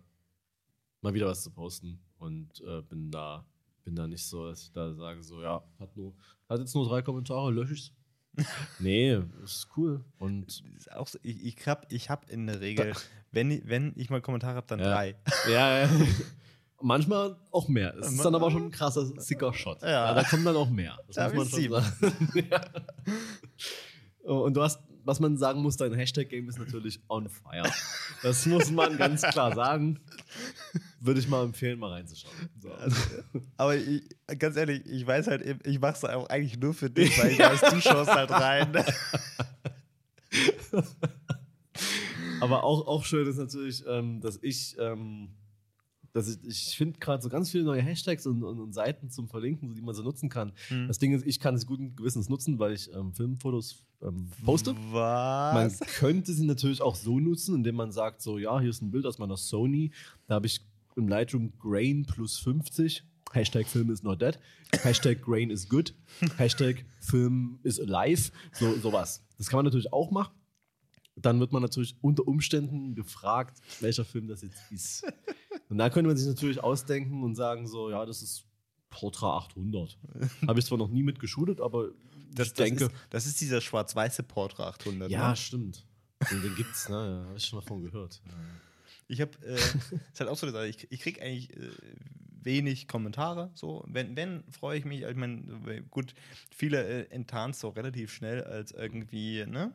mal 1.02 1.14
wieder 1.14 1.28
was 1.28 1.44
zu 1.44 1.52
posten 1.52 2.00
und 2.18 2.62
äh, 2.62 2.82
bin 2.82 3.12
da 3.12 3.46
bin 3.88 3.96
da 3.96 4.06
nicht 4.06 4.26
so, 4.26 4.46
dass 4.48 4.64
ich 4.64 4.72
da 4.74 4.94
sage, 4.94 5.24
so, 5.24 5.42
ja, 5.42 5.64
hat, 5.80 5.96
nur, 5.96 6.14
hat 6.50 6.60
jetzt 6.60 6.76
nur 6.76 6.86
drei 6.90 7.02
Kommentare, 7.02 7.52
lösche 7.52 7.74
ich's. 7.74 7.94
Nee, 8.80 9.20
ist 9.44 9.68
cool. 9.78 10.04
Und 10.20 10.64
ist 10.78 10.92
auch 10.94 11.08
so, 11.08 11.18
ich 11.24 11.44
ich 11.46 11.68
habe 11.68 11.86
ich 11.90 12.10
hab 12.10 12.30
in 12.30 12.48
der 12.48 12.60
Regel, 12.62 12.94
wenn, 13.32 13.52
ich- 13.52 13.62
wenn 13.68 13.94
ich 13.96 14.10
mal 14.10 14.22
Kommentare 14.22 14.56
habe, 14.56 14.68
dann 14.68 14.80
Ja. 14.80 14.94
drei. 14.94 15.16
ja, 15.52 15.80
ja. 15.84 15.90
manchmal 16.82 17.36
auch 17.52 17.68
mehr. 17.68 17.96
Es 17.98 18.12
ist 18.12 18.24
dann 18.24 18.36
aber 18.36 18.52
schon 18.52 18.66
ein 18.66 18.72
krasser, 18.72 19.06
sicker 19.20 19.54
Shot. 19.54 19.82
Ja. 19.82 20.14
da 20.14 20.24
kommt 20.24 20.46
dann 20.46 20.56
auch 20.56 20.70
mehr. 20.70 20.98
Das 21.08 21.16
Da 21.16 21.34
muss 21.34 21.52
man 21.52 21.62
schon 21.62 21.72
sagen. 21.82 22.34
ja. 22.52 22.62
Und 24.32 24.54
du 24.56 24.62
hast, 24.62 24.80
was 25.04 25.20
man 25.20 25.38
sagen 25.38 25.62
muss, 25.62 25.78
dein 25.78 25.94
Hashtag-Game 25.94 26.50
ist 26.50 26.60
natürlich 26.60 27.00
on 27.08 27.30
fire. 27.30 27.64
Das 28.24 28.46
muss 28.46 28.70
man 28.72 28.98
ganz 28.98 29.22
klar 29.24 29.56
sagen. 29.56 30.00
Würde 31.00 31.20
ich 31.20 31.28
mal 31.28 31.44
empfehlen, 31.44 31.78
mal 31.78 31.92
reinzuschauen. 31.92 32.34
So. 32.60 32.70
Aber 33.58 33.76
ich, 33.76 34.04
ganz 34.40 34.56
ehrlich, 34.56 34.84
ich 34.86 35.06
weiß 35.06 35.28
halt, 35.28 35.44
eben, 35.44 35.60
ich 35.64 35.80
mache 35.80 35.94
es 35.94 36.04
eigentlich 36.04 36.60
nur 36.60 36.74
für 36.74 36.90
dich, 36.90 37.18
weil 37.22 37.32
ich 37.32 37.40
weiß, 37.40 37.62
du 37.72 37.82
schaust 37.82 38.10
halt 38.12 38.32
rein. 38.32 38.74
Aber 42.40 42.64
auch, 42.64 42.88
auch 42.88 43.04
schön 43.04 43.28
ist 43.28 43.38
natürlich, 43.38 43.84
ähm, 43.88 44.22
dass 44.22 44.40
ich, 44.42 44.76
ähm, 44.80 45.30
dass 46.14 46.30
ich, 46.30 46.38
ich 46.46 46.78
finde 46.78 47.00
gerade 47.00 47.22
so 47.22 47.30
ganz 47.30 47.52
viele 47.52 47.64
neue 47.64 47.82
Hashtags 47.82 48.26
und, 48.26 48.44
und, 48.44 48.60
und 48.60 48.74
Seiten 48.74 49.10
zum 49.10 49.28
Verlinken, 49.28 49.76
die 49.76 49.82
man 49.82 49.96
so 49.96 50.04
nutzen 50.04 50.30
kann. 50.30 50.54
Hm. 50.68 50.88
Das 50.88 51.00
Ding 51.00 51.14
ist, 51.14 51.26
ich 51.26 51.40
kann 51.40 51.56
es 51.56 51.66
guten 51.66 51.96
Gewissens 51.96 52.30
nutzen, 52.30 52.60
weil 52.60 52.74
ich 52.74 52.94
ähm, 52.94 53.14
Filmfotos 53.14 53.86
ähm, 54.02 54.30
poste. 54.46 54.74
Man 54.74 55.68
Was? 55.68 55.80
könnte 55.80 56.34
sie 56.34 56.46
natürlich 56.46 56.82
auch 56.82 56.96
so 56.96 57.20
nutzen, 57.20 57.56
indem 57.56 57.76
man 57.76 57.92
sagt, 57.92 58.22
so, 58.22 58.38
ja, 58.38 58.60
hier 58.60 58.70
ist 58.70 58.82
ein 58.82 58.92
Bild 58.92 59.06
aus 59.06 59.18
meiner 59.18 59.38
Sony. 59.38 59.92
Da 60.28 60.36
habe 60.36 60.48
ich 60.48 60.62
im 60.98 61.08
Lightroom 61.08 61.54
Grain 61.60 62.06
plus 62.06 62.38
50. 62.40 63.04
Hashtag 63.34 63.68
Film 63.68 63.92
is 63.92 64.04
not 64.04 64.22
dead. 64.22 64.40
Hashtag 64.84 65.22
Grain 65.22 65.50
is 65.50 65.68
good. 65.68 65.94
Hashtag 66.38 66.86
Film 67.00 67.60
is 67.64 67.80
alive. 67.80 68.32
So, 68.54 68.76
sowas. 68.80 69.24
Das 69.38 69.48
kann 69.50 69.58
man 69.58 69.66
natürlich 69.66 69.92
auch 69.94 70.12
machen. 70.12 70.34
Dann 71.16 71.40
wird 71.40 71.52
man 71.52 71.62
natürlich 71.62 71.96
unter 72.02 72.28
Umständen 72.28 72.94
gefragt, 72.96 73.60
welcher 73.82 74.06
Film 74.06 74.28
das 74.28 74.44
jetzt 74.44 74.72
ist. 74.72 75.04
Und 75.68 75.78
da 75.80 75.90
könnte 75.90 76.08
man 76.08 76.18
sich 76.18 76.28
natürlich 76.28 76.64
ausdenken 76.64 77.24
und 77.24 77.36
sagen, 77.36 77.68
so, 77.68 77.90
ja, 77.90 78.06
das 78.06 78.22
ist 78.22 78.46
Portra 78.90 79.36
800. 79.38 79.98
Habe 80.48 80.60
ich 80.60 80.66
zwar 80.66 80.78
noch 80.78 80.90
nie 80.90 81.04
mit 81.04 81.20
geshootet, 81.20 81.60
aber 81.60 81.90
Das, 82.34 82.48
ich 82.48 82.54
das, 82.54 82.66
denke. 82.66 82.86
ist, 82.86 82.92
das 83.10 83.26
ist 83.26 83.42
dieser 83.42 83.60
schwarz-weiße 83.62 84.24
Portra 84.24 84.70
800. 84.70 85.10
ja, 85.12 85.30
Ne? 85.32 85.36
stimmt. 85.36 85.86
Den, 86.32 86.42
den 86.44 86.56
gibt's, 86.56 86.88
ne? 86.88 86.96
Ja, 86.96 87.26
habe 87.28 87.38
ich 87.38 87.46
schon 87.46 87.60
mal 87.60 87.66
von 87.66 87.82
gehört. 87.82 88.22
Ich 89.08 89.22
habe, 89.22 89.32
äh, 89.46 89.56
ist 90.14 90.20
halt 90.20 90.30
auch 90.30 90.38
so 90.38 90.46
eine 90.46 90.54
Sache, 90.54 90.68
ich, 90.68 90.92
ich 90.92 91.00
kriege 91.00 91.22
eigentlich 91.22 91.56
äh, 91.56 91.70
wenig 92.44 92.88
Kommentare. 92.88 93.52
So, 93.56 93.84
wenn, 93.88 94.16
wenn 94.16 94.44
freue 94.52 94.78
ich 94.78 94.86
mich. 94.86 95.04
Ich 95.04 95.16
meine, 95.16 95.84
gut, 95.90 96.14
viele 96.56 96.84
äh, 96.84 97.10
enttarnen 97.12 97.52
es 97.52 97.60
so 97.60 97.70
relativ 97.70 98.14
schnell 98.14 98.44
als 98.44 98.72
irgendwie, 98.72 99.46
ne? 99.46 99.74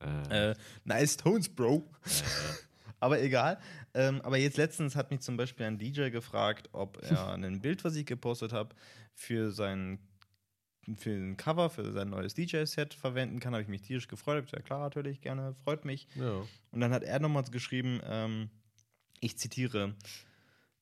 Äh, 0.00 0.50
Äh, 0.50 0.54
nice 0.84 1.16
Tones, 1.16 1.48
Bro. 1.48 1.88
aber 3.00 3.20
egal. 3.20 3.60
Ähm, 3.94 4.20
aber 4.22 4.36
jetzt 4.38 4.56
letztens 4.56 4.96
hat 4.96 5.10
mich 5.10 5.20
zum 5.20 5.36
Beispiel 5.36 5.66
ein 5.66 5.78
DJ 5.78 6.10
gefragt, 6.10 6.68
ob 6.72 7.02
er 7.02 7.28
ein 7.34 7.60
Bild, 7.60 7.84
was 7.84 7.96
ich 7.96 8.06
gepostet 8.06 8.52
habe, 8.52 8.74
für 9.14 9.50
sein 9.50 9.98
für 10.96 11.10
ein 11.10 11.36
Cover, 11.36 11.68
für 11.68 11.92
sein 11.92 12.08
neues 12.08 12.32
DJ-Set 12.32 12.94
verwenden 12.94 13.40
kann, 13.40 13.52
habe 13.52 13.62
ich 13.62 13.68
mich 13.68 13.82
tierisch 13.82 14.08
gefreut. 14.08 14.38
Hab 14.38 14.44
gesagt, 14.44 14.62
Ja 14.62 14.66
klar, 14.66 14.80
natürlich, 14.80 15.20
gerne, 15.20 15.54
freut 15.64 15.84
mich. 15.84 16.08
ja. 16.14 16.42
Und 16.70 16.80
dann 16.80 16.92
hat 16.92 17.02
er 17.02 17.18
nochmal 17.18 17.44
geschrieben, 17.44 18.00
ähm, 18.04 18.48
ich 19.20 19.38
zitiere, 19.38 19.94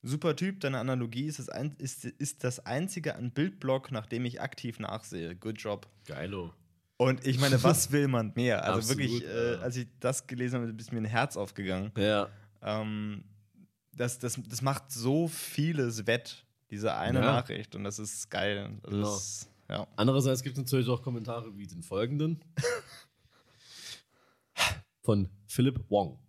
super 0.03 0.35
Typ, 0.35 0.59
deine 0.59 0.79
Analogie 0.79 1.25
ist 1.25 1.39
das, 1.39 1.49
ein, 1.49 1.75
ist, 1.77 2.05
ist 2.05 2.43
das 2.43 2.65
einzige 2.65 3.15
an 3.15 3.31
Bildblock, 3.31 3.91
nach 3.91 4.05
dem 4.05 4.25
ich 4.25 4.41
aktiv 4.41 4.79
nachsehe. 4.79 5.35
Good 5.35 5.59
job. 5.61 5.87
Geilo. 6.05 6.53
Und 6.97 7.25
ich 7.27 7.39
meine, 7.39 7.61
was 7.63 7.91
will 7.91 8.07
man 8.07 8.31
mehr? 8.35 8.63
Also 8.63 8.79
Absolut, 8.93 8.99
wirklich, 8.99 9.23
äh, 9.29 9.53
ja. 9.53 9.59
als 9.59 9.75
ich 9.75 9.87
das 9.99 10.25
gelesen 10.27 10.61
habe, 10.61 10.71
ist 10.79 10.91
mir 10.91 10.99
ein 10.99 11.05
Herz 11.05 11.37
aufgegangen. 11.37 11.91
Ja. 11.97 12.29
Ähm, 12.61 13.23
das, 13.93 14.17
das, 14.19 14.39
das 14.47 14.61
macht 14.61 14.91
so 14.91 15.27
vieles 15.27 16.07
wett, 16.07 16.43
diese 16.71 16.95
eine 16.95 17.19
Ja. 17.19 17.25
Nachricht. 17.25 17.75
Und 17.75 17.83
das 17.83 17.99
ist 17.99 18.29
geil. 18.29 18.77
Das 18.83 18.91
Genau. 18.91 19.15
ist, 19.15 19.49
ja. 19.69 19.87
Andererseits 19.95 20.41
gibt 20.41 20.57
es 20.57 20.63
natürlich 20.63 20.87
auch 20.89 21.01
Kommentare 21.01 21.55
wie 21.57 21.67
den 21.67 21.83
folgenden. 21.83 22.39
Von 25.03 25.29
Philip 25.47 25.79
Wong. 25.89 26.19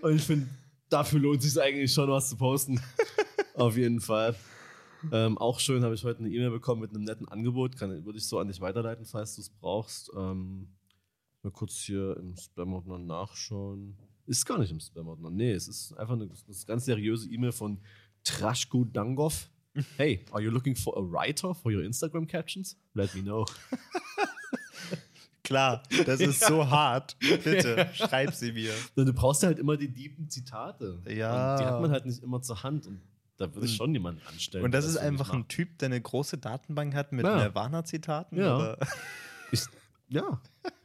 Und 0.00 0.16
ich 0.16 0.22
finde, 0.22 0.48
dafür 0.88 1.20
lohnt 1.20 1.44
es 1.44 1.52
sich 1.52 1.62
eigentlich 1.62 1.92
schon, 1.92 2.08
was 2.08 2.30
zu 2.30 2.36
posten. 2.36 2.80
Auf 3.54 3.76
jeden 3.76 4.00
Fall. 4.00 4.34
Ähm, 5.12 5.38
auch 5.38 5.60
schön 5.60 5.82
habe 5.84 5.94
ich 5.94 6.04
heute 6.04 6.20
eine 6.20 6.30
E-Mail 6.30 6.50
bekommen 6.50 6.80
mit 6.80 6.90
einem 6.90 7.04
netten 7.04 7.28
Angebot. 7.28 7.76
Kann, 7.76 8.04
würde 8.04 8.18
ich 8.18 8.26
so 8.26 8.38
an 8.38 8.48
dich 8.48 8.60
weiterleiten, 8.60 9.04
falls 9.04 9.36
du 9.36 9.42
es 9.42 9.50
brauchst. 9.50 10.10
Ähm, 10.16 10.68
mal 11.42 11.50
kurz 11.50 11.76
hier 11.76 12.16
im 12.16 12.36
Spam-Ordner 12.36 12.98
nachschauen. 12.98 13.96
Ist 14.26 14.46
gar 14.46 14.58
nicht 14.58 14.70
im 14.70 14.80
Spam-Ordner. 14.80 15.30
Nee, 15.30 15.52
es 15.52 15.68
ist 15.68 15.92
einfach 15.94 16.14
eine, 16.14 16.24
eine 16.24 16.56
ganz 16.66 16.84
seriöse 16.84 17.28
E-Mail 17.28 17.52
von 17.52 17.78
Trashko 18.24 18.84
Dangov. 18.84 19.50
Hey, 19.96 20.24
are 20.30 20.40
you 20.40 20.52
looking 20.52 20.76
for 20.76 20.96
a 20.96 21.00
writer 21.00 21.52
for 21.52 21.72
your 21.72 21.82
Instagram 21.82 22.28
captions? 22.28 22.76
Let 22.94 23.12
me 23.12 23.22
know. 23.22 23.44
Klar, 25.44 25.82
das 26.06 26.20
ist 26.20 26.42
so 26.42 26.68
hart. 26.70 27.16
Bitte, 27.18 27.90
schreib 27.92 28.32
sie 28.32 28.52
mir. 28.52 28.72
Du 28.96 29.12
brauchst 29.12 29.42
halt 29.42 29.58
immer 29.58 29.76
die 29.76 29.92
tiefen 29.92 30.28
Zitate. 30.30 31.02
Ja. 31.06 31.52
Und 31.52 31.60
die 31.60 31.66
hat 31.66 31.80
man 31.82 31.90
halt 31.90 32.06
nicht 32.06 32.22
immer 32.22 32.40
zur 32.40 32.62
Hand. 32.62 32.86
Und 32.86 33.00
da 33.36 33.52
würde 33.54 33.66
ich 33.66 33.72
Mhm. 33.72 33.76
schon 33.76 33.92
jemanden 33.94 34.22
anstellen. 34.26 34.64
Und 34.64 34.72
das 34.72 34.84
ist 34.84 34.96
einfach 34.96 35.32
ein. 35.32 35.48
Typ, 35.48 35.78
der 35.78 35.86
eine 35.86 36.00
große 36.00 36.38
Datenbank 36.38 36.94
hat 36.94 37.12
mit 37.12 37.24
Ja. 37.24 37.36
Nirvana-Zitaten. 37.36 38.36
Ja. 38.38 38.56
oder? 38.56 38.78
Ich, 39.50 39.62
ja. 40.08 40.40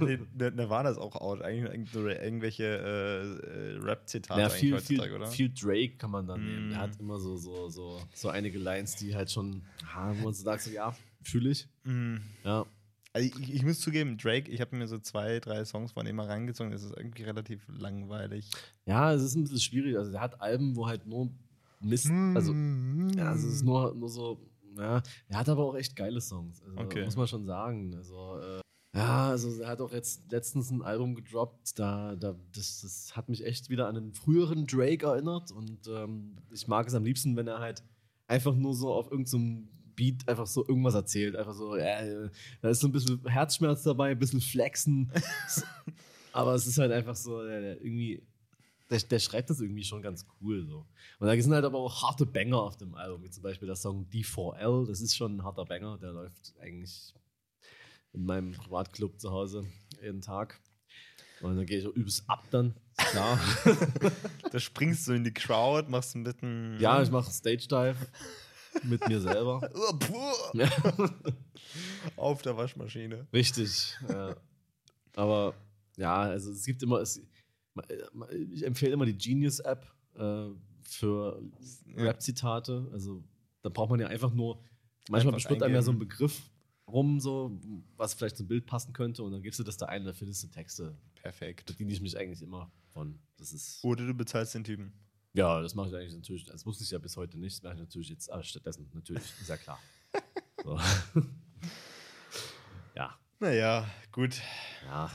Nee, 0.00 0.20
Nir- 0.38 0.52
Nirvana 0.52 0.88
ist 0.90 0.98
auch 0.98 1.16
out. 1.16 1.42
Eigentlich 1.42 1.92
nur 1.92 2.10
irgendwelche 2.22 2.62
äh, 2.64 3.74
äh, 3.74 3.78
Rap-Zitate 3.78 4.40
ja, 4.40 4.48
viel, 4.48 4.78
viel, 4.78 5.00
oder? 5.00 5.26
viel 5.26 5.48
Drake 5.52 5.96
kann 5.96 6.12
man 6.12 6.28
da 6.28 6.36
nehmen. 6.36 6.68
Mm. 6.68 6.70
Der 6.70 6.78
hat 6.78 6.90
immer 7.00 7.18
so, 7.18 7.36
so, 7.36 7.68
so, 7.70 8.00
so 8.14 8.28
einige 8.28 8.58
Lines, 8.60 8.94
die 8.94 9.16
halt 9.16 9.28
schon, 9.32 9.62
ah, 9.96 10.12
wo 10.16 10.26
man 10.26 10.32
so 10.32 10.44
sagt, 10.44 10.62
so, 10.62 10.70
ja, 10.70 10.94
fühle 11.22 11.50
ich. 11.50 11.66
Mm. 11.82 12.18
Ja. 12.44 12.66
Also 13.12 13.28
ich, 13.40 13.54
ich 13.54 13.62
muss 13.64 13.80
zugeben, 13.80 14.16
Drake, 14.18 14.50
ich 14.50 14.60
habe 14.60 14.76
mir 14.76 14.86
so 14.86 14.98
zwei, 14.98 15.40
drei 15.40 15.64
Songs 15.64 15.92
von 15.92 16.06
ihm 16.06 16.16
mal 16.16 16.26
reingezogen. 16.26 16.70
Das 16.72 16.82
ist 16.84 16.96
irgendwie 16.96 17.24
relativ 17.24 17.66
langweilig. 17.68 18.48
ja, 18.86 19.12
es 19.12 19.22
ist 19.22 19.34
ein 19.34 19.42
bisschen 19.42 19.60
schwierig. 19.60 19.96
Also, 19.96 20.12
der 20.12 20.20
hat 20.20 20.40
Alben, 20.40 20.76
wo 20.76 20.86
halt 20.86 21.06
nur 21.06 21.30
Mist, 21.80 22.10
also, 22.34 22.52
ja, 22.52 23.30
also 23.30 23.48
es 23.48 23.54
ist 23.54 23.64
nur, 23.64 23.94
nur 23.94 24.08
so, 24.10 24.38
ja, 24.76 25.02
er 25.28 25.38
hat 25.38 25.48
aber 25.48 25.64
auch 25.64 25.74
echt 25.74 25.96
geile 25.96 26.20
Songs. 26.20 26.62
Also, 26.62 26.76
Okay. 26.78 27.04
Muss 27.04 27.16
man 27.16 27.26
schon 27.26 27.46
sagen. 27.46 27.94
Also, 27.96 28.38
äh, 28.38 28.60
ja, 28.94 29.30
also 29.30 29.60
er 29.62 29.68
hat 29.68 29.80
auch 29.80 29.92
jetzt 29.92 30.30
letztens 30.30 30.70
ein 30.70 30.82
Album 30.82 31.14
gedroppt, 31.14 31.78
da, 31.78 32.14
da 32.16 32.36
das, 32.52 32.82
das 32.82 33.16
hat 33.16 33.28
mich 33.28 33.44
echt 33.44 33.70
wieder 33.70 33.88
an 33.88 33.96
einen 33.96 34.12
früheren 34.12 34.66
Drake 34.66 35.06
erinnert 35.06 35.52
und 35.52 35.86
ähm, 35.88 36.36
ich 36.52 36.66
mag 36.68 36.88
es 36.88 36.94
am 36.94 37.04
liebsten, 37.04 37.36
wenn 37.36 37.46
er 37.46 37.60
halt 37.60 37.82
einfach 38.26 38.54
nur 38.54 38.74
so 38.74 38.92
auf 38.92 39.10
irgendeinem 39.10 39.68
Beat 39.94 40.28
einfach 40.28 40.46
so 40.46 40.66
irgendwas 40.66 40.94
erzählt. 40.94 41.36
Einfach 41.36 41.54
so, 41.54 41.76
ja, 41.76 42.00
äh, 42.00 42.30
da 42.62 42.68
ist 42.70 42.80
so 42.80 42.88
ein 42.88 42.92
bisschen 42.92 43.26
Herzschmerz 43.26 43.82
dabei, 43.82 44.10
ein 44.10 44.18
bisschen 44.18 44.40
Flexen. 44.40 45.12
Aber 46.32 46.54
es 46.54 46.66
ist 46.66 46.78
halt 46.78 46.92
einfach 46.92 47.16
so, 47.16 47.42
irgendwie, 47.42 48.22
der, 48.90 49.00
der 49.00 49.18
schreibt 49.18 49.50
das 49.50 49.60
irgendwie 49.60 49.84
schon 49.84 50.02
ganz 50.02 50.26
cool 50.40 50.64
so. 50.66 50.86
Und 51.18 51.26
da 51.26 51.40
sind 51.40 51.52
halt 51.52 51.64
aber 51.64 51.78
auch 51.78 52.02
harte 52.02 52.26
Banger 52.26 52.58
auf 52.58 52.76
dem 52.76 52.94
Album, 52.94 53.22
wie 53.22 53.30
zum 53.30 53.42
Beispiel 53.42 53.66
der 53.66 53.76
Song 53.76 54.06
D4L, 54.12 54.86
das 54.86 55.00
ist 55.00 55.16
schon 55.16 55.36
ein 55.36 55.44
harter 55.44 55.64
Banger, 55.64 55.98
der 55.98 56.12
läuft 56.12 56.54
eigentlich 56.60 57.14
in 58.12 58.24
meinem 58.24 58.52
Privatclub 58.52 59.20
zu 59.20 59.30
Hause 59.30 59.66
jeden 60.02 60.20
Tag. 60.20 60.60
Und 61.40 61.56
dann 61.56 61.66
gehe 61.66 61.78
ich 61.78 61.86
auch 61.86 61.94
übelst 61.94 62.24
ab 62.28 62.44
dann, 62.50 62.74
klar. 62.96 63.40
Da 64.52 64.58
springst 64.58 65.06
du 65.08 65.12
in 65.12 65.24
die 65.24 65.32
Crowd, 65.32 65.88
machst 65.88 66.14
ein 66.14 66.24
bisschen. 66.24 66.78
ja, 66.80 67.00
ich 67.02 67.10
mache 67.10 67.30
Stage 67.30 67.66
Dive 67.68 67.96
mit 68.84 69.06
mir 69.08 69.20
selber. 69.20 69.60
Auf 72.16 72.42
der 72.42 72.56
Waschmaschine. 72.56 73.26
Richtig. 73.32 73.96
Ja. 74.08 74.36
Aber 75.14 75.54
ja, 75.96 76.16
also 76.22 76.50
es 76.52 76.64
gibt 76.64 76.82
immer, 76.82 77.00
es, 77.00 77.20
ich 78.52 78.64
empfehle 78.64 78.92
immer 78.92 79.06
die 79.06 79.16
Genius-App 79.16 79.86
äh, 80.16 80.46
für 80.82 81.42
Ja. 81.86 82.04
Rap-Zitate. 82.04 82.88
Also 82.92 83.22
da 83.62 83.68
braucht 83.68 83.90
man 83.90 84.00
ja 84.00 84.06
einfach 84.08 84.32
nur, 84.32 84.62
manchmal 85.08 85.34
bestimmt 85.34 85.62
einem 85.62 85.74
ja 85.74 85.82
so 85.82 85.92
ein. 85.92 85.98
Begriff 85.98 86.50
rum, 86.88 87.20
so, 87.20 87.58
was 87.96 88.14
vielleicht 88.14 88.36
zum 88.36 88.48
Bild 88.48 88.66
passen 88.66 88.92
könnte 88.92 89.22
und 89.22 89.32
dann 89.32 89.42
gibst 89.42 89.60
du 89.60 89.64
das 89.64 89.76
da 89.76 89.86
ein, 89.86 90.04
da 90.04 90.12
findest 90.12 90.42
du 90.42 90.48
Texte. 90.48 90.96
Da 91.14 91.22
Perfekt. 91.22 91.66
bediene 91.66 91.92
ich 91.92 92.00
mich 92.00 92.16
eigentlich 92.18 92.42
immer 92.42 92.72
von. 92.92 93.18
Das 93.36 93.52
ist. 93.52 93.84
Oder 93.84 94.06
du 94.06 94.14
bezahlst 94.14 94.54
den 94.54 94.64
Typen. 94.64 94.92
Ja, 95.32 95.60
das 95.60 95.74
mache 95.74 95.88
ich 95.88 95.94
eigentlich 95.94 96.14
natürlich. 96.14 96.44
Das 96.44 96.66
wusste 96.66 96.82
ich 96.84 96.90
ja 96.90 96.98
bis 96.98 97.16
heute 97.16 97.38
nicht. 97.38 97.56
Das 97.56 97.62
mache 97.62 97.74
ich 97.74 97.80
natürlich 97.80 98.08
jetzt 98.08 98.30
ah, 98.32 98.42
stattdessen. 98.42 98.90
Natürlich, 98.92 99.22
ist 99.40 99.48
ja 99.48 99.56
klar. 99.56 99.78
So. 100.62 100.78
ja, 102.94 103.18
Naja, 103.38 103.88
gut. 104.12 104.40
ja. 104.84 105.10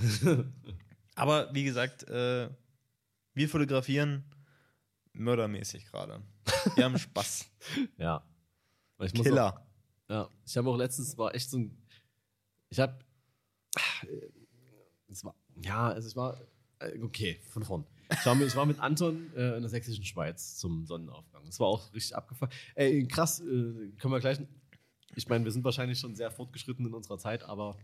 Aber 1.15 1.53
wie 1.53 1.63
gesagt, 1.63 2.03
äh, 2.09 2.49
wir 3.35 3.49
fotografieren 3.49 4.23
mördermäßig 5.13 5.85
gerade. 5.85 6.23
Wir 6.75 6.85
haben 6.85 6.97
Spaß. 6.97 7.45
ja. 7.97 8.23
Ich 8.99 9.13
muss 9.13 9.19
Auch, 9.21 9.23
Killer. 9.23 9.67
ja, 10.09 10.29
ich 10.45 10.57
habe 10.57 10.69
auch 10.69 10.77
letztens 10.77 11.15
war 11.17 11.35
echt 11.35 11.49
so 11.49 11.59
ein. 11.59 11.77
Ich 12.69 12.79
habe. 12.79 12.97
Es 15.07 15.23
war. 15.23 15.35
Ja, 15.61 15.89
also 15.89 16.07
ich 16.07 16.15
war. 16.15 16.39
äh, 16.79 16.99
Okay, 17.01 17.39
von 17.49 17.63
vorn. 17.63 17.85
Ich 18.11 18.25
war 18.25 18.35
mit, 18.35 18.47
ich 18.47 18.55
war 18.55 18.65
mit 18.65 18.79
Anton 18.79 19.31
äh, 19.35 19.55
in 19.55 19.61
der 19.61 19.69
sächsischen 19.69 20.03
Schweiz 20.03 20.57
zum 20.57 20.85
Sonnenaufgang. 20.85 21.43
Das 21.45 21.59
war 21.59 21.67
auch 21.67 21.93
richtig 21.93 22.15
abgefahren. 22.15 22.51
Ey, 22.75 23.07
krass, 23.07 23.39
äh, 23.39 23.43
können 23.97 24.11
wir 24.13 24.19
gleich. 24.19 24.39
Ich 25.15 25.27
meine, 25.29 25.45
wir 25.45 25.51
sind 25.51 25.63
wahrscheinlich 25.63 25.99
schon 25.99 26.15
sehr 26.15 26.29
fortgeschritten 26.31 26.85
in 26.85 26.93
unserer 26.93 27.17
Zeit, 27.17 27.43
aber 27.43 27.77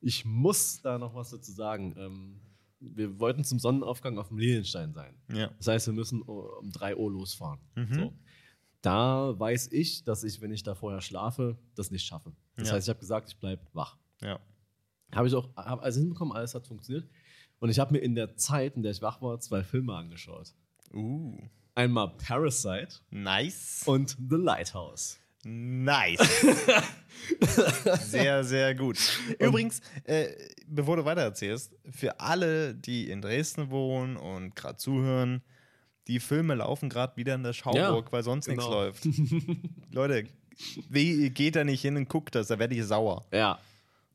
ich 0.00 0.24
muss 0.24 0.80
da 0.82 0.98
noch 0.98 1.14
was 1.14 1.30
dazu 1.30 1.52
sagen. 1.52 1.94
Ähm, 1.98 2.40
wir 2.80 3.20
wollten 3.20 3.44
zum 3.44 3.58
Sonnenaufgang 3.58 4.18
auf 4.18 4.28
dem 4.28 4.38
Lilienstein 4.38 4.94
sein. 4.94 5.14
Ja. 5.32 5.50
Das 5.58 5.66
heißt, 5.66 5.86
wir 5.88 5.92
müssen 5.94 6.22
um 6.22 6.70
3 6.72 6.96
Uhr 6.96 7.10
losfahren. 7.12 7.60
Mhm. 7.74 7.94
So. 7.94 8.12
Da 8.80 9.38
weiß 9.38 9.72
ich, 9.72 10.04
dass 10.04 10.24
ich, 10.24 10.40
wenn 10.40 10.52
ich 10.52 10.62
da 10.62 10.74
vorher 10.74 11.02
schlafe, 11.02 11.58
das 11.74 11.90
nicht 11.90 12.04
schaffe. 12.06 12.32
Das 12.56 12.68
Ja. 12.68 12.74
heißt, 12.74 12.86
ich 12.86 12.90
habe 12.90 13.00
gesagt, 13.00 13.28
ich 13.28 13.36
bleibe 13.36 13.62
wach. 13.74 13.98
Ja. 14.22 14.40
Habe 15.12 15.28
ich 15.28 15.34
auch 15.34 15.54
hab 15.56 15.82
also 15.82 16.00
hinbekommen, 16.00 16.34
alles 16.34 16.54
hat 16.54 16.66
funktioniert. 16.66 17.06
Und 17.60 17.70
ich 17.70 17.78
habe 17.78 17.92
mir 17.92 17.98
in 18.00 18.14
der 18.14 18.36
Zeit, 18.36 18.76
in 18.76 18.82
der 18.82 18.92
ich 18.92 19.02
wach 19.02 19.20
war, 19.22 19.38
zwei 19.40 19.62
Filme 19.62 19.94
angeschaut. 19.94 20.52
Uh. 20.92 21.38
Einmal 21.74 22.10
Parasite 22.18 22.96
Nice. 23.10 23.82
und 23.86 24.16
The 24.28 24.36
Lighthouse. 24.36 25.18
Nice. 25.44 26.18
sehr, 28.10 28.44
sehr 28.44 28.74
gut. 28.74 28.98
Übrigens, 29.38 29.80
äh, 30.04 30.28
bevor 30.66 30.96
du 30.96 31.04
weitererzählst, 31.04 31.74
für 31.88 32.20
alle, 32.20 32.74
die 32.74 33.08
in 33.10 33.22
Dresden 33.22 33.70
wohnen 33.70 34.16
und 34.16 34.54
gerade 34.56 34.76
zuhören, 34.76 35.42
die 36.08 36.20
Filme 36.20 36.56
laufen 36.56 36.88
gerade 36.88 37.16
wieder 37.16 37.34
in 37.36 37.42
der 37.42 37.52
Schauburg, 37.52 38.06
Ja, 38.06 38.12
weil 38.12 38.22
sonst 38.22 38.46
genau. 38.46 38.86
nichts 38.86 39.04
läuft. 39.04 39.54
Leute, 39.92 40.26
wie 40.90 41.30
geht 41.30 41.56
da 41.56 41.64
nicht 41.64 41.80
hin 41.80 41.96
und 41.96 42.08
guckt 42.08 42.34
das, 42.34 42.48
da 42.48 42.58
werde 42.58 42.74
ich 42.74 42.84
sauer. 42.84 43.24
Ja, 43.32 43.58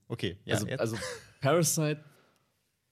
Okay, 0.07 0.37
ja, 0.45 0.55
also, 0.55 0.67
also 0.77 0.97
Parasite, 1.41 2.03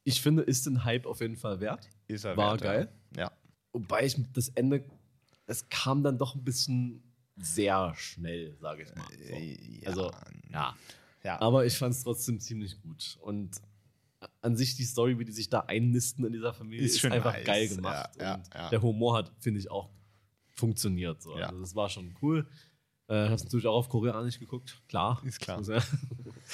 ich 0.04 0.22
finde, 0.22 0.44
ist 0.44 0.66
den 0.66 0.84
Hype 0.84 1.06
auf 1.06 1.22
jeden 1.22 1.38
Fall 1.38 1.60
wert. 1.60 1.90
ist 2.08 2.26
er 2.26 2.36
war 2.38 2.52
wert, 2.54 2.62
geil. 2.62 2.92
Ja. 3.16 3.32
Wobei 3.72 4.06
ich 4.06 4.16
das 4.34 4.50
Ende, 4.50 4.84
es 5.48 5.68
kam 5.70 6.04
dann 6.04 6.18
doch 6.18 6.36
ein 6.36 6.44
bisschen 6.44 7.04
sehr 7.38 7.94
schnell, 7.96 8.56
sage 8.60 8.84
ich 8.84 8.96
mal. 8.96 9.06
So. 9.18 9.34
Äh, 9.34 9.82
Also, 9.86 10.12
ja. 10.52 10.76
ja. 11.24 11.42
Aber 11.42 11.66
ich 11.66 11.78
fand 11.78 11.96
es 11.96 12.04
trotzdem 12.04 12.40
ziemlich 12.40 12.80
gut. 12.82 13.18
Und 13.22 13.60
an 14.42 14.56
sich 14.56 14.76
die 14.76 14.84
Story, 14.86 15.18
wie 15.20 15.26
die 15.26 15.32
sich 15.32 15.50
da 15.50 15.62
einnisten 15.62 16.24
in 16.26 16.32
dieser 16.34 16.54
Familie, 16.54 16.86
Ist 16.86 16.94
ist, 16.96 17.00
schon 17.02 17.12
einfach 17.12 17.34
nice. 17.34 17.46
geil 17.46 17.68
gemacht. 17.68 18.12
Ja, 18.20 18.24
ja, 18.24 18.44
ja. 18.54 18.70
der 18.70 18.82
Humor 18.82 19.18
hat, 19.18 19.32
finde 19.40 19.60
ich, 19.60 19.70
auch 19.72 19.90
funktioniert. 20.52 21.22
So. 21.22 21.38
Ja. 21.38 21.48
Also 21.48 21.60
das 21.62 21.76
war 21.76 21.90
schon 21.90 22.16
cool. 22.22 22.48
Äh, 23.08 23.30
hab's 23.30 23.44
natürlich 23.44 23.66
auch 23.68 23.76
auf 23.76 23.90
Koreanisch 23.90 24.40
geguckt, 24.40 24.82
klar. 24.88 25.22
Ist 25.26 25.40
klar. 25.40 25.62
Ja- 25.64 25.84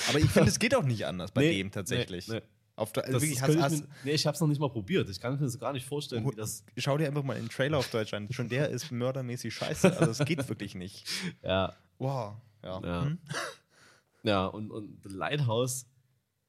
Aber 0.10 0.20
ich 0.20 0.30
finde, 0.30 0.50
es 0.50 0.58
geht 0.60 0.74
auch 0.74 0.84
nicht 0.84 1.06
anders 1.06 1.32
bei 1.32 1.42
Nee, 1.42 1.58
dem 1.58 1.72
tatsächlich. 1.72 2.28
nee, 2.28 2.36
nee. 2.36 2.42
Auf 2.80 2.94
der, 2.94 3.06
also 3.06 3.22
wirklich, 3.22 3.42
hast, 3.42 3.58
hast, 3.60 3.74
ich 3.74 3.84
nee, 4.06 4.12
ich 4.12 4.26
hab's 4.26 4.40
noch 4.40 4.48
nicht 4.48 4.60
mal 4.60 4.70
probiert. 4.70 5.10
Ich 5.10 5.20
kann 5.20 5.34
mir 5.34 5.40
das 5.40 5.60
gar 5.60 5.74
nicht 5.74 5.86
vorstellen, 5.86 6.26
wie 6.30 6.36
das. 6.36 6.64
schau 6.78 6.98
dir 6.98 7.08
einfach 7.08 7.24
mal 7.24 7.36
den 7.36 7.50
Trailer 7.50 7.78
auf 7.78 7.90
Deutsch 7.92 8.14
an. 8.14 8.32
Schon 8.32 8.48
der 8.50 8.70
ist 8.70 8.90
mördermäßig 8.92 9.54
scheiße. 9.54 9.98
Also 10.00 10.12
es 10.12 10.26
geht 10.26 10.48
wirklich 10.48 10.76
nicht. 10.76 11.06
Ja, 11.44 11.76
Wow. 11.98 12.36
Ja. 12.64 12.82
Ja. 12.82 13.06
Hm? 13.06 13.18
Ja, 14.24 14.46
und, 14.48 14.70
und 14.72 15.02
The 15.04 15.10
Lighthouse, 15.16 15.86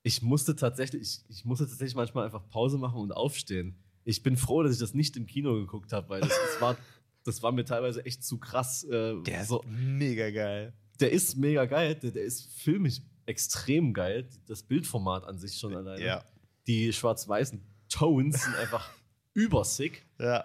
ich 0.03 0.23
musste 0.23 0.57
tatsächlich, 0.57 1.03
ich, 1.03 1.21
ich 1.29 1.45
musste 1.45 1.67
tatsächlich 1.69 1.95
manchmal 1.95 2.25
einfach 2.25 2.49
Pause 2.49 2.79
machen 2.79 3.01
und 3.01 3.13
aufstehen. 3.13 3.77
Ich 4.05 4.23
bin 4.23 4.37
froh, 4.37 4.63
dass 4.63 4.73
ich 4.73 4.79
das 4.81 4.93
nicht 4.95 5.17
im 5.17 5.27
Kino 5.27 5.55
geguckt 5.55 5.93
habe, 5.93 6.09
weil 6.09 6.21
das, 6.21 6.31
das, 6.31 6.61
war, 6.61 6.77
das 7.25 7.43
war 7.43 7.53
mir 7.53 7.65
teilweise 7.65 8.05
echt 8.05 8.25
zu 8.25 8.39
krass. 8.39 8.83
Äh, 8.85 9.23
Der 9.23 9.43
ist 9.43 9.49
so, 9.49 9.63
mega 9.69 10.31
geil. 10.31 10.73
der 10.99 11.13
ist 11.13 11.37
mega 11.37 11.65
geil, 11.67 11.95
der, 11.95 12.11
der 12.11 12.25
ist 12.25 12.47
filmisch 12.61 13.01
extrem 13.27 13.95
geil. 13.95 14.29
Das 14.47 14.63
Bildformat 14.63 15.25
an 15.25 15.39
sich 15.39 15.59
schon 15.59 15.75
alleine. 15.75 16.05
Ja. 16.05 16.25
Die 16.67 16.93
schwarz-weißen 16.93 17.61
Tones 17.89 18.45
sind 18.45 18.57
einfach 18.57 18.91
übersick. 19.35 20.07
Ja. 20.19 20.45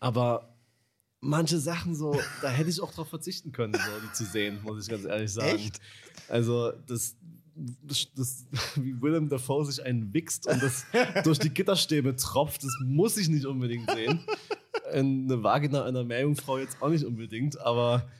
Aber 0.00 0.56
manche 1.20 1.58
Sachen 1.58 1.94
so, 1.94 2.18
da 2.42 2.48
hätte 2.48 2.68
ich 2.68 2.80
auch 2.80 2.92
drauf 2.92 3.08
verzichten 3.08 3.52
können, 3.52 3.74
so, 3.74 4.06
die 4.06 4.12
zu 4.12 4.24
sehen, 4.24 4.60
muss 4.62 4.84
ich 4.84 4.90
ganz 4.90 5.04
ehrlich 5.04 5.32
sagen. 5.32 5.56
Echt? 5.56 5.80
Also, 6.28 6.72
das, 6.86 7.16
das, 8.14 8.46
wie 8.76 9.00
Willem 9.00 9.28
Dafoe 9.28 9.64
sich 9.64 9.84
einen 9.84 10.12
wichst 10.12 10.46
und 10.46 10.62
das 10.62 10.86
durch 11.24 11.38
die 11.38 11.50
Gitterstäbe 11.50 12.16
tropft, 12.16 12.64
das 12.64 12.72
muss 12.84 13.16
ich 13.16 13.28
nicht 13.28 13.46
unbedingt 13.46 13.90
sehen. 13.90 14.24
Eine 14.90 15.42
Vagina 15.42 15.84
einer 15.84 16.04
Meerjungfrau 16.04 16.58
jetzt 16.58 16.82
auch 16.82 16.88
nicht 16.90 17.04
unbedingt, 17.04 17.58
aber 17.60 18.10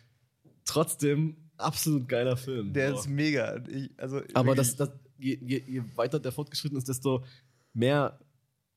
trotzdem 0.64 1.36
absolut 1.62 2.08
geiler 2.08 2.36
Film. 2.36 2.72
Der 2.72 2.90
so. 2.90 3.00
ist 3.00 3.08
mega. 3.08 3.62
Ich, 3.68 3.90
also 3.96 4.20
Aber 4.34 4.54
das, 4.54 4.76
das, 4.76 4.90
je, 5.18 5.38
je, 5.40 5.62
je 5.66 5.82
weiter 5.96 6.20
der 6.20 6.32
fortgeschritten 6.32 6.76
ist, 6.76 6.88
desto 6.88 7.24
mehr 7.72 8.18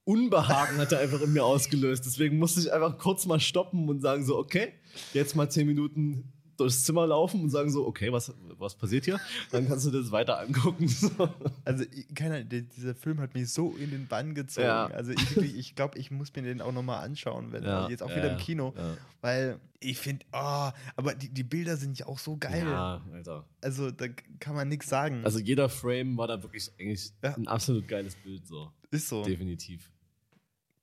Unbehagen 0.04 0.78
hat 0.78 0.92
er 0.92 1.00
einfach 1.00 1.22
in 1.22 1.34
mir 1.34 1.44
ausgelöst. 1.44 2.06
Deswegen 2.06 2.38
musste 2.38 2.60
ich 2.60 2.72
einfach 2.72 2.98
kurz 3.00 3.26
mal 3.26 3.40
stoppen 3.40 3.90
und 3.90 4.02
sagen: 4.02 4.24
so, 4.24 4.38
okay, 4.38 4.74
jetzt 5.14 5.36
mal 5.36 5.50
zehn 5.50 5.68
Minuten 5.68 6.32
durchs 6.58 6.84
Zimmer 6.84 7.06
laufen 7.08 7.42
und 7.42 7.50
sagen 7.50 7.70
so, 7.72 7.86
okay, 7.86 8.12
was, 8.12 8.34
was 8.58 8.76
passiert 8.76 9.06
hier? 9.06 9.20
Dann 9.52 9.68
kannst 9.68 9.86
du 9.86 9.92
das 9.92 10.12
weiter 10.12 10.40
angucken. 10.40 10.90
Also, 11.66 11.84
ich- 11.92 12.14
keiner, 12.16 12.44
dieser 12.44 12.96
Film 12.96 13.20
hat 13.20 13.34
mich 13.34 13.52
so 13.52 13.76
in 13.78 13.92
den 13.92 14.08
Bann 14.08 14.36
gezogen. 14.36 14.68
Ja. 14.68 14.86
Also, 14.88 15.12
ich, 15.12 15.38
ich 15.56 15.76
glaube, 15.76 15.98
ich 15.98 16.12
muss 16.12 16.34
mir 16.36 16.44
den 16.44 16.62
auch 16.62 16.72
nochmal 16.72 17.04
anschauen, 17.04 17.52
wenn 17.52 17.64
Ja, 17.64 17.90
jetzt 17.90 18.04
auch 18.04 18.10
wieder 18.10 18.32
im 18.32 18.38
Kino. 18.38 18.74
Weil 19.22 19.60
ich 19.80 19.98
finde, 19.98 20.26
oh, 20.32 20.70
aber 20.96 21.16
die, 21.16 21.30
die 21.30 21.44
Bilder 21.44 21.78
sind 21.78 21.98
ja 22.00 22.06
auch 22.08 22.20
so 22.20 22.38
geil. 22.38 22.64
Ja, 22.66 23.02
Alter. 23.12 23.46
Also, 23.62 23.92
da 23.92 24.06
kann 24.40 24.56
man 24.56 24.68
nichts 24.68 24.88
sagen. 24.90 25.24
Also 25.26 25.40
jeder 25.40 25.70
Frame 25.70 26.18
war 26.18 26.28
da 26.28 26.42
wirklich 26.42 26.72
eigentlich 26.80 27.12
ein 27.22 27.48
absolut 27.48 27.88
geiles 27.88 28.16
Bild, 28.16 28.46
so. 28.48 28.72
ist 28.92 29.08
so. 29.10 29.24
Definitiv. 29.24 29.92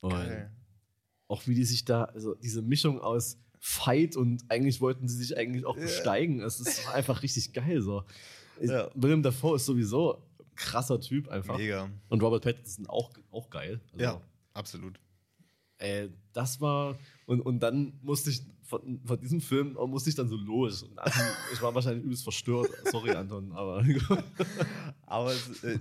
Und 0.00 0.10
Geil. 0.10 0.50
auch 1.28 1.46
wie 1.46 1.54
die 1.54 1.64
sich 1.64 1.84
da, 1.84 2.04
also 2.04 2.34
diese 2.34 2.60
Mischung 2.62 3.00
aus 3.00 3.38
Fight 3.64 4.16
und 4.16 4.42
eigentlich 4.48 4.80
wollten 4.80 5.06
sie 5.06 5.16
sich 5.16 5.36
eigentlich 5.36 5.64
auch 5.64 5.76
besteigen. 5.76 6.40
Es 6.42 6.58
ist 6.58 6.88
einfach 6.88 7.22
richtig 7.22 7.52
geil, 7.52 7.80
so. 7.80 8.02
Ich- 8.60 8.68
Ja. 8.68 8.90
William 8.94 9.22
Dafoe 9.22 9.54
ist 9.54 9.66
sowieso 9.66 10.14
ein 10.16 10.44
krasser 10.56 11.00
Typ 11.00 11.28
einfach. 11.28 11.56
Mega. 11.58 11.88
Und 12.08 12.22
Robert 12.22 12.42
Pattinson 12.42 12.86
auch, 12.88 13.10
auch 13.30 13.48
geil. 13.50 13.80
Also, 13.92 14.04
Ja, 14.04 14.20
absolut. 14.52 14.98
Ey, 15.78 16.10
das 16.32 16.60
war. 16.60 16.96
Und, 17.26 17.40
und 17.40 17.60
dann 17.60 17.92
musste 18.02 18.30
ich 18.30 18.42
von, 18.64 19.00
von 19.04 19.20
diesem 19.20 19.40
Film 19.40 19.74
musste 19.86 20.10
ich 20.10 20.16
dann 20.16 20.28
so 20.28 20.36
los. 20.36 20.82
Und 20.82 20.98
Anton, 20.98 21.22
ich 21.52 21.62
war 21.62 21.72
wahrscheinlich 21.74 22.04
übelst 22.04 22.24
verstört. 22.24 22.68
Sorry, 22.90 23.10
Anton, 23.10 23.52
aber. 23.52 23.84
Aber 25.06 25.32
es, 25.32 25.62
äh, 25.62 25.78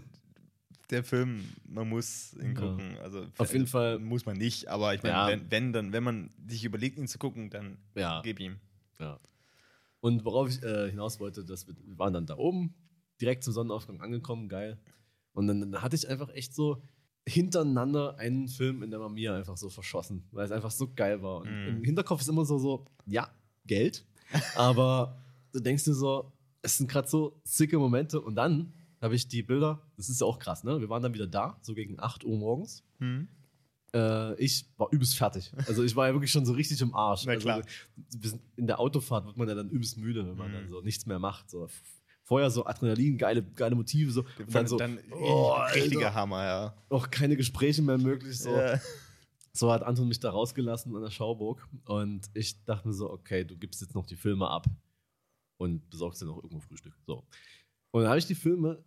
der 0.91 1.03
Film, 1.03 1.43
man 1.65 1.87
muss 1.89 2.33
ihn 2.35 2.53
Ja. 2.55 2.61
gucken. 2.61 2.97
Also, 3.01 3.25
Auf 3.37 3.51
jeden 3.53 3.67
Fall- 3.67 3.99
Muss 3.99 4.25
man 4.25 4.37
nicht, 4.37 4.67
aber 4.67 4.93
ich 4.93 5.01
meine, 5.03 5.15
Ja. 5.15 5.27
wenn, 5.27 5.49
wenn, 5.51 5.73
dann, 5.73 5.93
wenn 5.93 6.03
man 6.03 6.29
sich 6.47 6.63
überlegt, 6.65 6.97
ihn 6.97 7.07
zu 7.07 7.17
gucken, 7.17 7.49
dann 7.49 7.77
ja. 7.95 8.21
gib 8.23 8.39
ihm. 8.39 8.57
Ja. 8.99 9.19
Und 10.01 10.25
worauf 10.25 10.49
ich 10.49 10.61
äh, 10.63 10.89
hinaus 10.89 11.19
wollte, 11.19 11.43
dass 11.45 11.67
wir, 11.67 11.75
wir 11.85 11.97
waren 11.97 12.13
dann 12.13 12.25
da 12.25 12.37
oben, 12.37 12.73
direkt 13.19 13.43
zum 13.43 13.53
Sonnenaufgang 13.53 14.01
angekommen, 14.01 14.49
geil. 14.49 14.79
Und 15.33 15.47
dann, 15.47 15.61
dann 15.61 15.81
hatte 15.81 15.95
ich 15.95 16.09
einfach 16.09 16.29
echt 16.33 16.53
so 16.55 16.81
hintereinander 17.27 18.17
einen 18.17 18.47
Film 18.47 18.81
in 18.83 18.89
der 18.91 18.99
Mamiya 18.99 19.35
einfach 19.35 19.55
so 19.57 19.69
verschossen, 19.69 20.27
weil 20.31 20.45
es 20.45 20.51
einfach 20.51 20.71
so 20.71 20.91
geil 20.93 21.21
war. 21.21 21.37
Und 21.41 21.49
Mhm. 21.49 21.67
im 21.77 21.83
Hinterkopf 21.83 22.21
ist 22.21 22.27
immer 22.29 22.45
so, 22.45 22.57
so, 22.57 22.85
ja, 23.05 23.29
Geld. 23.65 24.05
Aber 24.55 25.17
du 25.53 25.59
denkst 25.59 25.83
dir 25.83 25.93
so, 25.93 26.31
es 26.63 26.77
sind 26.77 26.89
gerade 26.89 27.07
so 27.07 27.39
sicke 27.43 27.77
Momente. 27.77 28.19
Und 28.19 28.35
dann 28.35 28.73
habe 29.01 29.15
ich 29.15 29.27
die 29.27 29.43
Bilder, 29.43 29.81
das 29.97 30.09
ist 30.09 30.21
ja 30.21 30.27
auch 30.27 30.39
krass, 30.39 30.63
ne? 30.63 30.79
Wir 30.79 30.89
waren 30.89 31.01
dann 31.03 31.13
wieder 31.13 31.27
da, 31.27 31.57
so 31.61 31.73
gegen 31.73 31.99
8 31.99 32.23
Uhr 32.23 32.37
morgens. 32.37 32.83
Hm? 32.99 33.27
Äh, 33.93 34.35
ich 34.35 34.65
war 34.77 34.87
übelst 34.91 35.17
fertig. 35.17 35.51
Also 35.67 35.83
ich 35.83 35.95
war 35.95 36.07
ja 36.07 36.13
wirklich 36.13 36.31
schon 36.31 36.45
so 36.45 36.53
richtig 36.53 36.79
im 36.81 36.93
Arsch. 36.93 37.25
Na 37.25 37.35
klar. 37.35 37.61
Also, 38.23 38.39
in 38.55 38.67
der 38.67 38.79
Autofahrt 38.79 39.25
wird 39.25 39.37
man 39.37 39.49
ja 39.49 39.55
dann 39.55 39.69
übelst 39.69 39.97
müde, 39.97 40.25
wenn 40.25 40.37
man 40.37 40.49
Mhm. 40.49 40.53
dann 40.53 40.69
so 40.69 40.81
nichts 40.81 41.05
mehr 41.05 41.19
macht. 41.19 41.49
So. 41.49 41.67
Vorher 42.23 42.49
so 42.51 42.65
Adrenalin, 42.65 43.17
geile, 43.17 43.43
geile 43.43 43.75
Motive, 43.75 44.11
so. 44.11 44.21
Und 44.39 44.55
dann 44.55 44.67
so, 44.67 44.77
dann 44.77 44.99
oh, 45.11 45.53
richtiger 45.75 46.05
Alter, 46.07 46.13
Hammer, 46.13 46.43
ja. 46.45 46.75
auch 46.89 47.09
keine 47.09 47.35
Gespräche 47.35 47.81
mehr 47.81 47.97
möglich. 47.97 48.39
So. 48.39 48.55
Ja. 48.55 48.79
so 49.51 49.71
hat 49.71 49.83
Anton 49.83 50.07
mich 50.07 50.19
da 50.21 50.29
rausgelassen 50.29 50.95
an 50.95 51.01
der 51.01 51.09
Schauburg. 51.11 51.67
Und 51.85 52.29
ich 52.33 52.63
dachte 52.63 52.87
mir 52.87 52.93
so, 52.93 53.09
okay, 53.09 53.43
du 53.43 53.57
gibst 53.57 53.81
jetzt 53.81 53.95
noch 53.95 54.05
die 54.05 54.15
Filme 54.15 54.47
ab 54.49 54.67
und 55.57 55.89
besorgst 55.89 56.21
dir 56.21 56.27
noch 56.27 56.37
irgendwo 56.37 56.59
Frühstück. 56.61 56.93
So. 57.05 57.25
Und 57.91 58.03
dann 58.03 58.09
habe 58.09 58.19
ich 58.19 58.25
die 58.27 58.35
Filme 58.35 58.81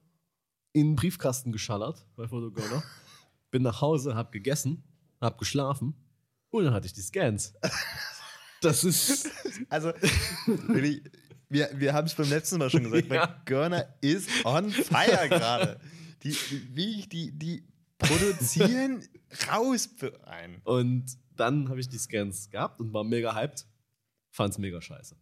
in 0.74 0.88
den 0.88 0.96
Briefkasten 0.96 1.52
geschallert 1.52 2.05
bei 2.16 2.28
Photogona. 2.28 2.82
bin 3.51 3.62
nach 3.62 3.80
Hause, 3.80 4.14
hab 4.14 4.32
gegessen, 4.32 4.84
hab 5.20 5.38
geschlafen 5.38 5.94
und 6.51 6.64
dann 6.64 6.74
hatte 6.74 6.86
ich 6.86 6.92
die 6.92 7.01
Scans. 7.01 7.55
Das 8.60 8.82
ist. 8.82 9.28
Also, 9.68 9.92
wirklich, 10.46 11.02
wir, 11.51 11.68
wir 11.74 11.92
haben 11.92 12.06
es 12.06 12.14
beim 12.14 12.30
letzten 12.30 12.59
Mal 12.59 12.70
schon 12.70 12.84
gesagt, 12.84 13.12
Ja. 13.12 13.42
Görner 13.44 13.94
ist 14.01 14.28
on 14.46 14.70
fire 14.70 15.28
gerade. 15.28 15.78
Die, 16.22 16.30
die, 16.30 16.74
wie 16.74 17.01
ich, 17.01 17.09
die, 17.10 17.38
die 17.38 17.68
produzieren 17.98 19.06
raus 19.52 19.90
für 19.96 20.26
einen. 20.26 20.62
Und 20.64 21.18
dann 21.36 21.68
habe 21.68 21.78
ich 21.78 21.88
die 21.88 21.98
Scans 21.98 22.48
gehabt 22.48 22.80
und 22.80 22.94
war 22.94 23.05
mega 23.05 23.34
hyped. 23.34 23.66
Fand's 24.30 24.56
mega 24.56 24.80
scheiße. 24.80 25.14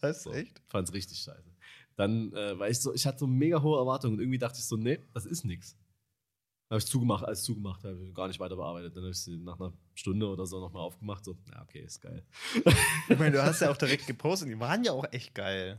Was? 0.00 0.22
So, 0.22 0.32
Echt? 0.32 0.62
Fand's 0.66 0.92
richtig 0.92 1.18
scheiße. 1.18 1.53
Dann, 1.96 2.32
äh, 2.32 2.58
weil 2.58 2.72
ich 2.72 2.80
so, 2.80 2.92
ich 2.92 3.06
hatte 3.06 3.20
so 3.20 3.26
mega 3.26 3.62
hohe 3.62 3.78
Erwartungen 3.78 4.14
und 4.14 4.20
irgendwie 4.20 4.38
dachte 4.38 4.58
ich 4.58 4.64
so, 4.64 4.76
nee, 4.76 4.98
das 5.12 5.26
ist 5.26 5.44
nix. 5.44 5.76
Habe 6.70 6.78
ich 6.78 6.86
zugemacht, 6.86 7.24
alles 7.24 7.44
zugemacht, 7.44 7.84
habe 7.84 7.96
ich 8.04 8.14
gar 8.14 8.26
nicht 8.26 8.40
weiter 8.40 8.56
bearbeitet. 8.56 8.96
Dann 8.96 9.04
habe 9.04 9.12
ich 9.12 9.18
sie 9.20 9.36
nach 9.36 9.60
einer 9.60 9.72
Stunde 9.94 10.26
oder 10.28 10.46
so 10.46 10.58
nochmal 10.60 10.82
aufgemacht. 10.82 11.24
So, 11.24 11.36
ja, 11.52 11.62
okay, 11.62 11.80
ist 11.80 12.00
geil. 12.00 12.24
Ich 13.08 13.18
meine, 13.18 13.32
du 13.32 13.42
hast 13.44 13.60
ja 13.60 13.70
auch 13.70 13.76
direkt 13.76 14.06
gepostet. 14.06 14.48
Die 14.48 14.58
waren 14.58 14.82
ja 14.82 14.92
auch 14.92 15.04
echt 15.12 15.34
geil. 15.34 15.78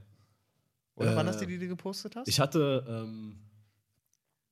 Oder 0.95 1.11
Äh, 1.17 1.25
hast 1.25 1.41
du 1.41 1.47
die, 1.47 1.57
die 1.57 1.67
gepostet 1.67 2.15
hast? 2.15 2.27
Ich 2.29 2.39
hatte, 2.39 2.85
ähm, 2.87 3.35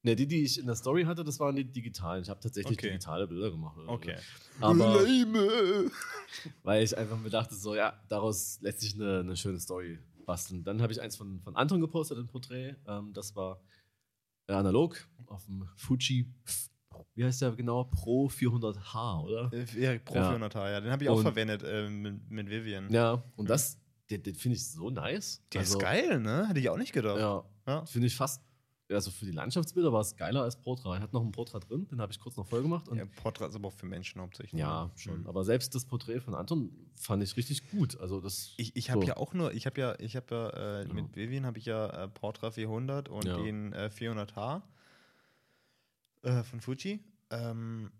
ne, 0.02 0.16
die, 0.16 0.28
die 0.28 0.44
ich 0.44 0.60
in 0.60 0.66
der 0.66 0.76
Story 0.76 1.04
hatte, 1.04 1.24
das 1.24 1.40
waren 1.40 1.56
die 1.56 1.64
digitalen. 1.64 2.24
Ich 2.24 2.30
habe 2.30 2.42
tatsächlich 2.42 2.78
Okay. 2.78 2.88
digitale 2.90 3.28
Bilder 3.28 3.52
gemacht. 3.52 3.78
oder 3.78 3.90
okay. 3.90 4.18
Aber 4.60 5.06
weil 6.64 6.84
ich 6.84 6.98
einfach 6.98 7.18
mir 7.20 7.30
dachte, 7.30 7.56
so, 7.56 7.76
ja, 7.76 7.98
daraus 8.10 8.60
lässt 8.62 8.82
sich 8.82 8.96
eine, 8.96 9.20
eine 9.20 9.38
schöne 9.38 9.60
Story 9.60 10.00
basteln. 10.26 10.64
Dann 10.64 10.82
habe 10.82 10.92
ich 10.94 11.02
eins 11.02 11.16
von, 11.16 11.40
von 11.42 11.56
Anton 11.56 11.82
gepostet, 11.82 12.18
ein 12.18 12.28
Porträt. 12.28 12.76
Ähm, 12.88 13.12
das 13.14 13.36
war 13.36 13.60
äh, 14.48 14.54
analog 14.54 15.08
auf 15.28 15.46
dem 15.46 15.68
Fuji, 15.76 16.28
wie 17.16 17.24
heißt 17.26 17.42
der 17.42 17.52
genau? 17.52 17.86
Pro 17.86 18.28
400H, 18.28 19.24
oder? 19.24 19.52
Äh, 19.54 19.66
Ja, 19.80 19.98
Pro 20.00 20.16
Ja. 20.16 20.24
400 20.30 20.54
ja. 20.56 20.82
Den 20.82 20.92
habe 20.92 21.04
ich 21.04 21.10
auch 21.10 21.18
Und- 21.18 21.24
verwendet 21.24 21.64
äh, 21.64 21.90
mit, 21.90 22.30
mit 22.30 22.50
Vivian. 22.50 22.92
Ja, 22.92 23.24
und 23.36 23.50
das, 23.50 23.80
den, 24.10 24.22
den 24.24 24.36
finde 24.36 24.58
ich 24.58 24.68
so 24.70 24.90
nice. 24.90 25.42
Der 25.54 25.62
Also, 25.62 25.78
ist 25.78 25.82
geil, 25.82 26.20
ne? 26.20 26.48
Hätte 26.48 26.60
ich 26.60 26.70
auch 26.70 26.78
nicht 26.78 26.94
gedacht. 26.94 27.20
Ja, 27.20 27.44
Ja. 27.68 27.86
finde 27.86 28.08
ich 28.08 28.16
fast, 28.16 28.42
also 28.90 29.12
für 29.12 29.26
die 29.26 29.32
Landschaftsbilder 29.32 29.92
war 29.94 30.02
es 30.02 30.16
geiler 30.16 30.44
als 30.44 30.56
Portra. 30.60 30.96
Er 30.96 31.02
hat 31.02 31.14
noch 31.14 31.24
ein 31.24 31.32
Portra 31.32 31.60
drin, 31.60 31.88
den 31.88 32.02
habe 32.02 32.12
ich 32.12 32.20
kurz 32.20 32.36
noch 32.36 32.46
voll 32.46 32.62
gemacht. 32.62 32.88
Und 32.90 32.98
Ja, 32.98 33.06
Portrait 33.06 33.50
ist 33.50 33.56
aber 33.56 33.70
auch 33.70 33.74
für 33.74 33.86
Menschen 33.86 34.22
hauptsächlich. 34.22 34.60
Ja, 34.60 34.86
ne? 34.86 34.92
schon. 34.98 35.22
Mhm. 35.22 35.28
Aber 35.28 35.44
selbst 35.46 35.74
das 35.74 35.86
Porträt 35.86 36.20
von 36.20 36.36
Anton 36.36 36.70
fand 36.96 37.24
ich 37.24 37.36
richtig 37.38 37.70
gut. 37.72 37.98
Also 38.00 38.20
das. 38.22 38.54
Ich, 38.58 38.76
ich 38.76 38.90
habe 38.92 39.02
so. 39.02 39.08
ja 39.08 39.18
auch 39.18 39.34
nur, 39.34 39.54
ich 39.54 39.66
habe 39.66 39.80
ja, 39.80 40.00
ich 40.00 40.16
habe 40.16 40.26
ja, 40.36 40.50
äh, 40.82 40.88
Ja. 40.88 40.94
mit 40.94 41.16
Vivian 41.16 41.46
habe 41.46 41.58
ich 41.60 41.66
ja 41.66 41.88
äh, 42.04 42.08
Portra 42.10 42.52
400 42.52 43.10
und 43.10 43.26
Ja. 43.26 43.38
den 43.38 43.74
äh, 43.74 43.90
400H 43.94 44.62
äh, 46.24 46.44
von 46.44 46.62
Fuji. 46.62 47.00
Ähm, 47.30 47.92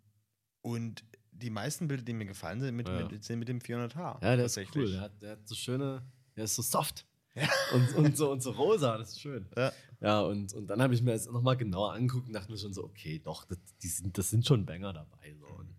und 0.62 1.04
die 1.32 1.50
meisten 1.50 1.88
Bilder, 1.88 2.04
die 2.04 2.14
mir 2.14 2.26
gefallen 2.26 2.62
sind, 2.62 2.76
mit, 2.76 2.88
mit, 2.90 3.24
sind 3.24 3.40
mit 3.40 3.48
dem 3.48 3.60
400H. 3.60 4.22
Ja, 4.24 4.36
der 4.36 4.46
ist 4.46 4.58
cool. 4.76 4.92
Der 4.92 5.02
hat, 5.02 5.22
der 5.22 5.32
hat 5.32 5.48
so 5.48 5.56
schöne. 5.56 6.04
Der 6.36 6.44
ist 6.46 6.56
so 6.56 6.62
soft. 6.62 7.06
Ja. 7.36 7.50
Und, 7.74 7.96
und, 7.96 8.18
so, 8.18 8.32
und 8.32 8.44
so 8.44 8.52
rosa, 8.52 8.98
das 8.98 9.10
ist 9.14 9.22
schön. 9.22 9.48
Ja. 9.58 9.72
Ja, 10.02 10.22
und, 10.22 10.54
und 10.54 10.68
dann 10.68 10.82
habe 10.82 10.94
ich 10.94 11.02
mir 11.02 11.14
das 11.14 11.26
nochmal 11.28 11.58
genauer 11.58 11.94
angeguckt 11.94 12.28
und 12.28 12.34
dachte 12.34 12.52
mir 12.52 12.58
schon 12.58 12.74
so, 12.74 12.84
okay, 12.84 13.20
doch, 13.20 13.46
das, 13.46 13.58
die 13.82 13.88
sind, 13.88 14.18
das 14.18 14.30
sind 14.30 14.46
schon 14.46 14.66
Banger 14.66 14.94
dabei. 14.94 15.34
So. 15.40 15.48
Und 15.48 15.74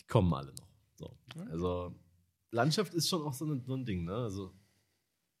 die 0.00 0.06
kommen 0.06 0.32
alle 0.34 0.52
noch. 0.54 0.68
So. 0.96 1.16
Also, 1.50 1.94
Landschaft 2.50 2.94
ist 2.94 3.08
schon 3.08 3.22
auch 3.22 3.34
so 3.34 3.44
ein, 3.44 3.62
so 3.64 3.74
ein 3.74 3.84
Ding, 3.84 4.04
ne? 4.04 4.14
Also, 4.14 4.52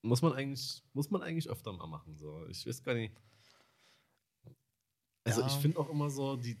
muss 0.02 0.20
man 0.20 0.32
eigentlich, 0.34 0.82
muss 0.92 1.10
man 1.10 1.22
eigentlich 1.22 1.48
öfter 1.48 1.72
mal 1.72 1.86
machen. 1.86 2.16
So. 2.16 2.46
Ich 2.48 2.66
weiß 2.66 2.82
gar 2.82 2.94
nicht. 2.94 3.14
Also, 5.24 5.40
Ja. 5.40 5.46
ich 5.46 5.54
finde 5.54 5.78
auch 5.78 5.88
immer 5.88 6.10
so, 6.10 6.36
die, 6.36 6.58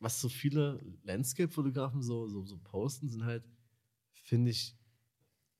was 0.00 0.20
so 0.20 0.28
viele 0.28 0.80
Landscape-Fotografen 1.02 2.02
so, 2.02 2.26
so, 2.28 2.44
so 2.46 2.56
posten, 2.58 3.08
sind 3.08 3.24
halt, 3.24 3.44
finde 4.12 4.50
ich, 4.50 4.74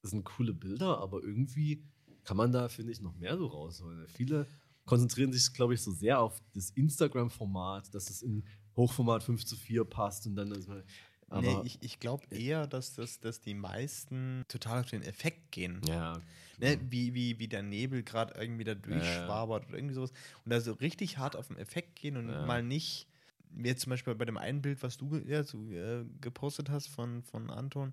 sind 0.03 0.24
coole 0.24 0.55
Bilder, 0.55 0.98
aber 0.98 1.23
irgendwie 1.23 1.85
kann 2.27 2.36
man 2.36 2.53
da, 2.53 2.69
finde 2.69 2.93
ich, 2.93 3.01
noch 3.01 3.15
mehr 3.16 3.39
so 3.39 3.47
rausholen. 3.47 4.07
Viele 4.09 4.47
konzentrieren 4.85 5.32
sich, 5.32 5.53
glaube 5.55 5.74
ich, 5.74 5.81
so 5.81 5.93
sehr 5.93 6.20
auf 6.20 6.40
das 6.55 6.70
Instagram-Format, 6.70 7.94
dass 7.94 8.11
es 8.11 8.23
in 8.23 8.44
Hochformat 8.77 9.23
5 9.23 9.44
zu 9.44 9.57
4 9.57 9.85
passt 9.85 10.27
und 10.27 10.36
dann 10.36 10.48
man. 10.48 10.82
Aber, 11.28 11.43
nee, 11.43 11.66
ich, 11.66 11.78
ich 11.82 11.98
glaube 11.98 12.24
eher, 12.31 12.66
dass, 12.66 12.94
das, 12.94 13.19
dass 13.20 13.40
die 13.40 13.55
meisten 13.55 14.44
total 14.48 14.81
auf 14.81 14.90
den 14.90 15.03
Effekt 15.03 15.51
gehen. 15.53 15.81
ja, 15.89 16.20
Ne, 16.59 16.78
wie, 16.90 17.15
wie, 17.15 17.39
wie 17.39 17.48
der 17.48 17.62
Nebel 17.62 18.03
gerade 18.03 18.35
irgendwie 18.40 18.65
da 18.65 18.74
durchschwabert 18.74 19.69
oder 19.69 19.77
irgendwie 19.77 19.94
sowas. 19.94 20.12
Und 20.44 20.51
da 20.53 20.61
so 20.61 20.73
richtig 20.73 21.19
hart 21.19 21.36
auf 21.36 21.48
den 21.48 21.59
Effekt 21.59 21.97
gehen 21.97 22.16
und 22.16 22.28
Ja. 22.28 22.47
mal 22.47 22.62
nicht, 22.62 23.09
wie 23.51 23.69
jetzt 23.69 23.82
zum 23.82 23.90
Beispiel 23.90 24.15
bei 24.15 24.24
dem 24.24 24.39
einen 24.39 24.62
Bild, 24.62 24.82
was 24.82 24.97
du 24.97 25.16
ja, 25.27 25.43
so, 25.44 25.59
äh, 25.70 26.05
gepostet 26.20 26.70
hast 26.70 26.86
von, 26.86 27.23
von 27.23 27.51
Anton, 27.51 27.93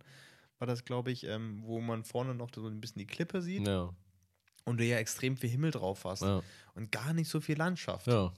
war 0.60 0.68
das, 0.68 0.85
glaube 0.85 1.11
ich, 1.11 1.26
ähm, 1.26 1.61
wo 1.64 1.81
man 1.81 2.03
vorne 2.05 2.35
noch 2.35 2.49
so 2.55 2.65
ein 2.68 2.80
bisschen 2.80 2.99
die 2.99 3.07
Klippe 3.07 3.41
sieht 3.41 3.68
ja, 3.68 3.93
und 4.65 4.80
du 4.80 4.85
ja 4.85 4.98
extrem 4.98 5.38
viel 5.38 5.49
Himmel 5.49 5.72
drauf 5.72 6.06
hast 6.06 6.22
ja, 6.22 6.41
und 6.76 6.91
gar 6.91 7.14
nicht 7.14 7.30
so 7.30 7.40
viel 7.40 7.57
Landschaft, 7.57 8.07
ja, 8.07 8.34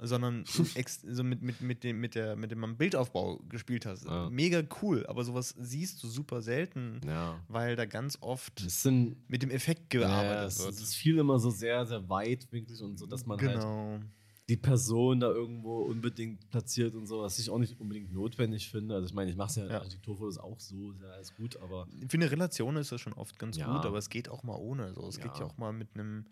sondern 0.00 0.44
so 0.46 1.24
mit, 1.24 1.42
mit, 1.42 1.60
mit, 1.60 1.82
dem, 1.84 2.00
mit, 2.00 2.14
der, 2.14 2.36
mit 2.36 2.50
dem 2.50 2.62
am 2.62 2.76
Bildaufbau 2.76 3.40
gespielt 3.48 3.84
hast. 3.84 4.04
Ja. 4.04 4.30
Mega 4.30 4.62
cool, 4.80 5.04
aber 5.06 5.24
sowas 5.24 5.54
siehst 5.58 6.02
du 6.02 6.08
super 6.08 6.40
selten, 6.40 7.00
weil 7.48 7.74
da 7.74 7.84
ganz 7.84 8.18
oft 8.20 8.60
sind 8.60 9.16
mit 9.28 9.42
dem 9.42 9.50
Effekt 9.50 9.90
gearbeitet 9.90 10.48
es, 10.48 10.58
wird. 10.60 10.70
es 10.70 10.80
ist 10.80 10.94
viel 10.94 11.18
immer 11.18 11.38
so 11.38 11.50
sehr, 11.50 11.84
sehr 11.86 12.08
weitwinklig 12.08 12.80
und 12.80 12.96
so, 12.96 13.06
dass 13.06 13.26
man 13.26 13.40
halt 13.40 13.54
genau. 13.54 14.00
Die 14.48 14.56
Person 14.56 15.20
da 15.20 15.28
irgendwo 15.30 15.82
unbedingt 15.82 16.48
platziert 16.50 16.94
und 16.94 17.06
so, 17.06 17.20
was 17.20 17.38
ich 17.38 17.50
auch 17.50 17.58
nicht 17.58 17.78
unbedingt 17.80 18.12
notwendig 18.12 18.70
finde. 18.70 18.94
Also 18.94 19.06
ich 19.06 19.12
meine, 19.12 19.30
ich 19.30 19.36
mache 19.36 19.48
es 19.50 19.56
ja, 19.56 19.66
Ja. 19.66 19.78
Architekturfotos 19.78 20.38
auch 20.38 20.58
so, 20.58 20.92
ist 20.92 21.02
ja 21.02 21.08
alles 21.10 21.34
gut, 21.34 21.56
aber 21.58 21.86
Für 22.08 22.16
eine 22.16 22.30
Relation 22.30 22.76
ist 22.76 22.90
das 22.90 23.00
schon 23.00 23.12
oft 23.12 23.38
ganz 23.38 23.56
Ja. 23.58 23.70
gut, 23.74 23.84
aber 23.84 23.98
es 23.98 24.08
geht 24.08 24.28
auch 24.30 24.42
mal 24.42 24.56
ohne. 24.56 24.94
So. 24.94 25.06
Es 25.06 25.16
geht 25.18 25.32
Ja. 25.34 25.40
ja 25.40 25.44
auch 25.46 25.56
mal 25.58 25.72
mit 25.72 25.88
einem, 25.94 26.26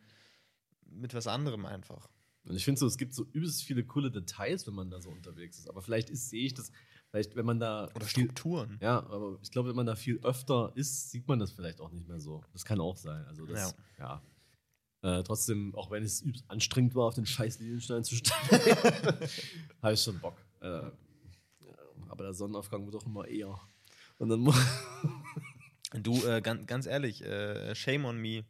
mit 0.87 1.13
was 1.13 1.27
anderem 1.27 1.67
einfach. 1.67 2.09
Und 2.45 2.55
ich 2.57 2.65
finde 2.65 2.79
so, 2.79 2.87
es 2.87 2.97
gibt 2.97 3.13
so 3.13 3.25
übelst 3.33 3.65
viele 3.65 3.85
coole 3.85 4.11
Details, 4.11 4.67
wenn 4.67 4.75
man 4.75 4.89
da 4.89 5.01
so 5.01 5.11
unterwegs 5.11 5.59
ist. 5.59 5.69
Aber 5.69 5.83
vielleicht 5.83 6.09
ist, 6.11 6.31
sehe 6.31 6.47
ich 6.47 6.55
das, 6.55 6.71
vielleicht, 7.11 7.35
wenn 7.37 7.45
man 7.45 7.59
da 7.61 7.91
Oder 7.95 8.07
viel, 8.07 8.25
Strukturen. 8.25 8.79
ja, 8.81 9.01
aber 9.01 9.39
ich 9.43 9.51
glaube, 9.51 9.69
wenn 9.69 9.77
man 9.77 9.87
da 9.87 9.97
viel 9.97 10.21
öfter 10.23 10.73
ist, 10.77 11.11
sieht 11.11 11.27
man 11.29 11.39
das 11.41 11.51
vielleicht 11.51 11.81
auch 11.81 11.91
nicht 11.91 12.07
mehr 12.09 12.21
so. 12.21 12.43
Das 12.53 12.65
kann 12.65 12.81
auch 12.81 12.97
sein. 12.97 13.25
Also 13.27 13.45
das, 13.47 13.75
ja. 13.99 14.23
Äh, 15.07 15.23
trotzdem, 15.23 15.73
auch 15.77 15.91
wenn 15.93 16.03
es 16.03 16.25
anstrengend 16.49 16.97
war, 16.97 17.05
auf 17.07 17.15
den 17.15 17.27
scheiß 17.27 17.61
Lilienstein 17.61 18.03
zu 18.03 18.17
steigen, 18.17 18.61
habe 19.83 19.95
ich 19.95 20.01
schon 20.03 20.19
Bock. 20.19 20.37
Äh, 20.61 20.67
ja, 20.69 20.91
aber 22.09 22.25
der 22.25 22.35
Sonnenaufgang 22.35 22.85
wird 22.87 22.97
auch 22.97 23.07
immer 23.07 23.29
eher. 23.29 23.57
Und 24.19 24.29
dann 24.31 24.41
muss. 24.41 24.57
Du, 25.93 26.27
äh, 26.27 26.41
ganz, 26.43 26.67
ganz 26.67 26.87
ehrlich, 26.87 27.23
äh, 27.25 27.73
shame 27.77 28.07
on 28.07 28.19
me. 28.19 28.45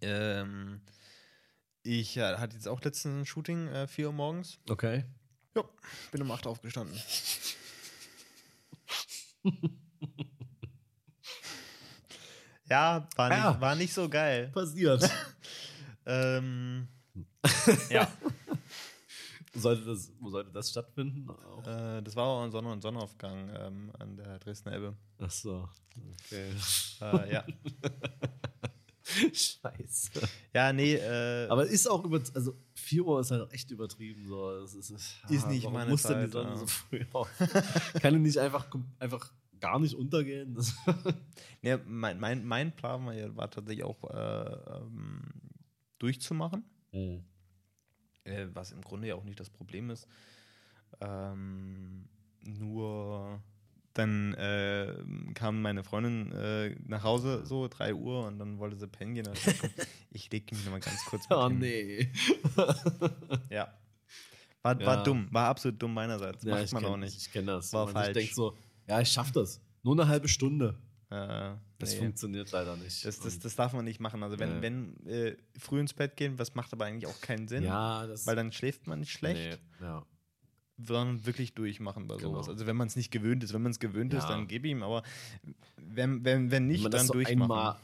Ähm, 0.00 0.80
ich 1.82 2.16
äh, 2.16 2.36
hatte 2.36 2.54
jetzt 2.54 2.68
auch 2.68 2.80
letztens 2.82 3.22
ein 3.22 3.26
Shooting, 3.26 3.66
äh, 3.66 3.88
4 3.88 4.06
Uhr 4.06 4.12
morgens. 4.12 4.60
okay. 4.70 5.04
Ja, 5.56 5.64
bin 6.12 6.22
um 6.22 6.30
8 6.30 6.46
aufgestanden. 6.46 6.96
ja, 12.70 13.08
war 13.16 13.28
nicht, 13.28 13.38
Ja. 13.38 13.60
war 13.60 13.74
nicht 13.74 13.92
so 13.92 14.08
geil. 14.08 14.50
Passiert. 14.54 15.10
Ähm, 16.06 16.88
ja, 17.90 18.10
sollte 19.60 19.84
das, 19.84 20.12
wo 20.20 20.30
sollte 20.30 20.50
das 20.52 20.70
stattfinden? 20.70 21.28
Äh, 21.64 22.02
das 22.02 22.16
war 22.16 22.24
auch 22.24 22.42
ein 22.42 22.50
Sonne- 22.50 22.70
und 22.70 22.82
Sonnenaufgang 22.82 23.50
ähm, 23.58 23.92
an 23.98 24.16
der 24.16 24.38
Dresdner 24.38 24.74
Ebbe. 24.76 24.94
Ach 25.18 25.30
so. 25.30 25.68
Okay. 26.26 26.50
Äh, 27.00 27.32
ja. 27.32 27.44
Scheiße. 29.32 30.10
ja, 30.52 30.72
nee, 30.72 30.94
äh, 30.94 31.46
Aber 31.48 31.64
ist 31.64 31.88
auch 31.88 32.04
über, 32.04 32.20
also 32.34 32.56
4 32.74 33.06
Uhr 33.06 33.20
ist 33.20 33.30
halt 33.30 33.52
echt 33.52 33.70
übertrieben. 33.70 34.26
So. 34.26 34.60
Das 34.60 34.74
ist, 34.74 34.90
ist, 34.90 35.16
Ist 35.28 35.48
nicht 35.48 35.70
meine 35.70 35.90
muss 35.90 36.02
denn 36.02 36.18
die 36.18 36.24
Zeit, 36.24 36.32
Sonne 36.32 36.50
ja. 36.50 36.56
so 36.56 36.66
früh 36.66 37.04
auf? 37.12 37.30
Kann 38.02 38.14
die 38.14 38.20
nicht 38.20 38.38
einfach, 38.38 38.66
einfach 38.98 39.32
gar 39.60 39.78
nicht 39.78 39.94
untergehen? 39.94 40.58
Nee, 41.62 41.78
mein, 41.86 42.18
mein, 42.18 42.44
mein 42.44 42.74
Plan 42.74 43.06
war 43.36 43.50
tatsächlich 43.50 43.84
auch 43.84 44.02
äh, 44.10 44.76
ähm, 44.76 45.22
durchzumachen. 45.98 46.64
Mhm. 46.92 47.24
Äh, 48.24 48.46
was 48.52 48.72
im 48.72 48.80
Grunde 48.82 49.08
ja 49.08 49.14
auch 49.14 49.24
nicht 49.24 49.38
das 49.40 49.50
Problem 49.50 49.90
ist. 49.90 50.06
Ähm, 51.00 52.08
nur 52.44 53.42
dann 53.92 54.34
äh, 54.34 54.94
kam 55.34 55.62
meine 55.62 55.82
Freundin 55.82 56.30
äh, 56.32 56.76
nach 56.86 57.02
Hause, 57.02 57.46
so 57.46 57.66
3 57.66 57.94
Uhr, 57.94 58.26
und 58.26 58.38
dann 58.38 58.58
wollte 58.58 58.76
sie 58.76 58.86
pennen 58.88 59.14
gehen. 59.14 59.28
Ich, 59.32 59.44
komm, 59.60 59.70
ich 60.10 60.30
lege 60.30 60.54
mich 60.54 60.64
nochmal 60.64 60.80
ganz 60.80 61.02
kurz 61.06 61.24
oh 61.30 61.48
hin. 61.48 61.58
nee. 61.58 62.12
Ja. 63.50 63.72
War, 64.62 64.80
Ja. 64.80 64.86
war 64.86 65.02
dumm, 65.02 65.28
war 65.30 65.48
absolut 65.48 65.80
dumm 65.80 65.94
meinerseits. 65.94 66.44
Ja, 66.44 66.54
Macht 66.54 66.64
ich 66.64 66.72
man 66.72 66.82
kenn, 66.82 66.92
auch 66.92 66.96
nicht. 66.96 67.16
Ich 67.16 67.30
kenne 67.32 67.46
das. 67.52 67.72
War 67.72 67.84
man 67.86 67.94
falsch. 67.94 68.12
denkt 68.14 68.34
so, 68.34 68.56
ja, 68.88 69.00
ich 69.00 69.08
schaff 69.08 69.30
das. 69.32 69.62
Nur 69.82 69.94
eine 69.94 70.08
halbe 70.08 70.28
Stunde. 70.28 70.78
Äh, 71.08 71.54
Das 71.78 71.92
nee. 71.92 71.98
funktioniert 71.98 72.50
leider 72.50 72.76
nicht. 72.76 73.04
Das, 73.04 73.20
das, 73.20 73.38
das 73.38 73.54
darf 73.54 73.72
man 73.72 73.84
nicht 73.84 74.00
machen. 74.00 74.22
Also 74.22 74.38
wenn, 74.38 74.56
Nee. 74.56 74.62
wenn 74.62 75.06
äh, 75.06 75.36
früh 75.58 75.78
ins 75.80 75.94
Bett 75.94 76.16
gehen, 76.16 76.38
was 76.38 76.54
macht 76.54 76.72
aber 76.72 76.84
eigentlich 76.86 77.06
auch 77.06 77.20
keinen 77.20 77.46
Sinn, 77.46 77.62
ja, 77.64 78.08
weil 78.24 78.34
dann 78.36 78.50
schläft 78.50 78.86
man 78.88 78.98
nicht 79.00 79.12
schlecht, 79.12 79.60
Nee, 79.80 79.86
ja. 79.86 80.04
sondern 80.78 81.24
wirklich 81.24 81.54
durchmachen 81.54 82.06
bei 82.08 82.16
Genau. 82.16 82.30
sowas. 82.32 82.48
Also 82.48 82.66
wenn 82.66 82.76
man 82.76 82.88
es 82.88 82.96
nicht 82.96 83.12
gewöhnt 83.12 83.44
ist, 83.44 83.52
wenn 83.54 83.62
man 83.62 83.70
es 83.72 83.78
gewöhnt 83.78 84.12
ist, 84.14 84.24
Ja. 84.24 84.30
dann 84.30 84.48
gib 84.48 84.64
ihm, 84.64 84.82
aber 84.82 85.02
wenn, 85.76 86.24
wenn, 86.24 86.50
wenn 86.50 86.66
nicht, 86.66 86.82
Wenn 86.84 86.90
dann 86.90 87.06
so 87.06 87.12
durchmachen. 87.12 87.42
einmal 87.42 87.76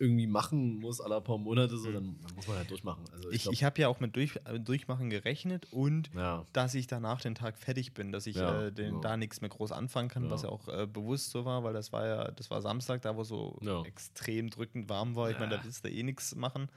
irgendwie 0.00 0.26
machen 0.28 0.78
muss, 0.78 1.00
alle 1.00 1.20
paar 1.20 1.38
Monate 1.38 1.76
so, 1.76 1.90
dann, 1.90 2.16
dann 2.22 2.34
muss 2.36 2.46
man 2.46 2.56
halt 2.58 2.70
durchmachen. 2.70 3.04
Also 3.12 3.30
ich 3.30 3.42
glaub- 3.42 3.52
ich 3.52 3.64
habe 3.64 3.80
ja 3.80 3.88
auch 3.88 3.98
mit 3.98 4.14
durch, 4.14 4.36
äh, 4.44 4.60
Durchmachen 4.60 5.10
gerechnet 5.10 5.66
und 5.72 6.10
ja. 6.14 6.44
dass 6.52 6.74
ich 6.74 6.86
danach 6.86 7.20
den 7.20 7.34
Tag 7.34 7.58
fertig 7.58 7.94
bin, 7.94 8.12
dass 8.12 8.26
ich 8.28 8.36
Ja, 8.36 8.66
äh, 8.66 8.72
den, 8.72 8.90
genau. 8.90 9.00
da 9.00 9.16
nichts 9.16 9.40
mehr 9.40 9.50
groß 9.50 9.72
anfangen 9.72 10.08
kann, 10.08 10.24
Ja. 10.24 10.30
was 10.30 10.42
ja 10.42 10.50
auch 10.50 10.68
äh, 10.68 10.86
bewusst 10.86 11.30
so 11.30 11.44
war, 11.44 11.64
weil 11.64 11.72
das 11.72 11.92
war 11.92 12.06
ja, 12.06 12.30
das 12.30 12.48
war 12.50 12.62
Samstag, 12.62 13.02
da 13.02 13.16
wo 13.16 13.24
so 13.24 13.58
Ja. 13.60 13.82
extrem 13.82 14.50
drückend 14.50 14.88
warm 14.88 15.16
war. 15.16 15.30
Ich 15.30 15.38
meine, 15.38 15.50
da 15.50 15.56
Ja. 15.56 15.64
willst 15.64 15.84
du 15.84 15.90
eh 15.90 16.02
nichts 16.04 16.34
machen. 16.36 16.68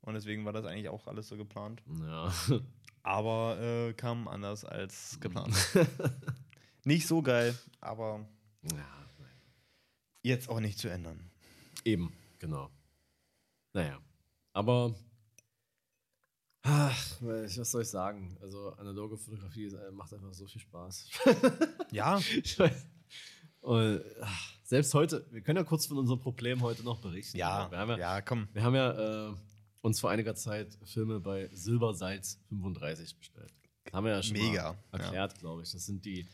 Und 0.00 0.14
deswegen 0.14 0.44
war 0.44 0.52
das 0.52 0.64
eigentlich 0.64 0.88
auch 0.88 1.06
alles 1.06 1.28
so 1.28 1.36
geplant. 1.36 1.80
Ja. 2.00 2.32
Aber 3.04 3.56
äh, 3.60 3.92
kam 3.94 4.26
anders 4.26 4.64
als 4.64 5.18
geplant. 5.20 5.54
nicht 6.84 7.06
so 7.06 7.22
geil, 7.22 7.54
aber 7.80 8.26
ja. 8.62 8.84
jetzt 10.22 10.48
auch 10.48 10.58
nicht 10.60 10.78
zu 10.78 10.88
ändern. 10.88 11.20
Eben, 11.84 12.12
genau. 12.42 12.70
Naja. 13.72 13.98
Aber 14.52 14.94
ach, 16.62 17.16
was 17.20 17.54
soll 17.70 17.82
ich 17.82 17.88
sagen? 17.88 18.36
Also 18.42 18.70
analoge 18.74 19.16
Fotografie 19.16 19.66
äh, 19.66 19.90
macht 19.92 20.12
einfach 20.12 20.34
so 20.34 20.46
viel 20.46 20.60
Spaß. 20.60 21.08
Ja, 21.92 22.18
ich 22.18 22.58
weiß. 22.58 22.86
Und, 23.60 24.02
ach, 24.22 24.54
selbst 24.64 24.92
heute, 24.94 25.26
wir 25.30 25.42
können 25.42 25.58
ja 25.58 25.64
kurz 25.64 25.86
von 25.86 25.98
unserem 25.98 26.18
Problem 26.20 26.62
heute 26.62 26.82
noch 26.82 27.00
berichten. 27.00 27.36
ja, 27.36 27.70
Wir 27.70 27.78
haben 27.78 27.90
ja, 27.90 27.98
ja, 27.98 28.20
komm. 28.22 28.48
Wir 28.52 28.62
haben 28.64 28.74
ja 28.74 29.28
äh, 29.30 29.34
uns 29.82 30.00
vor 30.00 30.10
einiger 30.10 30.34
Zeit 30.34 30.78
Filme 30.84 31.20
bei 31.20 31.48
Silbersalz 31.52 32.40
35 32.48 33.16
bestellt. 33.18 33.52
Haben 33.92 34.06
wir 34.06 34.12
ja 34.12 34.22
schon 34.22 34.36
Mega, 34.38 34.76
erklärt, 34.90 35.38
glaube 35.38 35.62
ich. 35.62 35.70
Das 35.72 35.84
sind 35.84 36.04
die 36.04 36.26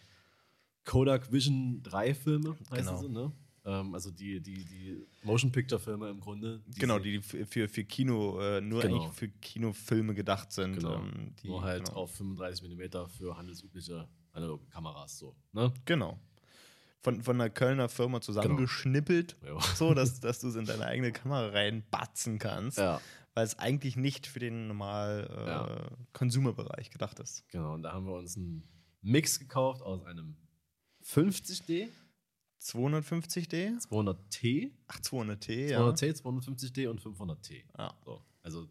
Kodak 0.84 1.30
Vision 1.32 1.82
3 1.82 2.14
Filme, 2.14 2.56
heißen 2.70 2.86
Genau. 2.86 3.00
sie, 3.00 3.08
ne? 3.08 3.32
Ähm, 3.64 3.94
also 3.94 4.10
die, 4.10 4.40
die, 4.40 4.64
die 4.64 5.06
Motion 5.24 5.50
Picture 5.52 5.80
Filme 5.80 6.08
im 6.10 6.20
Grunde. 6.20 6.62
Genau, 6.78 6.98
sie- 6.98 7.18
die 7.18 7.20
für, 7.46 7.68
für, 7.68 7.84
Kino, 7.84 8.40
äh, 8.40 8.60
nur 8.60 8.80
Genau. 8.82 9.02
eigentlich 9.02 9.12
für 9.16 9.28
Kinofilme 9.28 10.14
gedacht 10.14 10.52
sind. 10.52 10.74
Genau. 10.76 10.96
Ähm, 10.96 11.34
die, 11.42 11.48
nur 11.48 11.62
halt 11.62 11.84
genau. 11.86 11.98
auf 11.98 12.14
35 12.14 12.62
mm 12.68 13.06
für 13.08 13.36
handelsübliche 13.36 14.08
analoge 14.32 14.66
Kameras 14.66 15.18
so. 15.18 15.34
Ne? 15.52 15.72
Genau. 15.84 16.18
Von, 17.00 17.22
von 17.22 17.36
einer 17.40 17.50
Kölner 17.50 17.88
Firma 17.88 18.20
zusammengeschnippelt, 18.20 19.36
Ja. 19.44 19.60
so 19.60 19.94
dass, 19.94 20.20
dass 20.20 20.40
du 20.40 20.48
es 20.48 20.56
in 20.56 20.64
deine 20.64 20.84
eigene 20.84 21.12
Kamera 21.12 21.48
reinbatzen 21.48 22.38
kannst, 22.38 22.78
ja, 22.78 23.00
weil 23.34 23.44
es 23.44 23.56
eigentlich 23.58 23.96
nicht 23.96 24.26
für 24.26 24.40
den 24.40 24.66
normal 24.66 25.28
äh, 25.30 25.46
Ja. 25.48 25.90
Consumer-Bereich 26.12 26.90
gedacht 26.90 27.20
ist. 27.20 27.48
genau. 27.50 27.74
Und 27.74 27.82
da 27.84 27.92
haben 27.92 28.06
wir 28.06 28.14
uns 28.14 28.36
einen 28.36 28.64
Mix 29.00 29.38
gekauft 29.38 29.80
aus 29.82 30.04
einem 30.04 30.36
50D, 31.04 31.88
250D? 32.62 33.86
200T, 33.88 34.70
Ach, 34.88 34.98
200T, 35.00 35.70
ja. 35.70 35.80
200T, 35.80 36.22
250D 36.22 36.88
und 36.88 37.00
500T. 37.00 37.62
ja. 37.78 37.94
So, 38.04 38.22
also 38.42 38.66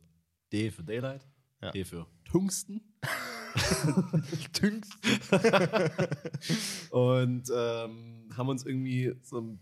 D 0.51 0.71
für 0.71 0.83
Daylight, 0.83 1.25
Ja. 1.61 1.71
D 1.71 1.83
für 1.85 2.05
Tungsten. 2.25 2.81
Tünks. 4.53 4.89
Und 6.91 7.49
ähm, 7.55 8.29
haben 8.35 8.49
uns 8.49 8.65
irgendwie 8.65 9.13
so 9.23 9.57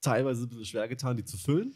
teilweise 0.00 0.44
ein 0.44 0.48
bisschen 0.48 0.64
schwer 0.64 0.88
getan, 0.88 1.16
die 1.16 1.24
zu 1.24 1.36
füllen. 1.36 1.74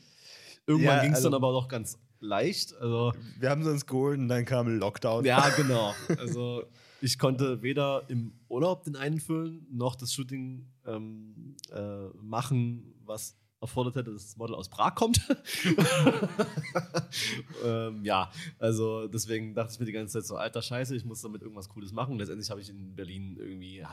Irgendwann 0.67 0.97
Ja, 0.97 1.03
ging 1.03 1.11
es 1.13 1.17
also- 1.19 1.29
dann 1.29 1.35
aber 1.37 1.53
doch 1.53 1.69
ganz 1.69 1.99
leicht. 2.21 2.75
Also, 2.77 3.13
Wir 3.39 3.51
haben 3.51 3.63
sie 3.63 3.71
uns 3.71 3.87
geholt 3.87 4.19
und 4.19 4.29
dann 4.29 4.45
kam 4.45 4.69
Lockdown. 4.79 5.25
ja, 5.25 5.49
genau. 5.57 5.95
Also, 6.19 6.65
ich 7.01 7.19
konnte 7.19 7.63
weder 7.63 8.09
im 8.09 8.33
Urlaub 8.49 8.85
den 8.85 8.97
einen 8.97 9.21
füllen, 9.21 9.67
noch 9.71 9.97
das 9.97 10.13
Shooting 10.13 10.67
ähm, 10.87 11.57
äh, 11.73 12.09
machen, 12.21 12.95
was 13.05 13.37
erfordert 13.61 13.97
hätte, 13.97 14.13
dass 14.13 14.25
das 14.25 14.37
Model 14.37 14.55
aus 14.55 14.69
Prag 14.69 14.95
kommt. 14.95 15.21
ähm, 17.65 18.05
ja, 18.05 18.31
also 18.59 19.07
deswegen 19.07 19.55
dachte 19.55 19.75
ich 19.75 19.81
mir 19.81 19.87
die 19.87 19.93
ganze 19.93 20.15
Zeit 20.15 20.27
so, 20.27 20.37
alter 20.37 20.63
Scheiße, 20.63 20.97
ich 20.97 21.05
muss 21.05 21.21
damit 21.21 21.43
irgendwas 21.43 21.69
Cooles 21.69 21.93
machen. 21.93 22.19
Letztendlich 22.19 22.51
habe 22.51 22.61
ich 22.61 22.71
in 22.71 22.95
Berlin 22.95 23.37
irgendwie 23.39 23.85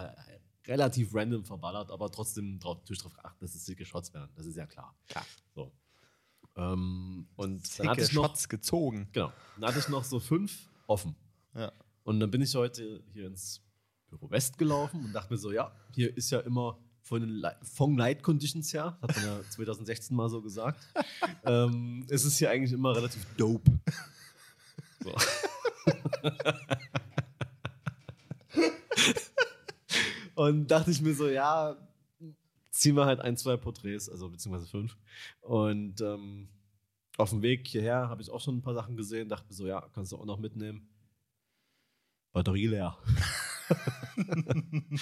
relativ 0.66 1.14
random 1.14 1.44
verballert, 1.44 1.92
aber 1.92 2.10
trotzdem 2.12 2.60
drauf, 2.60 2.78
natürlich 2.78 3.00
darauf 3.00 3.16
geachtet, 3.16 3.42
dass 3.42 3.56
es 3.56 3.66
dicke 3.66 3.86
Shots 3.86 4.14
werden. 4.14 4.32
Das 4.36 4.46
ist 4.46 4.56
ja 4.56 4.66
klar. 4.66 4.96
Klar. 5.08 5.26
So. 5.54 5.72
Ähm, 6.56 7.28
und 7.36 7.80
dann 7.80 7.90
hatte 7.90 8.02
ich 8.02 8.14
noch, 8.14 8.28
Shots 8.28 8.50
gezogen. 8.50 9.10
genau, 9.12 9.32
dann 9.60 9.70
hatte 9.70 9.80
ich 9.80 9.90
noch 9.90 10.04
so 10.04 10.20
fünf 10.20 10.70
offen. 10.88 11.16
Ja. 11.54 11.72
Und 12.08 12.22
dann 12.22 12.32
bin 12.32 12.42
ich 12.42 12.56
heute 12.56 13.04
hier 13.12 13.28
ins 13.28 13.62
Büro 14.08 14.30
West 14.30 14.58
gelaufen 14.58 15.04
und 15.04 15.12
dachte 15.12 15.34
mir 15.34 15.38
so, 15.38 15.52
ja, 15.52 15.74
hier 15.94 16.16
ist 16.16 16.30
ja 16.30 16.40
immer 16.40 16.80
von 17.02 17.20
den 17.20 17.46
von 17.64 17.98
Light 17.98 18.24
Conditions 18.24 18.74
her, 18.74 18.98
hat 19.02 19.14
man 19.14 19.26
ja 19.26 19.42
2016 19.50 20.16
mal 20.16 20.30
so 20.30 20.42
gesagt, 20.42 20.88
ähm, 21.44 22.06
ist 22.08 22.24
es 22.24 22.38
hier 22.38 22.50
eigentlich 22.50 22.72
immer 22.72 22.96
relativ 22.96 23.26
dope. 23.36 23.70
So. 25.04 25.14
und 30.36 30.72
dachte 30.72 30.92
ich 30.92 31.02
mir 31.02 31.14
so, 31.14 31.28
ja, 31.28 31.76
ziehen 32.72 32.96
wir 32.96 33.04
halt 33.04 33.20
ein, 33.20 33.36
zwei 33.36 33.58
Porträts, 33.58 34.08
also 34.08 34.30
beziehungsweise 34.30 34.68
fünf. 34.68 34.96
Und 35.42 36.00
ähm, 36.00 36.48
auf 37.18 37.32
dem 37.32 37.42
Weg 37.42 37.68
hierher 37.68 38.08
habe 38.08 38.22
ich 38.22 38.30
auch 38.30 38.40
schon 38.40 38.60
ein 38.60 38.62
paar 38.62 38.76
Sachen 38.76 38.96
gesehen, 38.96 39.28
dachte 39.28 39.50
mir 39.50 39.56
so, 39.56 39.68
ja, 39.68 39.86
kannst 39.94 40.14
du 40.14 40.18
auch 40.18 40.26
noch 40.26 40.40
mitnehmen. 40.40 40.88
Batterie 42.38 42.68
leer. 42.68 42.96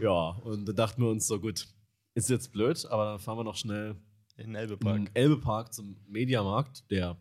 ja, 0.00 0.28
und 0.44 0.66
da 0.66 0.72
dachten 0.72 1.02
wir 1.02 1.10
uns 1.10 1.26
so, 1.26 1.40
gut, 1.40 1.66
ist 2.14 2.30
jetzt 2.30 2.52
blöd, 2.52 2.86
aber 2.86 3.04
dann 3.04 3.18
fahren 3.18 3.38
wir 3.38 3.44
noch 3.44 3.56
schnell 3.56 3.96
In 4.36 4.54
Elbepark. 4.54 4.96
im 4.96 5.08
Elbepark 5.12 5.74
zum 5.74 5.96
Mediamarkt, 6.06 6.88
der 6.90 7.20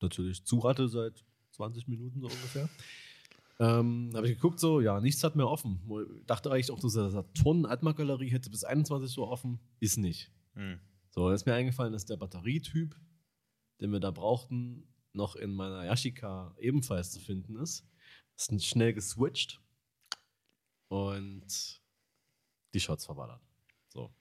natürlich 0.00 0.44
zu 0.44 0.62
hatte 0.64 0.86
seit 0.88 1.24
20 1.52 1.88
Minuten 1.88 2.20
so 2.20 2.26
ungefähr. 2.26 2.68
Ähm, 3.58 4.12
habe 4.14 4.28
ich 4.28 4.34
geguckt, 4.34 4.60
so, 4.60 4.80
ja, 4.80 5.00
nichts 5.00 5.24
hat 5.24 5.34
mehr 5.34 5.48
offen. 5.48 5.80
Dachte 6.26 6.52
eigentlich 6.52 6.70
auch, 6.70 6.78
dass 6.78 6.92
der 6.92 7.10
Saturn 7.10 7.64
Altmark-Galerie 7.64 8.30
hätte 8.30 8.50
bis 8.50 8.64
21 8.64 9.16
Uhr 9.18 9.28
offen. 9.28 9.58
Ist 9.80 9.96
nicht. 9.96 10.30
Hm. 10.54 10.78
So, 11.10 11.24
dann 11.24 11.34
ist 11.34 11.46
mir 11.46 11.54
eingefallen, 11.54 11.92
dass 11.94 12.04
der 12.04 12.18
Batterietyp, 12.18 12.94
den 13.80 13.90
wir 13.90 13.98
da 13.98 14.10
brauchten, 14.10 14.86
noch 15.14 15.34
in 15.36 15.54
meiner 15.54 15.84
Yashica 15.84 16.54
ebenfalls 16.60 17.10
zu 17.10 17.18
finden 17.18 17.56
ist. 17.56 17.88
Ist 18.38 18.64
schnell 18.64 18.92
geswitcht 18.94 19.60
und 20.88 21.80
die 22.72 22.80
Shots 22.80 23.04
verballert. 23.06 23.40
So. 23.88 24.14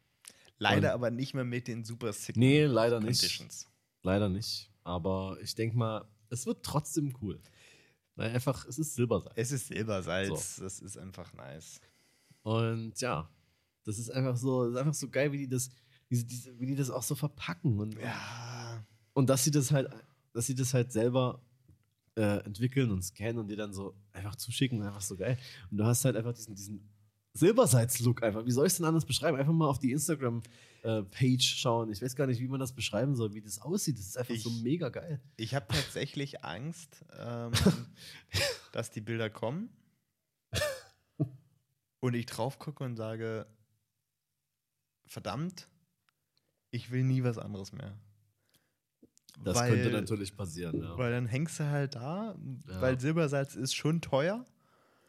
Leider 0.58 0.90
Und- 0.90 0.94
aber 0.96 1.12
nicht 1.12 1.34
mehr 1.34 1.44
mit 1.44 1.68
den 1.68 1.84
super 1.84 2.12
sick 2.14 2.36
Nee, 2.36 2.66
leider 2.66 3.00
nicht. 3.00 3.20
Conditions. 3.22 3.68
Leider 4.02 4.28
nicht. 4.30 4.72
Aber 4.84 5.38
ich 5.42 5.54
denke 5.54 5.78
mal, 5.78 6.08
es 6.30 6.46
wird 6.46 6.64
trotzdem 6.66 7.16
cool. 7.22 7.40
Weil 8.16 8.32
einfach, 8.32 8.66
es 8.66 8.80
ist 8.80 8.96
Silbersalz. 8.96 9.34
Es 9.36 9.52
ist 9.52 9.68
Silbersalz, 9.68 10.56
das 10.56 10.80
ist 10.80 10.98
einfach 10.98 11.32
nice. 11.34 11.80
Und 12.42 13.00
ja, 13.00 13.30
das 13.84 14.00
ist 14.00 14.10
einfach 14.10 14.36
so, 14.36 14.64
das 14.64 14.72
ist 14.74 14.78
einfach 14.80 14.94
so 14.96 15.10
geil, 15.10 15.32
wie 15.32 15.38
die 15.40 15.48
das, 15.50 15.70
diese, 16.10 16.26
diese, 16.26 16.60
wie 16.60 16.66
die 16.66 16.76
das 16.76 16.90
auch 16.90 17.04
so 17.04 17.14
verpacken. 17.14 17.80
Und, 17.80 17.94
Ja. 18.00 18.84
und 19.14 19.30
dass 19.30 19.44
sie 19.44 19.52
das 19.52 19.72
halt, 19.72 19.92
dass 20.34 20.48
sie 20.48 20.56
das 20.56 20.74
halt 20.74 20.92
selber 20.92 21.40
äh, 22.18 22.40
entwickeln 22.46 22.92
und 22.92 23.04
scannen 23.04 23.38
und 23.38 23.48
dir 23.48 23.56
dann 23.58 23.74
so 23.74 23.96
einfach 24.12 24.36
zuschicken, 24.36 24.82
einfach 24.84 25.02
so 25.02 25.16
geil. 25.16 25.38
Und 25.72 25.78
du 25.78 25.86
hast 25.86 26.04
halt 26.04 26.16
einfach 26.18 26.34
diesen, 26.34 26.56
diesen 26.56 26.90
Silbersalz-Look 27.34 28.24
einfach. 28.24 28.46
Wie 28.46 28.52
soll 28.52 28.66
ich 28.66 28.74
es 28.74 28.78
denn 28.78 28.86
anders 28.88 29.06
beschreiben? 29.06 29.38
Einfach 29.38 29.54
mal 29.54 29.68
auf 29.68 29.78
die 29.80 29.92
Instagram-Page 29.92 31.44
schauen. 31.60 31.92
Ich 31.92 32.02
weiß 32.02 32.16
gar 32.16 32.26
nicht, 32.26 32.40
wie 32.42 32.48
man 32.48 32.60
das 32.60 32.74
beschreiben 32.74 33.16
soll, 33.16 33.34
wie 33.36 33.42
das 33.42 33.60
aussieht. 33.62 34.00
Das 34.00 34.08
ist 34.08 34.18
einfach 34.18 34.36
so 34.36 34.50
Ich- 34.50 34.64
mega 34.64 34.90
geil. 34.90 35.22
Ich 35.36 35.54
habe 35.54 35.68
tatsächlich 35.70 36.44
Angst, 36.44 37.06
ähm, 37.16 37.52
dass 38.74 38.90
die 38.90 39.02
Bilder 39.02 39.30
kommen 39.30 39.70
und 42.00 42.14
ich 42.16 42.26
drauf 42.26 42.58
gucke 42.58 42.84
und 42.84 42.96
sage, 42.96 43.46
verdammt, 45.08 45.68
ich 46.72 46.92
will 46.92 47.04
nie 47.04 47.24
was 47.24 47.38
anderes 47.38 47.72
mehr. 47.72 47.98
Das 49.44 49.56
Weil- 49.56 49.72
könnte 49.72 49.92
natürlich 49.92 50.36
passieren, 50.36 50.82
ja. 50.82 50.98
Weil 50.98 51.12
dann 51.12 51.26
hängst 51.28 51.60
du 51.60 51.66
halt 51.66 51.96
da, 51.96 52.36
Ja. 52.68 52.82
weil 52.82 53.00
Silbersalz 53.00 53.56
ist 53.56 53.74
schon 53.76 54.02
teuer. 54.02 54.46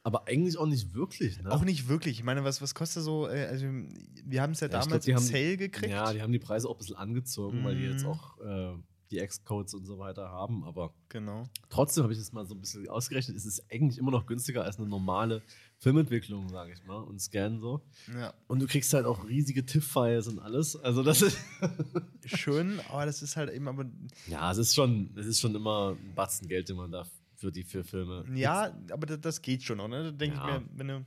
Aber 0.05 0.27
eigentlich 0.29 0.57
auch 0.59 0.67
nicht 0.67 0.95
wirklich, 0.95 1.43
ne? 1.43 1.51
Auch 1.51 1.65
nicht 1.65 1.89
wirklich. 1.89 2.19
Ich 2.19 2.25
meine, 2.25 2.45
was, 2.45 2.63
was 2.63 2.75
kostet 2.75 3.03
so? 3.03 3.27
äh, 3.29 3.47
Also, 3.47 3.67
wir 3.67 4.41
haben 4.43 4.53
es 4.53 4.61
ja, 4.61 4.69
Ja, 4.69 4.81
damals 4.81 5.05
glaub, 5.05 5.19
im 5.19 5.23
Sale 5.23 5.57
gekriegt. 5.57 5.91
Ja, 5.93 6.13
die 6.13 6.23
haben 6.23 6.33
die 6.33 6.39
Preise 6.39 6.69
auch 6.69 6.75
ein 6.75 6.79
bisschen 6.79 6.97
angezogen, 6.97 7.63
weil 7.65 7.75
die 7.77 7.83
jetzt 7.85 8.05
Mhm. 8.05 8.09
auch 8.11 8.39
äh, 8.41 8.75
die 9.11 9.19
X-Codes 9.19 9.75
und 9.75 9.85
so 9.87 9.99
weiter 9.99 10.29
haben. 10.31 10.65
Aber 10.65 10.95
genau. 11.09 11.45
trotzdem 11.69 12.05
habe 12.05 12.13
ich 12.13 12.19
das 12.19 12.33
mal 12.33 12.47
so 12.47 12.55
ein 12.55 12.61
bisschen 12.61 12.89
ausgerechnet. 12.89 13.37
Es 13.37 13.45
ist 13.45 13.65
eigentlich 13.73 13.99
immer 13.99 14.11
noch 14.11 14.25
günstiger 14.27 14.65
als 14.65 14.79
eine 14.79 14.87
normale 14.89 15.43
Filmentwicklung, 15.81 16.49
sage 16.49 16.73
ich 16.73 16.85
mal, 16.85 16.99
und 16.99 17.21
Scan 17.21 17.61
so. 17.61 17.83
Ja. 18.13 18.35
Und 18.49 18.61
du 18.61 18.67
kriegst 18.67 18.93
halt 18.95 19.07
auch 19.07 19.27
riesige 19.29 19.65
TIFF-Files 19.65 20.27
und 20.29 20.41
alles. 20.41 20.75
Also 20.77 21.03
das 21.05 21.23
ist. 21.23 21.39
Schön, 22.25 22.81
aber 22.89 23.07
das 23.07 23.23
ist 23.23 23.37
halt 23.37 23.51
eben, 23.51 23.69
aber 23.69 23.87
ja, 24.27 24.51
es 24.51 24.59
ist 24.59 24.75
schon, 24.75 25.11
es 25.17 25.27
ist 25.27 25.41
schon 25.41 25.55
immer 25.55 25.97
ein 25.99 26.15
Batzen 26.15 26.49
Geld, 26.49 26.69
den 26.69 26.77
man 26.77 26.91
da 26.91 27.07
für 27.37 27.53
die 27.53 27.63
vier 27.63 27.85
Filme. 27.85 28.25
Ja, 28.35 28.77
aber 28.91 29.07
das, 29.07 29.21
das 29.21 29.43
geht 29.43 29.63
schon, 29.63 29.79
auch, 29.81 29.87
ne? 29.89 30.03
Da 30.05 30.11
denke 30.11 30.37
Ja. 30.37 30.57
ich 30.57 30.63
mir, 30.63 30.69
wenn 30.75 30.89
du. 30.89 31.07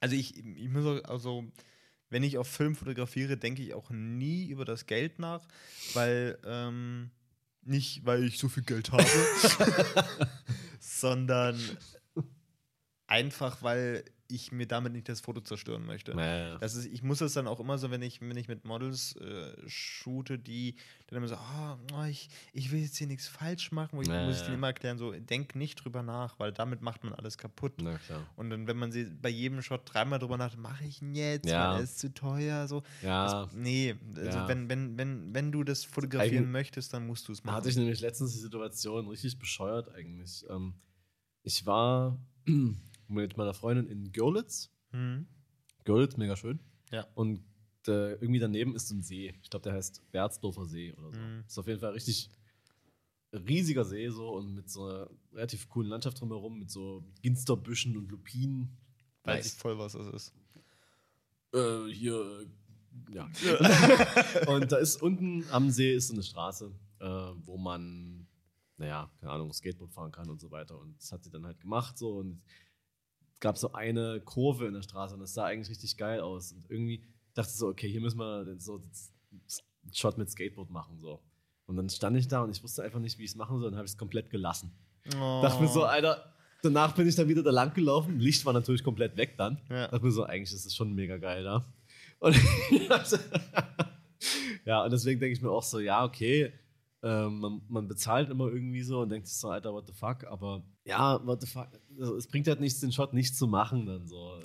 Also 0.00 0.16
ich, 0.16 0.36
ich 0.36 0.68
muss 0.68 0.84
auch, 0.84 1.08
also, 1.08 1.44
wenn 2.10 2.24
ich 2.24 2.36
auf 2.36 2.48
Film 2.48 2.74
fotografiere, 2.74 3.36
denke 3.36 3.62
ich 3.62 3.74
auch 3.74 3.90
nie 3.90 4.48
über 4.48 4.64
das 4.64 4.86
Geld 4.86 5.20
nach, 5.20 5.46
weil, 5.94 6.36
ähm, 6.44 7.10
nicht, 7.62 8.04
weil 8.04 8.24
ich 8.24 8.38
so 8.38 8.48
viel 8.48 8.64
Geld 8.64 8.90
habe, 8.92 9.04
sondern 10.80 11.58
einfach, 13.06 13.62
weil 13.62 14.04
ich 14.26 14.50
mir 14.52 14.66
damit 14.66 14.94
nicht 14.94 15.06
das 15.10 15.20
Foto 15.20 15.42
zerstören 15.42 15.84
möchte. 15.84 16.14
Naja. 16.14 16.56
Das 16.58 16.74
ist, 16.74 16.86
ich 16.86 17.02
muss 17.02 17.18
das 17.18 17.34
dann 17.34 17.46
auch 17.46 17.60
immer 17.60 17.76
so, 17.76 17.90
wenn 17.90 18.00
ich, 18.00 18.22
wenn 18.22 18.36
ich 18.38 18.48
mit 18.48 18.64
Models 18.64 19.14
äh, 19.16 19.52
shoote, 19.68 20.38
die 20.38 20.76
dann 21.06 21.18
immer 21.18 21.28
so, 21.28 21.34
ah, 21.34 21.78
oh, 21.94 22.04
ich, 22.04 22.30
ich 22.54 22.72
will 22.72 22.80
jetzt 22.80 22.96
hier 22.96 23.06
nichts 23.06 23.28
falsch 23.28 23.70
machen, 23.70 23.90
wo 23.98 24.00
ich, 24.02 24.08
Ja, 24.08 24.24
muss 24.24 24.36
ich 24.38 24.42
denen 24.42 24.54
immer 24.54 24.68
erklären, 24.68 24.96
so, 24.96 25.12
denk 25.12 25.54
nicht 25.54 25.76
drüber 25.84 26.02
nach, 26.02 26.38
weil 26.38 26.52
damit 26.52 26.80
macht 26.80 27.04
man 27.04 27.12
alles 27.12 27.36
kaputt. 27.36 27.74
Na. 27.82 27.98
Und 28.36 28.48
dann, 28.48 28.66
wenn 28.66 28.78
man 28.78 28.90
sie 28.92 29.04
bei 29.04 29.28
jedem 29.28 29.60
Shot 29.60 29.82
dreimal 29.84 30.18
drüber 30.18 30.38
nachdenkt, 30.38 30.62
mache 30.62 30.84
ich 30.86 31.02
ihn 31.02 31.14
jetzt, 31.14 31.46
Ja. 31.46 31.72
weil 31.72 31.80
er 31.80 31.84
ist 31.84 31.98
zu 31.98 32.12
teuer, 32.14 32.66
so. 32.66 32.82
Ja, 33.02 33.44
Das, 33.44 33.52
nee, 33.52 33.94
also 34.16 34.38
Ja. 34.38 34.48
wenn, 34.48 34.70
wenn, 34.70 34.96
wenn, 34.96 35.34
wenn 35.34 35.52
du 35.52 35.64
das 35.64 35.84
fotografieren 35.84 36.44
Eigen- 36.44 36.50
möchtest, 36.50 36.94
dann 36.94 37.06
musst 37.06 37.28
du 37.28 37.32
es 37.32 37.42
Da 37.42 37.48
machen. 37.48 37.56
hatte 37.58 37.68
ich 37.68 37.76
nämlich 37.76 38.00
letztens 38.00 38.32
die 38.32 38.38
Situation 38.40 39.06
richtig 39.06 39.38
bescheuert 39.38 39.90
eigentlich. 39.94 40.44
Ähm, 40.48 40.72
ich 41.42 41.66
war 41.66 42.18
mit 43.08 43.36
meiner 43.36 43.54
Freundin 43.54 43.86
in 43.86 44.12
Görlitz. 44.12 44.70
Hm. 44.90 45.26
Görlitz, 45.84 46.16
mega 46.16 46.36
schön. 46.36 46.60
Ja. 46.90 47.06
Und 47.14 47.42
äh, 47.86 48.12
irgendwie 48.14 48.40
daneben 48.40 48.74
ist 48.74 48.88
so 48.88 48.94
ein 48.94 49.02
See. 49.02 49.34
Ich 49.42 49.50
glaube, 49.50 49.64
der 49.64 49.74
heißt 49.74 50.10
Berzdorfer 50.10 50.66
See 50.66 50.92
oder 50.94 51.12
so. 51.12 51.20
Mhm. 51.20 51.44
Ist 51.46 51.58
auf 51.58 51.66
jeden 51.66 51.80
Fall 51.80 51.90
ein 51.90 51.94
richtig 51.94 52.30
riesiger 53.32 53.84
See 53.84 54.08
so 54.10 54.30
und 54.30 54.54
mit 54.54 54.70
so 54.70 54.86
einer 54.86 55.10
relativ 55.32 55.68
coolen 55.68 55.88
Landschaft 55.88 56.20
drumherum, 56.20 56.58
mit 56.58 56.70
so 56.70 57.04
Ginsterbüschen 57.22 57.96
und 57.96 58.10
Lupinen. 58.10 58.76
Weiß 59.24 59.46
ich 59.46 59.52
voll, 59.54 59.78
was 59.78 59.92
das 59.94 60.06
ist. 60.06 60.34
Äh, 61.52 61.90
hier, 61.92 62.46
ja. 63.10 63.28
und 64.46 64.70
da 64.70 64.76
ist 64.76 65.02
unten 65.02 65.44
am 65.50 65.70
See 65.70 65.94
ist 65.94 66.08
so 66.08 66.14
eine 66.14 66.22
Straße, 66.22 66.72
äh, 67.00 67.06
wo 67.06 67.56
man, 67.56 68.26
naja, 68.76 69.10
keine 69.20 69.32
Ahnung, 69.32 69.52
Skateboard 69.52 69.92
fahren 69.92 70.12
kann 70.12 70.28
und 70.30 70.40
so 70.40 70.50
weiter. 70.50 70.78
Und 70.78 70.96
das 70.98 71.12
hat 71.12 71.24
sie 71.24 71.30
dann 71.30 71.46
halt 71.46 71.60
gemacht 71.60 71.98
so 71.98 72.18
und 72.18 72.42
gab 73.44 73.58
so 73.58 73.72
eine 73.74 74.22
Kurve 74.24 74.66
in 74.66 74.72
der 74.72 74.80
Straße 74.80 75.12
und 75.12 75.20
das 75.20 75.34
sah 75.34 75.44
eigentlich 75.44 75.68
richtig 75.68 75.98
geil 75.98 76.20
aus. 76.20 76.52
Und 76.52 76.64
irgendwie 76.70 77.04
dachte 77.34 77.50
ich 77.50 77.56
so, 77.56 77.68
okay, 77.68 77.86
hier 77.86 78.00
müssen 78.00 78.18
wir 78.18 78.56
so 78.58 78.76
einen 78.76 79.92
Shot 79.92 80.16
mit 80.16 80.30
Skateboard 80.30 80.70
machen 80.70 80.98
so. 80.98 81.20
Und 81.66 81.76
dann 81.76 81.90
stand 81.90 82.16
ich 82.16 82.26
da 82.26 82.40
und 82.40 82.50
ich 82.56 82.62
wusste 82.62 82.82
einfach 82.82 83.00
nicht, 83.00 83.18
wie 83.18 83.24
ich 83.24 83.32
es 83.32 83.36
machen 83.36 83.60
soll 83.60 83.68
und 83.68 83.76
habe 83.76 83.84
es 83.84 83.98
komplett 83.98 84.30
gelassen. 84.30 84.72
Oh. 85.14 85.42
Dachte 85.42 85.62
mir 85.62 85.68
so, 85.68 85.84
Alter, 85.84 86.32
danach 86.62 86.94
bin 86.94 87.06
ich 87.06 87.16
dann 87.16 87.28
wieder 87.28 87.42
da 87.42 87.50
lang 87.50 87.74
gelaufen. 87.74 88.18
Licht 88.18 88.46
war 88.46 88.54
natürlich 88.54 88.82
komplett 88.82 89.14
weg 89.18 89.36
dann. 89.36 89.60
Ja. 89.68 89.88
Dachte 89.88 90.06
mir 90.06 90.10
so, 90.10 90.24
eigentlich 90.24 90.54
ist 90.54 90.64
es 90.64 90.74
schon 90.74 90.94
mega 90.94 91.18
geil 91.18 91.44
da. 91.44 91.66
Und 92.20 92.34
ja, 94.64 94.84
und 94.84 94.90
deswegen 94.90 95.20
denke 95.20 95.34
ich 95.34 95.42
mir 95.42 95.50
auch 95.50 95.62
so, 95.62 95.80
ja, 95.80 96.02
okay, 96.02 96.50
ähm, 97.04 97.38
man, 97.38 97.62
man 97.68 97.86
bezahlt 97.86 98.30
immer 98.30 98.48
irgendwie 98.48 98.82
so 98.82 99.00
und 99.02 99.10
denkt 99.10 99.28
sich 99.28 99.36
so, 99.36 99.50
Alter, 99.50 99.72
what 99.72 99.86
the 99.86 99.92
fuck, 99.92 100.24
aber 100.24 100.62
ja, 100.84 101.24
what 101.26 101.40
the 101.42 101.46
fuck, 101.46 101.68
also, 102.00 102.16
es 102.16 102.26
bringt 102.26 102.48
halt 102.48 102.60
nichts, 102.60 102.80
den 102.80 102.90
Shot 102.92 103.12
nicht 103.12 103.36
zu 103.36 103.46
machen 103.46 103.86
dann 103.86 104.06
so. 104.08 104.40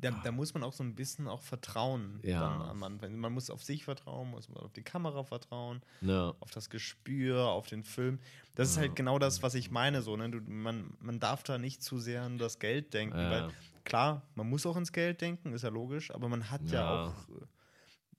Da, 0.00 0.10
da 0.24 0.32
muss 0.32 0.52
man 0.52 0.64
auch 0.64 0.72
so 0.72 0.82
ein 0.82 0.96
bisschen 0.96 1.28
auch 1.28 1.40
vertrauen. 1.42 2.18
Ja. 2.24 2.72
Anfang. 2.82 3.16
Man 3.18 3.32
muss 3.32 3.50
auf 3.50 3.62
sich 3.62 3.84
vertrauen, 3.84 4.30
muss 4.32 4.48
man 4.48 4.58
auf 4.64 4.72
die 4.72 4.82
Kamera 4.82 5.22
vertrauen, 5.22 5.80
Ja, 6.00 6.34
auf 6.40 6.50
das 6.50 6.70
Gespür, 6.70 7.46
auf 7.46 7.68
den 7.68 7.84
Film. 7.84 8.18
Das 8.56 8.68
ist 8.70 8.74
Ja. 8.76 8.82
halt 8.82 8.96
genau 8.96 9.20
das, 9.20 9.44
was 9.44 9.54
ich 9.54 9.70
meine. 9.70 10.02
So, 10.02 10.16
ne? 10.16 10.28
du, 10.28 10.40
man, 10.40 10.92
man 11.00 11.20
darf 11.20 11.44
da 11.44 11.56
nicht 11.56 11.84
zu 11.84 12.00
sehr 12.00 12.22
an 12.24 12.36
das 12.36 12.58
Geld 12.58 12.92
denken. 12.94 13.16
Ja. 13.16 13.30
Weil 13.30 13.48
klar, 13.84 14.22
man 14.34 14.50
muss 14.50 14.66
auch 14.66 14.76
ins 14.76 14.90
Geld 14.90 15.20
denken, 15.20 15.52
ist 15.52 15.62
ja 15.62 15.68
logisch, 15.70 16.10
aber 16.12 16.28
man 16.28 16.50
hat 16.50 16.62
ja, 16.68 16.80
Ja. 16.80 17.04
auch. 17.06 17.14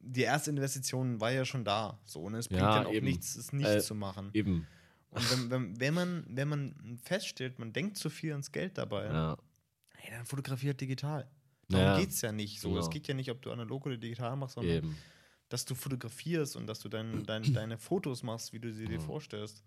Die 0.05 0.21
erste 0.21 0.49
Investition 0.51 1.19
war 1.21 1.31
ja 1.31 1.45
schon 1.45 1.63
da. 1.63 1.99
So, 2.03 2.21
und 2.21 2.35
es 2.35 2.47
bringt 2.47 2.61
Ja, 2.61 2.75
dann 2.79 2.87
auch 2.87 2.93
eben. 2.93 3.05
nichts, 3.05 3.35
es 3.35 3.53
nicht 3.53 3.67
Äh, 3.67 3.79
zu 3.81 3.95
machen. 3.95 4.29
eben. 4.33 4.67
Und 5.11 5.31
wenn, 5.31 5.49
wenn, 5.51 5.79
wenn, 5.79 5.93
man, 5.93 6.25
wenn 6.27 6.47
man 6.49 6.99
feststellt, 7.03 7.59
man 7.59 7.71
denkt 7.71 7.97
zu 7.97 8.09
viel 8.09 8.31
ans 8.31 8.51
Geld 8.51 8.77
dabei, 8.77 9.05
Ja. 9.05 9.37
hey, 9.95 10.11
dann 10.11 10.25
fotografiert 10.25 10.81
digital. 10.81 11.29
Darum 11.69 11.85
Ja. 11.85 11.99
geht 11.99 12.09
es 12.09 12.21
ja 12.21 12.31
nicht 12.31 12.59
so. 12.59 12.69
Genau. 12.69 12.81
Es 12.81 12.89
geht 12.89 13.07
ja 13.07 13.13
nicht, 13.13 13.29
ob 13.31 13.41
du 13.41 13.51
analog 13.51 13.85
oder 13.85 13.95
digital 13.97 14.35
machst, 14.35 14.55
sondern 14.55 14.75
Eben. 14.77 14.97
dass 15.49 15.65
du 15.65 15.75
fotografierst 15.75 16.55
und 16.55 16.67
dass 16.67 16.79
du 16.79 16.89
dein, 16.89 17.23
dein, 17.25 17.53
deine 17.53 17.77
Fotos 17.77 18.23
machst, 18.23 18.51
wie 18.53 18.59
du 18.59 18.73
sie 18.73 18.85
dir 18.85 18.99
vorstellst. 18.99 19.63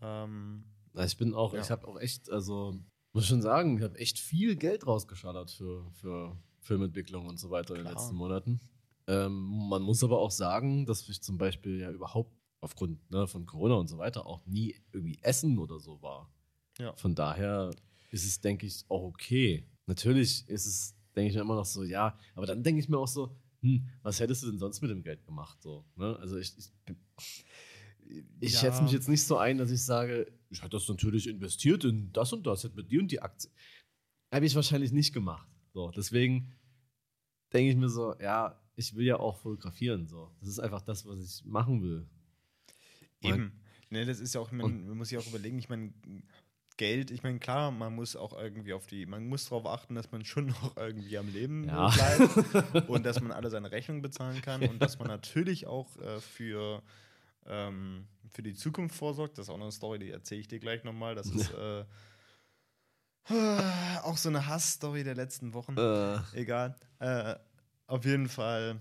Ähm, 0.00 0.64
ich 0.94 1.16
bin 1.16 1.34
auch, 1.34 1.52
Ja. 1.54 1.60
ich 1.60 1.70
habe 1.70 1.86
auch 1.86 1.98
echt, 2.00 2.30
also 2.30 2.74
muss 3.12 3.26
schon 3.26 3.42
sagen, 3.42 3.76
ich 3.78 3.82
habe 3.82 3.98
echt 3.98 4.18
viel 4.18 4.56
Geld 4.56 4.86
rausgeschallert 4.86 5.50
für, 5.50 5.90
für 5.92 6.36
Filmentwicklung 6.60 7.26
und 7.26 7.38
so 7.38 7.50
weiter 7.50 7.74
in 7.74 7.82
den 7.82 7.90
Klar. 7.90 7.94
letzten 8.00 8.16
Monaten. 8.16 8.60
Ähm, 9.08 9.68
man 9.68 9.82
muss 9.82 10.04
aber 10.04 10.18
auch 10.18 10.30
sagen, 10.30 10.84
dass 10.86 11.08
ich 11.08 11.22
zum 11.22 11.38
Beispiel 11.38 11.80
ja 11.80 11.90
überhaupt 11.90 12.36
aufgrund 12.60 13.10
ne, 13.10 13.26
von 13.26 13.46
Corona 13.46 13.74
und 13.76 13.88
so 13.88 13.96
weiter 13.98 14.26
auch 14.26 14.44
nie 14.46 14.76
irgendwie 14.92 15.18
essen 15.22 15.58
oder 15.58 15.80
so 15.80 16.02
war. 16.02 16.30
Ja. 16.78 16.94
Von 16.96 17.14
daher 17.14 17.70
ist 18.10 18.24
es, 18.26 18.40
denke 18.40 18.66
ich, 18.66 18.84
auch 18.88 19.02
okay. 19.02 19.66
Natürlich 19.86 20.46
ist 20.48 20.66
es, 20.66 20.94
denke 21.16 21.30
ich 21.30 21.36
mir 21.36 21.40
immer 21.42 21.54
noch 21.54 21.64
so, 21.64 21.84
ja, 21.84 22.18
aber 22.34 22.46
dann 22.46 22.62
denke 22.62 22.80
ich 22.80 22.88
mir 22.88 22.98
auch 22.98 23.08
so, 23.08 23.34
hm, 23.62 23.88
was 24.02 24.20
hättest 24.20 24.42
du 24.42 24.50
denn 24.50 24.58
sonst 24.58 24.82
mit 24.82 24.90
dem 24.90 25.02
Geld 25.02 25.24
gemacht? 25.24 25.60
So, 25.62 25.84
ne? 25.96 26.16
Also 26.20 26.36
ich, 26.36 26.54
ich, 26.58 26.70
ich 28.40 28.52
Ja. 28.52 28.60
schätze 28.60 28.82
mich 28.82 28.92
jetzt 28.92 29.08
nicht 29.08 29.24
so 29.24 29.38
ein, 29.38 29.56
dass 29.58 29.70
ich 29.70 29.82
sage, 29.82 30.30
ich 30.50 30.60
hätte 30.60 30.76
das 30.76 30.88
natürlich 30.88 31.26
investiert 31.28 31.84
in 31.84 32.12
das 32.12 32.32
und 32.32 32.46
das, 32.46 32.62
hätte 32.64 32.76
mit 32.76 32.90
dir 32.90 33.00
und 33.00 33.10
die 33.10 33.22
Aktie. 33.22 33.50
habe 34.32 34.44
ich 34.46 34.54
wahrscheinlich 34.54 34.92
nicht 34.92 35.12
gemacht. 35.14 35.48
So, 35.72 35.90
deswegen 35.90 36.52
denke 37.52 37.70
ich 37.70 37.76
mir 37.76 37.88
so, 37.88 38.14
ja, 38.20 38.60
ich 38.78 38.94
will 38.94 39.04
ja 39.04 39.18
auch 39.18 39.36
fotografieren. 39.36 40.06
So. 40.06 40.30
Das 40.40 40.48
ist 40.48 40.60
einfach 40.60 40.82
das, 40.82 41.04
was 41.04 41.18
ich 41.18 41.44
machen 41.44 41.82
will. 41.82 42.06
Eben. 43.20 43.52
Ne, 43.90 44.04
das 44.04 44.20
ist 44.20 44.34
ja 44.34 44.40
auch, 44.40 44.52
man, 44.52 44.86
man 44.86 44.96
muss 44.96 45.08
sich 45.08 45.18
auch 45.18 45.26
überlegen, 45.26 45.58
ich 45.58 45.68
meine, 45.68 45.92
Geld, 46.76 47.10
ich 47.10 47.24
meine, 47.24 47.40
klar, 47.40 47.72
man 47.72 47.94
muss 47.94 48.14
auch 48.14 48.38
irgendwie 48.38 48.72
auf 48.72 48.86
die, 48.86 49.04
man 49.06 49.26
muss 49.26 49.46
darauf 49.46 49.66
achten, 49.66 49.96
dass 49.96 50.12
man 50.12 50.24
schon 50.24 50.46
noch 50.62 50.76
irgendwie 50.76 51.18
am 51.18 51.26
Leben 51.28 51.64
Ja. 51.64 51.88
bleibt 51.88 52.88
und 52.88 53.04
dass 53.04 53.20
man 53.20 53.32
alle 53.32 53.50
seine 53.50 53.72
Rechnungen 53.72 54.00
bezahlen 54.00 54.40
kann 54.42 54.62
und 54.62 54.80
dass 54.80 54.98
man 54.98 55.08
natürlich 55.08 55.66
auch 55.66 55.96
äh, 55.96 56.20
für, 56.20 56.82
ähm, 57.46 58.06
für 58.28 58.42
die 58.42 58.54
Zukunft 58.54 58.94
vorsorgt. 58.94 59.38
Das 59.38 59.46
ist 59.46 59.50
auch 59.50 59.56
noch 59.56 59.64
eine 59.64 59.72
Story, 59.72 59.98
die 59.98 60.10
erzähle 60.10 60.42
ich 60.42 60.48
dir 60.48 60.60
gleich 60.60 60.84
nochmal. 60.84 61.16
Das 61.16 61.26
ist 61.30 61.50
äh, 61.54 61.84
auch 64.04 64.16
so 64.16 64.28
eine 64.28 64.46
Hassstory 64.46 65.02
der 65.02 65.16
letzten 65.16 65.52
Wochen. 65.54 65.76
Äh, 65.76 66.20
Egal. 66.34 66.76
Auf 67.88 68.04
jeden 68.04 68.28
Fall, 68.28 68.80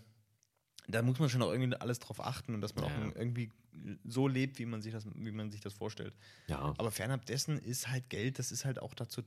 da 0.88 1.02
muss 1.02 1.18
man 1.18 1.30
schon 1.30 1.42
auch 1.42 1.52
irgendwie 1.52 1.76
alles 1.78 1.98
drauf 2.00 2.20
achten 2.24 2.54
und 2.54 2.62
dass 2.62 2.76
man 2.76 2.86
Ja. 2.86 2.92
auch 2.92 3.16
irgendwie 3.16 3.52
so 4.06 4.28
lebt, 4.28 4.60
wie 4.60 4.66
man 4.66 4.82
sich 4.82 4.92
das, 4.94 5.06
wie 5.16 5.32
man 5.32 5.50
sich 5.52 5.62
das 5.62 5.74
vorstellt. 5.74 6.14
ja. 6.48 6.74
Aber 6.78 6.92
fernab 6.92 7.26
dessen 7.26 7.58
ist 7.58 7.88
halt 7.90 8.10
Geld, 8.10 8.38
das 8.38 8.52
ist 8.52 8.66
halt 8.66 8.80
auch 8.80 8.94
dazu, 8.94 9.22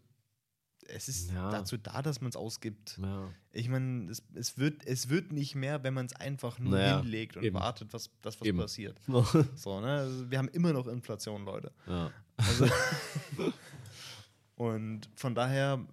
es 0.86 1.09
ist 1.09 1.31
Ja. 1.32 1.51
dazu 1.51 1.77
da, 1.77 2.02
dass 2.02 2.20
man 2.20 2.31
es 2.31 2.36
ausgibt. 2.36 2.98
ja. 3.01 3.28
Ich 3.52 3.69
meine, 3.69 4.11
es, 4.11 4.23
es, 4.35 4.59
wird, 4.59 4.85
es 4.86 5.09
wird 5.09 5.32
nicht 5.32 5.55
mehr, 5.55 5.82
wenn 5.82 5.94
man 5.94 6.07
es 6.07 6.15
einfach 6.15 6.59
nur 6.59 6.73
Naja, 6.73 7.01
hinlegt 7.01 7.36
und 7.36 7.44
eben. 7.44 7.55
wartet, 7.57 7.93
was, 7.93 8.11
dass 8.23 8.40
was 8.40 8.47
Eben. 8.47 8.59
passiert. 8.59 8.98
So, 9.57 9.81
ne? 9.81 9.89
Also 9.98 10.31
wir 10.31 10.39
haben 10.39 10.48
immer 10.48 10.73
noch 10.73 10.86
Inflation, 10.89 11.44
Leute. 11.44 11.73
ja. 11.86 12.11
Also 12.36 12.66
und 14.57 15.09
von 15.16 15.35
daher, 15.35 15.85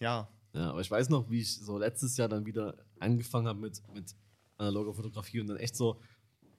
ja, 0.00 0.28
Ja, 0.54 0.70
aber 0.70 0.80
ich 0.80 0.90
weiß 0.90 1.08
noch, 1.08 1.30
wie 1.30 1.40
ich 1.40 1.56
so 1.56 1.78
letztes 1.78 2.16
Jahr 2.16 2.28
dann 2.28 2.44
wieder 2.44 2.76
angefangen 2.98 3.46
habe 3.48 3.60
mit, 3.60 3.82
mit 3.94 4.14
analoger 4.58 4.92
Fotografie 4.92 5.40
und 5.40 5.46
dann 5.46 5.56
echt 5.56 5.76
so, 5.76 6.00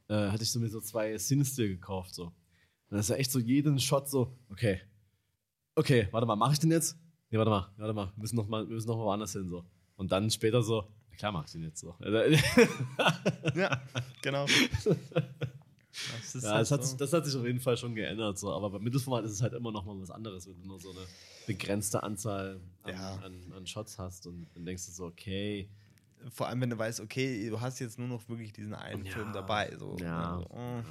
äh, 0.07 0.29
hatte 0.29 0.43
ich 0.43 0.51
so 0.51 0.59
mir 0.59 0.69
so 0.69 0.81
zwei 0.81 1.17
Sinister 1.17 1.67
gekauft. 1.67 2.13
So. 2.15 2.25
Und 2.25 2.33
dann 2.89 2.99
ist 2.99 3.09
ja 3.09 3.15
echt 3.15 3.31
so 3.31 3.39
jeden 3.39 3.79
Shot 3.79 4.09
so, 4.09 4.35
okay, 4.49 4.81
okay, 5.75 6.07
warte 6.11 6.25
mal, 6.25 6.35
mache 6.35 6.53
ich 6.53 6.59
den 6.59 6.71
jetzt? 6.71 6.97
Nee, 7.29 7.37
warte 7.37 7.51
mal, 7.51 7.71
warte 7.77 7.93
mal, 7.93 8.07
wir 8.15 8.21
müssen 8.21 8.35
noch 8.35 8.47
mal, 8.47 8.67
wir 8.67 8.75
müssen 8.75 8.87
noch 8.87 8.97
mal 8.97 9.05
woanders 9.05 9.33
hin. 9.33 9.47
So. 9.49 9.65
Und 9.95 10.11
dann 10.11 10.29
später 10.31 10.63
so, 10.63 10.89
ja, 11.11 11.17
klar 11.17 11.31
mach 11.31 11.45
ich 11.45 11.51
den 11.51 11.63
jetzt 11.63 11.79
so. 11.79 11.95
ja, 13.55 13.81
genau. 14.21 14.45
Das 16.33 16.43
Ja, 16.43 16.51
halt 16.53 16.61
das 16.61 16.71
hat, 16.71 16.83
so. 16.85 16.97
das 16.97 17.13
hat 17.13 17.25
sich 17.25 17.35
auf 17.35 17.45
jeden 17.45 17.59
Fall 17.59 17.77
schon 17.77 17.93
geändert. 17.95 18.37
So. 18.39 18.51
Aber 18.51 18.69
beim 18.69 18.83
Mittelformat 18.83 19.25
ist 19.25 19.31
es 19.33 19.41
halt 19.41 19.53
immer 19.53 19.71
noch 19.71 19.85
mal 19.85 19.99
was 20.01 20.09
anderes, 20.11 20.47
wenn 20.47 20.59
du 20.61 20.67
nur 20.67 20.79
so 20.79 20.89
eine 20.91 21.05
begrenzte 21.45 22.01
Anzahl 22.03 22.59
an, 22.83 22.91
Ja. 22.93 23.15
an, 23.17 23.53
an 23.55 23.67
Shots 23.67 23.99
hast 23.99 24.25
und 24.27 24.47
dann 24.55 24.65
denkst 24.65 24.85
du 24.87 24.91
so, 24.91 25.05
okay, 25.05 25.69
Vor 26.31 26.47
allem, 26.47 26.61
wenn 26.61 26.69
du 26.69 26.77
weißt, 26.77 27.01
okay, 27.01 27.49
du 27.49 27.59
hast 27.59 27.79
jetzt 27.79 27.99
nur 27.99 28.07
noch 28.07 28.27
wirklich 28.29 28.53
diesen 28.53 28.73
einen 28.73 29.05
Ja. 29.05 29.11
Film 29.11 29.33
dabei. 29.33 29.75
So. 29.77 29.97
Ja. 29.99 30.37
Also, 30.37 30.47
oh. 30.51 30.81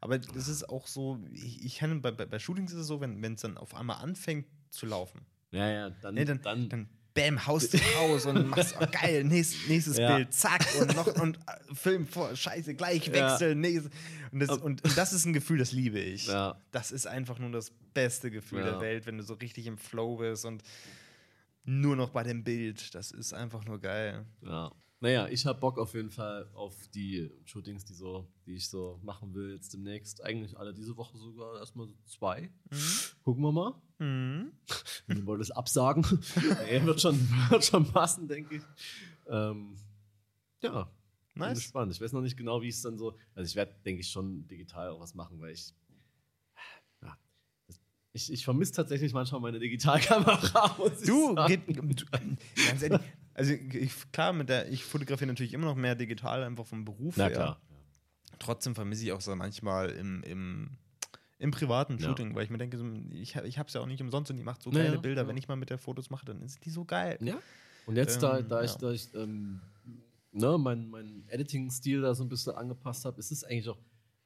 Aber 0.00 0.18
das 0.18 0.48
ist 0.48 0.68
auch 0.68 0.86
so, 0.86 1.18
ich, 1.32 1.64
ich 1.64 1.76
kann, 1.78 2.00
bei, 2.02 2.10
bei, 2.12 2.26
bei 2.26 2.38
Shootings 2.38 2.72
ist 2.72 2.78
es 2.78 2.86
so, 2.86 3.00
wenn 3.00 3.22
es 3.34 3.40
dann 3.40 3.56
auf 3.58 3.74
einmal 3.74 3.96
anfängt 4.02 4.46
zu 4.70 4.86
laufen, 4.86 5.26
ja, 5.50 5.68
ja, 5.68 5.90
dann, 5.90 6.14
nee, 6.14 6.24
dann, 6.24 6.40
dann, 6.42 6.68
dann, 6.68 6.88
bam, 7.14 7.46
haust 7.46 7.74
du 7.74 7.78
raus 7.98 8.26
und 8.26 8.48
machst, 8.48 8.74
oh, 8.80 8.86
geil, 8.90 9.24
nächstes, 9.24 9.68
nächstes 9.68 9.96
Ja. 9.98 10.16
Bild, 10.16 10.32
zack, 10.32 10.66
und 10.80 10.94
noch, 10.96 11.06
und 11.20 11.36
äh, 11.36 11.74
Film 11.74 12.06
vor, 12.06 12.34
scheiße, 12.34 12.74
gleich 12.74 13.06
Ja. 13.08 13.12
wechseln, 13.32 13.60
nächstes. 13.60 13.90
Und 14.32 14.40
das, 14.40 14.48
und, 14.50 14.82
und 14.84 14.96
das 14.96 15.12
ist 15.12 15.24
ein 15.26 15.32
Gefühl, 15.32 15.58
das 15.58 15.72
liebe 15.72 15.98
ich. 15.98 16.26
Ja. 16.26 16.56
Das 16.70 16.90
ist 16.90 17.06
einfach 17.06 17.38
nur 17.38 17.50
das 17.50 17.70
beste 17.94 18.30
Gefühl 18.30 18.60
Ja. 18.60 18.72
der 18.72 18.80
Welt, 18.80 19.06
wenn 19.06 19.18
du 19.18 19.24
so 19.24 19.34
richtig 19.34 19.66
im 19.66 19.76
Flow 19.78 20.16
bist 20.16 20.44
und 20.46 20.62
nur 21.64 21.96
noch 21.96 22.10
bei 22.10 22.22
dem 22.22 22.42
Bild. 22.42 22.94
Das 22.94 23.10
ist 23.10 23.32
einfach 23.34 23.64
nur 23.64 23.78
geil. 23.80 24.24
Ja. 24.42 24.72
Naja, 25.02 25.26
ich 25.26 25.44
habe 25.46 25.58
Bock 25.58 25.80
auf 25.80 25.94
jeden 25.94 26.12
Fall 26.12 26.48
auf 26.54 26.76
die 26.94 27.28
Shootings, 27.44 27.84
die, 27.84 27.92
so, 27.92 28.24
die 28.46 28.54
ich 28.54 28.68
so 28.68 29.00
machen 29.02 29.34
will 29.34 29.52
jetzt 29.52 29.74
demnächst. 29.74 30.22
Eigentlich 30.22 30.56
alle 30.56 30.72
diese 30.72 30.96
Woche 30.96 31.18
sogar 31.18 31.58
erstmal 31.58 31.88
so 31.88 31.94
zwei. 32.06 32.52
Gucken 33.24 33.42
wir 33.42 33.50
mal. 33.50 33.74
Mhm. 33.98 34.52
Wir 35.08 35.26
wollen 35.26 35.40
das 35.40 35.50
absagen. 35.50 36.04
nee, 36.70 36.84
wird, 36.84 37.00
schon, 37.00 37.18
wird 37.50 37.64
schon 37.64 37.84
passen, 37.84 38.28
denke 38.28 38.54
ich. 38.54 38.62
Ähm, 39.26 39.74
ja, 40.62 40.84
bin 41.34 41.42
Nice. 41.42 41.58
gespannt. 41.58 41.90
Ich 41.90 42.00
weiß 42.00 42.12
noch 42.12 42.22
nicht 42.22 42.36
genau, 42.36 42.62
wie 42.62 42.68
es 42.68 42.82
dann 42.82 42.96
so. 42.96 43.18
Also, 43.34 43.48
ich 43.48 43.56
werde, 43.56 43.74
denke 43.84 44.02
ich, 44.02 44.08
schon 44.08 44.46
digital 44.46 44.90
auch 44.90 45.00
was 45.00 45.16
machen, 45.16 45.40
weil 45.40 45.50
ich. 45.50 45.74
Ich, 48.14 48.30
ich 48.30 48.44
vermisse 48.44 48.72
tatsächlich 48.72 49.14
manchmal 49.14 49.40
meine 49.40 49.58
Digitalkamera. 49.58 50.76
Du, 51.06 51.34
geht, 51.46 51.66
ganz 51.66 52.82
ehrlich, 52.82 53.00
also 53.34 53.52
ich, 53.52 53.92
klar, 54.12 54.32
mit 54.32 54.48
der, 54.48 54.70
ich 54.70 54.84
fotografiere 54.84 55.28
natürlich 55.28 55.52
immer 55.54 55.66
noch 55.66 55.76
mehr 55.76 55.94
digital, 55.94 56.42
einfach 56.44 56.66
vom 56.66 56.84
Beruf 56.84 57.16
Na 57.16 57.24
her. 57.24 57.32
klar. 57.32 57.60
Trotzdem 58.38 58.74
vermisse 58.74 59.04
ich 59.04 59.12
auch 59.12 59.20
so 59.20 59.34
manchmal 59.36 59.90
im, 59.90 60.22
im, 60.24 60.70
im 61.38 61.50
privaten 61.50 61.98
Ja. 61.98 62.08
Shooting, 62.08 62.34
weil 62.34 62.44
ich 62.44 62.50
mir 62.50 62.58
denke, 62.58 62.76
so, 62.78 62.84
ich, 63.10 63.36
ich 63.36 63.58
habe 63.58 63.68
es 63.68 63.74
ja 63.74 63.80
auch 63.80 63.86
nicht 63.86 64.00
umsonst 64.02 64.30
und 64.30 64.36
die 64.36 64.42
macht 64.42 64.62
so 64.62 64.70
Ja, 64.70 64.78
geile 64.82 64.94
ja, 64.96 65.00
Bilder. 65.00 65.22
ja. 65.22 65.28
Wenn 65.28 65.36
ich 65.36 65.48
mal 65.48 65.56
mit 65.56 65.70
der 65.70 65.78
Fotos 65.78 66.10
mache, 66.10 66.24
dann 66.26 66.46
sind 66.48 66.64
die 66.64 66.70
so 66.70 66.84
geil. 66.84 67.18
Ja. 67.20 67.38
Und 67.86 67.96
jetzt, 67.96 68.22
da, 68.22 68.38
Ähm, 68.38 68.48
da 68.48 68.62
ich, 68.62 68.72
ja. 68.72 68.78
da 68.78 68.90
ich 68.92 69.14
ähm, 69.14 69.60
ne, 70.32 70.58
meinen 70.58 70.88
mein 70.90 71.24
Editing-Stil 71.28 72.00
da 72.00 72.14
so 72.14 72.24
ein 72.24 72.28
bisschen 72.28 72.54
angepasst 72.54 73.04
habe, 73.04 73.18
ist 73.18 73.30
es 73.32 73.44
eigentlich 73.44 73.68
auch, 73.68 73.78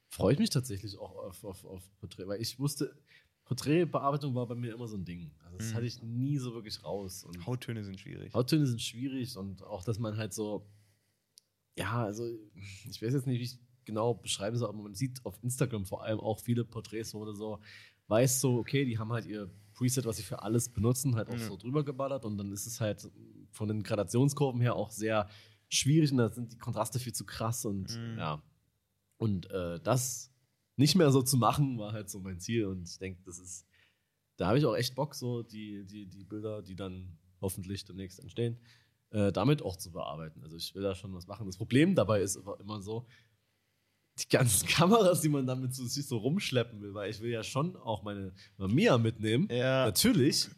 freue 0.09 0.33
ich 0.33 0.39
mich 0.39 0.49
tatsächlich 0.49 0.97
auch 0.97 1.15
auf, 1.15 1.43
auf, 1.43 1.65
auf 1.65 1.81
Porträt, 1.99 2.27
weil 2.27 2.41
ich 2.41 2.57
wusste, 2.59 2.95
Porträtbearbeitung 3.47 4.35
war 4.35 4.45
bei 4.47 4.55
mir 4.55 4.73
immer 4.73 4.87
so 4.87 4.97
ein 4.97 5.05
Ding. 5.05 5.31
Also 5.45 5.57
das 5.57 5.71
Mhm. 5.71 5.75
hatte 5.75 5.85
ich 5.85 6.01
nie 6.03 6.37
so 6.37 6.53
wirklich 6.53 6.83
raus. 6.83 7.23
Und 7.23 7.45
Hauttöne 7.45 7.83
sind 7.83 7.99
schwierig. 7.99 8.33
Hauttöne 8.33 8.65
sind 8.67 8.81
schwierig 8.81 9.35
und 9.37 9.63
auch, 9.63 9.83
dass 9.83 9.99
man 9.99 10.17
halt 10.17 10.33
so, 10.33 10.67
ja, 11.77 12.03
also 12.03 12.25
ich 12.89 13.01
weiß 13.01 13.13
jetzt 13.13 13.27
nicht, 13.27 13.39
wie 13.39 13.43
ich 13.43 13.57
genau 13.85 14.13
beschreiben 14.15 14.57
soll, 14.57 14.67
aber 14.69 14.81
man 14.81 14.95
sieht 14.95 15.23
auf 15.25 15.41
Instagram 15.43 15.85
vor 15.85 16.03
allem 16.03 16.19
auch 16.19 16.39
viele 16.41 16.65
Porträts, 16.65 17.13
wo 17.13 17.23
du 17.23 17.33
so 17.33 17.59
weißt 18.07 18.41
so, 18.41 18.57
okay, 18.57 18.83
die 18.85 18.97
haben 18.99 19.11
halt 19.11 19.25
ihr 19.25 19.49
Preset, 19.73 20.05
was 20.05 20.17
sie 20.17 20.23
für 20.23 20.41
alles 20.41 20.69
benutzen, 20.69 21.15
halt 21.15 21.29
auch 21.29 21.33
Ja. 21.37 21.47
so 21.47 21.55
drüber 21.57 21.83
geballert 21.85 22.25
und 22.25 22.37
dann 22.37 22.51
ist 22.51 22.65
es 22.65 22.81
halt 22.81 23.09
von 23.51 23.67
den 23.67 23.83
Gradationskurven 23.83 24.59
her 24.59 24.75
auch 24.75 24.89
sehr 24.91 25.29
schwierig 25.69 26.11
und 26.11 26.17
da 26.17 26.29
sind 26.29 26.51
die 26.53 26.57
Kontraste 26.57 26.99
viel 26.99 27.13
zu 27.13 27.25
krass 27.25 27.63
und 27.65 27.95
Mhm. 27.97 28.17
ja. 28.17 28.41
Und 29.17 29.49
äh, 29.51 29.79
das 29.79 30.31
nicht 30.77 30.95
mehr 30.95 31.11
so 31.11 31.21
zu 31.21 31.37
machen, 31.37 31.77
war 31.77 31.91
halt 31.93 32.09
so 32.09 32.19
mein 32.19 32.39
Ziel 32.39 32.65
und 32.65 32.87
ich 32.87 32.97
denke, 32.99 33.21
das 33.25 33.39
ist, 33.39 33.65
da 34.37 34.47
habe 34.47 34.59
ich 34.59 34.65
auch 34.65 34.75
echt 34.75 34.95
Bock, 34.95 35.15
so 35.15 35.43
die, 35.43 35.85
die, 35.85 36.05
die 36.07 36.23
Bilder, 36.23 36.61
die 36.61 36.75
dann 36.75 37.17
hoffentlich 37.41 37.83
demnächst 37.85 38.19
entstehen, 38.19 38.57
äh, 39.09 39.31
damit 39.31 39.61
auch 39.61 39.75
zu 39.75 39.91
bearbeiten. 39.91 40.41
Also 40.43 40.55
ich 40.55 40.73
will 40.75 40.83
da 40.83 40.93
schon 40.95 41.13
was 41.13 41.27
machen. 41.27 41.45
Das 41.47 41.57
Problem 41.57 41.95
dabei 41.95 42.21
ist 42.21 42.37
aber 42.37 42.59
immer 42.59 42.81
so, 42.81 43.05
die 44.19 44.27
ganzen 44.29 44.67
Kameras, 44.69 45.21
die 45.21 45.29
man 45.29 45.45
damit 45.47 45.73
so, 45.73 45.85
sich 45.85 46.05
so 46.05 46.17
rumschleppen 46.17 46.81
will, 46.81 46.93
weil 46.93 47.09
ich 47.09 47.19
will 47.21 47.31
ja 47.31 47.43
schon 47.43 47.75
auch 47.75 48.03
meine 48.03 48.33
Mamiya 48.57 48.97
mitnehmen. 48.97 49.47
Ja. 49.51 49.85
Natürlich 49.85 50.49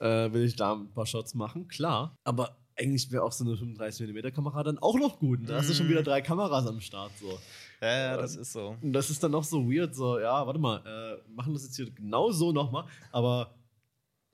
äh, 0.00 0.32
will 0.32 0.44
ich 0.44 0.56
da 0.56 0.74
ein 0.74 0.92
paar 0.92 1.06
Shots 1.06 1.34
machen, 1.34 1.68
klar. 1.68 2.16
Aber 2.24 2.56
eigentlich 2.76 3.10
wäre 3.12 3.22
auch 3.22 3.32
so 3.32 3.44
eine 3.44 3.54
35mm 3.54 4.30
Kamera 4.32 4.62
dann 4.62 4.78
auch 4.78 4.98
noch 4.98 5.18
gut. 5.18 5.40
Und 5.40 5.48
da 5.48 5.56
hast 5.58 5.68
du 5.68 5.74
schon 5.74 5.86
Mhm. 5.86 5.90
wieder 5.90 6.02
drei 6.02 6.22
Kameras 6.22 6.66
am 6.66 6.80
Start. 6.80 7.12
So. 7.20 7.38
Ja, 7.82 7.88
ja, 8.12 8.16
das 8.16 8.36
ist 8.36 8.52
so. 8.52 8.76
Und 8.80 8.92
das 8.92 9.10
ist 9.10 9.22
dann 9.22 9.32
noch 9.32 9.44
so 9.44 9.68
weird, 9.70 9.94
so, 9.94 10.18
ja, 10.20 10.46
warte 10.46 10.58
mal, 10.60 10.78
äh, 10.86 11.30
machen 11.30 11.52
das 11.52 11.64
jetzt 11.64 11.76
hier 11.76 11.90
genau 11.90 12.30
so 12.30 12.52
nochmal, 12.52 12.86
aber 13.10 13.54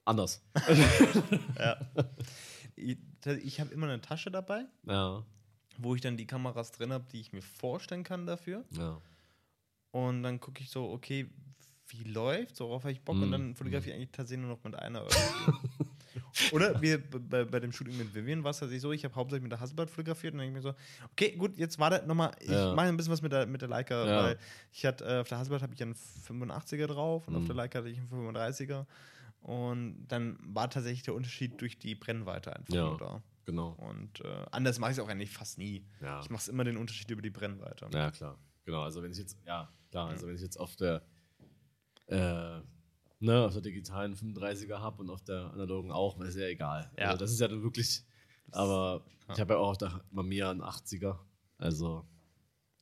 anders. 0.04 0.42
Ja. 1.58 1.78
Ich, 2.76 2.98
ich 3.42 3.60
habe 3.60 3.72
immer 3.72 3.86
eine 3.88 4.00
Tasche 4.00 4.30
dabei, 4.30 4.64
ja, 4.86 5.24
wo 5.78 5.94
ich 5.94 6.00
dann 6.00 6.16
die 6.16 6.26
Kameras 6.26 6.70
drin 6.72 6.92
habe, 6.92 7.04
die 7.10 7.20
ich 7.20 7.32
mir 7.32 7.42
vorstellen 7.42 8.04
kann 8.04 8.26
dafür. 8.26 8.64
ja. 8.70 9.00
Und 9.90 10.22
dann 10.22 10.38
gucke 10.38 10.60
ich 10.62 10.70
so, 10.70 10.90
okay, 10.90 11.30
wie 11.88 12.04
läuft, 12.04 12.60
worauf 12.60 12.82
habe 12.82 12.92
ich 12.92 13.00
Bock? 13.00 13.16
Mm, 13.16 13.22
Und 13.22 13.30
dann 13.32 13.54
fotografiere 13.56 13.94
ich 13.96 14.00
eigentlich 14.02 14.12
tatsächlich 14.12 14.46
nur 14.46 14.54
noch 14.56 14.62
mit 14.62 14.74
einer. 14.74 15.06
Oder 16.52 16.80
wir, 16.80 16.98
bei, 17.10 17.44
bei 17.44 17.60
dem 17.60 17.72
Shooting 17.72 17.96
mit 17.96 18.14
Vivian 18.14 18.44
war 18.44 18.50
es 18.50 18.58
tatsächlich 18.58 18.82
so, 18.82 18.92
ich 18.92 19.04
habe 19.04 19.14
hauptsächlich 19.14 19.42
mit 19.42 19.52
der 19.52 19.60
Hasselblad 19.60 19.90
fotografiert 19.90 20.34
und 20.34 20.38
dann 20.38 20.46
denke 20.52 20.58
ich 20.60 20.64
mir 20.64 20.70
so, 20.72 21.08
okay, 21.12 21.36
gut, 21.36 21.56
jetzt 21.56 21.78
warte 21.78 22.06
nochmal, 22.06 22.32
ich 22.40 22.50
Ja. 22.50 22.74
mache 22.74 22.86
ein 22.88 22.96
bisschen 22.96 23.12
was 23.12 23.22
mit 23.22 23.32
der, 23.32 23.46
mit 23.46 23.60
der 23.62 23.68
Leica, 23.68 24.06
Ja. 24.06 24.22
weil 24.24 24.38
ich 24.72 24.84
hatte, 24.86 25.04
äh, 25.04 25.20
auf 25.20 25.28
der 25.28 25.38
Hasselblad 25.38 25.62
habe 25.62 25.74
ich 25.74 25.82
einen 25.82 25.94
85er 25.94 26.86
drauf 26.86 27.26
und 27.28 27.36
auf 27.36 27.42
Mhm. 27.42 27.46
der 27.46 27.56
Leica 27.56 27.78
hatte 27.80 27.88
ich 27.88 27.98
einen 27.98 28.08
35er. 28.08 28.86
Und 29.40 30.06
dann 30.08 30.36
war 30.42 30.68
tatsächlich 30.68 31.02
der 31.02 31.14
Unterschied 31.14 31.60
durch 31.60 31.78
die 31.78 31.94
Brennweite 31.94 32.54
einfach 32.56 32.74
Ja. 32.74 32.84
nur 32.86 32.98
da. 32.98 33.22
Genau. 33.44 33.70
Und 33.78 34.20
äh, 34.24 34.44
anders 34.50 34.78
mache 34.78 34.90
ich 34.90 34.98
es 34.98 35.02
auch 35.02 35.08
eigentlich 35.08 35.30
fast 35.30 35.56
nie. 35.58 35.86
Ja. 36.00 36.20
Ich 36.20 36.28
mache 36.28 36.50
immer 36.50 36.64
den 36.64 36.76
Unterschied 36.76 37.10
über 37.10 37.22
die 37.22 37.30
Brennweite. 37.30 37.88
ja, 37.92 38.10
klar. 38.10 38.36
Genau, 38.64 38.82
also 38.82 39.02
wenn 39.02 39.12
ich 39.12 39.18
jetzt, 39.18 39.38
ja, 39.46 39.68
klar, 39.90 40.08
also 40.08 40.26
wenn 40.26 40.34
ich 40.34 40.42
jetzt 40.42 40.58
auf 40.58 40.76
der, 40.76 41.02
äh, 42.08 42.60
ne, 43.20 43.44
auf 43.44 43.52
der 43.52 43.62
digitalen 43.62 44.14
35er 44.14 44.78
habe 44.78 45.02
und 45.02 45.10
auf 45.10 45.22
der 45.24 45.52
analogen 45.52 45.90
auch, 45.92 46.18
ist 46.20 46.36
ja 46.36 46.46
egal. 46.46 46.90
Ja. 46.98 47.06
Also 47.06 47.18
das 47.18 47.32
ist 47.32 47.40
ja 47.40 47.48
dann 47.48 47.62
wirklich, 47.62 48.02
aber 48.52 49.04
Ja. 49.28 49.34
ich 49.34 49.40
habe 49.40 49.54
ja 49.54 49.58
auch 49.60 49.70
auf 49.70 49.78
der 49.78 50.04
Mamiya 50.10 50.50
einen 50.50 50.62
80er, 50.62 51.18
also 51.58 52.04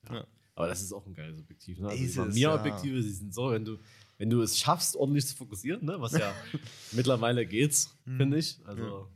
ja. 0.08 0.14
Ja. 0.16 0.26
Aber 0.54 0.68
das 0.68 0.80
ist 0.80 0.92
auch 0.92 1.04
ein 1.06 1.12
geiles 1.14 1.38
Objektiv. 1.38 1.78
Ne? 1.80 1.88
Also 1.88 2.02
Ist 2.02 2.14
die 2.14 2.18
Mamiya-Objektive, 2.20 3.02
die 3.02 3.10
sind 3.10 3.34
so, 3.34 3.50
wenn 3.50 3.64
du, 3.66 3.78
wenn 4.16 4.30
du 4.30 4.40
es 4.40 4.58
schaffst, 4.58 4.96
ordentlich 4.96 5.26
zu 5.26 5.36
fokussieren, 5.36 5.84
ne? 5.84 6.00
was 6.00 6.12
ja 6.12 6.32
mittlerweile 6.92 7.44
geht's, 7.46 7.94
Mhm. 8.06 8.16
finde 8.16 8.38
ich. 8.38 8.58
Also, 8.66 9.10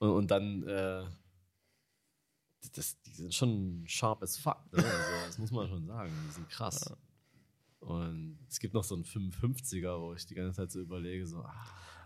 und, 0.00 0.10
und 0.10 0.30
dann, 0.30 0.62
äh, 0.64 1.04
das, 2.74 3.00
die 3.02 3.12
sind 3.12 3.34
schon 3.34 3.84
sharp 3.86 4.22
as 4.22 4.36
fuck. 4.36 4.58
Ne? 4.72 4.84
Also, 4.84 5.26
das 5.26 5.38
muss 5.38 5.50
man 5.50 5.68
schon 5.68 5.86
sagen. 5.86 6.12
Die 6.28 6.32
sind 6.32 6.48
krass. 6.50 6.92
Und 7.80 8.38
es 8.48 8.58
gibt 8.58 8.74
noch 8.74 8.84
so 8.84 8.94
einen 8.94 9.04
55er, 9.04 10.00
wo 10.00 10.14
ich 10.14 10.26
die 10.26 10.34
ganze 10.34 10.56
Zeit 10.56 10.70
so 10.72 10.80
überlege, 10.80 11.26
so, 11.26 11.38
ah, 11.42 11.54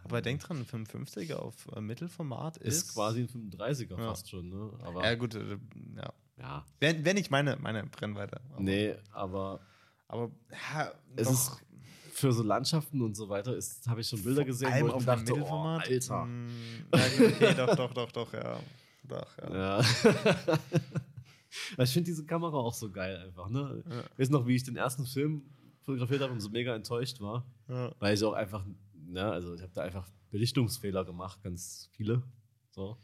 Aber 0.05 0.21
denk 0.21 0.41
dran, 0.41 0.59
ein 0.59 0.67
55er 0.87 1.35
auf 1.37 1.67
äh, 1.75 1.81
Mittelformat 1.81 2.59
ist, 2.59 2.89
ist, 2.89 2.95
quasi 2.95 3.23
ein 3.23 3.29
35er 3.29 3.99
Ja. 3.99 4.09
fast 4.09 4.29
schon. 4.31 4.49
Ne? 4.49 4.71
Aber 4.83 5.05
Ja, 5.05 5.15
gut, 5.15 5.35
äh, 5.35 5.59
ja. 5.97 6.13
ja, 6.39 6.67
Wenn, 6.81 7.05
wenn 7.05 7.17
ich 7.17 7.31
meine, 7.31 7.57
meine 7.57 7.85
Brennweite. 7.87 8.41
Aber, 8.51 8.61
nee, 8.61 8.95
aber 9.13 9.61
Aber 10.09 10.31
ja, 10.51 10.93
Es 11.17 11.27
doch, 11.27 11.33
ist 11.33 11.65
für 12.13 12.33
so 12.33 12.43
Landschaften 12.43 13.01
und 13.01 13.17
so 13.17 13.29
weiter 13.31 13.57
ist, 13.57 13.87
habe 13.89 14.03
ich 14.03 14.09
schon 14.09 14.23
Bilder 14.23 14.45
gesehen, 14.45 14.71
allem 14.71 14.83
wo 14.85 14.89
ich 14.89 14.95
auf 14.95 15.05
dachte, 15.07 15.33
oh, 15.33 15.37
Mittelformat. 15.37 15.89
Alter. 15.89 16.25
Mm, 16.27 16.49
okay, 16.93 17.55
doch, 17.57 17.75
doch, 17.77 17.93
doch, 17.95 18.13
doch, 18.13 18.33
ja. 18.35 18.61
Doch, 19.05 19.39
ja. 19.39 19.81
Ja. 19.81 19.85
ich 21.79 21.91
finde 21.93 22.07
diese 22.11 22.25
Kamera 22.25 22.57
auch 22.57 22.75
so 22.75 22.91
geil 22.91 23.17
einfach. 23.17 23.49
Ne? 23.49 23.83
Ja. 23.89 24.01
Ich 24.13 24.19
weiß 24.19 24.31
noch, 24.31 24.47
wie 24.47 24.55
ich 24.57 24.63
den 24.65 24.77
ersten 24.77 25.07
Film 25.07 25.43
fotografiert 25.83 26.23
habe 26.23 26.33
und 26.33 26.41
so 26.41 26.51
mega 26.51 26.75
enttäuscht 26.75 27.21
war, 27.21 27.45
Ja. 27.69 27.95
weil 27.99 28.15
ich 28.15 28.23
auch 28.25 28.33
einfach, 28.33 28.65
ne, 28.95 29.25
also 29.31 29.55
ich 29.55 29.63
habe 29.63 29.73
da 29.73 29.83
einfach 29.83 30.11
Belichtungsfehler 30.31 31.05
gemacht, 31.05 31.43
ganz 31.43 31.89
viele. 31.93 32.23
So. 32.71 32.97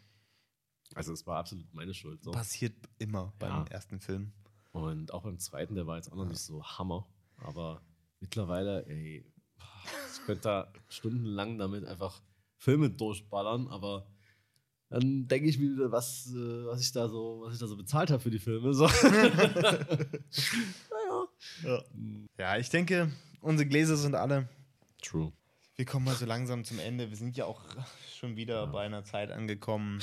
Also 0.94 1.12
es 1.12 1.26
war 1.26 1.36
absolut 1.38 1.72
meine 1.74 1.92
Schuld. 1.92 2.22
So. 2.24 2.30
Passiert 2.30 2.74
immer 2.98 3.32
beim 3.38 3.50
Ja. 3.50 3.64
ersten 3.70 4.00
Film. 4.00 4.32
Und 4.72 5.12
auch 5.12 5.22
beim 5.22 5.38
zweiten, 5.38 5.74
der 5.74 5.86
war 5.86 5.96
jetzt 5.96 6.10
auch 6.10 6.16
noch 6.16 6.24
nicht 6.26 6.40
so 6.40 6.62
Hammer. 6.64 7.06
Aber 7.36 7.82
mittlerweile, 8.20 8.86
ey, 8.86 9.24
ich 10.12 10.24
könnte 10.24 10.42
da 10.42 10.72
stundenlang 10.88 11.58
damit 11.58 11.84
einfach 11.84 12.22
Filme 12.56 12.88
durchballern, 12.90 13.68
aber 13.68 14.10
dann 14.88 15.28
denke 15.28 15.48
ich 15.50 15.58
mir 15.58 15.70
wieder, 15.72 15.92
was, 15.92 16.26
äh, 16.34 16.64
was 16.66 16.80
ich 16.80 16.92
da 16.92 17.08
so, 17.08 17.42
was 17.44 17.52
ich 17.54 17.60
da 17.60 17.66
so 17.66 17.76
bezahlt 17.76 18.10
habe 18.10 18.22
für 18.22 18.30
die 18.30 18.38
Filme. 18.38 18.72
So. 18.72 18.86
naja. 20.90 21.17
Ja. 21.62 21.82
ja, 22.38 22.56
ich 22.58 22.68
denke, 22.70 23.10
unsere 23.40 23.68
Gläser 23.68 23.96
sind 23.96 24.14
alle. 24.14 24.48
True. 25.02 25.32
Wir 25.76 25.84
kommen 25.84 26.04
mal 26.06 26.14
so 26.16 26.26
langsam 26.26 26.64
zum 26.64 26.78
Ende. 26.80 27.08
Wir 27.10 27.16
sind 27.16 27.36
ja 27.36 27.44
auch 27.44 27.62
schon 28.18 28.36
wieder 28.36 28.66
bei 28.66 28.84
einer 28.84 29.04
Zeit 29.04 29.30
angekommen, 29.30 30.00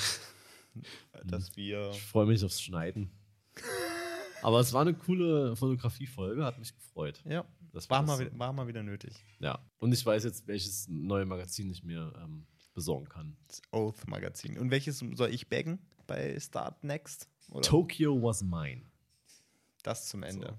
dass 1.24 1.56
wir. 1.56 1.90
Ich 1.90 2.02
freue 2.02 2.26
mich 2.26 2.44
aufs 2.44 2.60
Schneiden. 2.62 3.10
Aber 4.42 4.60
es 4.60 4.72
war 4.72 4.82
eine 4.82 4.94
coole 4.94 5.56
Fotografie-Folge, 5.56 6.44
hat 6.44 6.58
mich 6.58 6.74
gefreut. 6.74 7.20
Ja, 7.24 7.44
Das 7.72 7.88
war 7.90 8.02
mal, 8.02 8.18
wieder- 8.18 8.38
war 8.38 8.52
mal 8.52 8.66
wieder 8.68 8.82
nötig. 8.82 9.14
Ja. 9.40 9.58
Und 9.78 9.92
ich 9.92 10.04
weiß 10.04 10.24
jetzt, 10.24 10.46
welches 10.46 10.88
neue 10.88 11.24
Magazin 11.26 11.70
ich 11.70 11.82
mir 11.82 12.12
ähm, 12.22 12.46
besorgen 12.74 13.08
kann. 13.08 13.36
Das 13.48 13.60
Oath-Magazin. 13.72 14.58
Und 14.58 14.70
welches 14.70 14.98
soll 15.14 15.30
ich 15.30 15.48
baggen 15.48 15.78
bei 16.06 16.38
Start 16.38 16.84
Next? 16.84 17.28
Oder 17.50 17.62
Tokyo 17.62 18.22
was 18.22 18.42
mine. 18.42 18.82
Das 19.86 20.06
zum 20.06 20.22
Ende. 20.22 20.58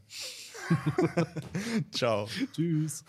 Ciao. 1.92 2.28
Tschüss. 2.54 3.04